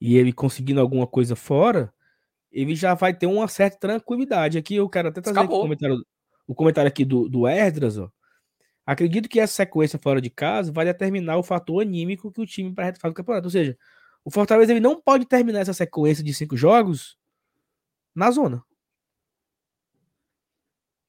e 0.00 0.16
ele 0.16 0.32
conseguindo 0.32 0.80
alguma 0.80 1.06
coisa 1.06 1.36
fora, 1.36 1.92
ele 2.50 2.74
já 2.74 2.94
vai 2.94 3.14
ter 3.14 3.26
uma 3.26 3.46
certa 3.46 3.78
tranquilidade. 3.78 4.58
Aqui 4.58 4.74
eu 4.74 4.88
quero 4.88 5.08
até 5.08 5.20
trazer 5.20 5.40
o 5.40 5.48
comentário, 5.48 6.04
o 6.46 6.54
comentário 6.54 6.88
aqui 6.88 7.04
do, 7.04 7.28
do 7.28 7.46
Esdras, 7.46 7.98
ó. 7.98 8.10
Acredito 8.84 9.28
que 9.28 9.38
essa 9.38 9.54
sequência 9.54 9.98
fora 9.98 10.20
de 10.20 10.28
casa 10.28 10.72
vai 10.72 10.84
determinar 10.84 11.36
o 11.36 11.42
fator 11.42 11.82
anímico 11.82 12.32
que 12.32 12.40
o 12.40 12.46
time 12.46 12.74
para 12.74 12.94
faz 12.96 13.12
do 13.12 13.16
campeonato. 13.16 13.46
Ou 13.46 13.50
seja, 13.50 13.78
o 14.24 14.30
Fortaleza 14.30 14.72
ele 14.72 14.80
não 14.80 15.00
pode 15.00 15.24
terminar 15.24 15.60
essa 15.60 15.72
sequência 15.72 16.22
de 16.22 16.34
cinco 16.34 16.56
jogos 16.56 17.16
na 18.14 18.30
zona. 18.30 18.64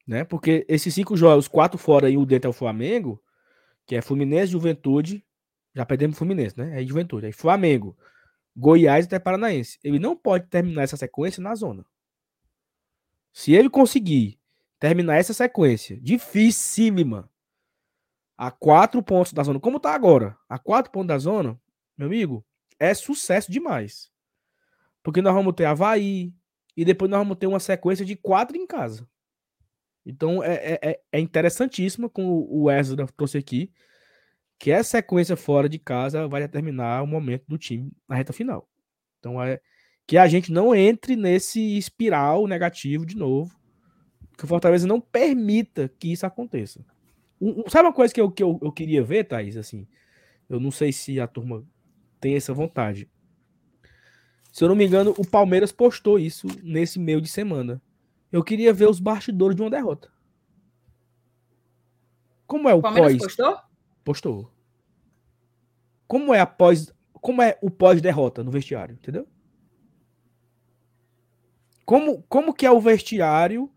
Né? 0.06 0.24
Porque 0.24 0.64
esses 0.68 0.94
cinco 0.94 1.16
jogos, 1.16 1.48
quatro 1.48 1.78
fora 1.78 2.08
e 2.08 2.16
o 2.16 2.26
dentro 2.26 2.48
é 2.48 2.50
o 2.50 2.52
Flamengo, 2.52 3.22
que 3.86 3.96
é 3.96 4.02
Fluminense, 4.02 4.52
Juventude, 4.52 5.24
já 5.74 5.84
perdemos 5.84 6.16
Fluminense, 6.16 6.56
né? 6.56 6.80
É 6.80 6.86
Juventude. 6.86 7.26
Aí 7.26 7.32
Flamengo, 7.32 7.96
Goiás 8.56 9.04
e 9.04 9.08
até 9.08 9.18
Paranaense. 9.18 9.78
Ele 9.82 9.98
não 9.98 10.16
pode 10.16 10.46
terminar 10.46 10.82
essa 10.82 10.96
sequência 10.96 11.42
na 11.42 11.54
zona. 11.54 11.84
Se 13.32 13.52
ele 13.52 13.68
conseguir 13.68 14.38
terminar 14.78 15.16
essa 15.16 15.34
sequência 15.34 15.98
dificílima 16.00 17.28
a 18.36 18.50
quatro 18.50 19.02
pontos 19.02 19.32
da 19.32 19.42
zona, 19.42 19.60
como 19.60 19.80
tá 19.80 19.94
agora, 19.94 20.36
a 20.48 20.58
quatro 20.58 20.90
pontos 20.90 21.08
da 21.08 21.18
zona, 21.18 21.58
meu 21.96 22.08
amigo, 22.08 22.44
é 22.78 22.92
sucesso 22.94 23.50
demais. 23.50 24.10
Porque 25.02 25.22
nós 25.22 25.34
vamos 25.34 25.54
ter 25.54 25.64
Havaí 25.64 26.34
e 26.76 26.84
depois 26.84 27.10
nós 27.10 27.20
vamos 27.20 27.36
ter 27.38 27.46
uma 27.46 27.60
sequência 27.60 28.04
de 28.04 28.16
quatro 28.16 28.56
em 28.56 28.66
casa. 28.66 29.08
Então 30.04 30.42
é, 30.42 30.54
é, 30.54 30.78
é, 30.82 31.00
é 31.12 31.20
interessantíssimo 31.20 32.10
com 32.10 32.24
o 32.26 32.64
Wesley 32.64 33.06
trouxe 33.16 33.38
aqui 33.38 33.72
que 34.58 34.70
essa 34.70 34.90
sequência 34.90 35.36
fora 35.36 35.68
de 35.68 35.78
casa 35.78 36.28
vai 36.28 36.40
determinar 36.40 37.02
o 37.02 37.06
momento 37.06 37.44
do 37.46 37.58
time 37.58 37.90
na 38.08 38.16
reta 38.16 38.32
final. 38.32 38.68
Então 39.18 39.42
é 39.42 39.60
que 40.06 40.18
a 40.18 40.26
gente 40.28 40.52
não 40.52 40.74
entre 40.74 41.16
nesse 41.16 41.78
espiral 41.78 42.46
negativo 42.46 43.06
de 43.06 43.16
novo, 43.16 43.58
que 44.36 44.44
o 44.44 44.48
Fortaleza 44.48 44.86
não 44.86 45.00
permita 45.00 45.88
que 45.88 46.12
isso 46.12 46.26
aconteça. 46.26 46.84
Sabe 47.68 47.88
uma 47.88 47.92
coisa 47.92 48.12
que, 48.12 48.20
eu, 48.20 48.30
que 48.30 48.42
eu, 48.42 48.58
eu 48.62 48.72
queria 48.72 49.02
ver, 49.02 49.24
Thaís? 49.24 49.56
Assim, 49.56 49.86
eu 50.48 50.60
não 50.60 50.70
sei 50.70 50.92
se 50.92 51.20
a 51.20 51.26
turma 51.26 51.64
tem 52.20 52.34
essa 52.34 52.54
vontade. 52.54 53.08
Se 54.52 54.62
eu 54.62 54.68
não 54.68 54.76
me 54.76 54.86
engano, 54.86 55.14
o 55.18 55.26
Palmeiras 55.26 55.72
postou 55.72 56.18
isso 56.18 56.46
nesse 56.62 56.98
meio 56.98 57.20
de 57.20 57.28
semana. 57.28 57.82
Eu 58.30 58.42
queria 58.42 58.72
ver 58.72 58.88
os 58.88 59.00
bastidores 59.00 59.56
de 59.56 59.62
uma 59.62 59.70
derrota. 59.70 60.12
Como 62.46 62.68
é 62.68 62.74
o, 62.74 62.78
o 62.78 62.82
pós? 62.82 63.16
postou? 63.18 63.58
Postou. 64.04 64.50
Como 66.06 66.32
é 66.32 66.40
a 66.40 66.46
pós, 66.46 66.92
como 67.14 67.42
é 67.42 67.58
o 67.60 67.70
pós-derrota 67.70 68.44
no 68.44 68.50
vestiário, 68.50 68.94
entendeu? 68.94 69.26
Como, 71.84 72.22
como 72.28 72.54
que 72.54 72.64
é 72.64 72.70
o 72.70 72.80
vestiário 72.80 73.70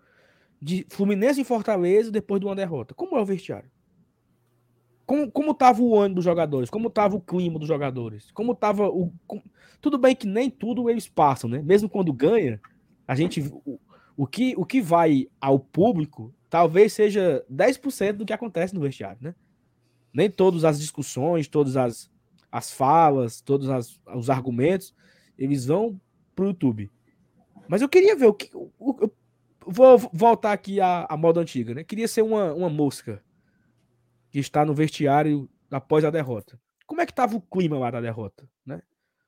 de 0.62 0.86
Fluminense 0.90 1.42
e 1.42 1.46
Fortaleza 1.46 2.12
depois 2.12 2.40
de 2.40 2.46
uma 2.46 2.56
derrota? 2.56 2.94
Como 2.94 3.16
é 3.18 3.22
o 3.22 3.26
vestiário? 3.26 3.70
Como, 5.06 5.32
como 5.32 5.54
tava 5.54 5.82
o 5.82 5.98
ânimo 5.98 6.16
dos 6.16 6.26
jogadores? 6.26 6.70
Como 6.70 6.90
tava 6.90 7.16
o 7.16 7.22
clima 7.22 7.58
dos 7.58 7.68
jogadores? 7.68 8.30
Como 8.32 8.54
tava 8.54 8.90
o. 8.90 9.12
Com... 9.26 9.42
Tudo 9.80 9.98
bem 9.98 10.14
que 10.14 10.28
nem 10.28 10.50
tudo 10.50 10.90
eles 10.90 11.08
passam, 11.08 11.50
né? 11.50 11.62
Mesmo 11.62 11.90
quando 11.90 12.12
ganha, 12.12 12.60
a 13.08 13.16
gente. 13.16 13.42
O 14.18 14.26
que, 14.26 14.54
o 14.58 14.66
que 14.66 14.82
vai 14.82 15.28
ao 15.40 15.60
público 15.60 16.34
talvez 16.50 16.92
seja 16.92 17.46
10% 17.52 18.14
do 18.14 18.26
que 18.26 18.34
acontece 18.34 18.74
no 18.74 18.82
vestiário, 18.82 19.20
né? 19.22 19.36
Nem 20.14 20.30
todas 20.30 20.66
as 20.66 20.80
discussões, 20.80 21.48
todas 21.48 21.78
as, 21.78 22.12
as 22.52 22.72
falas, 22.72 23.40
todos 23.40 23.70
as, 23.70 24.02
os 24.14 24.30
argumentos, 24.30 24.94
eles 25.38 25.68
vão 25.68 26.00
pro 26.36 26.48
YouTube. 26.48 26.92
Mas 27.68 27.82
eu 27.82 27.88
queria 27.88 28.16
ver 28.16 28.26
o 28.26 28.34
que. 28.34 28.50
O, 28.54 28.72
o, 28.80 29.10
vou 29.68 29.98
voltar 30.14 30.53
aqui 30.53 30.80
à, 30.80 31.06
à 31.10 31.18
moda 31.18 31.41
antiga, 31.41 31.73
né? 31.73 31.84
Queria 31.84 32.07
ser 32.07 32.22
uma, 32.22 32.53
uma 32.53 32.69
mosca 32.69 33.23
que 34.31 34.39
está 34.39 34.65
no 34.65 34.73
vestiário 34.73 35.49
após 35.69 36.03
a 36.06 36.10
derrota. 36.10 36.60
Como 36.85 37.02
é 37.02 37.06
que 37.06 37.11
estava 37.11 37.35
o 37.35 37.41
clima 37.41 37.77
lá 37.77 37.91
da 37.91 38.02
derrota, 38.02 38.49
né? 38.65 38.81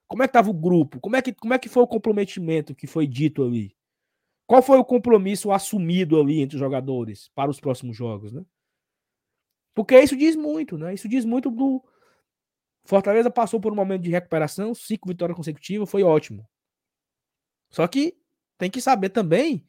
Como 0.07 0.23
é 0.23 0.27
que 0.27 0.29
estava 0.29 0.49
o 0.49 0.53
grupo? 0.53 0.99
Como 0.99 1.15
é 1.15 1.21
que, 1.21 1.33
como 1.33 1.53
é 1.53 1.59
que 1.59 1.69
foi 1.69 1.83
o 1.83 1.87
comprometimento 1.87 2.73
que 2.73 2.87
foi 2.87 3.05
dito 3.05 3.43
ali? 3.43 3.75
Qual 4.47 4.61
foi 4.61 4.77
o 4.79 4.85
compromisso 4.85 5.51
assumido 5.51 6.19
ali 6.19 6.41
entre 6.41 6.55
os 6.55 6.59
jogadores 6.59 7.29
para 7.35 7.51
os 7.51 7.59
próximos 7.59 7.95
jogos, 7.95 8.31
né? 8.31 8.43
Porque 9.75 9.99
isso 9.99 10.17
diz 10.17 10.35
muito, 10.35 10.77
né? 10.77 10.93
Isso 10.93 11.07
diz 11.07 11.23
muito 11.23 11.51
do 11.51 11.83
Fortaleza 12.85 13.29
passou 13.29 13.59
por 13.59 13.71
um 13.71 13.75
momento 13.75 14.01
de 14.01 14.09
recuperação, 14.09 14.73
cinco 14.73 15.07
vitórias 15.07 15.35
consecutivas, 15.35 15.89
foi 15.89 16.01
ótimo. 16.01 16.47
Só 17.69 17.87
que 17.87 18.17
tem 18.57 18.69
que 18.71 18.81
saber 18.81 19.09
também 19.09 19.63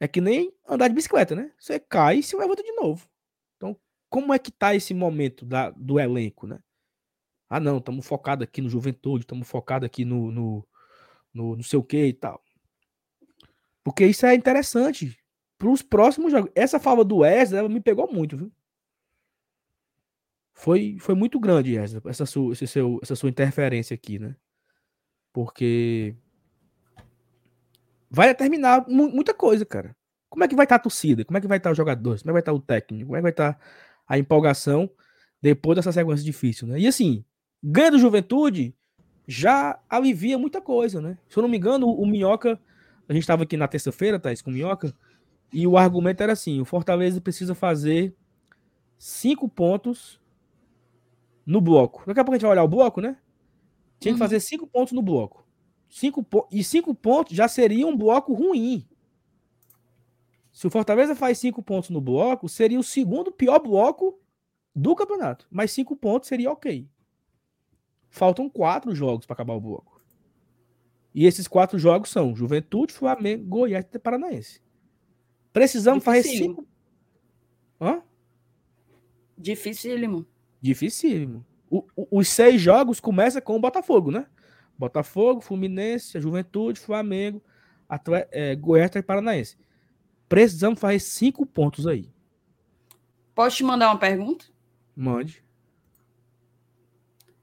é 0.00 0.08
que 0.08 0.20
nem 0.20 0.52
andar 0.66 0.88
de 0.88 0.94
bicicleta, 0.94 1.36
né? 1.36 1.52
Você 1.58 1.78
cai 1.78 2.18
e 2.18 2.22
se 2.22 2.34
levanta 2.34 2.62
de 2.62 2.72
novo. 2.72 3.06
Então, 3.56 3.76
como 4.08 4.32
é 4.32 4.38
que 4.38 4.50
tá 4.50 4.74
esse 4.74 4.94
momento 4.94 5.44
da, 5.44 5.70
do 5.70 6.00
elenco, 6.00 6.46
né? 6.46 6.58
Ah, 7.48 7.60
não, 7.60 7.78
estamos 7.78 8.06
focados 8.06 8.44
aqui 8.44 8.62
no 8.62 8.70
Juventude, 8.70 9.24
estamos 9.24 9.46
focados 9.46 9.84
aqui 9.84 10.04
no, 10.04 10.32
no, 10.32 10.66
no 11.34 11.56
não 11.56 11.62
sei 11.62 11.78
o 11.78 11.84
que 11.84 12.06
e 12.06 12.12
tal. 12.14 12.42
Porque 13.84 14.06
isso 14.06 14.24
é 14.24 14.34
interessante 14.34 15.18
para 15.58 15.68
os 15.68 15.82
próximos 15.82 16.32
jogos. 16.32 16.50
Essa 16.54 16.80
fala 16.80 17.04
do 17.04 17.18
Wesley, 17.18 17.58
ela 17.58 17.68
me 17.68 17.80
pegou 17.80 18.10
muito, 18.10 18.36
viu? 18.36 18.52
Foi, 20.54 20.96
foi 20.98 21.14
muito 21.14 21.38
grande 21.38 21.76
essa, 21.76 22.00
essa, 22.06 22.26
sua, 22.26 22.52
essa 23.02 23.16
sua 23.16 23.28
interferência 23.28 23.94
aqui, 23.94 24.18
né? 24.18 24.36
Porque 25.32 26.16
vai 28.10 28.28
determinar 28.28 28.84
muita 28.88 29.32
coisa, 29.32 29.64
cara. 29.64 29.94
Como 30.28 30.44
é 30.44 30.48
que 30.48 30.54
vai 30.54 30.64
estar 30.64 30.76
tá 30.76 30.80
a 30.80 30.82
torcida? 30.82 31.24
Como 31.24 31.38
é 31.38 31.40
que 31.40 31.46
vai 31.46 31.58
estar 31.58 31.70
tá 31.70 31.72
os 31.72 31.76
jogadores? 31.76 32.22
Como 32.22 32.30
é 32.30 32.32
que 32.32 32.34
vai 32.34 32.40
estar 32.40 32.52
tá 32.52 32.56
o 32.56 32.60
técnico? 32.60 33.06
Como 33.06 33.16
é 33.16 33.18
que 33.18 33.22
vai 33.22 33.30
estar 33.30 33.58
a 34.06 34.18
empolgação 34.18 34.90
depois 35.40 35.76
dessa 35.76 35.92
sequência 35.92 36.24
difícil, 36.24 36.66
né? 36.66 36.78
E 36.78 36.86
assim, 36.86 37.24
ganha 37.62 37.92
do 37.92 37.98
Juventude 37.98 38.74
já 39.26 39.78
alivia 39.88 40.36
muita 40.36 40.60
coisa, 40.60 41.00
né? 41.00 41.16
Se 41.28 41.38
eu 41.38 41.42
não 41.42 41.48
me 41.48 41.56
engano, 41.56 41.88
o, 41.88 42.04
Minhoca, 42.04 42.60
a 43.08 43.12
gente 43.12 43.22
estava 43.22 43.44
aqui 43.44 43.56
na 43.56 43.68
terça-feira, 43.68 44.18
Thais, 44.18 44.42
com 44.42 44.50
o 44.50 44.52
Minhoca, 44.52 44.92
e 45.52 45.66
o 45.66 45.78
argumento 45.78 46.20
era 46.20 46.32
assim: 46.32 46.60
o 46.60 46.64
Fortaleza 46.64 47.20
precisa 47.20 47.54
fazer 47.54 48.14
cinco 48.98 49.48
pontos 49.48 50.20
no 51.46 51.60
bloco. 51.60 52.02
Daqui 52.06 52.20
a 52.20 52.24
pouco 52.24 52.34
a 52.34 52.38
gente 52.38 52.42
vai 52.42 52.52
olhar 52.52 52.64
o 52.64 52.68
bloco, 52.68 53.00
né? 53.00 53.16
Tinha 53.98 54.12
que 54.12 54.20
uhum. 54.20 54.26
fazer 54.26 54.40
cinco 54.40 54.66
pontos 54.66 54.92
no 54.92 55.02
bloco. 55.02 55.39
Cinco 55.90 56.24
e 56.52 56.62
cinco 56.62 56.94
pontos 56.94 57.36
já 57.36 57.48
seria 57.48 57.84
um 57.84 57.96
bloco 57.96 58.32
ruim. 58.32 58.86
Se 60.52 60.66
o 60.66 60.70
Fortaleza 60.70 61.16
faz 61.16 61.38
cinco 61.38 61.62
pontos 61.62 61.90
no 61.90 62.00
bloco, 62.00 62.48
seria 62.48 62.78
o 62.78 62.84
segundo 62.84 63.32
pior 63.32 63.58
bloco 63.58 64.18
do 64.74 64.94
campeonato. 64.94 65.48
Mas 65.50 65.72
cinco 65.72 65.96
pontos 65.96 66.28
seria 66.28 66.50
ok. 66.50 66.88
Faltam 68.08 68.48
quatro 68.48 68.94
jogos 68.94 69.26
para 69.26 69.34
acabar 69.34 69.54
o 69.54 69.60
bloco. 69.60 70.00
E 71.12 71.26
esses 71.26 71.48
quatro 71.48 71.76
jogos 71.76 72.10
são 72.10 72.36
Juventude, 72.36 72.92
Flamengo, 72.92 73.44
Goiás 73.46 73.84
e 73.92 73.98
Paranaense. 73.98 74.62
Precisamos 75.52 76.04
fazer 76.04 76.22
cinco. 76.22 76.64
Hã? 77.80 78.00
Dificílimo. 79.36 80.24
Dificílimo. 80.60 81.44
O, 81.68 81.84
o, 81.96 82.18
os 82.18 82.28
seis 82.28 82.60
jogos 82.60 83.00
começam 83.00 83.42
com 83.42 83.56
o 83.56 83.60
Botafogo, 83.60 84.12
né? 84.12 84.26
Botafogo, 84.80 85.42
Fluminense, 85.42 86.18
Juventude, 86.18 86.80
Flamengo, 86.80 87.42
é, 88.32 88.56
Goiás 88.56 88.90
e 88.94 89.02
Paranaense. 89.02 89.58
Precisamos 90.26 90.80
fazer 90.80 91.00
cinco 91.00 91.44
pontos 91.44 91.86
aí. 91.86 92.10
Posso 93.34 93.58
te 93.58 93.64
mandar 93.64 93.90
uma 93.90 93.98
pergunta? 93.98 94.46
Mande. 94.96 95.44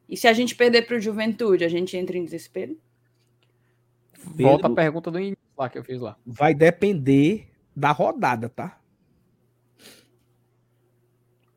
E 0.09 0.17
se 0.17 0.27
a 0.27 0.33
gente 0.33 0.55
perder 0.55 0.87
para 0.87 0.97
o 0.97 0.99
Juventude, 0.99 1.63
a 1.63 1.69
gente 1.69 1.95
entra 1.95 2.17
em 2.17 2.25
desespero? 2.25 2.75
Pedro, 4.13 4.43
Volta 4.43 4.67
a 4.67 4.73
pergunta 4.73 5.11
do 5.11 5.19
início 5.19 5.37
lá 5.55 5.69
que 5.69 5.77
eu 5.77 5.83
fiz 5.83 6.01
lá. 6.01 6.17
Vai 6.25 6.55
depender 6.55 7.51
da 7.75 7.91
rodada, 7.91 8.49
tá? 8.49 8.81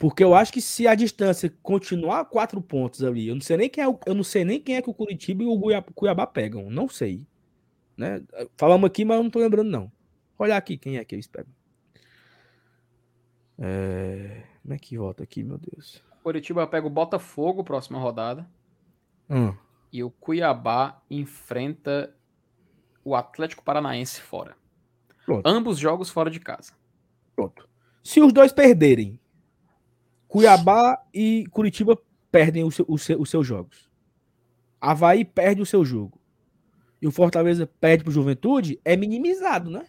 Porque 0.01 0.25
eu 0.25 0.35
acho 0.35 0.51
que 0.51 0.63
se 0.63 0.89
a 0.89 0.95
distância 0.95 1.53
continuar 1.63 2.25
quatro 2.25 2.59
pontos 2.63 3.05
ali, 3.05 3.29
eu 3.29 3.35
não 3.35 3.43
sei 3.43 3.59
nem 3.59 3.69
quem 3.69 3.85
é, 3.85 3.87
o, 3.87 4.01
eu 4.07 4.15
não 4.15 4.25
sei 4.25 4.47
nem 4.47 4.59
quem 4.59 4.77
é 4.77 4.81
que 4.81 4.89
o 4.89 4.95
Curitiba 4.95 5.43
e 5.43 5.47
o 5.47 5.61
Cuiabá, 5.61 5.93
Cuiabá 5.95 6.27
pegam, 6.27 6.71
não 6.71 6.89
sei. 6.89 7.27
Né? 7.99 8.23
Falamos 8.57 8.87
aqui, 8.87 9.05
mas 9.05 9.19
eu 9.19 9.23
não 9.23 9.31
tô 9.31 9.39
lembrando 9.41 9.69
não. 9.69 9.93
Olha 10.39 10.57
aqui 10.57 10.79
quem 10.79 10.97
é 10.97 11.05
que 11.05 11.15
eles 11.15 11.27
pegam. 11.27 11.53
É... 13.59 14.43
Como 14.63 14.73
é 14.73 14.79
que 14.79 14.97
volta 14.97 15.23
aqui, 15.23 15.43
meu 15.43 15.59
Deus? 15.59 16.03
Curitiba 16.23 16.67
pega 16.67 16.87
o 16.87 16.91
Botafogo 16.91 17.63
próxima 17.63 17.99
rodada. 17.99 18.49
Hum. 19.29 19.55
E 19.93 20.03
o 20.03 20.11
Cuiabá 20.11 21.03
enfrenta 21.11 22.17
o 23.05 23.15
Atlético 23.15 23.63
Paranaense 23.63 24.19
fora. 24.23 24.57
Pronto. 25.27 25.47
Ambos 25.47 25.77
jogos 25.77 26.09
fora 26.09 26.31
de 26.31 26.41
casa. 26.41 26.73
Pronto. 27.37 27.69
Se 28.03 28.19
os 28.23 28.33
dois 28.33 28.51
perderem, 28.51 29.21
Cuiabá 30.31 31.05
e 31.13 31.45
Curitiba 31.51 32.01
perdem 32.31 32.63
o 32.63 32.71
seu, 32.71 32.85
o 32.89 32.97
seu, 32.97 33.21
os 33.21 33.29
seus 33.29 33.45
jogos. 33.45 33.91
Havaí 34.81 35.25
perde 35.25 35.61
o 35.61 35.67
seu 35.67 35.85
jogo. 35.85 36.21
E 37.03 37.07
o 37.09 37.11
Fortaleza 37.11 37.67
perde 37.67 38.05
para 38.05 38.11
o 38.11 38.15
Juventude, 38.15 38.81
é 38.85 38.97
minimizado, 38.97 39.69
né? 39.69 39.87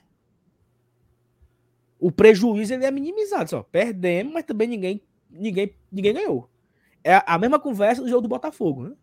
O 2.00 2.12
prejuízo 2.12 2.74
ele 2.74 2.86
é 2.86 2.90
minimizado. 2.90 3.52
Só 3.52 3.62
perdemos, 3.62 4.34
mas 4.34 4.44
também 4.44 4.68
ninguém, 4.68 5.04
ninguém, 5.30 5.76
ninguém 5.92 6.14
ganhou. 6.16 6.50
É 7.04 7.22
a 7.24 7.38
mesma 7.38 7.60
conversa 7.60 8.02
do 8.02 8.10
jogo 8.10 8.24
do 8.24 8.28
Botafogo, 8.28 8.86
né? 8.86 8.96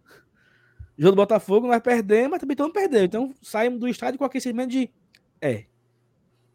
O 0.99 1.03
jogo 1.03 1.15
do 1.15 1.23
Botafogo 1.23 1.69
nós 1.69 1.81
perdemos, 1.81 2.33
mas 2.33 2.41
também 2.41 2.55
estamos 2.55 2.73
perdendo. 2.73 3.05
Então 3.05 3.35
saímos 3.41 3.79
do 3.79 3.87
estádio 3.87 4.19
com 4.19 4.25
aquele 4.25 4.43
sentimento 4.43 4.71
de. 4.71 4.91
É, 5.41 5.67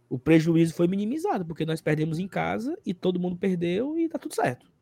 o 0.09 0.19
prejuízo 0.19 0.73
foi 0.73 0.89
minimizado, 0.89 1.45
porque 1.45 1.65
nós 1.65 1.79
perdemos 1.79 2.19
em 2.19 2.27
casa 2.27 2.77
e 2.85 2.93
todo 2.93 3.17
mundo 3.17 3.37
perdeu 3.37 3.97
e 3.97 4.09
tá 4.09 4.19
tudo 4.19 4.35
certo. 4.35 4.72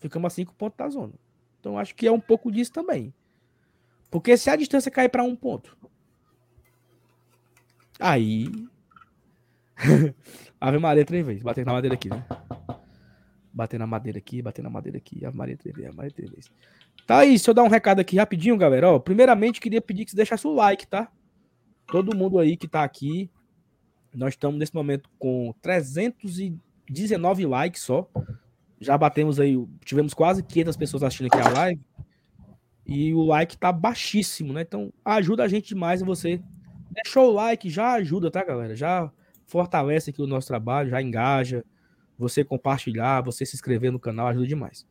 Ficamos 0.00 0.32
a 0.32 0.34
cinco 0.34 0.54
pontos 0.54 0.76
da 0.76 0.88
zona. 0.88 1.12
Então 1.60 1.78
acho 1.78 1.94
que 1.94 2.06
é 2.06 2.12
um 2.12 2.20
pouco 2.20 2.50
disso 2.50 2.72
também. 2.72 3.12
Porque 4.10 4.36
se 4.36 4.48
a 4.48 4.56
distância 4.56 4.90
cair 4.90 5.08
para 5.08 5.22
um 5.22 5.36
ponto, 5.36 5.76
aí. 7.98 8.46
Ave 10.60 10.78
Maria 10.78 11.04
três 11.04 11.26
vezes. 11.26 11.42
Bater 11.42 11.66
na 11.66 11.72
madeira 11.72 11.94
aqui, 11.94 12.08
né? 12.08 12.24
Bater 13.52 13.78
na 13.78 13.86
madeira 13.86 14.18
aqui, 14.18 14.42
bater 14.42 14.62
na 14.62 14.70
madeira 14.70 14.98
aqui. 14.98 15.24
Ave 15.24 15.36
Maria 15.36 15.56
três 15.56 15.74
vezes, 15.74 15.88
Ave 15.88 15.96
Maria 15.96 16.12
três 16.12 16.30
vezes. 16.30 16.50
Tá 17.06 17.18
aí, 17.18 17.30
deixa 17.30 17.50
eu 17.50 17.54
dar 17.54 17.62
um 17.62 17.68
recado 17.68 18.00
aqui 18.00 18.16
rapidinho, 18.16 18.56
galera. 18.56 18.90
Ó, 18.90 18.98
primeiramente, 18.98 19.60
queria 19.60 19.80
pedir 19.80 20.04
que 20.04 20.10
você 20.10 20.16
deixasse 20.16 20.46
o 20.46 20.54
like, 20.54 20.86
tá? 20.86 21.10
Todo 21.86 22.16
mundo 22.16 22.38
aí 22.38 22.56
que 22.56 22.68
tá 22.68 22.84
aqui. 22.84 23.30
Nós 24.14 24.34
estamos 24.34 24.58
nesse 24.58 24.74
momento 24.74 25.08
com 25.18 25.54
319 25.60 27.46
likes 27.46 27.82
só 27.82 28.10
já 28.80 28.96
batemos 28.96 29.40
aí, 29.40 29.56
tivemos 29.84 30.14
quase 30.14 30.42
500 30.42 30.76
pessoas 30.76 31.02
assistindo 31.02 31.26
aqui 31.26 31.38
a 31.38 31.50
live 31.50 31.80
e 32.86 33.12
o 33.12 33.22
like 33.22 33.56
tá 33.58 33.70
baixíssimo, 33.72 34.52
né? 34.52 34.62
Então 34.62 34.92
ajuda 35.04 35.44
a 35.44 35.48
gente 35.48 35.68
demais 35.68 36.00
você 36.00 36.40
deixou 36.90 37.30
o 37.30 37.34
like, 37.34 37.68
já 37.68 37.92
ajuda, 37.92 38.30
tá, 38.30 38.44
galera? 38.44 38.74
Já 38.74 39.10
fortalece 39.46 40.10
aqui 40.10 40.22
o 40.22 40.26
nosso 40.26 40.48
trabalho, 40.48 40.90
já 40.90 41.02
engaja, 41.02 41.64
você 42.18 42.44
compartilhar, 42.44 43.22
você 43.22 43.44
se 43.44 43.54
inscrever 43.54 43.92
no 43.92 43.98
canal, 43.98 44.28
ajuda 44.28 44.46
demais. 44.46 44.86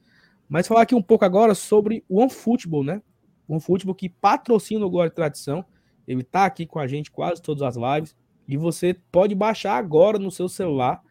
Mas 0.48 0.68
falar 0.68 0.84
aqui 0.84 0.96
um 0.96 1.02
pouco 1.02 1.26
agora 1.26 1.54
sobre 1.54 2.04
o 2.08 2.22
OneFootball, 2.22 2.84
né? 2.84 3.02
O 3.48 3.54
OneFootball 3.54 3.96
que 3.96 4.10
patrocina 4.10 4.86
o 4.86 4.90
Glória 4.90 5.12
Tradição, 5.12 5.66
ele 6.08 6.24
tá 6.24 6.46
aqui 6.46 6.66
com 6.66 6.80
a 6.80 6.88
gente 6.88 7.12
quase 7.12 7.42
todas 7.42 7.64
as 7.64 7.76
lives 7.76 8.16
e 8.48 8.56
você 8.56 8.96
pode 9.12 9.36
baixar 9.36 9.76
agora 9.76 10.18
no 10.18 10.32
seu 10.32 10.48
celular 10.48 11.02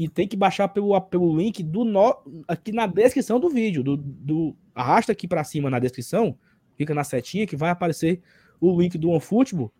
e 0.00 0.08
tem 0.08 0.26
que 0.26 0.34
baixar 0.34 0.66
pelo, 0.68 0.98
pelo 0.98 1.36
link 1.36 1.62
do 1.62 1.84
no, 1.84 2.42
aqui 2.48 2.72
na 2.72 2.86
descrição 2.86 3.38
do 3.38 3.50
vídeo. 3.50 3.82
Do, 3.82 3.98
do 3.98 4.56
arrasta 4.74 5.12
aqui 5.12 5.28
para 5.28 5.44
cima 5.44 5.68
na 5.68 5.78
descrição, 5.78 6.38
fica 6.74 6.94
na 6.94 7.04
setinha 7.04 7.46
que 7.46 7.54
vai 7.54 7.68
aparecer 7.68 8.22
o 8.58 8.80
link 8.80 8.96
do 8.96 9.10
OneFootball. 9.10 9.70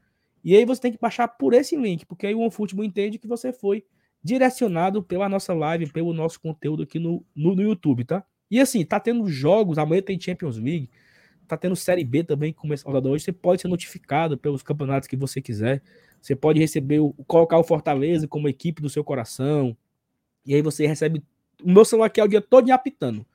E 0.44 0.54
aí 0.54 0.66
você 0.66 0.78
tem 0.78 0.92
que 0.92 0.98
baixar 1.00 1.26
por 1.26 1.54
esse 1.54 1.74
link, 1.74 2.04
porque 2.04 2.26
aí 2.26 2.34
o 2.34 2.40
OneFootball 2.40 2.84
entende 2.84 3.18
que 3.18 3.26
você 3.26 3.50
foi 3.50 3.82
direcionado 4.22 5.02
pela 5.02 5.26
nossa 5.26 5.54
live, 5.54 5.90
pelo 5.90 6.12
nosso 6.12 6.38
conteúdo 6.38 6.82
aqui 6.82 6.98
no, 6.98 7.24
no, 7.34 7.54
no, 7.54 7.62
YouTube, 7.62 8.04
tá? 8.04 8.22
E 8.50 8.60
assim, 8.60 8.84
tá 8.84 9.00
tendo 9.00 9.26
jogos, 9.26 9.78
amanhã 9.78 10.02
tem 10.02 10.20
Champions 10.20 10.58
League, 10.58 10.90
tá 11.48 11.56
tendo 11.56 11.74
Série 11.74 12.04
B 12.04 12.24
também 12.24 12.52
que 12.52 12.58
começa 12.58 12.86
hoje. 12.86 13.24
Você 13.24 13.32
pode 13.32 13.62
ser 13.62 13.68
notificado 13.68 14.36
pelos 14.36 14.62
campeonatos 14.62 15.08
que 15.08 15.16
você 15.16 15.40
quiser. 15.40 15.82
Você 16.20 16.36
pode 16.36 16.60
receber, 16.60 16.98
o, 16.98 17.14
colocar 17.26 17.56
o 17.56 17.64
Fortaleza 17.64 18.28
como 18.28 18.50
equipe 18.50 18.82
do 18.82 18.90
seu 18.90 19.02
coração. 19.02 19.74
E 20.44 20.54
aí 20.54 20.62
você 20.62 20.86
recebe. 20.86 21.22
O 21.62 21.70
meu 21.70 21.84
celular 21.84 22.06
aqui 22.06 22.20
é 22.20 22.24
o 22.24 22.28
dia 22.28 22.40
todo 22.40 22.70
apitando. 22.70 23.26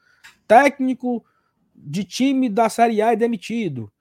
Técnico, 0.48 1.24
de 1.76 2.04
time 2.04 2.50
da 2.50 2.70
Série 2.70 3.02
A 3.02 3.14
é 3.14 3.16
demitido. 3.16 3.92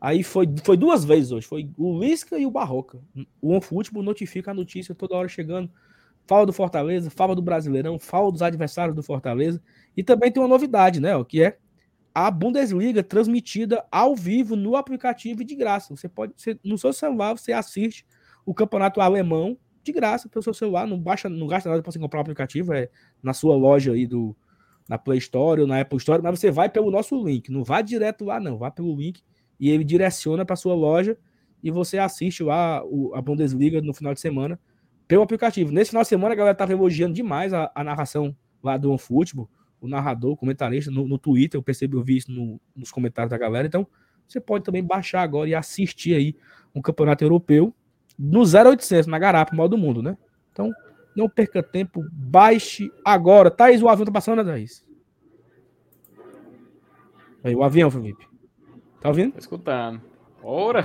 Aí 0.00 0.22
foi, 0.22 0.46
foi 0.62 0.76
duas 0.76 1.04
vezes 1.04 1.32
hoje. 1.32 1.46
Foi 1.46 1.70
o 1.78 1.98
Lisca 1.98 2.38
e 2.38 2.44
o 2.44 2.50
Barroca. 2.50 3.00
O 3.40 3.52
OneFootball 3.52 4.02
notifica 4.02 4.50
a 4.50 4.54
notícia 4.54 4.94
toda 4.94 5.16
hora 5.16 5.28
chegando. 5.28 5.70
Fala 6.26 6.46
do 6.46 6.52
Fortaleza, 6.52 7.10
fala 7.10 7.34
do 7.34 7.42
Brasileirão, 7.42 7.98
fala 7.98 8.30
dos 8.30 8.42
adversários 8.42 8.94
do 8.94 9.02
Fortaleza. 9.02 9.62
E 9.96 10.02
também 10.02 10.30
tem 10.30 10.42
uma 10.42 10.48
novidade, 10.48 11.00
né? 11.00 11.16
O 11.16 11.24
que 11.24 11.42
é 11.42 11.58
a 12.14 12.30
Bundesliga 12.30 13.02
transmitida 13.02 13.84
ao 13.90 14.14
vivo 14.14 14.54
no 14.54 14.76
aplicativo 14.76 15.42
de 15.42 15.54
graça. 15.56 15.96
Você 15.96 16.08
pode, 16.08 16.32
você, 16.36 16.58
no 16.62 16.78
seu 16.78 16.92
celular, 16.92 17.36
você 17.36 17.52
assiste 17.52 18.06
o 18.46 18.54
campeonato 18.54 19.00
alemão 19.00 19.58
de 19.84 19.92
graça 19.92 20.28
pelo 20.28 20.42
seu 20.42 20.54
celular. 20.54 20.86
Não 20.86 20.98
baixa, 20.98 21.28
não 21.28 21.46
gasta 21.46 21.68
nada 21.68 21.82
para 21.82 21.92
você 21.92 21.98
comprar 21.98 22.18
o 22.18 22.22
aplicativo. 22.22 22.72
É 22.72 22.88
na 23.22 23.32
sua 23.32 23.54
loja 23.56 23.92
aí 23.92 24.06
do 24.06 24.34
na 24.88 24.98
Play 24.98 25.18
Store 25.18 25.60
ou 25.60 25.66
na 25.66 25.80
Apple 25.80 25.96
Store, 25.96 26.22
mas 26.22 26.38
você 26.38 26.50
vai 26.50 26.68
pelo 26.68 26.90
nosso 26.90 27.22
link. 27.24 27.50
Não 27.50 27.64
vá 27.64 27.80
direto 27.80 28.24
lá, 28.24 28.38
não. 28.38 28.58
Vá 28.58 28.70
pelo 28.70 28.94
link 28.94 29.22
e 29.58 29.70
ele 29.70 29.84
direciona 29.84 30.44
para 30.44 30.56
sua 30.56 30.74
loja 30.74 31.16
e 31.62 31.70
você 31.70 31.98
assiste 31.98 32.42
lá 32.42 32.84
o, 32.84 33.14
a 33.14 33.22
Bundesliga 33.22 33.80
no 33.80 33.94
final 33.94 34.12
de 34.12 34.20
semana 34.20 34.58
pelo 35.08 35.22
aplicativo. 35.22 35.72
Nesse 35.72 35.90
final 35.90 36.02
de 36.02 36.08
semana 36.08 36.34
a 36.34 36.36
galera 36.36 36.54
tava 36.54 36.72
elogiando 36.72 37.14
demais 37.14 37.52
a, 37.52 37.70
a 37.74 37.82
narração 37.82 38.36
lá 38.62 38.76
do 38.76 38.90
OneFootball, 38.90 39.48
o 39.80 39.88
narrador, 39.88 40.32
o 40.32 40.36
comentarista 40.36 40.90
no, 40.90 41.06
no 41.06 41.18
Twitter, 41.18 41.58
eu 41.58 41.62
percebi, 41.62 41.96
eu 41.96 42.02
vi 42.02 42.16
isso 42.18 42.32
no, 42.32 42.60
nos 42.74 42.90
comentários 42.90 43.30
da 43.30 43.38
galera. 43.38 43.66
Então, 43.66 43.86
você 44.26 44.40
pode 44.40 44.64
também 44.64 44.82
baixar 44.82 45.22
agora 45.22 45.48
e 45.48 45.54
assistir 45.54 46.14
aí 46.14 46.34
um 46.74 46.80
campeonato 46.80 47.22
europeu 47.22 47.74
no 48.18 48.42
0800, 48.42 49.06
na 49.06 49.18
garapa, 49.18 49.54
modo 49.54 49.76
do 49.76 49.78
mundo, 49.78 50.02
né? 50.02 50.16
Então, 50.52 50.70
não 51.16 51.28
perca 51.28 51.62
tempo, 51.62 52.04
baixe 52.12 52.90
agora. 53.04 53.50
Thaís, 53.50 53.82
o 53.82 53.88
avião 53.88 54.06
tá 54.06 54.12
passando, 54.12 54.42
né, 54.42 54.52
Thaís? 54.52 54.84
Aí, 57.42 57.54
o 57.54 57.62
avião, 57.62 57.90
Felipe. 57.90 58.26
Tá 59.00 59.08
ouvindo? 59.08 59.32
Tô 59.32 59.38
escutando. 59.38 60.00
Ora! 60.42 60.84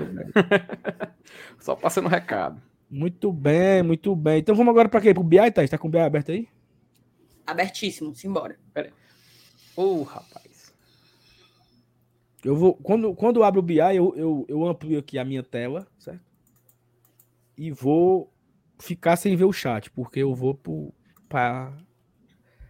Só 1.59 1.75
passando 1.75 2.05
um 2.05 2.09
recado. 2.09 2.61
Muito 2.89 3.31
bem, 3.31 3.83
muito 3.83 4.15
bem. 4.15 4.39
Então 4.39 4.55
vamos 4.55 4.71
agora 4.71 4.89
para 4.89 5.01
quê? 5.01 5.13
Pro 5.13 5.23
BI, 5.23 5.51
Thaís? 5.51 5.69
Tá 5.69 5.77
com 5.77 5.87
o 5.87 5.91
BI 5.91 5.99
aberto 5.99 6.31
aí? 6.31 6.47
Abertíssimo, 7.45 8.13
simbora. 8.15 8.57
Pera 8.73 8.91
Ô, 9.75 9.99
oh, 9.99 10.03
rapaz. 10.03 10.73
Eu 12.43 12.55
vou. 12.55 12.73
Quando, 12.75 13.13
quando 13.15 13.37
eu 13.37 13.43
abro 13.43 13.59
o 13.59 13.63
BI, 13.63 13.79
eu, 13.79 14.13
eu, 14.15 14.45
eu 14.47 14.67
amplio 14.67 14.99
aqui 14.99 15.17
a 15.17 15.25
minha 15.25 15.43
tela, 15.43 15.87
certo? 15.97 16.28
E 17.59 17.71
vou 17.71 18.33
ficar 18.79 19.17
sem 19.17 19.35
ver 19.35 19.43
o 19.43 19.51
chat, 19.51 19.91
porque 19.91 20.21
eu 20.21 20.33
vou 20.33 20.57
para 21.27 21.75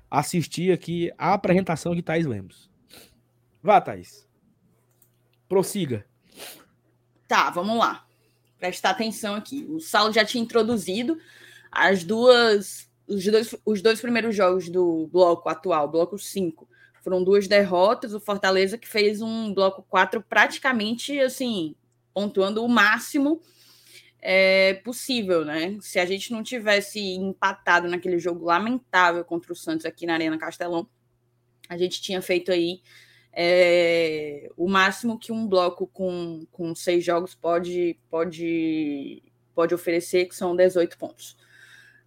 assistir 0.10 0.72
aqui 0.72 1.12
a 1.16 1.36
apresentação 1.36 1.94
de 1.94 2.02
Thaís 2.02 2.26
Lemos. 2.26 2.72
Vá, 3.62 3.80
Thaís. 3.80 4.28
Prossiga. 5.48 6.08
Tá, 7.28 7.52
vamos 7.52 7.78
lá. 7.78 8.08
Prestar 8.58 8.90
atenção 8.90 9.36
aqui. 9.36 9.64
O 9.70 9.80
Saulo 9.80 10.12
já 10.12 10.26
tinha 10.26 10.44
introduzido 10.44 11.20
as 11.72 12.04
duas. 12.04 12.90
Os 13.08 13.24
dois, 13.24 13.56
os 13.64 13.84
dois 13.84 14.02
primeiros 14.02 14.36
jogos 14.36 14.70
do 14.70 15.08
bloco 15.12 15.50
atual, 15.50 15.88
bloco 15.88 16.18
5, 16.18 16.68
foram 17.04 17.24
duas 17.24 17.48
derrotas. 17.48 18.16
O 18.16 18.20
Fortaleza 18.20 18.76
que 18.76 18.88
fez 18.88 19.22
um 19.22 19.54
bloco 19.54 19.86
4 19.88 20.24
praticamente 20.28 21.20
assim, 21.20 21.76
pontuando 22.12 22.66
o 22.66 22.68
máximo 22.68 23.40
é, 24.22 24.76
possível, 24.76 25.46
né? 25.46 25.78
Se 25.82 26.00
a 26.00 26.06
gente 26.06 26.32
não 26.32 26.44
tivesse 26.44 27.00
empatado 27.00 27.88
naquele 27.88 28.20
jogo 28.20 28.46
lamentável 28.46 29.24
contra 29.24 29.54
o 29.54 29.56
Santos 29.56 29.86
aqui 29.86 30.06
na 30.06 30.14
Arena 30.14 30.38
Castelão, 30.38 30.88
a 31.68 31.78
gente 31.78 32.02
tinha 32.02 32.22
feito 32.22 32.52
aí 32.52 32.82
é, 33.32 34.50
o 34.58 34.68
máximo 34.68 35.18
que 35.18 35.32
um 35.32 35.48
bloco 35.48 35.88
com, 35.88 36.46
com 36.52 36.76
seis 36.76 37.04
jogos 37.06 37.36
pode, 37.36 37.98
pode, 38.10 39.24
pode 39.54 39.74
oferecer, 39.74 40.26
que 40.26 40.36
são 40.36 40.56
18 40.56 40.98
pontos. 40.98 41.38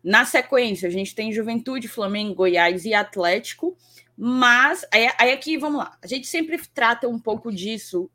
Na 0.02 0.24
sequência, 0.24 0.89
a 0.89 0.90
gente 0.90 1.14
tem 1.14 1.32
Juventude, 1.32 1.86
Flamengo, 1.86 2.34
Goiás 2.34 2.84
e 2.84 2.93
Atlético, 2.93 3.76
mas 4.16 4.84
aí, 4.93 5.09
aí 5.16 5.32
aqui 5.32 5.56
vamos 5.56 5.78
lá. 5.78 5.97
A 6.02 6.06
gente 6.06 6.26
sempre 6.26 6.60
trata 6.74 7.09
um 7.09 7.18
pouco 7.18 7.52
disso, 7.52 8.10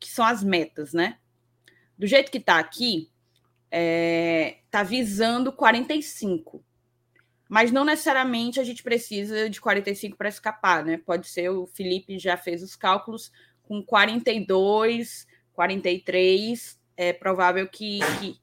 que 0.00 0.08
são 0.08 0.24
as 0.24 0.42
metas, 0.42 0.94
né? 0.94 1.18
Do 1.98 2.06
jeito 2.06 2.30
que 2.30 2.40
tá 2.40 2.58
aqui, 2.58 3.10
é, 3.70 4.58
tá 4.70 4.82
visando 4.82 5.52
45. 5.52 6.64
Mas 7.48 7.72
não 7.72 7.84
necessariamente 7.84 8.60
a 8.60 8.64
gente 8.64 8.82
precisa 8.82 9.48
de 9.48 9.60
45 9.60 10.16
para 10.16 10.28
escapar, 10.28 10.84
né? 10.84 10.98
Pode 10.98 11.28
ser, 11.28 11.48
o 11.48 11.66
Felipe 11.66 12.18
já 12.18 12.36
fez 12.36 12.62
os 12.62 12.76
cálculos, 12.76 13.32
com 13.62 13.82
42, 13.82 15.26
43, 15.52 16.78
é 16.96 17.12
provável 17.12 17.66
que. 17.68 18.00
que... 18.20 18.40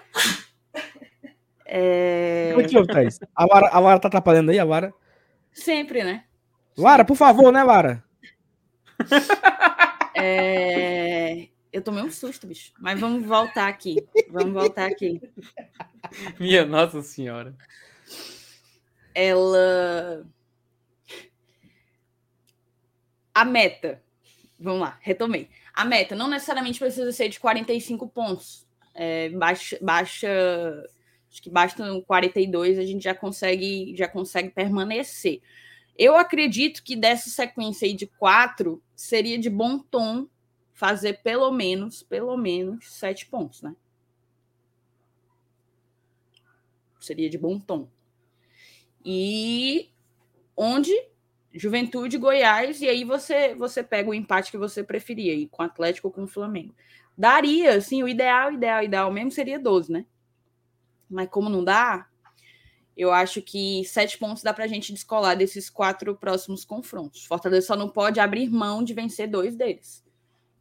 É... 1.72 2.52
O 2.58 2.68
que 2.68 2.76
houve, 2.76 2.92
Thaís? 2.92 3.20
A 3.36 3.46
Lara, 3.46 3.70
a 3.70 3.80
Lara 3.80 4.00
tá 4.00 4.08
atrapalhando 4.08 4.50
aí, 4.50 4.58
a 4.58 4.64
Lara? 4.64 4.92
Sempre, 5.54 6.04
né? 6.04 6.24
Lara, 6.76 7.06
por 7.06 7.16
favor, 7.16 7.52
né, 7.52 7.62
Lara? 7.62 8.04
É... 10.22 11.48
Eu 11.72 11.82
tomei 11.84 12.04
um 12.04 12.12
susto, 12.12 12.48
bicho. 12.48 12.74
Mas 12.80 13.00
vamos 13.00 13.26
voltar 13.26 13.68
aqui. 13.68 13.96
Vamos 14.30 14.54
voltar 14.54 14.88
aqui. 14.88 15.22
Minha 16.40 16.66
Nossa 16.66 17.02
Senhora. 17.02 17.56
Ela. 19.14 20.26
A 23.34 23.46
meta. 23.46 24.02
Vamos 24.60 24.82
lá, 24.82 24.98
retomei. 25.02 25.48
A 25.74 25.86
meta 25.86 26.16
não 26.16 26.28
necessariamente 26.28 26.80
precisa 26.80 27.12
ser 27.12 27.30
de 27.30 27.40
45 27.40 28.08
pontos. 28.10 28.68
É, 28.94 29.30
baixa, 29.30 29.78
baixa. 29.82 30.28
Acho 31.32 31.44
que 31.44 31.50
basta 31.50 32.02
42, 32.08 32.80
a 32.80 32.84
gente 32.84 33.04
já 33.04 33.14
consegue, 33.14 33.96
já 33.96 34.08
consegue 34.08 34.50
permanecer. 34.50 35.42
Eu 36.00 36.16
acredito 36.16 36.82
que 36.82 36.96
dessa 36.96 37.30
sequência 37.30 37.86
aí 37.86 37.94
de 37.94 38.08
quatro 38.08 38.82
seria 38.96 39.38
de 39.38 39.50
bom 39.50 39.78
tom 39.78 40.30
fazer 40.74 41.22
pelo 41.22 41.52
menos, 41.52 42.02
pelo 42.02 42.38
menos 42.38 42.90
sete 42.90 43.26
pontos, 43.26 43.62
né? 43.62 43.76
Seria 47.02 47.30
de 47.30 47.38
bom 47.38 47.60
tom. 47.60 47.90
E 49.04 49.90
onde 50.56 50.94
Juventude, 51.54 52.18
Goiás, 52.18 52.82
e 52.82 52.88
aí 52.88 53.04
você 53.04 53.54
você 53.56 53.84
pega 53.84 54.10
o 54.10 54.14
empate 54.14 54.52
que 54.52 54.58
você 54.58 54.82
preferia, 54.82 55.34
aí, 55.34 55.50
com 55.50 55.64
Atlético 55.64 56.08
ou 56.08 56.14
com 56.14 56.26
Flamengo. 56.26 56.74
Daria, 57.18 57.76
assim, 57.76 58.02
o 58.04 58.08
ideal, 58.08 58.54
ideal, 58.54 58.84
ideal 58.84 59.12
mesmo 59.12 59.32
seria 59.32 59.60
12, 59.60 59.92
né? 59.92 60.06
Mas 61.10 61.28
como 61.30 61.50
não 61.50 61.62
dá, 61.62 62.09
eu 63.00 63.14
acho 63.14 63.42
que 63.42 63.86
sete 63.86 64.18
pontos 64.18 64.44
dá 64.44 64.54
para 64.54 64.66
a 64.66 64.68
gente 64.68 64.92
descolar 64.92 65.34
desses 65.34 65.70
quatro 65.70 66.14
próximos 66.18 66.66
confrontos. 66.66 67.24
Fortaleza 67.24 67.68
só 67.68 67.76
não 67.78 67.88
pode 67.88 68.20
abrir 68.20 68.50
mão 68.50 68.84
de 68.84 68.94
vencer 68.94 69.26
dois 69.26 69.56
deles. 69.56 70.04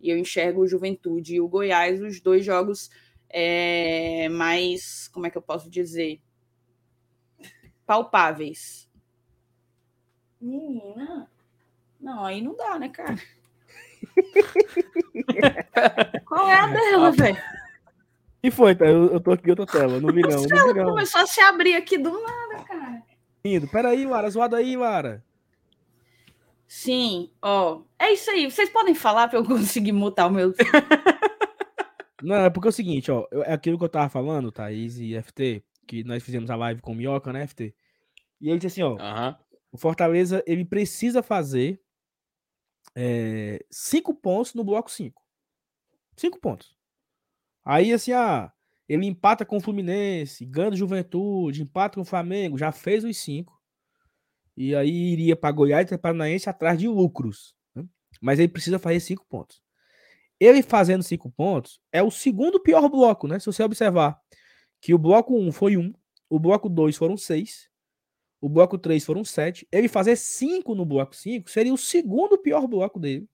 E 0.01 0.09
eu 0.09 0.17
enxergo 0.17 0.61
o 0.61 0.67
Juventude 0.69 1.35
e 1.35 1.41
o 1.41 1.49
Goiás, 1.49 2.01
os 2.01 2.21
dois 2.21 2.45
jogos 2.45 2.91
é, 3.29 4.29
mais, 4.29 5.09
como 5.09 5.27
é 5.27 5.31
que 5.31 5.37
eu 5.37 5.43
posso 5.43 5.69
dizer? 5.69 6.21
Palpáveis. 7.85 8.89
Menina, 10.41 11.29
não, 12.01 12.25
aí 12.25 12.41
não 12.41 12.55
dá, 12.55 12.79
né, 12.79 12.89
cara? 12.89 13.19
Qual 16.25 16.49
é 16.49 16.55
a 16.55 16.69
dela, 16.69 17.11
velho? 17.11 17.43
E 18.43 18.51
foi, 18.51 18.75
tá? 18.75 18.87
Eu, 18.87 19.13
eu 19.13 19.21
tô 19.21 19.33
aqui 19.33 19.47
em 19.47 19.51
outra 19.51 19.67
tela, 19.67 20.01
não 20.01 20.13
vi 20.13 20.23
não. 20.23 20.31
não, 20.31 20.73
vi, 20.73 20.79
não. 20.79 20.91
começou 20.91 21.21
a 21.21 21.27
se 21.27 21.41
abrir 21.41 21.75
aqui 21.75 21.99
do 21.99 22.11
nada, 22.11 22.65
cara. 22.65 23.03
Indo, 23.45 23.67
peraí, 23.69 24.07
Lara, 24.07 24.31
zoado 24.31 24.55
aí, 24.57 24.77
Lara. 24.77 25.25
Sim, 26.69 27.31
ó. 27.41 27.81
É 27.99 28.13
isso 28.13 28.31
aí. 28.31 28.49
Vocês 28.49 28.69
podem 28.69 28.95
falar 28.95 29.29
para 29.29 29.39
eu 29.39 29.45
conseguir 29.47 29.93
mutar 29.93 30.29
o 30.29 30.31
meu. 30.31 30.55
Não, 32.23 32.37
é 32.37 32.51
porque 32.51 32.69
é 32.69 32.71
o 32.71 32.73
seguinte, 32.73 33.11
ó. 33.11 33.27
É 33.45 33.55
aquilo 33.55 33.79
que 33.79 33.85
eu 33.85 33.89
tava 33.89 34.09
falando, 34.09 34.53
Thaís 34.53 34.99
e 34.99 35.21
FT, 35.21 35.65
que 35.87 36.05
nós 36.05 36.23
fizemos 36.23 36.51
a 36.51 36.57
live 36.57 36.81
com 36.81 36.93
o 36.93 36.95
Minhoca, 36.95 37.33
né, 37.33 37.47
FT? 37.47 37.75
E 38.41 38.51
ele 38.51 38.59
disse 38.59 38.81
assim, 38.81 38.83
ó. 38.83 38.93
Uhum. 38.93 39.35
O 39.73 39.79
Fortaleza, 39.79 40.43
ele 40.47 40.65
precisa 40.65 41.23
fazer 41.23 41.81
é, 42.95 43.65
cinco 43.71 44.15
pontos 44.15 44.55
no 44.55 44.65
bloco 44.65 44.91
5. 44.91 45.23
Cinco 46.17 46.41
pontos. 46.41 46.78
Aí, 47.69 47.93
assim, 47.93 48.13
ah, 48.13 48.51
ele 48.89 49.05
empata 49.05 49.45
com 49.45 49.59
o 49.59 49.61
Fluminense, 49.61 50.47
ganha 50.47 50.71
do 50.71 50.77
Juventude, 50.77 51.63
empata 51.63 51.97
com 51.97 52.01
o 52.01 52.05
Flamengo, 52.05 52.57
já 52.57 52.73
fez 52.73 53.05
os 53.05 53.19
cinco 53.19 53.59
e 54.57 54.75
aí 54.75 55.13
iria 55.13 55.37
para 55.37 55.53
Goiás 55.53 55.93
e 55.93 55.99
Paranaense 55.99 56.49
atrás 56.49 56.79
de 56.79 56.89
lucros. 56.89 57.55
Né? 57.75 57.85
Mas 58.23 58.39
ele 58.39 58.49
precisa 58.49 58.79
fazer 58.79 59.01
cinco 59.01 59.27
pontos. 59.29 59.63
Ele 60.41 60.63
fazendo 60.63 61.03
cinco 61.03 61.31
pontos 61.31 61.79
é 61.93 62.03
o 62.03 62.11
segundo 62.11 62.59
pior 62.59 62.89
bloco, 62.89 63.29
né? 63.29 63.39
Se 63.39 63.47
você 63.47 63.63
observar 63.63 64.19
que 64.81 64.95
o 64.95 64.99
bloco 64.99 65.37
1 65.37 65.47
um 65.47 65.53
foi 65.53 65.77
um, 65.77 65.93
o 66.31 66.41
bloco 66.41 66.71
2 66.71 66.97
foram 66.97 67.17
seis, 67.17 67.69
o 68.41 68.49
bloco 68.49 68.79
3 68.79 69.05
foram 69.05 69.25
7. 69.25 69.69
Ele 69.71 69.89
fazer 69.89 70.17
5 70.17 70.75
no 70.75 70.85
bloco 70.87 71.15
5 71.15 71.51
seria 71.51 71.75
o 71.75 71.79
segundo 71.79 72.39
pior 72.39 72.67
bloco 72.67 72.99
dele. 72.99 73.29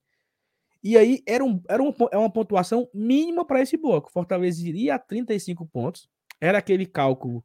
E 0.85 0.95
aí 0.95 1.23
era, 1.25 1.43
um, 1.43 1.59
era 1.67 1.81
um, 1.81 1.91
é 2.11 2.17
uma 2.17 2.29
pontuação 2.29 2.87
mínima 2.93 3.43
para 3.43 3.59
esse 3.59 3.75
bloco. 3.75 4.11
Fortaleza 4.11 4.63
iria 4.63 4.93
a 4.93 4.99
35 4.99 5.65
pontos. 5.65 6.07
Era 6.39 6.59
aquele 6.59 6.85
cálculo 6.85 7.43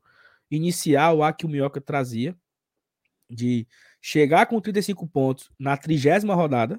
inicial 0.51 1.17
lá 1.17 1.33
que 1.33 1.47
o 1.47 1.49
Minhoca 1.49 1.81
trazia 1.81 2.37
de 3.31 3.67
chegar 3.99 4.45
com 4.45 4.61
35 4.61 5.07
pontos 5.09 5.51
na 5.59 5.75
trigésima 5.75 6.35
rodada, 6.35 6.79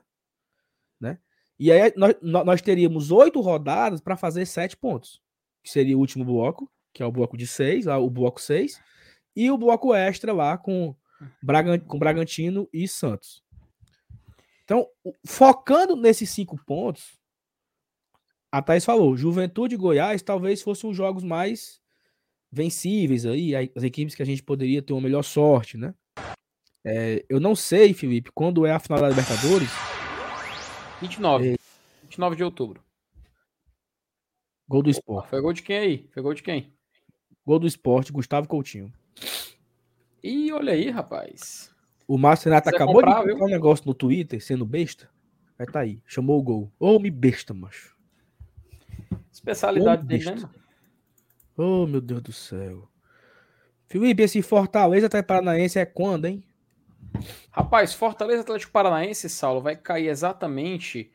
né? 0.99 1.17
E 1.57 1.71
aí 1.71 1.91
nós, 1.95 2.15
nós 2.21 2.61
teríamos 2.61 3.09
oito 3.09 3.41
rodadas 3.41 3.99
para 3.99 4.15
fazer 4.15 4.45
sete 4.45 4.77
pontos, 4.77 5.19
que 5.63 5.71
seria 5.71 5.97
o 5.97 5.99
último 5.99 6.23
bloco, 6.23 6.71
que 6.93 7.01
é 7.01 7.05
o 7.07 7.11
bloco 7.11 7.35
de 7.35 7.47
seis, 7.47 7.88
lá 7.88 7.97
o 7.97 8.07
bloco 8.07 8.39
6, 8.39 8.79
e 9.35 9.49
o 9.49 9.57
bloco 9.57 9.95
extra 9.95 10.31
lá 10.31 10.59
com, 10.59 10.95
com 11.88 11.97
Bragantino 11.97 12.69
e 12.71 12.88
Santos. 12.88 13.43
Então, 14.72 14.88
focando 15.27 15.98
nesses 15.98 16.30
cinco 16.30 16.56
pontos, 16.65 17.19
a 18.49 18.61
Thaís 18.61 18.85
falou, 18.85 19.18
Juventude 19.18 19.76
e 19.76 19.77
Goiás 19.77 20.22
talvez 20.22 20.61
fossem 20.61 20.89
os 20.89 20.95
jogos 20.95 21.26
mais 21.26 21.81
vencíveis 22.49 23.26
aí, 23.26 23.53
as 23.76 23.84
equipes 23.84 24.15
que 24.15 24.23
a 24.23 24.26
gente 24.26 24.41
poderia 24.41 24.81
ter 24.81 24.93
uma 24.93 25.02
melhor 25.02 25.23
sorte, 25.23 25.76
né? 25.76 25.93
É, 26.85 27.26
eu 27.27 27.38
não 27.38 27.53
sei, 27.53 27.93
Felipe, 27.93 28.31
quando 28.34 28.65
é 28.65 28.72
a 28.72 28.80
final 28.80 29.02
da 29.02 29.10
Libertadores. 29.10 29.68
29. 31.02 31.49
É... 31.49 31.57
29 32.03 32.35
de 32.38 32.43
outubro. 32.45 32.81
Gol 34.69 34.84
do 34.84 34.89
esporte. 34.89 35.31
Foi 35.31 35.41
gol 35.41 35.52
de 35.52 35.64
quem 35.64 35.77
aí? 35.77 36.10
Foi 36.14 36.23
gol 36.23 36.34
de 36.34 36.43
quem? 36.43 36.73
Gol 37.45 37.60
do 37.60 37.68
esporte, 37.68 38.14
Gustavo 38.14 38.48
Coutinho. 38.48 38.89
E 40.23 40.49
olha 40.53 40.72
aí, 40.72 40.89
rapaz. 40.89 41.70
O 42.11 42.17
Márcio 42.17 42.49
Renato 42.49 42.67
acabou 42.67 42.95
comprar, 42.95 43.21
de 43.21 43.29
colocar 43.29 43.45
um 43.45 43.47
negócio 43.47 43.85
no 43.88 43.93
Twitter, 43.93 44.43
sendo 44.43 44.65
besta. 44.65 45.09
Vai 45.57 45.65
tá 45.65 45.79
aí. 45.79 46.01
Chamou 46.05 46.38
o 46.38 46.43
gol. 46.43 46.69
Ô, 46.77 46.99
me 46.99 47.09
besta, 47.09 47.53
macho. 47.53 47.95
Especialidade 49.31 50.05
dele, 50.05 50.31
né? 50.31 50.49
Oh, 51.55 51.88
meu 51.88 52.01
Deus 52.01 52.21
do 52.21 52.33
céu. 52.33 52.85
Felipe, 53.88 54.23
esse 54.23 54.41
Fortaleza 54.41 55.05
até 55.07 55.21
Paranaense 55.21 55.79
é 55.79 55.85
quando, 55.85 56.25
hein? 56.25 56.43
Rapaz, 57.49 57.93
Fortaleza 57.93 58.41
Atlético 58.41 58.73
Paranaense, 58.73 59.29
Saulo, 59.29 59.61
vai 59.61 59.77
cair 59.77 60.09
exatamente 60.09 61.09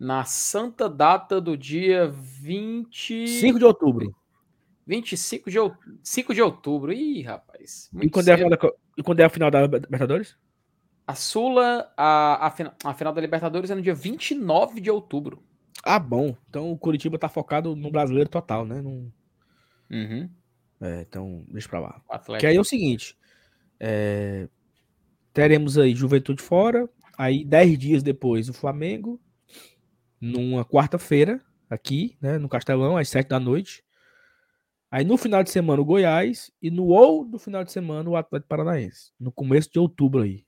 na 0.00 0.24
santa 0.24 0.88
data 0.88 1.40
do 1.40 1.56
dia 1.56 2.08
20... 2.08 3.28
5 3.28 3.56
de 3.56 3.64
outubro. 3.64 4.12
25 4.86 5.50
de, 5.50 5.58
5 6.02 6.34
de 6.34 6.42
outubro. 6.42 6.92
Ih, 6.92 7.22
rapaz. 7.22 7.90
E 8.00 8.08
quando, 8.08 8.28
é 8.28 8.32
a 8.32 8.36
final 8.36 8.50
da, 8.50 8.58
e 8.96 9.02
quando 9.02 9.20
é 9.20 9.24
a 9.24 9.28
final 9.28 9.50
da 9.50 9.62
Libertadores? 9.62 10.36
A 11.06 11.14
Sula, 11.14 11.92
a, 11.96 12.46
a, 12.46 12.54
a 12.84 12.94
final 12.94 13.12
da 13.12 13.20
Libertadores 13.20 13.70
é 13.70 13.74
no 13.74 13.82
dia 13.82 13.94
29 13.94 14.80
de 14.80 14.90
outubro. 14.90 15.42
Ah, 15.82 15.98
bom. 15.98 16.36
Então 16.48 16.70
o 16.70 16.78
Curitiba 16.78 17.18
tá 17.18 17.28
focado 17.28 17.74
no 17.74 17.90
brasileiro 17.90 18.28
total, 18.28 18.64
né? 18.64 18.80
Num... 18.80 19.10
Uhum. 19.90 20.30
É, 20.80 21.00
então, 21.02 21.44
deixa 21.48 21.68
pra 21.68 21.80
lá. 21.80 22.02
Que 22.38 22.46
aí 22.46 22.56
é 22.56 22.60
o 22.60 22.64
seguinte: 22.64 23.16
é, 23.78 24.48
teremos 25.32 25.78
aí 25.78 25.94
Juventude 25.94 26.42
fora, 26.42 26.88
aí 27.18 27.44
dez 27.44 27.78
dias 27.78 28.02
depois 28.02 28.48
o 28.48 28.54
Flamengo, 28.54 29.20
numa 30.20 30.64
quarta-feira, 30.64 31.40
aqui, 31.68 32.16
né, 32.20 32.38
no 32.38 32.48
Castelão, 32.48 32.96
às 32.96 33.08
sete 33.08 33.28
da 33.28 33.40
noite. 33.40 33.84
Aí 34.90 35.04
no 35.04 35.16
final 35.16 35.42
de 35.42 35.50
semana 35.50 35.80
o 35.80 35.84
Goiás 35.84 36.50
e 36.60 36.70
no 36.70 36.86
ou 36.86 37.24
do 37.24 37.38
final 37.38 37.62
de 37.62 37.70
semana 37.70 38.10
o 38.10 38.16
Atlético 38.16 38.48
Paranaense, 38.48 39.12
no 39.20 39.30
começo 39.30 39.70
de 39.70 39.78
outubro 39.78 40.22
aí. 40.22 40.44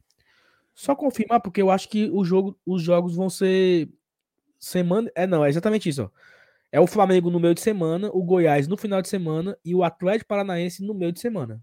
Só 0.74 0.96
confirmar 0.96 1.40
porque 1.40 1.62
eu 1.62 1.70
acho 1.70 1.88
que 1.88 2.10
o 2.10 2.24
jogo, 2.24 2.58
os 2.66 2.82
jogos 2.82 3.14
vão 3.14 3.30
ser 3.30 3.88
semana, 4.58 5.10
é 5.14 5.26
não, 5.26 5.44
é 5.44 5.48
exatamente 5.48 5.88
isso, 5.88 6.04
ó. 6.04 6.10
É 6.72 6.80
o 6.80 6.86
Flamengo 6.86 7.30
no 7.30 7.38
meio 7.38 7.54
de 7.54 7.60
semana, 7.60 8.10
o 8.12 8.22
Goiás 8.22 8.66
no 8.66 8.78
final 8.78 9.02
de 9.02 9.08
semana 9.08 9.56
e 9.62 9.74
o 9.74 9.84
Atlético 9.84 10.28
Paranaense 10.28 10.82
no 10.82 10.94
meio 10.94 11.12
de 11.12 11.20
semana. 11.20 11.62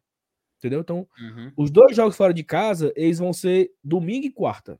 Entendeu? 0.59 0.81
Então, 0.81 1.07
uhum. 1.19 1.51
os 1.57 1.71
dois 1.71 1.95
jogos 1.95 2.15
fora 2.15 2.33
de 2.33 2.43
casa, 2.43 2.93
eles 2.95 3.17
vão 3.17 3.33
ser 3.33 3.71
domingo 3.83 4.27
e 4.27 4.31
quarta. 4.31 4.79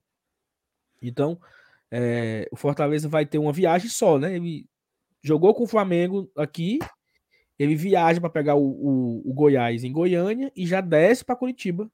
Então, 1.01 1.39
é, 1.89 2.47
o 2.51 2.55
Fortaleza 2.55 3.09
vai 3.09 3.25
ter 3.25 3.39
uma 3.39 3.51
viagem 3.51 3.89
só, 3.89 4.19
né? 4.19 4.35
Ele 4.35 4.67
jogou 5.23 5.55
com 5.55 5.63
o 5.63 5.67
Flamengo 5.67 6.29
aqui, 6.35 6.79
ele 7.59 7.75
viaja 7.75 8.21
para 8.21 8.29
pegar 8.29 8.55
o, 8.55 8.63
o, 8.63 9.29
o, 9.29 9.33
Goiás 9.33 9.83
em 9.83 9.91
Goiânia 9.91 10.49
e 10.55 10.65
já 10.65 10.79
desce 10.79 11.25
para 11.25 11.35
Curitiba 11.35 11.91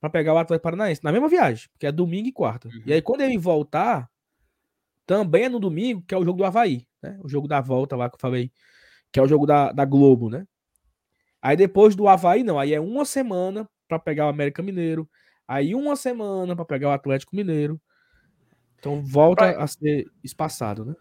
para 0.00 0.10
pegar 0.10 0.34
o 0.34 0.38
Atlético 0.38 0.64
Paranaense 0.64 1.04
na 1.04 1.12
mesma 1.12 1.28
viagem, 1.28 1.70
que 1.78 1.86
é 1.86 1.92
domingo 1.92 2.26
e 2.26 2.32
quarta. 2.32 2.68
Uhum. 2.68 2.82
E 2.84 2.92
aí, 2.92 3.00
quando 3.00 3.20
ele 3.20 3.38
voltar, 3.38 4.10
também 5.06 5.44
é 5.44 5.48
no 5.48 5.60
domingo, 5.60 6.02
que 6.02 6.12
é 6.12 6.18
o 6.18 6.24
jogo 6.24 6.38
do 6.38 6.44
Havaí, 6.44 6.84
né? 7.00 7.16
O 7.22 7.28
jogo 7.28 7.46
da 7.46 7.60
volta 7.60 7.94
lá 7.94 8.10
que 8.10 8.16
eu 8.16 8.20
falei, 8.20 8.50
que 9.12 9.20
é 9.20 9.22
o 9.22 9.28
jogo 9.28 9.46
da, 9.46 9.70
da 9.70 9.84
Globo, 9.84 10.28
né? 10.28 10.44
Aí 11.40 11.56
depois 11.56 11.94
do 11.94 12.08
Havaí, 12.08 12.42
não, 12.42 12.58
aí 12.58 12.74
é 12.74 12.80
uma 12.80 13.04
semana 13.04 13.68
para 13.86 14.00
pegar 14.00 14.26
o 14.26 14.30
América 14.30 14.62
Mineiro, 14.62 15.08
aí 15.46 15.74
uma 15.74 15.94
semana 15.94 16.56
para 16.56 16.64
pegar 16.64 16.88
o 16.88 16.92
Atlético 16.92 17.36
Mineiro. 17.36 17.80
Então 18.80 19.00
volta 19.00 19.52
pra... 19.52 19.62
a 19.62 19.66
ser 19.68 20.06
espaçado, 20.24 20.84
né? 20.84 20.96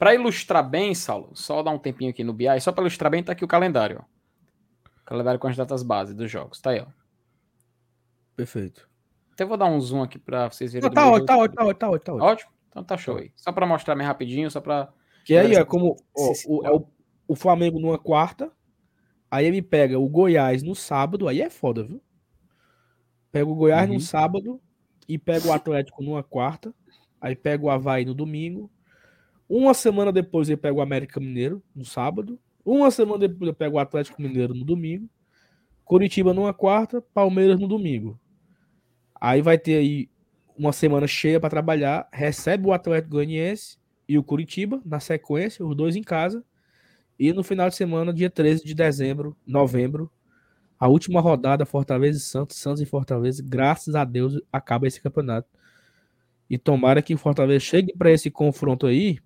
Para 0.00 0.14
ilustrar 0.14 0.66
bem, 0.66 0.94
Saulo, 0.94 1.28
só 1.34 1.62
dar 1.62 1.72
um 1.72 1.78
tempinho 1.78 2.10
aqui 2.10 2.24
no 2.24 2.32
BI, 2.32 2.58
só 2.62 2.72
para 2.72 2.84
ilustrar 2.84 3.10
bem, 3.10 3.22
tá 3.22 3.32
aqui 3.32 3.44
o 3.44 3.48
calendário, 3.48 3.98
ó. 4.00 4.90
O 5.02 5.04
calendário 5.04 5.38
com 5.38 5.46
as 5.46 5.54
datas 5.54 5.82
base 5.82 6.14
dos 6.14 6.30
jogos, 6.30 6.58
tá 6.58 6.70
aí, 6.70 6.80
ó. 6.80 6.86
Perfeito. 8.34 8.88
Até 9.34 9.44
vou 9.44 9.58
dar 9.58 9.66
um 9.66 9.78
zoom 9.78 10.02
aqui 10.02 10.18
para 10.18 10.48
vocês 10.48 10.72
verem. 10.72 10.88
Não, 10.88 10.94
tá, 10.94 11.06
ótimo, 11.06 11.26
tá, 11.26 11.36
ótimo, 11.36 11.54
tá, 11.54 11.64
ótimo, 11.64 11.74
tá, 11.78 11.90
ótimo, 11.90 12.00
tá 12.00 12.12
ótimo. 12.14 12.30
Ótimo? 12.30 12.50
Então 12.70 12.82
tá 12.82 12.96
show 12.96 13.18
aí. 13.18 13.30
Só 13.36 13.52
para 13.52 13.66
mostrar 13.66 13.94
bem 13.94 14.06
rapidinho, 14.06 14.50
só 14.50 14.58
para 14.58 14.90
Que 15.22 15.36
aí 15.36 15.54
é 15.54 15.64
como 15.66 15.94
ó, 16.16 16.32
o, 16.46 16.64
é 16.66 16.70
o, 16.70 16.86
o 17.28 17.36
Flamengo 17.36 17.78
numa 17.78 17.98
quarta, 17.98 18.50
aí 19.30 19.44
ele 19.44 19.60
pega 19.60 19.98
o 19.98 20.08
Goiás 20.08 20.62
no 20.62 20.74
sábado, 20.74 21.28
aí 21.28 21.42
é 21.42 21.50
foda, 21.50 21.84
viu? 21.84 22.00
Pega 23.30 23.50
o 23.50 23.54
Goiás 23.54 23.86
uhum. 23.86 23.96
no 23.96 24.00
sábado 24.00 24.58
e 25.06 25.18
pega 25.18 25.46
o 25.46 25.52
Atlético 25.52 26.02
numa 26.02 26.22
quarta, 26.22 26.74
aí 27.20 27.36
pega 27.36 27.62
o 27.62 27.68
Havaí 27.68 28.06
no 28.06 28.14
domingo. 28.14 28.70
Uma 29.50 29.74
semana 29.74 30.12
depois 30.12 30.48
ele 30.48 30.56
pega 30.56 30.76
o 30.76 30.80
América 30.80 31.18
Mineiro 31.18 31.60
no 31.74 31.84
sábado. 31.84 32.38
Uma 32.64 32.88
semana 32.88 33.18
depois 33.18 33.48
ele 33.48 33.52
pega 33.52 33.74
o 33.74 33.80
Atlético 33.80 34.22
Mineiro 34.22 34.54
no 34.54 34.64
domingo. 34.64 35.10
Curitiba 35.84 36.32
numa 36.32 36.54
quarta, 36.54 37.02
Palmeiras 37.12 37.58
no 37.58 37.66
domingo. 37.66 38.16
Aí 39.20 39.42
vai 39.42 39.58
ter 39.58 39.74
aí 39.78 40.08
uma 40.56 40.72
semana 40.72 41.08
cheia 41.08 41.40
para 41.40 41.50
trabalhar, 41.50 42.08
recebe 42.12 42.68
o 42.68 42.72
Atlético 42.72 43.14
Goianiense 43.14 43.76
e 44.08 44.16
o 44.16 44.22
Curitiba 44.22 44.80
na 44.84 45.00
sequência, 45.00 45.66
os 45.66 45.74
dois 45.74 45.96
em 45.96 46.02
casa. 46.02 46.44
E 47.18 47.32
no 47.32 47.42
final 47.42 47.68
de 47.68 47.74
semana, 47.74 48.14
dia 48.14 48.30
13 48.30 48.64
de 48.64 48.72
dezembro, 48.72 49.36
novembro, 49.44 50.08
a 50.78 50.86
última 50.86 51.20
rodada 51.20 51.66
Fortaleza 51.66 52.18
e 52.18 52.22
Santos, 52.22 52.56
Santos 52.56 52.80
e 52.80 52.86
Fortaleza, 52.86 53.42
graças 53.44 53.96
a 53.96 54.04
Deus 54.04 54.40
acaba 54.52 54.86
esse 54.86 55.00
campeonato. 55.00 55.48
E 56.48 56.56
tomara 56.56 57.02
que 57.02 57.14
o 57.14 57.18
Fortaleza 57.18 57.58
chegue 57.58 57.92
para 57.98 58.12
esse 58.12 58.30
confronto 58.30 58.86
aí 58.86 59.18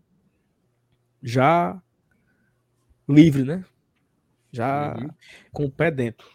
já 1.25 1.81
livre, 3.09 3.43
né? 3.43 3.65
Já 4.53 4.95
uhum. 4.95 5.09
com 5.51 5.65
o 5.65 5.71
pé 5.71 5.91
dentro. 5.91 6.29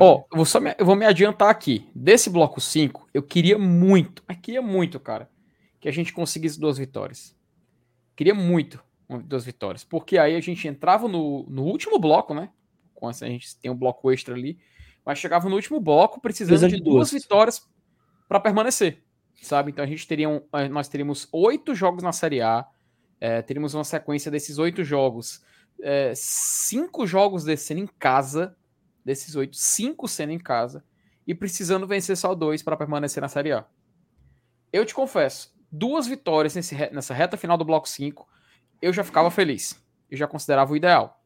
Ó, 0.00 0.24
oh, 0.30 0.36
eu, 0.36 0.42
vou 0.42 0.60
me, 0.62 0.74
eu 0.78 0.86
vou 0.86 0.96
me 0.96 1.04
adiantar 1.04 1.50
aqui. 1.50 1.88
Desse 1.94 2.30
bloco 2.30 2.60
5, 2.60 3.10
eu 3.12 3.22
queria 3.22 3.58
muito, 3.58 4.24
mas 4.26 4.38
queria 4.38 4.62
muito, 4.62 4.98
cara, 4.98 5.30
que 5.78 5.88
a 5.88 5.92
gente 5.92 6.14
conseguisse 6.14 6.58
duas 6.58 6.78
vitórias. 6.78 7.36
Queria 8.16 8.34
muito 8.34 8.82
duas 9.24 9.44
vitórias. 9.44 9.84
Porque 9.84 10.16
aí 10.16 10.34
a 10.34 10.40
gente 10.40 10.66
entrava 10.66 11.06
no, 11.06 11.44
no 11.48 11.64
último 11.64 11.98
bloco, 11.98 12.32
né? 12.32 12.48
Com 12.94 13.10
essa, 13.10 13.26
a 13.26 13.28
gente 13.28 13.54
tem 13.58 13.70
um 13.70 13.76
bloco 13.76 14.10
extra 14.10 14.34
ali. 14.34 14.58
Mas 15.04 15.18
chegava 15.18 15.48
no 15.48 15.54
último 15.54 15.78
bloco 15.78 16.20
precisando 16.20 16.58
de, 16.68 16.76
de 16.76 16.82
duas. 16.82 17.10
duas 17.10 17.10
vitórias 17.10 17.68
para 18.26 18.40
permanecer. 18.40 19.02
Sabe? 19.42 19.70
Então 19.70 19.84
a 19.84 19.86
gente 19.88 20.08
teria 20.08 20.28
um, 20.28 20.40
nós 20.70 20.88
teríamos 20.88 21.28
oito 21.30 21.74
jogos 21.74 22.02
na 22.02 22.12
Série 22.12 22.40
A. 22.40 22.66
É, 23.20 23.44
uma 23.58 23.84
sequência 23.84 24.30
desses 24.30 24.58
oito 24.58 24.84
jogos. 24.84 25.42
É, 25.82 26.12
cinco 26.14 27.06
jogos 27.06 27.44
descendo 27.44 27.80
em 27.80 27.86
casa 27.86 28.56
desses 29.04 29.36
oito, 29.36 29.56
cinco 29.56 30.08
sendo 30.08 30.32
em 30.32 30.38
casa 30.38 30.84
e 31.26 31.34
precisando 31.34 31.86
vencer 31.86 32.16
só 32.16 32.34
dois 32.34 32.62
para 32.62 32.76
permanecer 32.76 33.20
na 33.20 33.28
Série 33.28 33.52
A. 33.52 33.64
Eu 34.72 34.84
te 34.84 34.94
confesso, 34.94 35.54
duas 35.70 36.06
vitórias 36.06 36.54
nesse, 36.54 36.74
nessa 36.90 37.14
reta 37.14 37.36
final 37.36 37.56
do 37.56 37.64
bloco 37.64 37.88
5, 37.88 38.26
eu 38.80 38.92
já 38.92 39.02
ficava 39.02 39.30
feliz. 39.30 39.80
Eu 40.10 40.16
já 40.16 40.26
considerava 40.26 40.72
o 40.72 40.76
ideal. 40.76 41.22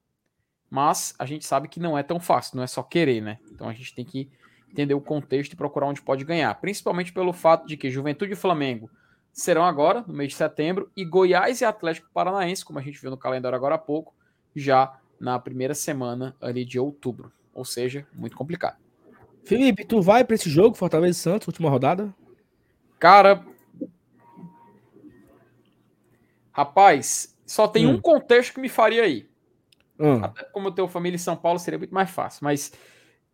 Mas 0.69 1.15
a 1.19 1.27
gente 1.27 1.45
sabe 1.45 1.69
que 1.69 1.81
não 1.81 1.99
é 1.99 2.03
tão 2.03 2.21
fácil, 2.21 2.57
não 2.57 2.63
é 2.63 2.67
só 2.67 2.83
querer, 2.83 3.21
né? 3.21 3.39
Então 3.51 3.69
a 3.69 3.73
gente 3.73 3.95
tem 3.95 4.05
que 4.05 4.31
entender 4.71 4.95
o 4.95 5.01
contexto 5.01 5.53
e 5.53 5.57
procurar 5.57 5.87
onde 5.87 6.01
pode 6.01 6.25
ganhar. 6.25 6.55
Principalmente 6.61 7.13
pelo 7.13 7.33
fato 7.33 7.67
de 7.67 7.77
que 7.77 7.91
Juventude 7.91 8.33
e 8.33 8.37
Flamengo 8.37 8.89
serão 9.33 9.65
agora, 9.65 10.05
no 10.07 10.15
mês 10.15 10.31
de 10.31 10.37
setembro, 10.37 10.91
e 10.97 11.05
Goiás 11.05 11.61
e 11.61 11.65
Atlético 11.65 12.09
Paranaense, 12.13 12.65
como 12.65 12.79
a 12.79 12.83
gente 12.83 13.01
viu 13.01 13.11
no 13.11 13.17
calendário 13.17 13.57
agora 13.57 13.75
há 13.77 13.79
pouco, 13.79 14.15
já 14.55 14.99
na 15.19 15.39
primeira 15.39 15.75
semana 15.75 16.35
ali 16.41 16.65
de 16.65 16.79
outubro 16.79 17.33
ou 17.53 17.65
seja, 17.65 18.07
muito 18.15 18.37
complicado. 18.37 18.77
Felipe, 19.45 19.85
tu 19.85 20.01
vai 20.01 20.25
pra 20.25 20.35
esse 20.35 20.49
jogo, 20.49 20.75
Fortaleza 20.77 21.19
e 21.19 21.23
Santos, 21.23 21.49
última 21.49 21.69
rodada? 21.69 22.15
Cara. 22.99 23.45
Rapaz, 26.53 27.37
só 27.47 27.67
tem 27.67 27.87
Hum. 27.87 27.95
um 27.95 28.01
contexto 28.01 28.55
que 28.55 28.61
me 28.61 28.69
faria 28.69 29.07
ir. 29.07 29.31
Hum. 29.99 30.25
Até 30.25 30.45
como 30.45 30.69
eu 30.69 30.73
tenho 30.73 30.89
família 30.89 31.17
em 31.17 31.19
São 31.19 31.37
Paulo, 31.37 31.59
seria 31.59 31.79
muito 31.79 31.95
mais 31.95 32.11
fácil. 32.11 32.45
Mas 32.45 32.73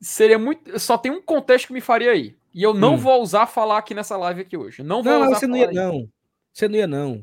seria 0.01 0.39
muito. 0.39 0.79
Só 0.79 0.99
tem 0.99 1.13
um 1.13 1.23
contexto 1.23 1.69
que 1.69 1.73
me 1.73 1.81
faria 1.81 2.15
ir. 2.15 2.37
E 2.57 2.63
eu 2.63 2.73
não 2.73 2.95
Hum. 2.95 2.97
vou 2.97 3.23
usar 3.23 3.47
falar 3.47 3.77
aqui 3.77 3.93
nessa 3.93 4.17
live 4.17 4.41
aqui 4.41 4.57
hoje. 4.57 4.83
Não 4.83 5.03
vou 5.03 5.13
Não, 5.13 5.29
você 5.29 5.47
não 5.47 5.59
ia, 5.59 5.71
não. 5.71 6.09
Você 6.55 6.67
não 6.67 6.75
ia, 6.77 6.87
não. 6.87 7.23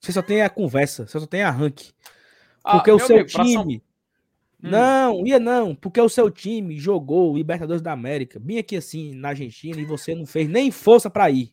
Você 0.00 0.12
só 0.12 0.22
tem 0.22 0.40
a 0.40 0.48
conversa, 0.48 1.06
você 1.06 1.20
só 1.20 1.26
tem 1.26 1.42
arranque. 1.42 1.92
Ah, 2.64 2.78
Porque 2.78 2.90
o 2.90 2.96
meu 2.96 3.06
seu 3.06 3.16
amigo, 3.16 3.28
time. 3.28 3.82
Hum. 4.64 4.70
Não, 4.70 5.26
ia 5.26 5.38
não. 5.38 5.74
Porque 5.74 6.00
o 6.00 6.08
seu 6.08 6.30
time 6.30 6.78
jogou 6.78 7.32
o 7.32 7.36
Libertadores 7.36 7.82
da 7.82 7.92
América, 7.92 8.38
bem 8.40 8.56
aqui 8.58 8.76
assim, 8.76 9.14
na 9.14 9.28
Argentina, 9.28 9.78
e 9.78 9.84
você 9.84 10.14
não 10.14 10.24
fez 10.24 10.48
nem 10.48 10.70
força 10.70 11.10
pra 11.10 11.30
ir. 11.30 11.52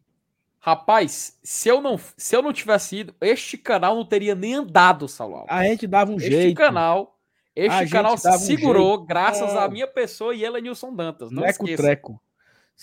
Rapaz, 0.60 1.38
se 1.44 1.68
eu 1.68 1.82
não, 1.82 2.00
se 2.16 2.34
eu 2.34 2.42
não 2.42 2.54
tivesse 2.54 3.00
ido, 3.00 3.14
este 3.20 3.58
canal 3.58 3.98
não 3.98 4.06
teria 4.06 4.34
nem 4.34 4.54
andado, 4.54 5.10
Saulo. 5.10 5.46
A 5.50 5.64
gente 5.66 5.86
dava 5.86 6.10
um 6.10 6.16
este 6.16 6.32
jeito. 6.32 6.56
canal, 6.58 7.20
A 7.54 7.60
este 7.60 7.80
gente 7.80 7.92
canal 7.92 8.14
um 8.14 8.18
segurou 8.18 9.04
graças 9.04 9.58
à 9.58 9.68
minha 9.68 9.88
pessoa 9.88 10.34
e 10.34 10.46
ela 10.46 10.62
Nilson 10.62 10.96
Dantas. 10.96 11.32
Não 11.32 11.44
Treco, 11.44 11.66
esqueça. 11.66 11.84
treco. 11.84 12.22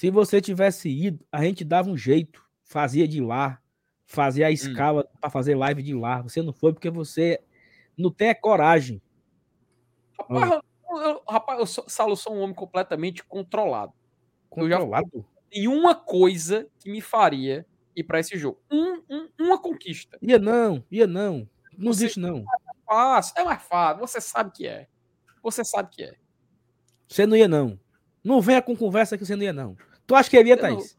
Se 0.00 0.10
você 0.10 0.40
tivesse 0.40 0.88
ido, 0.88 1.22
a 1.30 1.44
gente 1.44 1.62
dava 1.62 1.90
um 1.90 1.94
jeito, 1.94 2.42
fazia 2.64 3.06
de 3.06 3.20
lá, 3.20 3.60
fazia 4.06 4.46
Hum. 4.46 4.48
a 4.48 4.50
escala 4.50 5.06
pra 5.20 5.28
fazer 5.28 5.54
live 5.54 5.82
de 5.82 5.92
lá. 5.94 6.22
Você 6.22 6.40
não 6.40 6.54
foi 6.54 6.72
porque 6.72 6.88
você 6.88 7.38
não 7.98 8.10
tem 8.10 8.30
a 8.30 8.34
coragem. 8.34 9.02
Rapaz, 10.18 10.52
eu, 10.52 10.96
eu- 11.02 11.22
rapaz, 11.28 11.58
eu 11.60 11.66
sou, 11.66 11.84
Saulo, 11.86 12.12
eu 12.12 12.16
sou 12.16 12.34
um 12.34 12.40
homem 12.40 12.54
completamente 12.54 13.22
controlado. 13.22 13.92
Eu 14.56 14.70
já- 14.70 14.78
Controlado. 14.78 15.26
Tem 15.50 15.68
uma 15.68 15.94
coisa 15.94 16.66
que 16.78 16.90
me 16.90 17.02
faria 17.02 17.66
ir 17.94 18.02
pra 18.04 18.20
esse 18.20 18.38
jogo. 18.38 18.58
Um- 18.70 19.02
um- 19.10 19.28
uma 19.38 19.58
conquista. 19.60 20.16
Ia 20.22 20.38
não, 20.38 20.82
ia 20.90 21.06
não. 21.06 21.46
Não 21.76 21.92
Você- 21.92 22.04
existe, 22.04 22.18
não. 22.20 22.42
Fácil, 22.86 23.34
é 23.36 23.44
mais 23.44 23.62
fácil. 23.64 24.00
Você 24.00 24.18
sabe 24.18 24.50
que 24.50 24.66
é. 24.66 24.88
Você 25.42 25.62
sabe 25.62 25.90
que 25.90 26.04
é. 26.04 26.14
Você 27.06 27.26
não 27.26 27.36
ia, 27.36 27.46
não. 27.46 27.78
Não 28.24 28.40
venha 28.40 28.62
com 28.62 28.74
conversa 28.74 29.18
que 29.18 29.26
você 29.26 29.36
não 29.36 29.42
ia, 29.42 29.52
não. 29.52 29.76
Tu 30.10 30.14
acha 30.16 30.28
que 30.28 30.36
ele 30.36 30.48
ia, 30.48 30.56
Eu 30.56 30.62
não- 30.62 30.76
Thaís? 30.76 30.96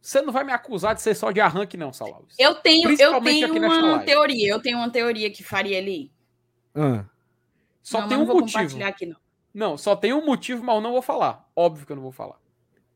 Você 0.00 0.22
não 0.22 0.32
vai 0.32 0.44
me 0.44 0.52
acusar 0.52 0.94
de 0.94 1.02
ser 1.02 1.14
só 1.16 1.32
de 1.32 1.40
arranque, 1.40 1.76
não, 1.76 1.92
Saulo 1.92 2.14
Alves. 2.14 2.36
Eu 2.38 2.54
tenho, 2.54 2.88
eu 2.88 3.20
tenho 3.20 3.52
uma 3.52 3.98
teoria. 4.04 4.48
Eu 4.48 4.62
tenho 4.62 4.78
uma 4.78 4.88
teoria 4.90 5.28
que 5.28 5.42
faria 5.42 5.76
ele 5.76 5.90
ir. 5.90 6.12
Ah, 6.72 7.04
Só 7.82 8.02
não, 8.02 8.08
tem 8.08 8.16
mas 8.16 8.24
um 8.24 8.26
não 8.28 8.32
vou 8.32 8.40
motivo. 8.42 8.58
compartilhar 8.58 8.88
aqui, 8.88 9.06
não. 9.06 9.16
Não, 9.52 9.76
só 9.76 9.96
tem 9.96 10.12
um 10.12 10.24
motivo, 10.24 10.62
mas 10.62 10.76
eu 10.76 10.80
não 10.80 10.92
vou 10.92 11.02
falar. 11.02 11.50
Óbvio 11.56 11.84
que 11.84 11.90
eu 11.90 11.96
não 11.96 12.02
vou 12.04 12.12
falar. 12.12 12.36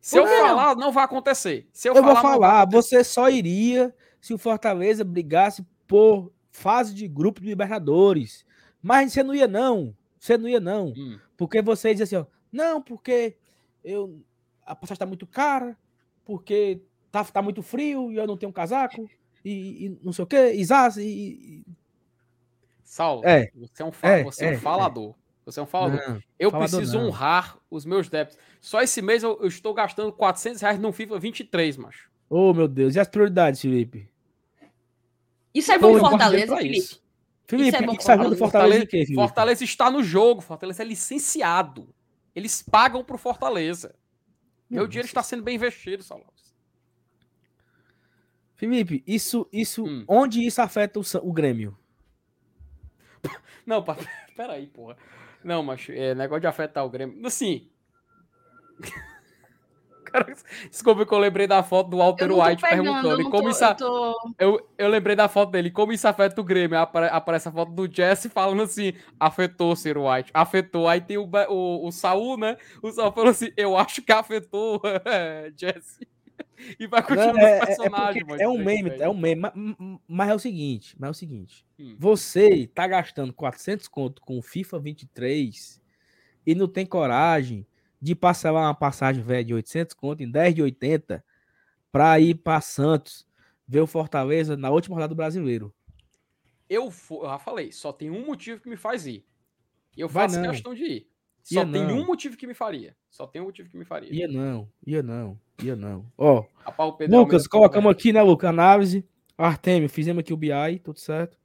Se 0.00 0.16
Por 0.20 0.28
eu 0.28 0.46
falar, 0.46 0.76
não 0.76 0.92
vai 0.92 1.04
acontecer. 1.04 1.68
Se 1.72 1.88
eu, 1.88 1.94
eu 1.94 2.02
vou 2.04 2.14
falar, 2.14 2.22
não 2.34 2.38
vai 2.40 2.50
falar, 2.50 2.70
você 2.70 3.02
só 3.02 3.28
iria 3.28 3.92
se 4.20 4.32
o 4.32 4.38
Fortaleza 4.38 5.02
brigasse 5.04 5.66
por 5.88 6.32
fase 6.52 6.94
de 6.94 7.08
grupo 7.08 7.40
de 7.40 7.48
Libertadores. 7.48 8.46
Mas 8.80 9.12
você 9.12 9.24
não 9.24 9.34
ia, 9.34 9.48
não. 9.48 9.92
Você 10.20 10.38
não 10.38 10.48
ia, 10.48 10.60
não. 10.60 10.94
Hum. 10.96 11.18
Porque 11.36 11.60
você 11.60 11.92
diz 11.92 12.02
assim, 12.02 12.16
ó, 12.16 12.26
não, 12.52 12.80
porque 12.80 13.36
eu, 13.82 14.22
a 14.66 14.74
passagem 14.74 14.98
tá 14.98 15.06
muito 15.06 15.26
cara, 15.26 15.76
porque 16.24 16.80
tá, 17.10 17.24
tá 17.24 17.42
muito 17.42 17.62
frio 17.62 18.10
e 18.12 18.16
eu 18.16 18.26
não 18.26 18.36
tenho 18.36 18.52
casaco, 18.52 19.08
e, 19.44 19.86
e 19.86 19.98
não 20.02 20.12
sei 20.12 20.22
o 20.24 20.26
quê, 20.26 20.52
e 20.54 20.64
zaz, 20.64 20.96
e... 20.96 21.02
e- 21.02 21.64
Saulo, 22.84 23.22
É. 23.24 23.50
você 23.54 23.82
é 23.82 23.86
um, 23.86 23.92
fa- 23.92 24.08
É, 24.08 24.22
você 24.24 24.44
é 24.44 24.48
um 24.48 24.52
é, 24.52 24.56
falador. 24.58 25.14
Você 25.46 25.58
é 25.58 25.62
um 25.62 25.66
falador. 25.66 25.98
Não, 26.08 26.22
eu 26.38 26.50
falador 26.50 26.78
preciso 26.78 26.98
não. 26.98 27.08
honrar 27.08 27.56
os 27.70 27.86
meus 27.86 28.08
débitos. 28.10 28.38
Só 28.60 28.82
esse 28.82 29.00
mês 29.00 29.22
eu, 29.22 29.38
eu 29.40 29.48
estou 29.48 29.72
gastando 29.72 30.12
400 30.12 30.60
reais 30.60 30.78
no 30.78 30.92
FIFA 30.92 31.18
23, 31.18 31.78
macho. 31.78 32.10
Oh, 32.28 32.52
meu 32.52 32.68
Deus, 32.68 32.94
e 32.94 33.00
as 33.00 33.08
prioridades, 33.08 33.62
Felipe? 33.62 34.08
Isso 35.54 35.72
é 35.72 35.78
bom 35.78 35.98
Fortaleza, 35.98 36.56
Felipe. 36.56 36.78
isso. 36.78 37.02
Felipe, 37.46 37.76
é 37.76 37.80
o 37.80 37.86
bom 37.86 37.96
que 37.96 38.04
do 38.30 38.36
Fortaleza 38.36 38.86
quê, 38.86 38.90
Felipe? 39.04 39.14
Fortaleza 39.14 39.64
está 39.64 39.90
no 39.90 40.02
jogo. 40.02 40.40
Fortaleza 40.40 40.82
é 40.82 40.86
licenciado. 40.86 41.88
Eles 42.34 42.62
pagam 42.62 43.04
pro 43.04 43.18
Fortaleza. 43.18 43.94
Meu 44.72 44.86
dinheiro 44.86 45.06
está 45.06 45.22
sendo 45.22 45.42
bem 45.42 45.56
investido, 45.56 46.02
Saulo. 46.02 46.24
Alves. 46.24 46.54
Felipe, 48.54 49.02
isso, 49.06 49.48
isso, 49.52 49.84
Hum. 49.84 50.04
onde 50.08 50.46
isso 50.46 50.62
afeta 50.62 50.98
o, 50.98 51.02
o 51.22 51.32
Grêmio? 51.32 51.76
Não, 53.66 53.84
peraí, 54.36 54.66
porra. 54.66 54.96
Não, 55.44 55.62
mas 55.62 55.86
é 55.90 56.14
negócio 56.14 56.40
de 56.40 56.46
afetar 56.46 56.84
o 56.84 56.90
Grêmio. 56.90 57.26
Assim. 57.26 57.70
Cara, 60.12 60.34
desculpa 60.70 61.06
que 61.06 61.12
eu 61.14 61.18
lembrei 61.18 61.46
da 61.46 61.62
foto 61.62 61.88
do 61.90 61.96
Walter 61.98 62.30
White 62.30 62.60
pegando, 62.62 62.84
perguntando. 62.84 63.22
eu 63.22 63.30
como 63.30 63.42
tô, 63.44 63.48
isso, 63.50 63.64
eu 63.64 63.74
tô... 63.76 64.34
eu, 64.38 64.68
eu 64.78 64.88
lembrei 64.88 65.16
da 65.16 65.28
foto 65.28 65.50
dele. 65.50 65.70
Como 65.70 65.92
isso 65.92 66.06
afeta 66.06 66.40
o 66.40 66.44
Grêmio? 66.44 66.78
Apare- 66.78 67.08
Aparece 67.10 67.48
a 67.48 67.52
foto 67.52 67.72
do 67.72 67.90
Jesse 67.92 68.28
falando 68.28 68.62
assim: 68.62 68.92
afetou, 69.18 69.74
Sir 69.74 69.96
White. 69.98 70.30
Afetou. 70.34 70.86
Aí 70.88 71.00
tem 71.00 71.16
o, 71.18 71.28
o, 71.48 71.86
o 71.86 71.90
Saul, 71.92 72.36
né? 72.36 72.56
O 72.82 72.90
Saul 72.90 73.12
falou 73.12 73.30
assim: 73.30 73.50
eu 73.56 73.76
acho 73.76 74.02
que 74.02 74.12
afetou, 74.12 74.80
é, 75.04 75.50
Jesse. 75.56 76.06
E 76.78 76.86
vai 76.86 77.02
continuar 77.02 77.32
Não, 77.32 77.40
é, 77.40 77.56
os 77.56 77.62
é 77.62 77.66
personagens, 77.66 78.24
porque 78.24 78.42
é 78.42 78.48
um 78.48 78.58
meme, 78.58 78.90
é 79.00 79.08
um 79.08 79.14
meme, 79.16 79.40
ma- 79.40 79.52
ma- 79.54 79.98
mas 80.06 80.30
é 80.30 80.34
o 80.34 80.38
seguinte, 80.38 80.94
mas 80.98 81.08
é 81.08 81.10
o 81.10 81.14
seguinte, 81.14 81.66
Hum. 81.78 81.96
você 81.98 82.68
tá 82.72 82.86
gastando 82.86 83.32
400 83.32 83.88
conto 83.88 84.22
com 84.22 84.38
o 84.38 84.42
FIFA 84.42 84.78
23 84.78 85.82
e 86.46 86.54
não 86.54 86.68
tem 86.68 86.86
coragem 86.86 87.66
de 88.02 88.16
parcelar 88.16 88.64
uma 88.64 88.74
passagem 88.74 89.22
velha 89.22 89.44
de 89.44 89.54
800 89.54 89.94
conto 89.94 90.24
em 90.24 90.30
10 90.30 90.56
de 90.56 90.62
80 90.62 91.24
para 91.92 92.18
ir 92.18 92.34
para 92.34 92.60
Santos 92.60 93.24
ver 93.66 93.80
o 93.80 93.86
Fortaleza 93.86 94.56
na 94.56 94.70
última 94.70 94.96
rodada 94.96 95.14
do 95.14 95.16
Brasileiro. 95.16 95.72
Eu, 96.68 96.92
eu 97.10 97.22
já 97.22 97.38
falei, 97.38 97.70
só 97.70 97.92
tem 97.92 98.10
um 98.10 98.26
motivo 98.26 98.60
que 98.60 98.68
me 98.68 98.76
faz 98.76 99.06
ir. 99.06 99.24
E 99.96 100.00
eu 100.00 100.08
Vai 100.08 100.24
faço 100.28 100.40
não. 100.40 100.50
questão 100.50 100.74
de 100.74 100.84
ir. 100.84 101.08
Só 101.42 101.60
Ia 101.60 101.70
tem 101.70 101.86
não. 101.86 102.00
um 102.00 102.06
motivo 102.06 102.36
que 102.36 102.46
me 102.46 102.54
faria. 102.54 102.96
Só 103.08 103.26
tem 103.26 103.40
um 103.40 103.44
motivo 103.46 103.68
que 103.68 103.76
me 103.76 103.84
faria. 103.84 104.12
Ia 104.12 104.26
não, 104.26 104.68
ia 104.84 105.02
não, 105.02 105.38
ia 105.62 105.76
não. 105.76 106.10
Ó, 106.18 106.44
Rapaz, 106.64 107.08
Lucas, 107.08 107.46
colocamos 107.46 107.90
aqui, 107.92 108.12
né, 108.12 108.22
Lucas? 108.22 108.50
Análise. 108.50 109.06
Artemio, 109.38 109.88
fizemos 109.88 110.20
aqui 110.20 110.32
o 110.32 110.36
BI, 110.36 110.78
tudo 110.82 110.98
certo. 110.98 111.38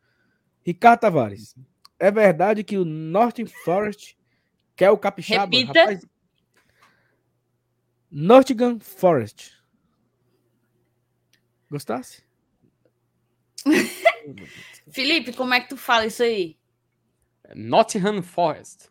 Ricardo 0.66 1.02
Tavares. 1.02 1.56
É 2.00 2.12
verdade 2.12 2.64
que 2.64 2.78
o 2.78 2.86
Northern 2.86 3.52
Forest 3.64 4.18
quer 4.76 4.92
o 4.92 4.98
Capixaba? 4.98 5.44
Repita. 5.56 6.00
Nottingham 8.12 8.80
Forest. 8.80 9.54
Gostasse? 11.70 12.24
Felipe, 14.92 15.34
como 15.34 15.54
é 15.54 15.60
que 15.62 15.70
tu 15.70 15.78
fala 15.78 16.06
isso 16.06 16.24
aí? 16.24 16.58
Nottingham 17.56 18.22
Forest. 18.22 18.90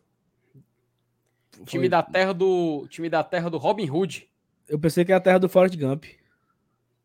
Time 1.65 1.83
Foi- 1.83 1.89
da 1.89 2.03
terra 2.03 2.33
do 2.33 2.87
time 2.89 3.09
da 3.09 3.23
terra 3.23 3.49
do 3.49 3.57
Robin 3.57 3.89
Hood. 3.89 4.29
Eu 4.67 4.79
pensei 4.79 5.03
que 5.03 5.11
era 5.11 5.19
a 5.19 5.23
terra 5.23 5.39
do 5.39 5.49
Forest 5.49 5.77
Gump. 5.77 6.05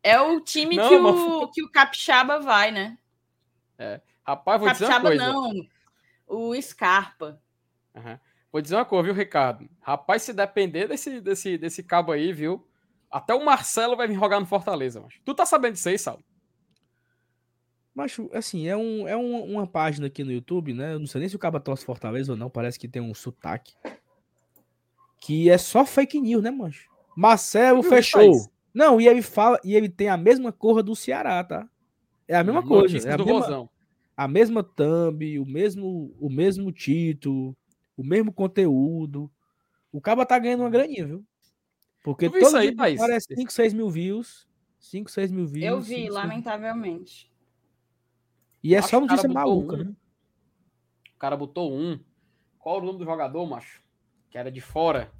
É 0.03 0.19
o 0.19 0.41
time 0.41 0.75
Não, 0.75 0.89
que, 0.89 0.97
mas 0.99 1.15
o, 1.15 1.47
que 1.47 1.63
o 1.63 1.71
Capixaba 1.71 2.39
vai, 2.39 2.71
né? 2.71 2.97
Rapaz, 4.25 4.59
vou 4.59 4.69
dizer 4.71 4.85
uma 4.85 4.91
Capixaba 4.93 5.09
coisa. 5.09 5.27
não. 5.33 5.67
O 6.27 6.61
Scarpa. 6.61 7.41
Aham. 7.95 8.19
Vou 8.53 8.61
dizer 8.61 8.75
uma 8.75 8.85
coisa, 8.85 9.05
viu, 9.05 9.15
Ricardo? 9.15 9.67
Rapaz, 9.81 10.21
se 10.21 10.31
depender 10.31 10.87
desse, 10.87 11.19
desse, 11.19 11.57
desse 11.57 11.81
cabo 11.81 12.11
aí, 12.11 12.31
viu? 12.31 12.63
Até 13.09 13.33
o 13.33 13.43
Marcelo 13.43 13.95
vai 13.97 14.07
me 14.07 14.13
rogar 14.13 14.39
no 14.39 14.45
Fortaleza, 14.45 15.01
mas. 15.01 15.15
Tu 15.25 15.33
tá 15.33 15.43
sabendo 15.43 15.73
disso 15.73 15.89
aí, 15.89 15.97
Sal? 15.97 16.19
Mas, 17.95 18.15
assim, 18.31 18.67
é, 18.67 18.77
um, 18.77 19.07
é 19.07 19.17
um- 19.17 19.43
uma 19.53 19.65
página 19.65 20.05
aqui 20.05 20.23
no 20.23 20.31
YouTube, 20.31 20.71
né? 20.71 20.93
Eu 20.93 20.99
não 20.99 21.07
sei 21.07 21.19
nem 21.19 21.29
se 21.29 21.35
o 21.35 21.39
Caba 21.39 21.59
torce 21.59 21.83
Fortaleza 21.83 22.33
ou 22.33 22.37
não, 22.37 22.47
parece 22.47 22.77
que 22.77 22.87
tem 22.87 23.01
um 23.01 23.13
sotaque. 23.15 23.73
Que 25.19 25.49
é 25.49 25.57
só 25.57 25.83
fake 25.83 26.19
news, 26.19 26.43
né, 26.43 26.51
mancho? 26.51 26.87
Marcelo 27.17 27.81
viu 27.81 27.89
fechou. 27.89 28.51
Não, 28.71 29.01
e 29.01 29.07
ele 29.07 29.21
fala, 29.23 29.59
e 29.63 29.75
ele 29.75 29.89
tem 29.89 30.09
a 30.09 30.17
mesma 30.17 30.51
cor 30.51 30.83
do 30.83 30.95
Ceará, 30.95 31.43
tá? 31.43 31.67
É 32.27 32.35
a 32.35 32.43
mesma 32.43 32.61
Hum, 32.61 32.67
coisa. 32.67 32.97
É 33.07 33.13
a 33.13 33.17
mesma, 33.17 33.69
a 34.15 34.27
mesma 34.27 34.63
thumb, 34.63 35.39
o 35.39 35.45
mesmo, 35.45 36.15
o 36.19 36.29
mesmo 36.29 36.71
título, 36.71 37.55
o 37.97 38.03
mesmo 38.03 38.31
conteúdo. 38.31 39.31
O 39.91 40.01
Caba 40.01 40.25
tá 40.25 40.37
ganhando 40.39 40.61
uma 40.61 40.69
graninha, 40.69 41.05
viu? 41.05 41.25
Porque 42.03 42.25
isso 42.25 42.39
todo 42.39 42.57
aí, 42.57 42.67
vídeo 42.67 42.77
Thaís? 42.77 42.99
parece 42.99 43.35
5, 43.35 43.51
6 43.51 43.73
mil 43.73 43.89
views. 43.89 44.47
5, 44.79 45.09
6 45.09 45.31
mil 45.31 45.47
views. 45.47 45.65
Eu 45.65 45.79
vi, 45.79 45.95
5, 45.95 46.01
6 46.01 46.13
lamentavelmente. 46.13 47.31
E 48.61 48.75
é 48.75 48.79
Acho 48.79 48.89
só 48.89 48.99
notícia 48.99 49.29
maluca, 49.29 49.75
um. 49.75 49.83
né? 49.85 49.93
O 51.15 51.19
cara 51.19 51.37
botou 51.37 51.73
um. 51.73 51.99
Qual 52.59 52.75
era 52.75 52.83
o 52.83 52.87
nome 52.87 52.99
do 52.99 53.05
jogador, 53.05 53.45
macho? 53.45 53.81
Que 54.29 54.37
era 54.37 54.51
de 54.51 54.61
fora. 54.61 55.11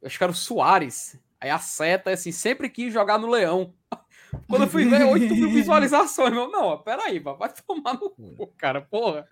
Eu 0.00 0.06
acho 0.06 0.16
que 0.16 0.24
era 0.24 0.32
o 0.32 0.36
Soares. 0.36 1.20
Aí 1.40 1.50
a 1.50 1.58
seta, 1.58 2.10
assim, 2.10 2.32
sempre 2.32 2.70
quis 2.70 2.92
jogar 2.92 3.18
no 3.18 3.28
Leão. 3.28 3.74
Quando 4.48 4.62
eu 4.62 4.68
fui 4.68 4.84
ver, 4.84 5.04
8 5.04 5.34
mil 5.34 5.50
visualizações, 5.52 6.32
meu. 6.32 6.50
Não, 6.50 6.78
peraí, 6.82 7.18
vai 7.18 7.52
tomar 7.66 7.94
no 7.94 8.10
cu, 8.10 8.46
cara, 8.56 8.80
porra. 8.80 9.28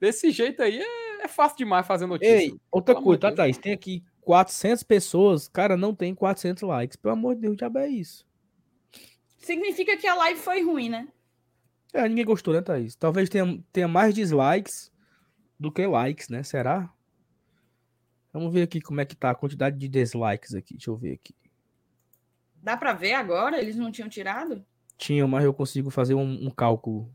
Desse 0.00 0.30
jeito 0.30 0.62
aí 0.62 0.80
é, 0.80 1.24
é 1.24 1.28
fácil 1.28 1.58
demais 1.58 1.86
fazer 1.86 2.06
notícia. 2.06 2.32
Ei, 2.32 2.60
outra 2.70 2.94
coisa, 2.94 3.20
tá. 3.20 3.32
Thaís? 3.32 3.58
Tem 3.58 3.72
aqui 3.72 4.02
400 4.20 4.82
pessoas, 4.82 5.48
cara, 5.48 5.76
não 5.76 5.94
tem 5.94 6.14
400 6.14 6.62
likes. 6.62 6.96
Pelo 6.96 7.14
amor 7.14 7.34
de 7.34 7.42
Deus, 7.42 7.56
diabo 7.56 7.78
é 7.78 7.88
isso. 7.88 8.26
Significa 9.38 9.96
que 9.96 10.06
a 10.06 10.14
live 10.14 10.40
foi 10.40 10.62
ruim, 10.62 10.88
né? 10.88 11.08
É, 11.92 12.06
ninguém 12.08 12.24
gostou, 12.24 12.52
né, 12.52 12.60
Thaís? 12.60 12.94
Talvez 12.94 13.28
tenha, 13.28 13.62
tenha 13.72 13.88
mais 13.88 14.14
dislikes 14.14 14.92
do 15.58 15.72
que 15.72 15.86
likes, 15.86 16.28
né? 16.28 16.42
Será? 16.42 16.92
Vamos 18.32 18.52
ver 18.52 18.62
aqui 18.62 18.80
como 18.80 19.00
é 19.00 19.04
que 19.04 19.16
tá 19.16 19.30
a 19.30 19.34
quantidade 19.34 19.78
de 19.78 19.88
dislikes 19.88 20.54
aqui. 20.54 20.74
Deixa 20.74 20.90
eu 20.90 20.96
ver 20.96 21.14
aqui. 21.14 21.34
Dá 22.62 22.76
pra 22.76 22.92
ver 22.92 23.14
agora? 23.14 23.58
Eles 23.58 23.76
não 23.76 23.90
tinham 23.90 24.08
tirado? 24.08 24.64
Tinha, 24.96 25.26
mas 25.26 25.44
eu 25.44 25.54
consigo 25.54 25.90
fazer 25.90 26.14
um, 26.14 26.46
um 26.46 26.50
cálculo. 26.50 27.10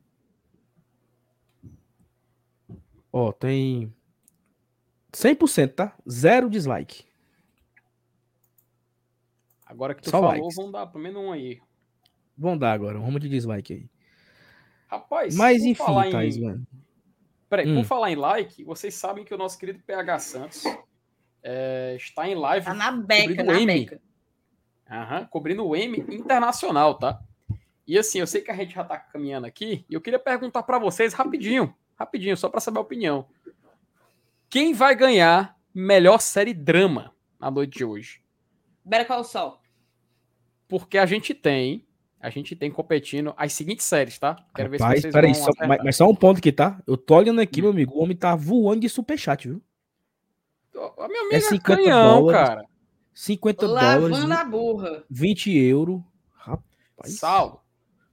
Ó, 3.15 3.31
tem 3.31 3.93
100%, 5.13 5.73
tá? 5.75 5.95
Zero 6.09 6.49
dislike. 6.49 7.05
Agora 9.65 9.93
que 9.95 10.01
tu 10.01 10.09
Só 10.09 10.19
falou, 10.19 10.31
likes. 10.31 10.55
vamos 10.55 10.71
dar 10.71 10.87
pelo 10.87 11.03
menos 11.03 11.21
um 11.23 11.31
aí. 11.31 11.61
Vamos 12.37 12.59
dar 12.59 12.73
agora, 12.73 12.99
vamos 12.99 13.21
de 13.21 13.29
dislike 13.29 13.73
aí. 13.73 13.89
Rapaz, 14.87 15.35
Mas 15.35 15.61
por 15.61 15.67
enfim, 15.67 15.83
falar 15.83 16.09
Thaís, 16.11 16.37
em... 16.37 16.41
mano. 16.41 16.67
Peraí, 17.49 17.67
Hum. 17.71 17.75
por 17.81 17.85
falar 17.85 18.11
em 18.11 18.15
like, 18.15 18.63
vocês 18.63 18.95
sabem 18.95 19.23
que 19.23 19.33
o 19.33 19.37
nosso 19.37 19.57
querido 19.59 19.79
PH 19.85 20.19
Santos 20.19 20.63
é, 21.43 21.95
está 21.95 22.27
em 22.27 22.33
live 22.35 22.65
Tá 22.65 22.73
na 22.73 22.91
beca, 22.91 23.27
cobrindo 23.29 23.43
na 23.51 23.59
M. 23.61 23.65
beca. 23.85 24.01
Aham, 24.89 25.25
cobrindo 25.27 25.65
o 25.65 25.75
M 25.75 25.97
internacional, 26.09 26.95
tá? 26.97 27.21
E 27.87 27.97
assim, 27.97 28.19
eu 28.19 28.27
sei 28.27 28.41
que 28.41 28.49
a 28.51 28.55
gente 28.55 28.73
já 28.73 28.83
tá 28.83 28.97
caminhando 28.97 29.45
aqui, 29.45 29.85
e 29.89 29.93
eu 29.93 30.01
queria 30.01 30.19
perguntar 30.19 30.63
para 30.63 30.79
vocês 30.79 31.13
rapidinho, 31.13 31.73
rapidinho, 31.95 32.35
só 32.37 32.49
para 32.49 32.59
saber 32.59 32.77
a 32.77 32.81
opinião. 32.81 33.25
Quem 34.49 34.73
vai 34.73 34.95
ganhar 34.95 35.57
melhor 35.73 36.19
série 36.19 36.53
drama 36.53 37.13
na 37.39 37.49
noite 37.49 37.77
de 37.77 37.85
hoje? 37.85 38.21
Better 38.85 39.07
Call 39.07 39.23
Saul. 39.23 39.57
Porque 40.67 40.97
a 40.97 41.05
gente 41.05 41.33
tem, 41.33 41.85
a 42.19 42.29
gente 42.29 42.55
tem 42.55 42.69
competindo 42.71 43.33
as 43.37 43.53
seguintes 43.53 43.85
séries, 43.85 44.17
tá? 44.19 44.35
Quero 44.55 44.69
ver 44.69 44.79
Rapaz, 44.79 44.97
se 44.97 45.01
vocês 45.03 45.13
peraí, 45.13 45.33
vão 45.33 45.43
só- 45.43 45.51
mas, 45.67 45.83
mas 45.83 45.95
só 45.95 46.07
um 46.07 46.15
ponto 46.15 46.37
aqui, 46.37 46.51
tá? 46.51 46.81
Eu 46.87 46.97
tô 46.97 47.15
olhando 47.15 47.41
aqui, 47.41 47.59
Hum. 47.61 47.63
meu 47.63 47.71
amigo. 47.71 47.93
O 47.95 48.03
homem 48.03 48.15
tá 48.15 48.35
voando 48.35 48.81
de 48.81 48.89
superchat, 48.89 49.47
viu? 49.47 49.61
Ó, 50.75 51.07
Meu 51.07 51.21
amigo 51.21 51.33
É 51.33 51.37
é 51.37 51.39
50 51.41 51.81
canhão, 51.83 52.21
dólares. 52.21 52.49
cara. 52.49 52.65
50 53.13 53.67
dólares, 53.67 54.01
Lavando 54.19 54.33
a 54.33 54.43
burra. 54.43 55.03
20 55.09 55.55
euros. 55.55 56.01
Rapaz. 56.35 57.17
Saulo, 57.19 57.61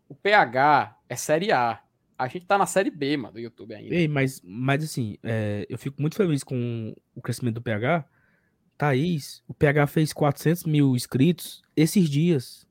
o 0.09 0.15
PH 0.15 0.97
é 1.09 1.17
série 1.17 1.51
A. 1.53 1.81
A 2.23 2.29
gente 2.29 2.45
tá 2.47 2.59
na 2.59 2.67
série 2.67 2.91
B, 2.91 3.17
mano, 3.17 3.35
do 3.35 3.41
YouTube 3.41 3.75
ainda. 3.75 3.95
Ei, 3.95 4.07
mas, 4.07 4.41
mas 4.45 4.85
assim, 4.85 5.17
é, 5.23 5.67
eu 5.69 5.79
fico 5.79 6.01
muito 6.01 6.17
feliz 6.17 6.43
com 6.45 6.95
o 7.15 7.23
crescimento 7.23 7.55
do 7.55 7.63
PH. 7.63 8.05
Thaís, 8.77 9.43
o 9.49 9.55
PH 9.55 9.87
fez 9.87 10.13
400 10.13 10.65
mil 10.65 10.95
inscritos 10.95 11.63
esses 11.77 12.09
dias. 12.09 12.67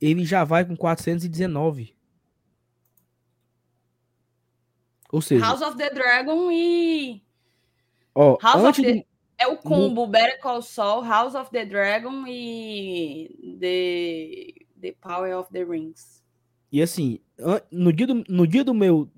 Ele 0.00 0.24
já 0.24 0.44
vai 0.44 0.64
com 0.64 0.76
419. 0.76 1.94
Ou 5.12 5.20
seja, 5.20 5.44
House 5.44 5.60
of 5.60 5.76
the 5.76 5.90
Dragon 5.90 6.50
e. 6.50 7.22
ó, 8.14 8.38
House 8.40 8.64
of 8.64 8.82
the... 8.82 8.94
do- 8.94 9.04
É 9.38 9.46
o 9.46 9.56
combo 9.56 10.06
Better 10.06 10.40
Call 10.40 10.62
Saul, 10.62 11.02
House 11.02 11.34
of 11.34 11.50
the 11.50 11.64
Dragon 11.64 12.24
e 12.26 13.56
The, 13.60 14.66
the 14.80 14.92
Power 15.00 15.36
of 15.36 15.52
the 15.52 15.64
Rings. 15.64 16.21
E 16.72 16.80
assim, 16.80 17.20
no 17.70 17.92
dia 17.92 18.06
do, 18.06 18.24
no 18.28 18.46
dia 18.46 18.64
do 18.64 18.72
meu 18.72 19.08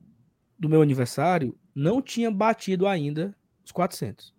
do 0.58 0.68
meu 0.68 0.82
aniversário, 0.82 1.56
não 1.74 2.02
tinha 2.02 2.30
batido 2.30 2.86
ainda 2.86 3.34
os 3.64 3.70
400. 3.72 4.34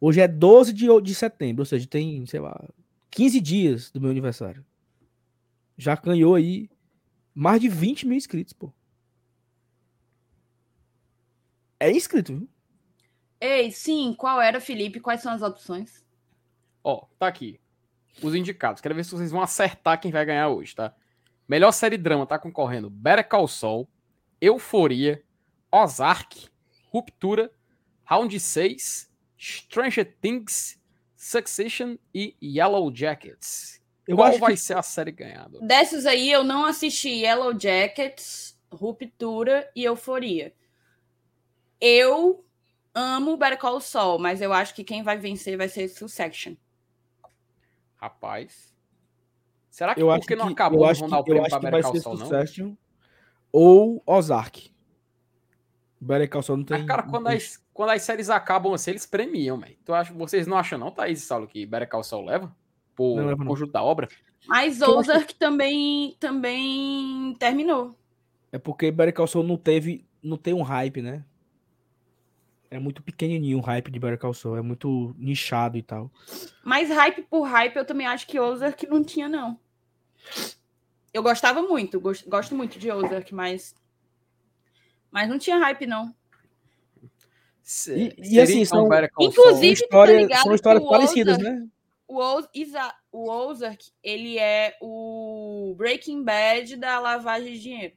Hoje 0.00 0.20
é 0.20 0.26
12 0.28 0.72
de, 0.72 0.88
o- 0.90 1.00
de 1.00 1.14
setembro, 1.14 1.62
ou 1.62 1.66
seja, 1.66 1.86
tem, 1.86 2.24
sei 2.26 2.40
lá, 2.40 2.68
15 3.10 3.40
dias 3.40 3.90
do 3.90 4.00
meu 4.00 4.10
aniversário. 4.10 4.64
Já 5.76 5.94
ganhou 5.94 6.34
aí 6.34 6.68
mais 7.34 7.60
de 7.60 7.68
20 7.68 8.06
mil 8.06 8.16
inscritos, 8.16 8.52
pô. 8.52 8.72
É 11.78 11.90
inscrito, 11.90 12.34
viu? 12.36 12.48
Ei, 13.40 13.70
sim, 13.70 14.14
qual 14.16 14.40
era, 14.40 14.60
Felipe? 14.60 15.00
Quais 15.00 15.20
são 15.20 15.32
as 15.32 15.42
opções? 15.42 16.04
Ó, 16.84 17.06
tá 17.18 17.26
aqui. 17.26 17.60
Os 18.22 18.34
indicados. 18.34 18.80
Quero 18.80 18.94
ver 18.94 19.04
se 19.04 19.10
vocês 19.10 19.30
vão 19.30 19.42
acertar 19.42 20.00
quem 20.00 20.12
vai 20.12 20.24
ganhar 20.24 20.48
hoje, 20.48 20.74
tá? 20.74 20.94
Melhor 21.52 21.70
série 21.70 21.98
drama 21.98 22.26
tá 22.26 22.38
concorrendo 22.38 22.88
Better 22.88 23.28
Call 23.28 23.46
Saul, 23.46 23.86
Euforia, 24.40 25.22
Ozark, 25.70 26.48
Ruptura, 26.88 27.52
Round 28.06 28.40
6, 28.40 29.12
Stranger 29.38 30.16
Things, 30.18 30.80
Succession 31.14 31.98
e 32.14 32.34
Yellow 32.42 32.90
Jackets. 32.90 33.82
Eu 34.08 34.16
Qual 34.16 34.28
acho 34.28 34.38
vai 34.38 34.54
que 34.54 34.60
ser 34.60 34.78
a 34.78 34.82
série 34.82 35.12
ganhada? 35.12 35.60
Dessas 35.60 36.06
aí, 36.06 36.32
eu 36.32 36.42
não 36.42 36.64
assisti 36.64 37.10
Yellow 37.10 37.52
Jackets, 37.52 38.58
Ruptura 38.72 39.70
e 39.76 39.84
Euforia. 39.84 40.54
Eu 41.78 42.46
amo 42.94 43.36
Better 43.36 43.58
Call 43.58 43.78
Saul, 43.82 44.18
mas 44.18 44.40
eu 44.40 44.54
acho 44.54 44.74
que 44.74 44.82
quem 44.82 45.02
vai 45.02 45.18
vencer 45.18 45.58
vai 45.58 45.68
ser 45.68 45.88
Succession. 45.88 46.54
Rapaz. 47.96 48.71
Será 49.72 49.94
que 49.94 50.02
eu 50.02 50.10
acho 50.10 50.20
porque 50.20 50.36
que, 50.36 50.38
não 50.38 50.48
acabou, 50.48 50.80
eu 50.80 50.84
acho 50.84 51.00
vão 51.00 51.08
que, 51.08 51.14
dar 51.14 51.20
o 51.20 51.24
prêmio 51.24 51.46
acho 51.46 51.56
que 51.56 51.62
Better 51.62 51.72
vai 51.72 51.82
Call 51.82 51.92
ser 51.94 52.00
Saul, 52.02 52.18
não? 52.18 52.76
Ou 53.50 54.02
Ozark. 54.06 54.70
Better 55.98 56.28
Call 56.28 56.42
Saul 56.42 56.58
não 56.58 56.64
tem... 56.66 56.76
Mas, 56.76 56.86
cara, 56.86 57.02
quando 57.04 57.24
tem- 57.26 57.36
as, 57.36 57.64
quando 57.72 57.88
as 57.88 58.02
séries 58.02 58.28
acabam 58.28 58.74
assim, 58.74 58.90
eles 58.90 59.06
premiam, 59.06 59.58
velho. 59.58 59.74
Tu 59.82 59.94
acha, 59.94 60.12
vocês 60.12 60.46
não 60.46 60.58
acham, 60.58 60.78
não, 60.78 60.90
Thaís 60.90 61.22
e 61.22 61.26
Saulo, 61.26 61.46
que 61.46 61.64
Better 61.64 61.88
Call 61.88 62.04
Saul 62.04 62.26
leva? 62.26 62.54
Por 62.94 63.16
Não 63.16 63.24
não. 63.30 63.46
conjunto 63.46 63.72
da 63.72 63.82
obra? 63.82 64.08
Mas 64.46 64.82
acho 64.82 64.98
Ozark 64.98 65.34
também, 65.36 66.16
também 66.20 67.34
terminou. 67.38 67.96
É 68.52 68.58
porque 68.58 68.90
Better 68.90 69.14
Call 69.14 69.26
Saul 69.26 69.42
não 69.44 69.56
teve, 69.56 70.04
não 70.22 70.36
tem 70.36 70.52
um 70.52 70.60
hype, 70.60 71.00
né? 71.00 71.24
É 72.72 72.78
muito 72.78 73.02
pequenininho 73.02 73.58
o 73.58 73.60
hype 73.60 73.90
de 73.90 73.98
Better 73.98 74.18
Call 74.18 74.32
Saul, 74.32 74.56
é 74.56 74.62
muito 74.62 75.14
nichado 75.18 75.76
e 75.76 75.82
tal. 75.82 76.10
Mas 76.64 76.88
hype 76.88 77.20
por 77.24 77.42
hype, 77.42 77.76
eu 77.76 77.84
também 77.84 78.06
acho 78.06 78.26
que 78.26 78.40
Ozark 78.40 78.86
não 78.86 79.04
tinha, 79.04 79.28
não. 79.28 79.60
Eu 81.12 81.22
gostava 81.22 81.60
muito, 81.60 82.00
gosto, 82.00 82.26
gosto 82.30 82.54
muito 82.54 82.78
de 82.78 82.90
Ozark, 82.90 83.34
mas. 83.34 83.74
Mas 85.10 85.28
não 85.28 85.38
tinha 85.38 85.58
hype, 85.58 85.84
não. 85.84 86.14
Se- 87.62 87.92
E- 87.92 88.14
e 88.16 88.24
seria, 88.24 88.42
assim, 88.44 88.62
então, 88.62 88.88
são- 88.88 89.08
Inclusive, 89.20 89.86
tá 89.86 90.36
são 90.42 90.54
histórias 90.54 90.82
parecidas, 90.88 91.36
Ozark- 91.38 91.58
né? 91.60 91.68
O, 92.08 92.16
Oz, 92.16 92.48
Isa- 92.54 92.94
o 93.12 93.30
Ozark, 93.30 93.84
ele 94.02 94.38
é 94.38 94.78
o 94.80 95.74
Breaking 95.76 96.24
Bad 96.24 96.74
da 96.76 96.98
lavagem 96.98 97.52
de 97.52 97.60
dinheiro. 97.60 97.94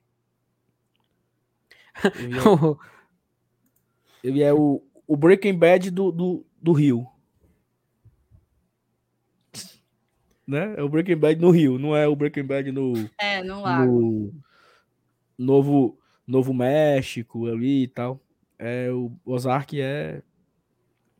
Ele 4.25 4.41
é, 4.41 4.51
o, 4.51 4.81
o 5.07 5.15
Breaking 5.15 5.53
Bad 5.57 5.91
do, 5.91 6.11
do, 6.11 6.45
do 6.59 6.71
Rio. 6.73 7.07
Né? 10.47 10.75
É 10.77 10.83
o 10.83 10.89
Breaking 10.89 11.17
Bad 11.17 11.39
no 11.41 11.49
Rio, 11.51 11.77
não 11.79 11.95
é 11.95 12.07
o 12.07 12.15
Breaking 12.15 12.43
Bad 12.43 12.71
no, 12.71 12.93
É, 13.19 13.43
no 13.43 13.61
lago. 13.61 13.85
no 13.91 14.33
Novo, 15.37 15.97
Novo 16.25 16.53
México 16.53 17.47
ali 17.47 17.83
e 17.83 17.87
tal. 17.87 18.19
É, 18.57 18.89
o 18.91 19.11
Ozark 19.25 19.79
é. 19.79 20.21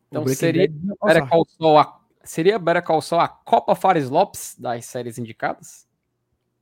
Então 0.07 0.25
seria 0.27 0.67
Better. 0.67 1.27
Call 1.27 1.45
Saul 1.45 1.77
a- 1.77 1.99
seria 2.23 2.57
Better 2.57 2.83
Call 2.83 3.01
Saul 3.01 3.21
a 3.21 3.27
Copa 3.27 3.75
Fares 3.75 4.09
Lopes 4.09 4.55
das 4.57 4.85
séries 4.85 5.17
indicadas? 5.17 5.87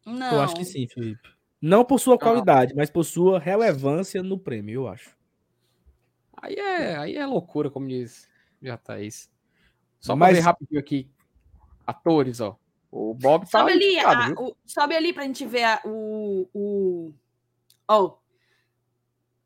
Não. 0.05 0.33
Eu 0.33 0.41
acho 0.41 0.55
que 0.55 0.65
sim, 0.65 0.87
Felipe. 0.87 1.21
Não 1.61 1.85
por 1.85 1.99
sua 1.99 2.17
qualidade, 2.17 2.73
mas 2.75 2.89
por 2.89 3.03
sua 3.05 3.39
relevância 3.39 4.21
no 4.23 4.37
prêmio, 4.37 4.73
eu 4.73 4.87
acho. 4.87 5.15
Aí 6.43 6.55
é, 6.55 6.97
aí 6.97 7.15
é 7.15 7.25
loucura, 7.25 7.69
como 7.71 7.87
diz 7.87 8.29
já 8.61 8.77
Thaís. 8.77 9.29
Só 9.97 10.11
pra 10.13 10.27
Mas- 10.27 10.35
ver 10.35 10.41
rapidinho 10.41 10.77
aqui. 10.79 11.09
Atores, 11.87 12.41
ó. 12.41 12.57
O 12.91 13.13
Bob 13.13 13.49
tá 13.49 13.59
Sobe 13.59 13.71
ali, 13.71 13.97
a- 13.97 14.33
o- 14.37 14.55
sobe 14.65 14.93
ali 14.93 15.13
pra 15.13 15.23
gente 15.23 15.45
ver 15.45 15.63
a- 15.63 15.81
o. 15.85 16.49
O, 16.53 17.13
ó, 17.87 18.17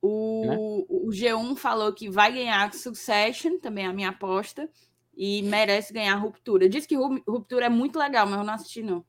o, 0.02 0.46
Né? 0.46 0.58
o 0.90 1.10
G1 1.12 1.56
falou 1.56 1.94
que 1.94 2.10
vai 2.10 2.34
ganhar 2.34 2.74
Succession, 2.74 3.60
também 3.60 3.86
é 3.86 3.88
a 3.90 3.94
minha 3.94 4.10
aposta, 4.10 4.68
e 5.16 5.44
merece 5.44 5.94
ganhar 5.94 6.16
Ruptura. 6.16 6.68
Diz 6.68 6.86
que 6.88 6.96
Ru- 6.96 7.22
Ruptura 7.28 7.68
é 7.68 7.70
muito 7.70 7.98
legal, 8.00 8.26
mas 8.28 8.40
eu 8.40 8.44
não 8.46 8.54
assisti, 8.56 8.82
não. 8.82 9.06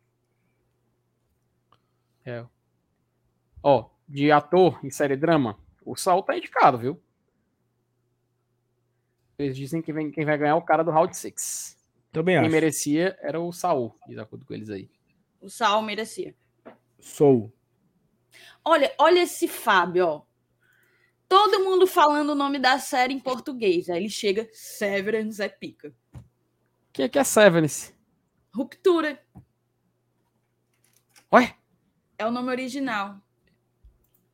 É. 2.24 2.44
Ó, 3.62 3.88
de 4.06 4.30
ator 4.30 4.78
em 4.84 4.90
série 4.90 5.16
drama, 5.16 5.58
o 5.84 5.96
Saul 5.96 6.22
tá 6.22 6.36
indicado, 6.36 6.76
viu? 6.78 7.02
Eles 9.38 9.56
dizem 9.56 9.80
que 9.80 9.92
vem- 9.92 10.10
quem 10.10 10.24
vai 10.24 10.36
ganhar 10.36 10.50
é 10.50 10.54
o 10.54 10.62
cara 10.62 10.82
do 10.82 10.90
Round 10.90 11.16
6. 11.16 11.78
Também 12.10 12.34
Quem 12.36 12.42
acho. 12.46 12.50
merecia 12.50 13.16
era 13.22 13.40
o 13.40 13.52
Saul, 13.52 13.94
de 14.08 14.18
acordo 14.18 14.44
com 14.44 14.52
eles 14.52 14.68
aí. 14.68 14.90
O 15.40 15.48
Sal 15.48 15.80
merecia. 15.82 16.34
Sou. 16.98 17.52
Olha, 18.64 18.92
olha 18.98 19.20
esse 19.20 19.46
Fábio, 19.46 20.06
ó. 20.06 20.22
Todo 21.28 21.62
mundo 21.62 21.86
falando 21.86 22.30
o 22.30 22.34
nome 22.34 22.58
da 22.58 22.78
série 22.80 23.14
em 23.14 23.20
português. 23.20 23.88
Aí 23.88 23.98
ele 23.98 24.08
chega, 24.10 24.48
Severance 24.52 25.40
é 25.40 25.48
pica. 25.48 25.94
O 26.14 26.20
que, 26.92 27.02
é 27.02 27.08
que 27.08 27.18
é 27.18 27.22
Severance? 27.24 27.94
Ruptura. 28.52 29.22
Ué? 31.32 31.54
É 32.18 32.26
o 32.26 32.30
nome 32.32 32.48
original. 32.48 33.20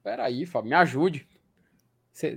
Peraí, 0.02 0.46
Fábio, 0.46 0.70
me 0.70 0.76
ajude. 0.76 1.28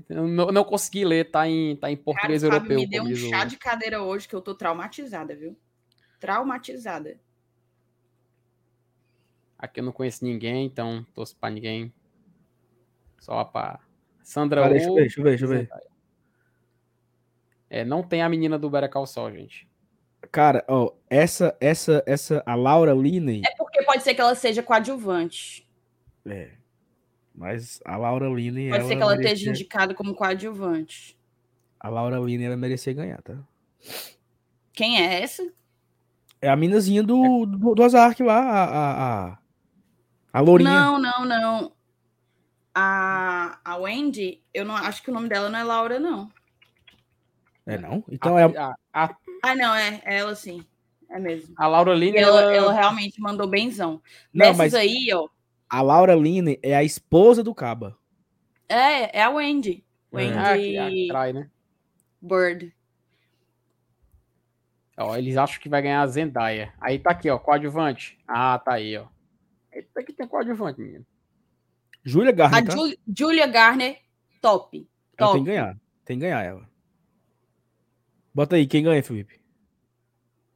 Eu 0.09 0.27
não, 0.27 0.47
não 0.47 0.63
consegui 0.63 1.05
ler, 1.05 1.29
tá 1.29 1.47
em, 1.47 1.75
tá 1.75 1.91
em 1.91 1.97
português 1.97 2.41
Cara, 2.41 2.55
europeu. 2.55 2.77
Me 2.79 2.87
deu 2.87 3.03
um 3.03 3.15
chá 3.15 3.45
de 3.45 3.57
cadeira 3.57 4.01
hoje 4.01 4.27
que 4.27 4.35
eu 4.35 4.41
tô 4.41 4.55
traumatizada, 4.55 5.35
viu? 5.35 5.55
Traumatizada. 6.19 7.19
Aqui 9.57 9.79
eu 9.79 9.83
não 9.83 9.91
conheço 9.91 10.23
ninguém, 10.25 10.65
então 10.65 11.05
torço 11.13 11.35
pra 11.35 11.49
ninguém. 11.49 11.93
Só 13.19 13.43
pra. 13.43 13.79
Sandra 14.23 14.61
Pera 14.63 14.73
deixa 14.73 14.89
eu 14.89 14.93
ver, 14.95 15.01
deixa 15.01 15.19
eu 15.19 15.23
ver, 15.23 15.29
deixa 15.29 15.45
eu 15.45 15.49
ver. 15.49 15.69
É, 17.69 17.85
não 17.85 18.01
tem 18.01 18.21
a 18.21 18.29
menina 18.29 18.57
do 18.57 18.69
Better 18.69 18.89
Call 18.89 19.05
Saul, 19.05 19.31
gente. 19.31 19.67
Cara, 20.31 20.63
ó, 20.67 20.93
essa, 21.09 21.55
essa, 21.61 22.03
essa, 22.05 22.43
a 22.45 22.55
Laura 22.55 22.93
Linney, 22.93 23.41
É 23.45 23.55
porque 23.55 23.83
pode 23.83 24.03
ser 24.03 24.13
que 24.15 24.21
ela 24.21 24.35
seja 24.35 24.61
coadjuvante. 24.63 25.67
é, 26.25 26.56
mas 27.37 27.79
a 27.85 27.95
Laura 27.95 28.27
Linney, 28.27 28.69
Pode 28.71 28.85
ser 28.87 28.95
que 28.97 29.01
ela 29.03 29.11
merecia- 29.15 29.33
esteja 29.33 29.51
indicada 29.51 29.93
como 29.93 30.15
coadjuvante. 30.15 31.15
a 31.79 31.87
Laura 31.89 32.17
Linney, 32.19 32.47
ela 32.47 32.57
merecia 32.57 32.91
ganhar, 32.93 33.21
tá? 33.21 33.37
Quem 34.73 34.99
é 35.01 35.21
essa? 35.21 35.47
É 36.41 36.49
a 36.49 36.55
minazinha 36.55 37.03
do, 37.03 37.45
do, 37.45 37.75
do 37.75 37.83
Ozark 37.83 38.21
lá, 38.23 38.39
a, 38.39 38.63
a, 38.65 39.27
a, 39.33 39.37
a 40.33 40.39
lourinha. 40.41 40.69
Não, 40.69 40.99
não, 40.99 41.25
não. 41.25 41.71
A, 42.73 43.59
a 43.65 43.75
Wendy, 43.77 44.41
eu 44.53 44.63
não 44.65 44.75
acho 44.75 45.01
que 45.01 45.09
o 45.09 45.13
nome 45.13 45.29
dela 45.29 45.49
não 45.49 45.57
é 45.59 45.63
Laura, 45.63 45.99
não. 45.99 46.31
É 47.65 47.77
não? 47.77 48.03
Então 48.09 48.37
a, 48.37 48.41
é, 48.41 48.45
a, 48.57 48.73
a, 48.93 49.15
Ah, 49.43 49.55
não, 49.55 49.73
é, 49.75 50.01
é 50.05 50.17
ela 50.19 50.35
sim. 50.35 50.63
É 51.09 51.19
mesmo. 51.19 51.55
a 51.57 51.67
Laura 51.67 51.93
Linney, 51.95 52.19
Ela, 52.21 52.41
ela, 52.41 52.53
ela 52.55 52.73
realmente 52.73 53.19
mandou 53.19 53.47
benzão. 53.47 54.01
não, 54.33 54.45
Dessas 54.47 54.57
mas 54.57 54.73
aí, 54.75 55.09
ó. 55.13 55.27
A 55.69 55.81
Laura 55.81 56.15
Linney 56.15 56.59
é 56.63 56.75
a 56.75 56.83
esposa 56.83 57.43
do 57.43 57.53
Caba. 57.53 57.97
É, 58.69 59.19
é 59.19 59.23
a 59.23 59.29
Wendy. 59.29 59.83
Wendy 60.11 60.37
Ah, 60.37 60.57
que- 60.57 61.11
a 61.11 61.33
né? 61.33 61.49
Bird. 62.21 62.73
Ó, 64.97 65.15
eles 65.15 65.37
acham 65.37 65.61
que 65.61 65.69
vai 65.69 65.81
ganhar 65.81 66.01
a 66.01 66.07
Zendaya. 66.07 66.73
Aí 66.81 66.97
tá 66.97 67.11
aqui, 67.11 67.29
ó, 67.29 67.37
coadjuvante. 67.37 68.17
Ah, 68.27 68.57
tá 68.57 68.73
aí, 68.73 68.97
ó. 68.97 69.05
Eita, 69.71 69.99
aqui 69.99 70.11
tem 70.11 70.27
coadjuvante, 70.27 70.81
menino. 70.81 71.05
Júlia 72.03 72.31
A 72.31 72.33
Garner, 72.33 72.65
tá? 72.65 72.71
Ju- 72.75 72.97
Julia 73.15 73.45
Garner, 73.47 73.99
top. 74.41 74.77
Ela 75.17 75.27
Top. 75.27 75.33
tem 75.37 75.43
que 75.43 75.49
ganhar. 75.51 75.77
Tem 76.05 76.17
que 76.17 76.21
ganhar 76.21 76.41
ela. 76.43 76.67
Bota 78.33 78.55
aí, 78.55 78.65
quem 78.65 78.83
ganha, 78.83 79.03
Felipe? 79.03 79.39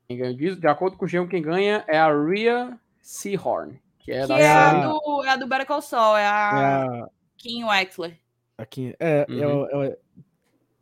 Quem 0.08 0.18
ganha 0.18 0.34
disso, 0.34 0.60
de 0.60 0.68
acordo 0.68 0.98
com 0.98 1.06
o 1.06 1.08
G1, 1.08 1.28
quem 1.30 1.42
ganha 1.42 1.84
é 1.88 1.98
a 1.98 2.08
Rhea 2.12 2.80
Seahorn, 3.02 3.80
que 4.04 4.12
é 4.12 4.22
Que 4.22 4.28
da 4.28 4.40
é 4.40 4.52
a 4.52 4.74
do, 4.88 5.24
é 5.24 5.30
a 5.30 5.36
do 5.36 5.48
Better 5.48 5.66
Call 5.68 5.82
Saul, 5.82 6.18
é 6.18 6.22
É 6.24 6.26
a 6.28 6.84
a, 7.04 7.10
Kim 7.38 7.64
Wexler. 7.66 8.18
aqui, 8.58 8.96
é, 9.00 9.26
Uhum. 9.30 9.42
é, 9.42 9.48
o- 9.48 9.66
é, 9.66 9.76
o- 9.90 9.98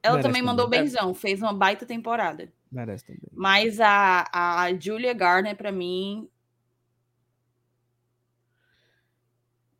Ela 0.01 0.15
Merece 0.15 0.27
também 0.29 0.41
mandou 0.41 0.65
também. 0.65 0.81
benzão, 0.83 1.13
fez 1.13 1.41
uma 1.41 1.53
baita 1.53 1.85
temporada. 1.85 2.49
merece 2.71 3.05
também. 3.05 3.19
Mas 3.33 3.79
a, 3.81 4.25
a 4.63 4.73
Julia 4.79 5.13
Garner, 5.13 5.55
pra 5.55 5.71
mim. 5.71 6.29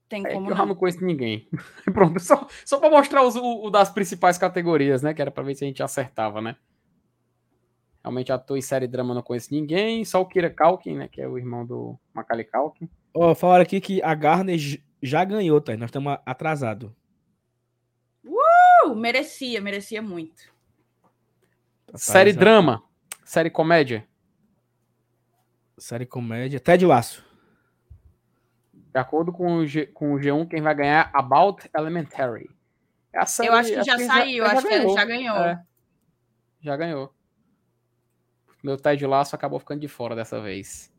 Tem 0.10 0.26
É 0.26 0.30
que 0.30 0.34
como 0.34 0.50
eu 0.50 0.56
não. 0.56 0.66
não 0.68 0.76
conheço 0.76 1.06
ninguém. 1.06 1.48
Pronto, 1.94 2.20
só, 2.20 2.48
só 2.66 2.80
pra 2.80 2.90
mostrar 2.90 3.24
os, 3.24 3.36
o, 3.36 3.66
o 3.66 3.70
das 3.70 3.90
principais 3.92 4.38
categorias, 4.40 5.04
né? 5.04 5.14
Que 5.14 5.22
era 5.22 5.30
pra 5.32 5.44
ver 5.44 5.54
se 5.56 5.64
a 5.64 5.68
gente 5.68 5.84
acertava, 5.84 6.42
né? 6.42 6.56
Realmente, 8.04 8.32
ator 8.32 8.58
em 8.58 8.62
série 8.62 8.88
drama 8.88 9.14
não 9.14 9.22
conheço 9.22 9.54
ninguém. 9.54 10.06
Só 10.06 10.22
o 10.22 10.26
Kira 10.26 10.50
Culkin, 10.50 10.96
né? 10.96 11.08
Que 11.08 11.22
é 11.22 11.28
o 11.28 11.38
irmão 11.38 11.66
do 11.66 12.00
Macaulay 12.14 12.46
Culkin. 12.46 12.90
Ó, 13.14 13.36
falaram 13.36 13.64
aqui 13.64 13.82
que 13.82 14.02
a 14.02 14.14
Garner 14.14 14.58
já 15.02 15.24
ganhou, 15.26 15.60
tá? 15.60 15.76
Nós 15.76 15.90
estamos 15.90 16.18
atrasados. 16.26 16.92
Uh, 18.24 18.96
merecia, 18.96 19.60
merecia 19.62 20.02
muito. 20.02 20.44
Série 21.96 22.32
Atrasado. 22.32 22.40
drama. 22.40 22.84
Série 23.26 23.50
comédia. 23.50 24.08
Série 25.78 26.06
comédia. 26.06 26.60
Ted 26.60 26.86
Laço. 26.86 27.26
De 28.74 29.00
acordo 29.00 29.32
com 29.32 29.58
o, 29.58 29.66
G, 29.68 29.86
com 29.88 30.14
o 30.14 30.18
G1, 30.18 30.48
quem 30.48 30.62
vai 30.62 30.74
ganhar 30.74 31.12
é 31.14 31.18
About 31.18 31.70
Elementary. 31.78 32.50
A 33.14 33.26
série- 33.26 33.50
eu 33.50 33.54
acho 33.54 33.70
que 33.74 33.84
já 33.84 33.98
saiu, 34.00 34.46
acho 34.46 34.68
que 34.68 34.74
ela 34.74 34.94
já 34.94 35.06
ganhou. 35.06 35.38
É, 35.38 35.64
já 36.62 36.78
ganhou. 36.78 37.14
Meu 38.62 38.78
Ted 38.78 39.06
Laço 39.06 39.36
acabou 39.36 39.60
ficando 39.60 39.82
de 39.82 39.88
fora 39.88 40.16
dessa 40.16 40.42
vez. 40.42 40.92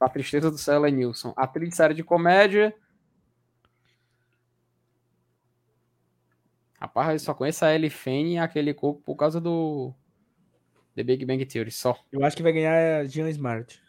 A 0.00 0.08
tristeza 0.08 0.50
do 0.50 0.58
céu 0.58 0.84
Nilson. 0.84 1.32
Atriz 1.36 1.68
de 1.68 1.76
série 1.76 1.94
de 1.94 2.02
comédia. 2.02 2.74
Rapaz, 6.80 7.12
eu 7.12 7.18
só 7.20 7.32
conheço 7.32 7.64
a 7.64 7.72
Ellie 7.72 7.90
Fanny 7.90 8.34
e 8.34 8.38
aquele 8.38 8.74
coco 8.74 9.00
por 9.02 9.14
causa 9.14 9.40
do 9.40 9.94
The 10.96 11.04
Big 11.04 11.24
Bang 11.24 11.44
Theory, 11.46 11.70
só. 11.70 11.96
Eu 12.10 12.24
acho 12.24 12.36
que 12.36 12.42
vai 12.42 12.52
ganhar 12.52 13.00
a 13.00 13.04
Jean 13.04 13.28
Smart. 13.30 13.80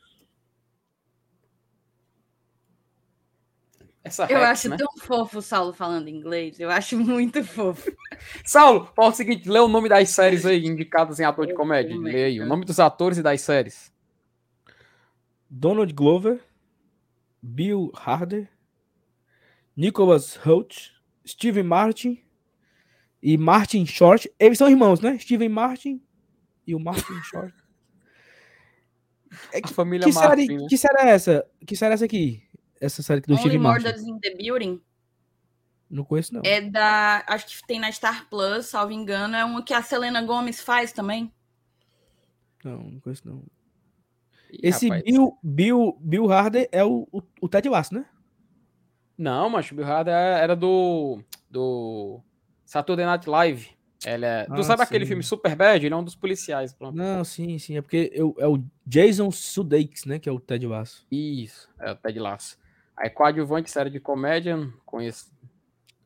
Essa 4.03 4.23
Eu 4.25 4.39
Rex, 4.39 4.49
acho 4.49 4.69
né? 4.69 4.77
tão 4.77 4.88
fofo 4.97 5.38
o 5.38 5.41
Saulo 5.41 5.71
falando 5.73 6.09
inglês. 6.09 6.59
Eu 6.59 6.69
acho 6.69 6.99
muito 6.99 7.41
fofo. 7.43 7.89
Saulo, 8.43 8.89
fala 8.93 9.09
o 9.09 9.13
seguinte, 9.13 9.47
lê 9.49 9.59
o 9.59 9.67
nome 9.69 9.88
das 9.88 10.09
séries 10.09 10.45
aí 10.45 10.65
indicadas 10.65 11.19
em 11.19 11.23
ator 11.23 11.47
de 11.47 11.53
comédia. 11.53 11.97
Lê 11.97 12.25
aí, 12.25 12.39
o 12.41 12.45
nome 12.45 12.65
dos 12.65 12.80
atores 12.81 13.17
e 13.17 13.23
das 13.23 13.39
séries. 13.41 13.93
Donald 15.49 15.93
Glover. 15.93 16.41
Bill 17.41 17.91
Harder. 17.95 18.49
Nicholas 19.75 20.35
Holt. 20.35 20.91
Steven 21.25 21.63
Martin. 21.63 22.21
E 23.21 23.38
Martin 23.38 23.85
Short. 23.85 24.30
Eles 24.38 24.57
são 24.57 24.69
irmãos, 24.69 24.99
né? 24.99 25.17
Steven 25.17 25.47
Martin 25.47 26.01
e 26.67 26.75
o 26.75 26.80
Martin 26.80 27.13
Short. 27.23 27.53
É 29.53 29.61
A 29.63 29.67
família 29.69 30.05
Que 30.07 30.13
Martin, 30.13 30.30
série, 30.45 30.57
né? 30.57 30.67
que 30.69 30.77
série 30.77 30.99
é 30.99 31.09
essa? 31.09 31.45
Que 31.65 31.75
série 31.75 31.91
é 31.91 31.95
essa 31.95 32.05
aqui? 32.05 32.43
Essa 32.84 33.01
série 33.01 33.22
do 33.22 33.34
Only 33.34 33.57
Martin. 33.57 33.85
Murders 33.85 34.03
in 34.03 34.19
the 34.19 34.35
Building 34.35 34.81
Não 35.89 36.03
conheço, 36.03 36.34
não. 36.34 36.41
é 36.43 36.60
da. 36.60 37.23
Acho 37.27 37.47
que 37.47 37.65
tem 37.65 37.80
na 37.80 37.91
Star 37.91 38.27
Plus, 38.30 38.65
salvo 38.65 38.91
engano. 38.91 39.35
É 39.35 39.45
uma 39.45 39.64
que 39.64 39.73
a 39.73 39.81
Selena 39.81 40.22
Gomes 40.22 40.60
faz 40.60 40.91
também. 40.91 41.31
Não, 42.64 42.84
não 42.84 42.99
conheço, 42.99 43.22
não. 43.26 43.41
Ih, 44.51 44.60
Esse 44.64 44.88
rapaz. 44.88 45.03
Bill, 45.03 45.38
Bill, 45.41 45.97
Bill 46.01 46.31
Harder 46.31 46.68
é 46.72 46.84
o, 46.84 47.07
o, 47.11 47.22
o 47.41 47.47
Ted 47.47 47.69
Lasso, 47.69 47.93
né? 47.93 48.05
Não, 49.18 49.49
macho, 49.49 49.73
o 49.73 49.77
Bill 49.77 49.88
Hader 49.88 50.14
era 50.14 50.55
do. 50.55 51.22
do. 51.49 52.19
Saturday 52.65 53.05
Night 53.05 53.30
Live. 53.30 53.69
Ele 54.05 54.26
é... 54.26 54.45
Ah, 54.49 54.55
tu 54.55 54.64
sabe 54.64 54.81
aquele 54.81 55.05
sim. 55.05 55.10
filme 55.10 55.23
Superbad? 55.23 55.85
Ele 55.85 55.93
é 55.93 55.97
um 55.97 56.03
dos 56.03 56.15
policiais. 56.15 56.73
Pronto. 56.73 56.95
Não, 56.95 57.23
sim, 57.23 57.57
sim. 57.57 57.77
É 57.77 57.81
porque 57.81 58.11
eu, 58.14 58.35
é 58.38 58.47
o 58.47 58.61
Jason 58.85 59.31
Sudeikis, 59.31 60.03
né? 60.05 60.19
Que 60.19 60.27
é 60.27 60.31
o 60.31 60.39
Ted 60.39 60.65
Lasso. 60.68 61.05
Isso, 61.10 61.69
é 61.80 61.91
o 61.91 61.95
Ted 61.95 62.19
Lasso. 62.19 62.57
Aí, 62.95 63.09
coadjuvante, 63.09 63.71
série 63.71 63.89
de 63.89 63.99
comédia, 63.99 64.57
conheço 64.85 65.31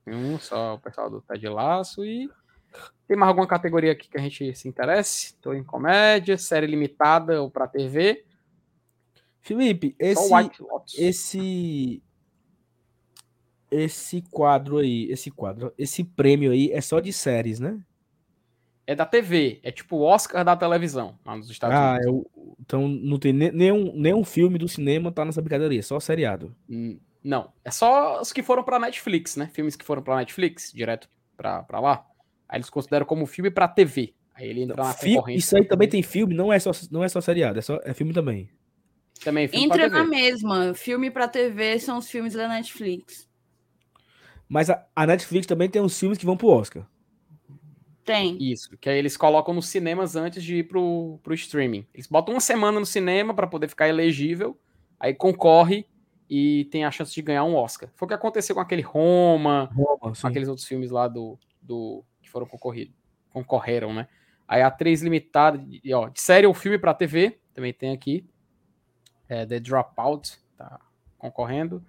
nenhum, 0.05 0.39
só 0.39 0.75
o 0.75 0.79
pessoal 0.79 1.09
do 1.09 1.21
Ted 1.21 1.47
Lasso. 1.49 2.03
E 2.05 2.29
tem 3.07 3.17
mais 3.17 3.29
alguma 3.29 3.47
categoria 3.47 3.91
aqui 3.91 4.09
que 4.09 4.17
a 4.17 4.21
gente 4.21 4.55
se 4.55 4.67
interesse? 4.67 5.35
Tô 5.41 5.53
em 5.53 5.63
comédia, 5.63 6.37
série 6.37 6.67
limitada 6.67 7.41
ou 7.41 7.51
pra 7.51 7.67
TV. 7.67 8.25
Felipe, 9.41 9.95
esse, 9.97 10.33
esse, 10.97 12.03
esse 13.71 14.21
quadro 14.23 14.77
aí, 14.77 15.09
esse 15.09 15.31
quadro, 15.31 15.73
esse 15.77 16.03
prêmio 16.03 16.51
aí 16.51 16.71
é 16.71 16.81
só 16.81 16.99
de 16.99 17.13
séries, 17.13 17.59
né? 17.59 17.79
É 18.89 18.95
da 18.95 19.05
TV, 19.05 19.59
é 19.63 19.69
tipo 19.71 19.97
o 19.97 20.01
Oscar 20.01 20.45
da 20.45 20.55
televisão, 20.55 21.19
lá 21.25 21.35
nos 21.35 21.49
Estados 21.49 21.75
Ah, 21.77 21.95
Unidos. 22.01 22.07
é 22.07 22.09
o, 22.09 22.55
então 22.61 22.87
não 22.87 23.19
tem 23.19 23.33
ne- 23.33 23.51
nenhum, 23.51 23.91
nenhum 23.93 24.23
filme 24.23 24.57
do 24.57 24.65
cinema 24.67 25.11
tá 25.11 25.25
nessa 25.25 25.41
brincadeira, 25.41 25.83
só 25.83 25.99
seriado. 25.99 26.55
Hum, 26.69 26.97
Não, 27.21 27.51
é 27.65 27.69
só 27.69 28.21
os 28.21 28.31
que 28.31 28.41
foram 28.41 28.63
pra 28.63 28.79
Netflix, 28.79 29.35
né? 29.35 29.49
Filmes 29.53 29.75
que 29.75 29.83
foram 29.83 30.01
pra 30.01 30.15
Netflix, 30.15 30.71
direto 30.73 31.09
pra, 31.35 31.61
pra 31.63 31.81
lá. 31.81 32.05
Aí 32.47 32.57
eles 32.57 32.69
consideram 32.69 33.05
como 33.05 33.25
filme 33.25 33.51
pra 33.51 33.67
TV. 33.67 34.13
Aí 34.33 34.47
ele 34.47 34.61
entra 34.63 34.81
na 34.81 34.93
Fi- 34.93 35.15
concorrência. 35.15 35.39
isso 35.39 35.57
aí 35.57 35.65
também 35.65 35.89
tem 35.89 36.01
filme, 36.01 36.33
não 36.33 36.53
é 36.53 36.57
só, 36.57 36.71
não 36.89 37.03
é 37.03 37.09
só 37.09 37.19
seriado, 37.19 37.59
é, 37.59 37.61
só, 37.61 37.81
é 37.83 37.93
filme 37.93 38.13
também. 38.13 38.49
Também 39.21 39.43
é 39.43 39.47
filme 39.49 39.65
Entra 39.65 39.89
pra 39.89 39.99
na 39.99 40.05
mesma. 40.05 40.73
Filme 40.73 41.11
pra 41.11 41.27
TV 41.27 41.77
são 41.79 41.97
os 41.97 42.09
filmes 42.09 42.33
da 42.35 42.47
Netflix. 42.47 43.27
Mas 44.47 44.69
a, 44.69 44.85
a 44.95 45.05
Netflix 45.05 45.45
também 45.45 45.67
tem 45.69 45.81
uns 45.81 45.99
filmes 45.99 46.17
que 46.17 46.25
vão 46.25 46.37
pro 46.37 46.47
Oscar. 46.47 46.87
Tem. 48.07 48.37
Isso, 48.39 48.77
que 48.77 48.89
aí 48.89 48.97
eles 48.97 49.17
colocam 49.17 49.53
nos 49.53 49.67
cinemas 49.67 50.15
antes 50.15 50.41
de 50.41 50.59
ir 50.59 50.63
pro, 50.63 51.19
pro 51.21 51.33
streaming. 51.33 51.85
Eles 51.93 52.07
botam 52.07 52.33
uma 52.33 52.39
semana 52.39 52.79
no 52.79 52.85
cinema 52.85 53.33
pra 53.33 53.45
poder 53.45 53.67
ficar 53.67 53.89
elegível, 53.89 54.57
aí 54.97 55.13
concorre 55.13 55.85
e 56.29 56.69
tem 56.71 56.85
a 56.85 56.89
chance 56.89 57.13
de 57.13 57.21
ganhar 57.21 57.43
um 57.43 57.53
Oscar. 57.53 57.89
Foi 57.95 58.05
o 58.05 58.07
que 58.07 58.13
aconteceu 58.13 58.55
com 58.55 58.61
aquele 58.61 58.81
Roma, 58.81 59.69
Roma, 59.75 60.13
com 60.15 60.25
aqueles 60.27 60.47
outros 60.47 60.65
filmes 60.65 60.89
lá 60.89 61.09
do, 61.09 61.37
do 61.61 62.01
que 62.21 62.29
foram 62.29 62.45
concorridos, 62.45 62.95
concorreram, 63.29 63.93
né? 63.93 64.07
Aí 64.47 64.61
atriz 64.61 65.01
limitada, 65.01 65.57
de, 65.57 65.93
ó, 65.93 66.07
de 66.07 66.21
série 66.21 66.47
ou 66.47 66.53
filme 66.53 66.79
para 66.79 66.93
TV, 66.93 67.37
também 67.53 67.73
tem 67.73 67.91
aqui. 67.91 68.25
É, 69.27 69.45
The 69.45 69.59
Dropout, 69.59 70.39
tá 70.57 70.79
concorrendo. 71.17 71.85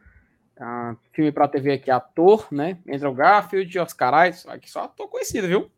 Ah, 0.58 0.96
filme 1.12 1.30
para 1.30 1.46
TV 1.46 1.74
aqui, 1.74 1.92
ator, 1.92 2.48
né? 2.50 2.76
Andrew 2.92 3.14
Garfield, 3.14 3.78
Oscar 3.78 4.28
Isaac, 4.28 4.56
aqui 4.56 4.68
só 4.68 4.82
ator 4.82 5.06
conhecido, 5.06 5.46
viu? 5.46 5.70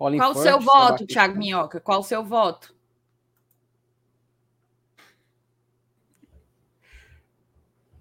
Colin 0.00 0.16
Qual 0.16 0.30
o 0.30 0.34
seu 0.34 0.58
voto, 0.58 1.06
Thiago 1.06 1.36
Minhoca? 1.36 1.78
Qual 1.78 2.00
o 2.00 2.02
seu 2.02 2.24
voto? 2.24 2.74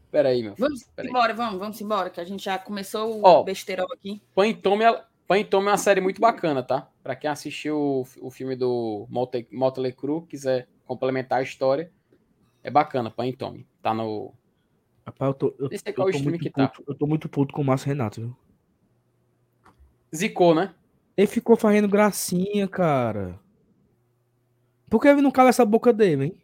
Peraí, 0.09 0.41
meu 0.41 0.55
filho. 0.55 0.69
Vamos 0.69 0.89
embora, 0.97 1.33
vamos, 1.33 1.59
vamos 1.59 1.81
embora, 1.81 2.09
que 2.09 2.21
a 2.21 2.23
gente 2.23 2.41
já 2.41 2.57
começou 2.57 3.17
o 3.17 3.21
Ó, 3.25 3.43
besteirão 3.43 3.85
aqui. 3.91 4.21
Pantome 4.33 4.85
é, 4.85 5.03
é 5.29 5.57
uma 5.57 5.75
série 5.75 5.99
muito 5.99 6.21
bacana, 6.21 6.63
tá? 6.63 6.89
Pra 7.03 7.17
quem 7.17 7.29
assistiu 7.29 7.77
o, 7.77 8.07
o 8.21 8.31
filme 8.31 8.55
do 8.55 9.05
Motley 9.51 9.91
Crue, 9.91 10.25
quiser 10.25 10.69
complementar 10.85 11.39
a 11.39 11.43
história, 11.43 11.91
é 12.63 12.71
bacana, 12.71 13.11
Pantome. 13.11 13.67
Tá 13.81 13.93
no... 13.93 14.33
Rapaz, 15.05 15.31
eu 15.31 15.33
tô, 15.33 15.47
eu, 15.59 15.69
eu, 15.69 16.11
tô 16.13 16.19
muito 16.19 16.49
tá. 16.49 16.69
puto, 16.69 16.83
eu 16.87 16.95
tô 16.95 17.05
muito 17.05 17.27
puto 17.27 17.53
com 17.53 17.61
o 17.61 17.65
Márcio 17.65 17.89
Renato, 17.89 18.21
viu? 18.21 18.37
Zicou, 20.15 20.55
né? 20.55 20.73
Ele 21.19 21.27
ficou 21.27 21.57
fazendo 21.57 21.85
gracinha, 21.85 22.65
cara. 22.65 23.37
Por 24.89 25.01
que 25.01 25.07
ele 25.09 25.21
não 25.21 25.31
cala 25.31 25.49
essa 25.49 25.65
boca 25.65 25.91
dele, 25.91 26.23
hein? 26.23 26.41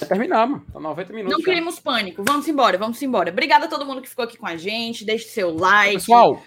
Vai 0.00 0.08
terminar, 0.08 0.44
mano. 0.44 0.66
Tá 0.72 0.80
90 0.80 1.12
minutos. 1.12 1.38
Não 1.38 1.44
criemos 1.44 1.78
pânico. 1.78 2.24
Vamos 2.26 2.48
embora, 2.48 2.76
vamos 2.76 3.00
embora. 3.00 3.30
Obrigada 3.30 3.66
a 3.66 3.68
todo 3.68 3.86
mundo 3.86 4.02
que 4.02 4.08
ficou 4.08 4.24
aqui 4.24 4.36
com 4.36 4.48
a 4.48 4.56
gente. 4.56 5.04
Deixe 5.04 5.28
seu 5.28 5.54
like. 5.54 5.94
Pessoal, 5.94 6.42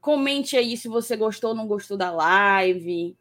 comente 0.00 0.56
aí 0.56 0.76
se 0.76 0.86
você 0.86 1.16
gostou 1.16 1.50
ou 1.50 1.56
não 1.56 1.66
gostou 1.66 1.96
da 1.96 2.12
live. 2.12 3.16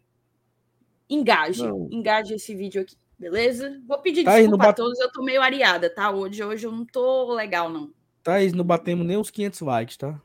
Engaje. 1.10 1.68
Não. 1.68 1.90
Engaje 1.92 2.36
esse 2.36 2.54
vídeo 2.54 2.84
aqui, 2.84 2.96
beleza? 3.18 3.82
Vou 3.88 3.98
pedir 3.98 4.26
tá 4.26 4.38
desculpa 4.38 4.58
bat... 4.58 4.70
a 4.70 4.74
todos. 4.74 5.00
Eu 5.00 5.12
tô 5.12 5.24
meio 5.24 5.42
areada, 5.42 5.92
tá? 5.92 6.12
Hoje, 6.12 6.44
hoje 6.44 6.68
eu 6.68 6.72
não 6.72 6.86
tô 6.86 7.34
legal, 7.34 7.68
não. 7.68 7.92
Thaís, 8.22 8.54
não 8.54 8.64
batemos 8.64 9.08
nem 9.08 9.18
os 9.18 9.32
500 9.32 9.62
likes, 9.62 9.98
tá? 9.98 10.22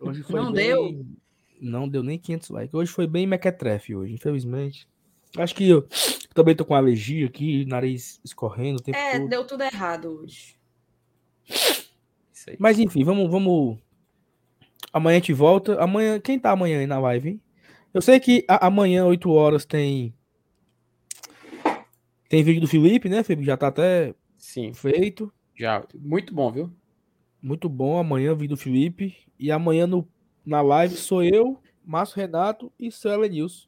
Hoje 0.00 0.22
foi 0.22 0.40
não 0.40 0.52
bem... 0.52 0.66
deu? 0.66 1.06
Não 1.60 1.88
deu 1.88 2.02
nem 2.02 2.18
500 2.18 2.48
likes. 2.48 2.74
Hoje 2.74 2.90
foi 2.90 3.06
bem 3.06 3.26
mequetrefe 3.26 3.94
hoje, 3.94 4.14
infelizmente. 4.14 4.88
Acho 5.36 5.54
que 5.54 5.68
eu 5.68 5.86
também 6.34 6.56
tô 6.56 6.64
com 6.64 6.74
alergia 6.74 7.26
aqui, 7.26 7.64
nariz 7.66 8.20
escorrendo. 8.24 8.82
é, 8.88 9.18
todo. 9.18 9.28
deu 9.28 9.46
tudo 9.46 9.62
errado 9.62 10.20
hoje. 10.20 10.56
Mas 12.58 12.78
enfim, 12.78 13.04
vamos, 13.04 13.30
vamos. 13.30 13.78
Amanhã 14.92 15.16
a 15.16 15.20
gente 15.20 15.32
volta. 15.32 15.80
Amanhã, 15.80 16.18
quem 16.18 16.38
tá 16.38 16.50
amanhã 16.50 16.80
aí 16.80 16.86
na 16.86 16.98
live? 16.98 17.28
Hein? 17.28 17.40
Eu 17.92 18.00
sei 18.00 18.18
que 18.18 18.44
a, 18.48 18.66
amanhã, 18.66 19.04
8 19.04 19.30
horas, 19.30 19.64
tem. 19.64 20.14
Tem 22.28 22.42
vídeo 22.42 22.60
do 22.60 22.68
Felipe, 22.68 23.08
né, 23.08 23.22
Felipe? 23.22 23.44
Já 23.44 23.56
tá 23.56 23.68
até 23.68 24.14
Sim. 24.38 24.72
feito. 24.72 25.32
Já. 25.56 25.84
Muito 25.94 26.32
bom, 26.32 26.50
viu? 26.50 26.72
Muito 27.42 27.68
bom. 27.68 27.98
Amanhã, 27.98 28.34
vídeo 28.34 28.56
do 28.56 28.60
Felipe. 28.60 29.16
E 29.38 29.50
amanhã 29.50 29.86
no, 29.86 30.06
na 30.44 30.60
live 30.60 30.94
sou 30.94 31.22
eu, 31.22 31.58
Márcio 31.84 32.16
Renato 32.16 32.72
e 32.78 32.90
Célia 32.90 33.28
Nilson. 33.28 33.66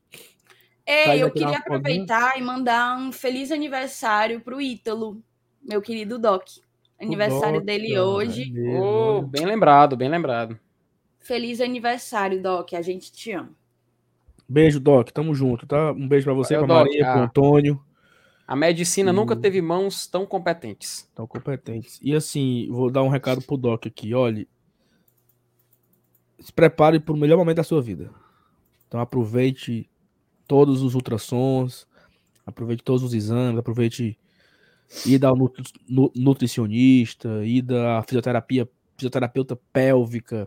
Ei, 0.87 1.23
eu 1.23 1.31
queria 1.31 1.59
aproveitar 1.59 2.39
e 2.39 2.43
mandar 2.43 2.99
um 2.99 3.13
feliz 3.13 3.51
aniversário 3.51 4.41
pro 4.41 4.61
Ítalo, 4.61 5.23
meu 5.63 5.81
querido 5.81 6.19
Doc. 6.19 6.43
Aniversário 7.01 7.61
Doc, 7.61 7.67
dele 7.67 7.99
hoje. 7.99 8.53
Oh, 8.79 9.23
bem 9.23 9.47
lembrado, 9.47 9.97
bem 9.97 10.09
lembrado. 10.09 10.59
Feliz 11.21 11.61
aniversário, 11.61 12.43
Doc. 12.43 12.75
A 12.75 12.83
gente 12.83 13.11
te 13.13 13.33
ama. 13.33 13.51
Beijo, 14.49 14.79
Doc. 14.79 15.11
Tamo 15.11 15.35
junto, 15.35 15.67
tá? 15.67 15.93
Um 15.93 16.07
beijo 16.07 16.25
para 16.25 16.35
você, 16.35 16.57
para 16.57 16.67
Maria, 16.67 17.05
para 17.05 17.25
Antônio. 17.25 17.83
A 18.53 18.57
medicina 18.57 19.13
e... 19.13 19.15
nunca 19.15 19.35
teve 19.35 19.63
mãos 19.63 20.07
tão 20.07 20.27
competentes. 20.27 21.09
Tão 21.15 21.27
competentes. 21.27 21.99
E 22.03 22.15
assim, 22.15 22.69
vou 22.71 22.91
dar 22.91 23.03
um 23.03 23.09
recado 23.09 23.41
pro 23.41 23.57
Doc 23.57 23.87
aqui. 23.87 24.13
Olhe, 24.13 24.47
se 26.39 26.53
prepare 26.53 27.01
para 27.01 27.15
o 27.15 27.17
melhor 27.17 27.39
momento 27.39 27.57
da 27.57 27.65
sua 27.65 27.81
vida. 27.81 28.11
Então 28.87 29.01
aproveite 29.01 29.89
todos 30.47 30.83
os 30.83 30.95
ultrassons, 30.95 31.87
aproveite 32.45 32.85
todos 32.85 33.03
os 33.03 33.15
exames, 33.15 33.59
aproveite 33.59 34.19
ida 35.07 35.29
ao 35.29 35.35
nutricionista, 36.15 37.47
ida 37.47 37.97
à 37.97 38.03
fisioterapia, 38.03 38.69
fisioterapeuta 38.99 39.59
pélvica, 39.73 40.47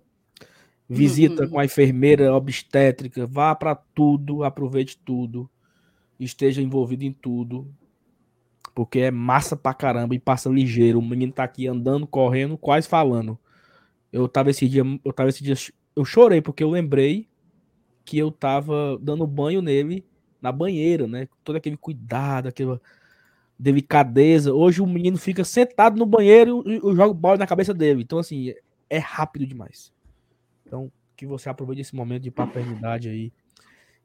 visita 0.87 1.45
uhum. 1.45 1.49
com 1.49 1.59
a 1.59 1.65
enfermeira 1.65 2.31
obstétrica, 2.35 3.25
vá 3.25 3.55
para 3.55 3.73
tudo, 3.73 4.43
aproveite 4.43 4.95
tudo, 5.03 5.49
esteja 6.19 6.61
envolvido 6.61 7.03
em 7.03 7.11
tudo, 7.11 7.67
porque 8.73 8.99
é 8.99 9.11
massa 9.11 9.55
pra 9.55 9.73
caramba 9.73 10.15
e 10.15 10.19
passa 10.19 10.49
ligeiro. 10.49 10.99
O 10.99 11.01
menino 11.01 11.31
tá 11.31 11.43
aqui 11.43 11.67
andando, 11.67 12.07
correndo, 12.07 12.57
quase 12.57 12.87
falando. 12.87 13.37
Eu 14.11 14.27
tava 14.27 14.49
esse 14.49 14.67
dia, 14.67 14.83
eu 15.03 15.13
tava 15.13 15.29
esse 15.29 15.43
dia, 15.43 15.55
eu 15.95 16.05
chorei 16.05 16.41
porque 16.41 16.63
eu 16.63 16.69
lembrei 16.69 17.27
que 18.03 18.17
eu 18.17 18.31
tava 18.31 18.97
dando 19.01 19.25
banho 19.25 19.61
nele 19.61 20.05
na 20.41 20.51
banheira, 20.51 21.07
né? 21.07 21.27
Todo 21.43 21.55
aquele 21.55 21.77
cuidado, 21.77 22.47
aquela 22.47 22.79
delicadeza. 23.57 24.53
Hoje 24.53 24.81
o 24.81 24.87
menino 24.87 25.17
fica 25.17 25.43
sentado 25.43 25.97
no 25.97 26.05
banheiro 26.05 26.63
e 26.65 26.75
eu 26.75 26.95
jogo 26.95 27.13
bola 27.13 27.37
na 27.37 27.47
cabeça 27.47 27.73
dele. 27.73 28.03
Então, 28.03 28.19
assim, 28.19 28.53
é 28.89 28.97
rápido 28.97 29.45
demais. 29.47 29.91
Então, 30.65 30.91
que 31.15 31.25
você 31.25 31.49
aproveite 31.49 31.81
esse 31.81 31.95
momento 31.95 32.23
de 32.23 32.31
paternidade 32.31 33.09
aí. 33.09 33.31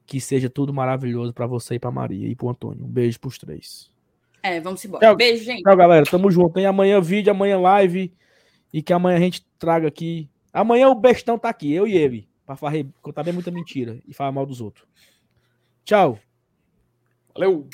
Que 0.05 0.19
seja 0.19 0.49
tudo 0.49 0.73
maravilhoso 0.73 1.31
para 1.31 1.45
você 1.45 1.75
e 1.75 1.79
para 1.79 1.91
Maria 1.91 2.27
e 2.27 2.35
pro 2.35 2.49
Antônio. 2.49 2.85
Um 2.85 2.89
beijo 2.89 3.19
pros 3.19 3.37
três. 3.37 3.89
É, 4.43 4.59
vamos 4.59 4.83
embora. 4.83 5.05
Tchau, 5.05 5.15
beijo, 5.15 5.43
gente. 5.43 5.63
Tchau, 5.63 5.75
galera. 5.75 6.05
Tamo 6.05 6.31
junto. 6.31 6.53
Tem 6.53 6.65
amanhã 6.65 6.99
vídeo, 6.99 7.31
amanhã 7.31 7.59
live. 7.59 8.13
E 8.73 8.81
que 8.81 8.93
amanhã 8.93 9.17
a 9.17 9.21
gente 9.21 9.45
traga 9.59 9.87
aqui. 9.87 10.29
Amanhã 10.53 10.89
o 10.89 10.95
bestão 10.95 11.37
tá 11.37 11.49
aqui, 11.49 11.71
eu 11.71 11.87
e 11.87 11.95
ele. 11.95 12.27
Pra 12.45 12.55
farre... 12.55 12.87
contar 13.01 13.23
bem 13.23 13.33
muita 13.33 13.51
mentira 13.51 13.99
e 14.07 14.13
falar 14.13 14.31
mal 14.31 14.45
dos 14.45 14.61
outros. 14.61 14.85
Tchau. 15.83 16.19
Valeu! 17.33 17.67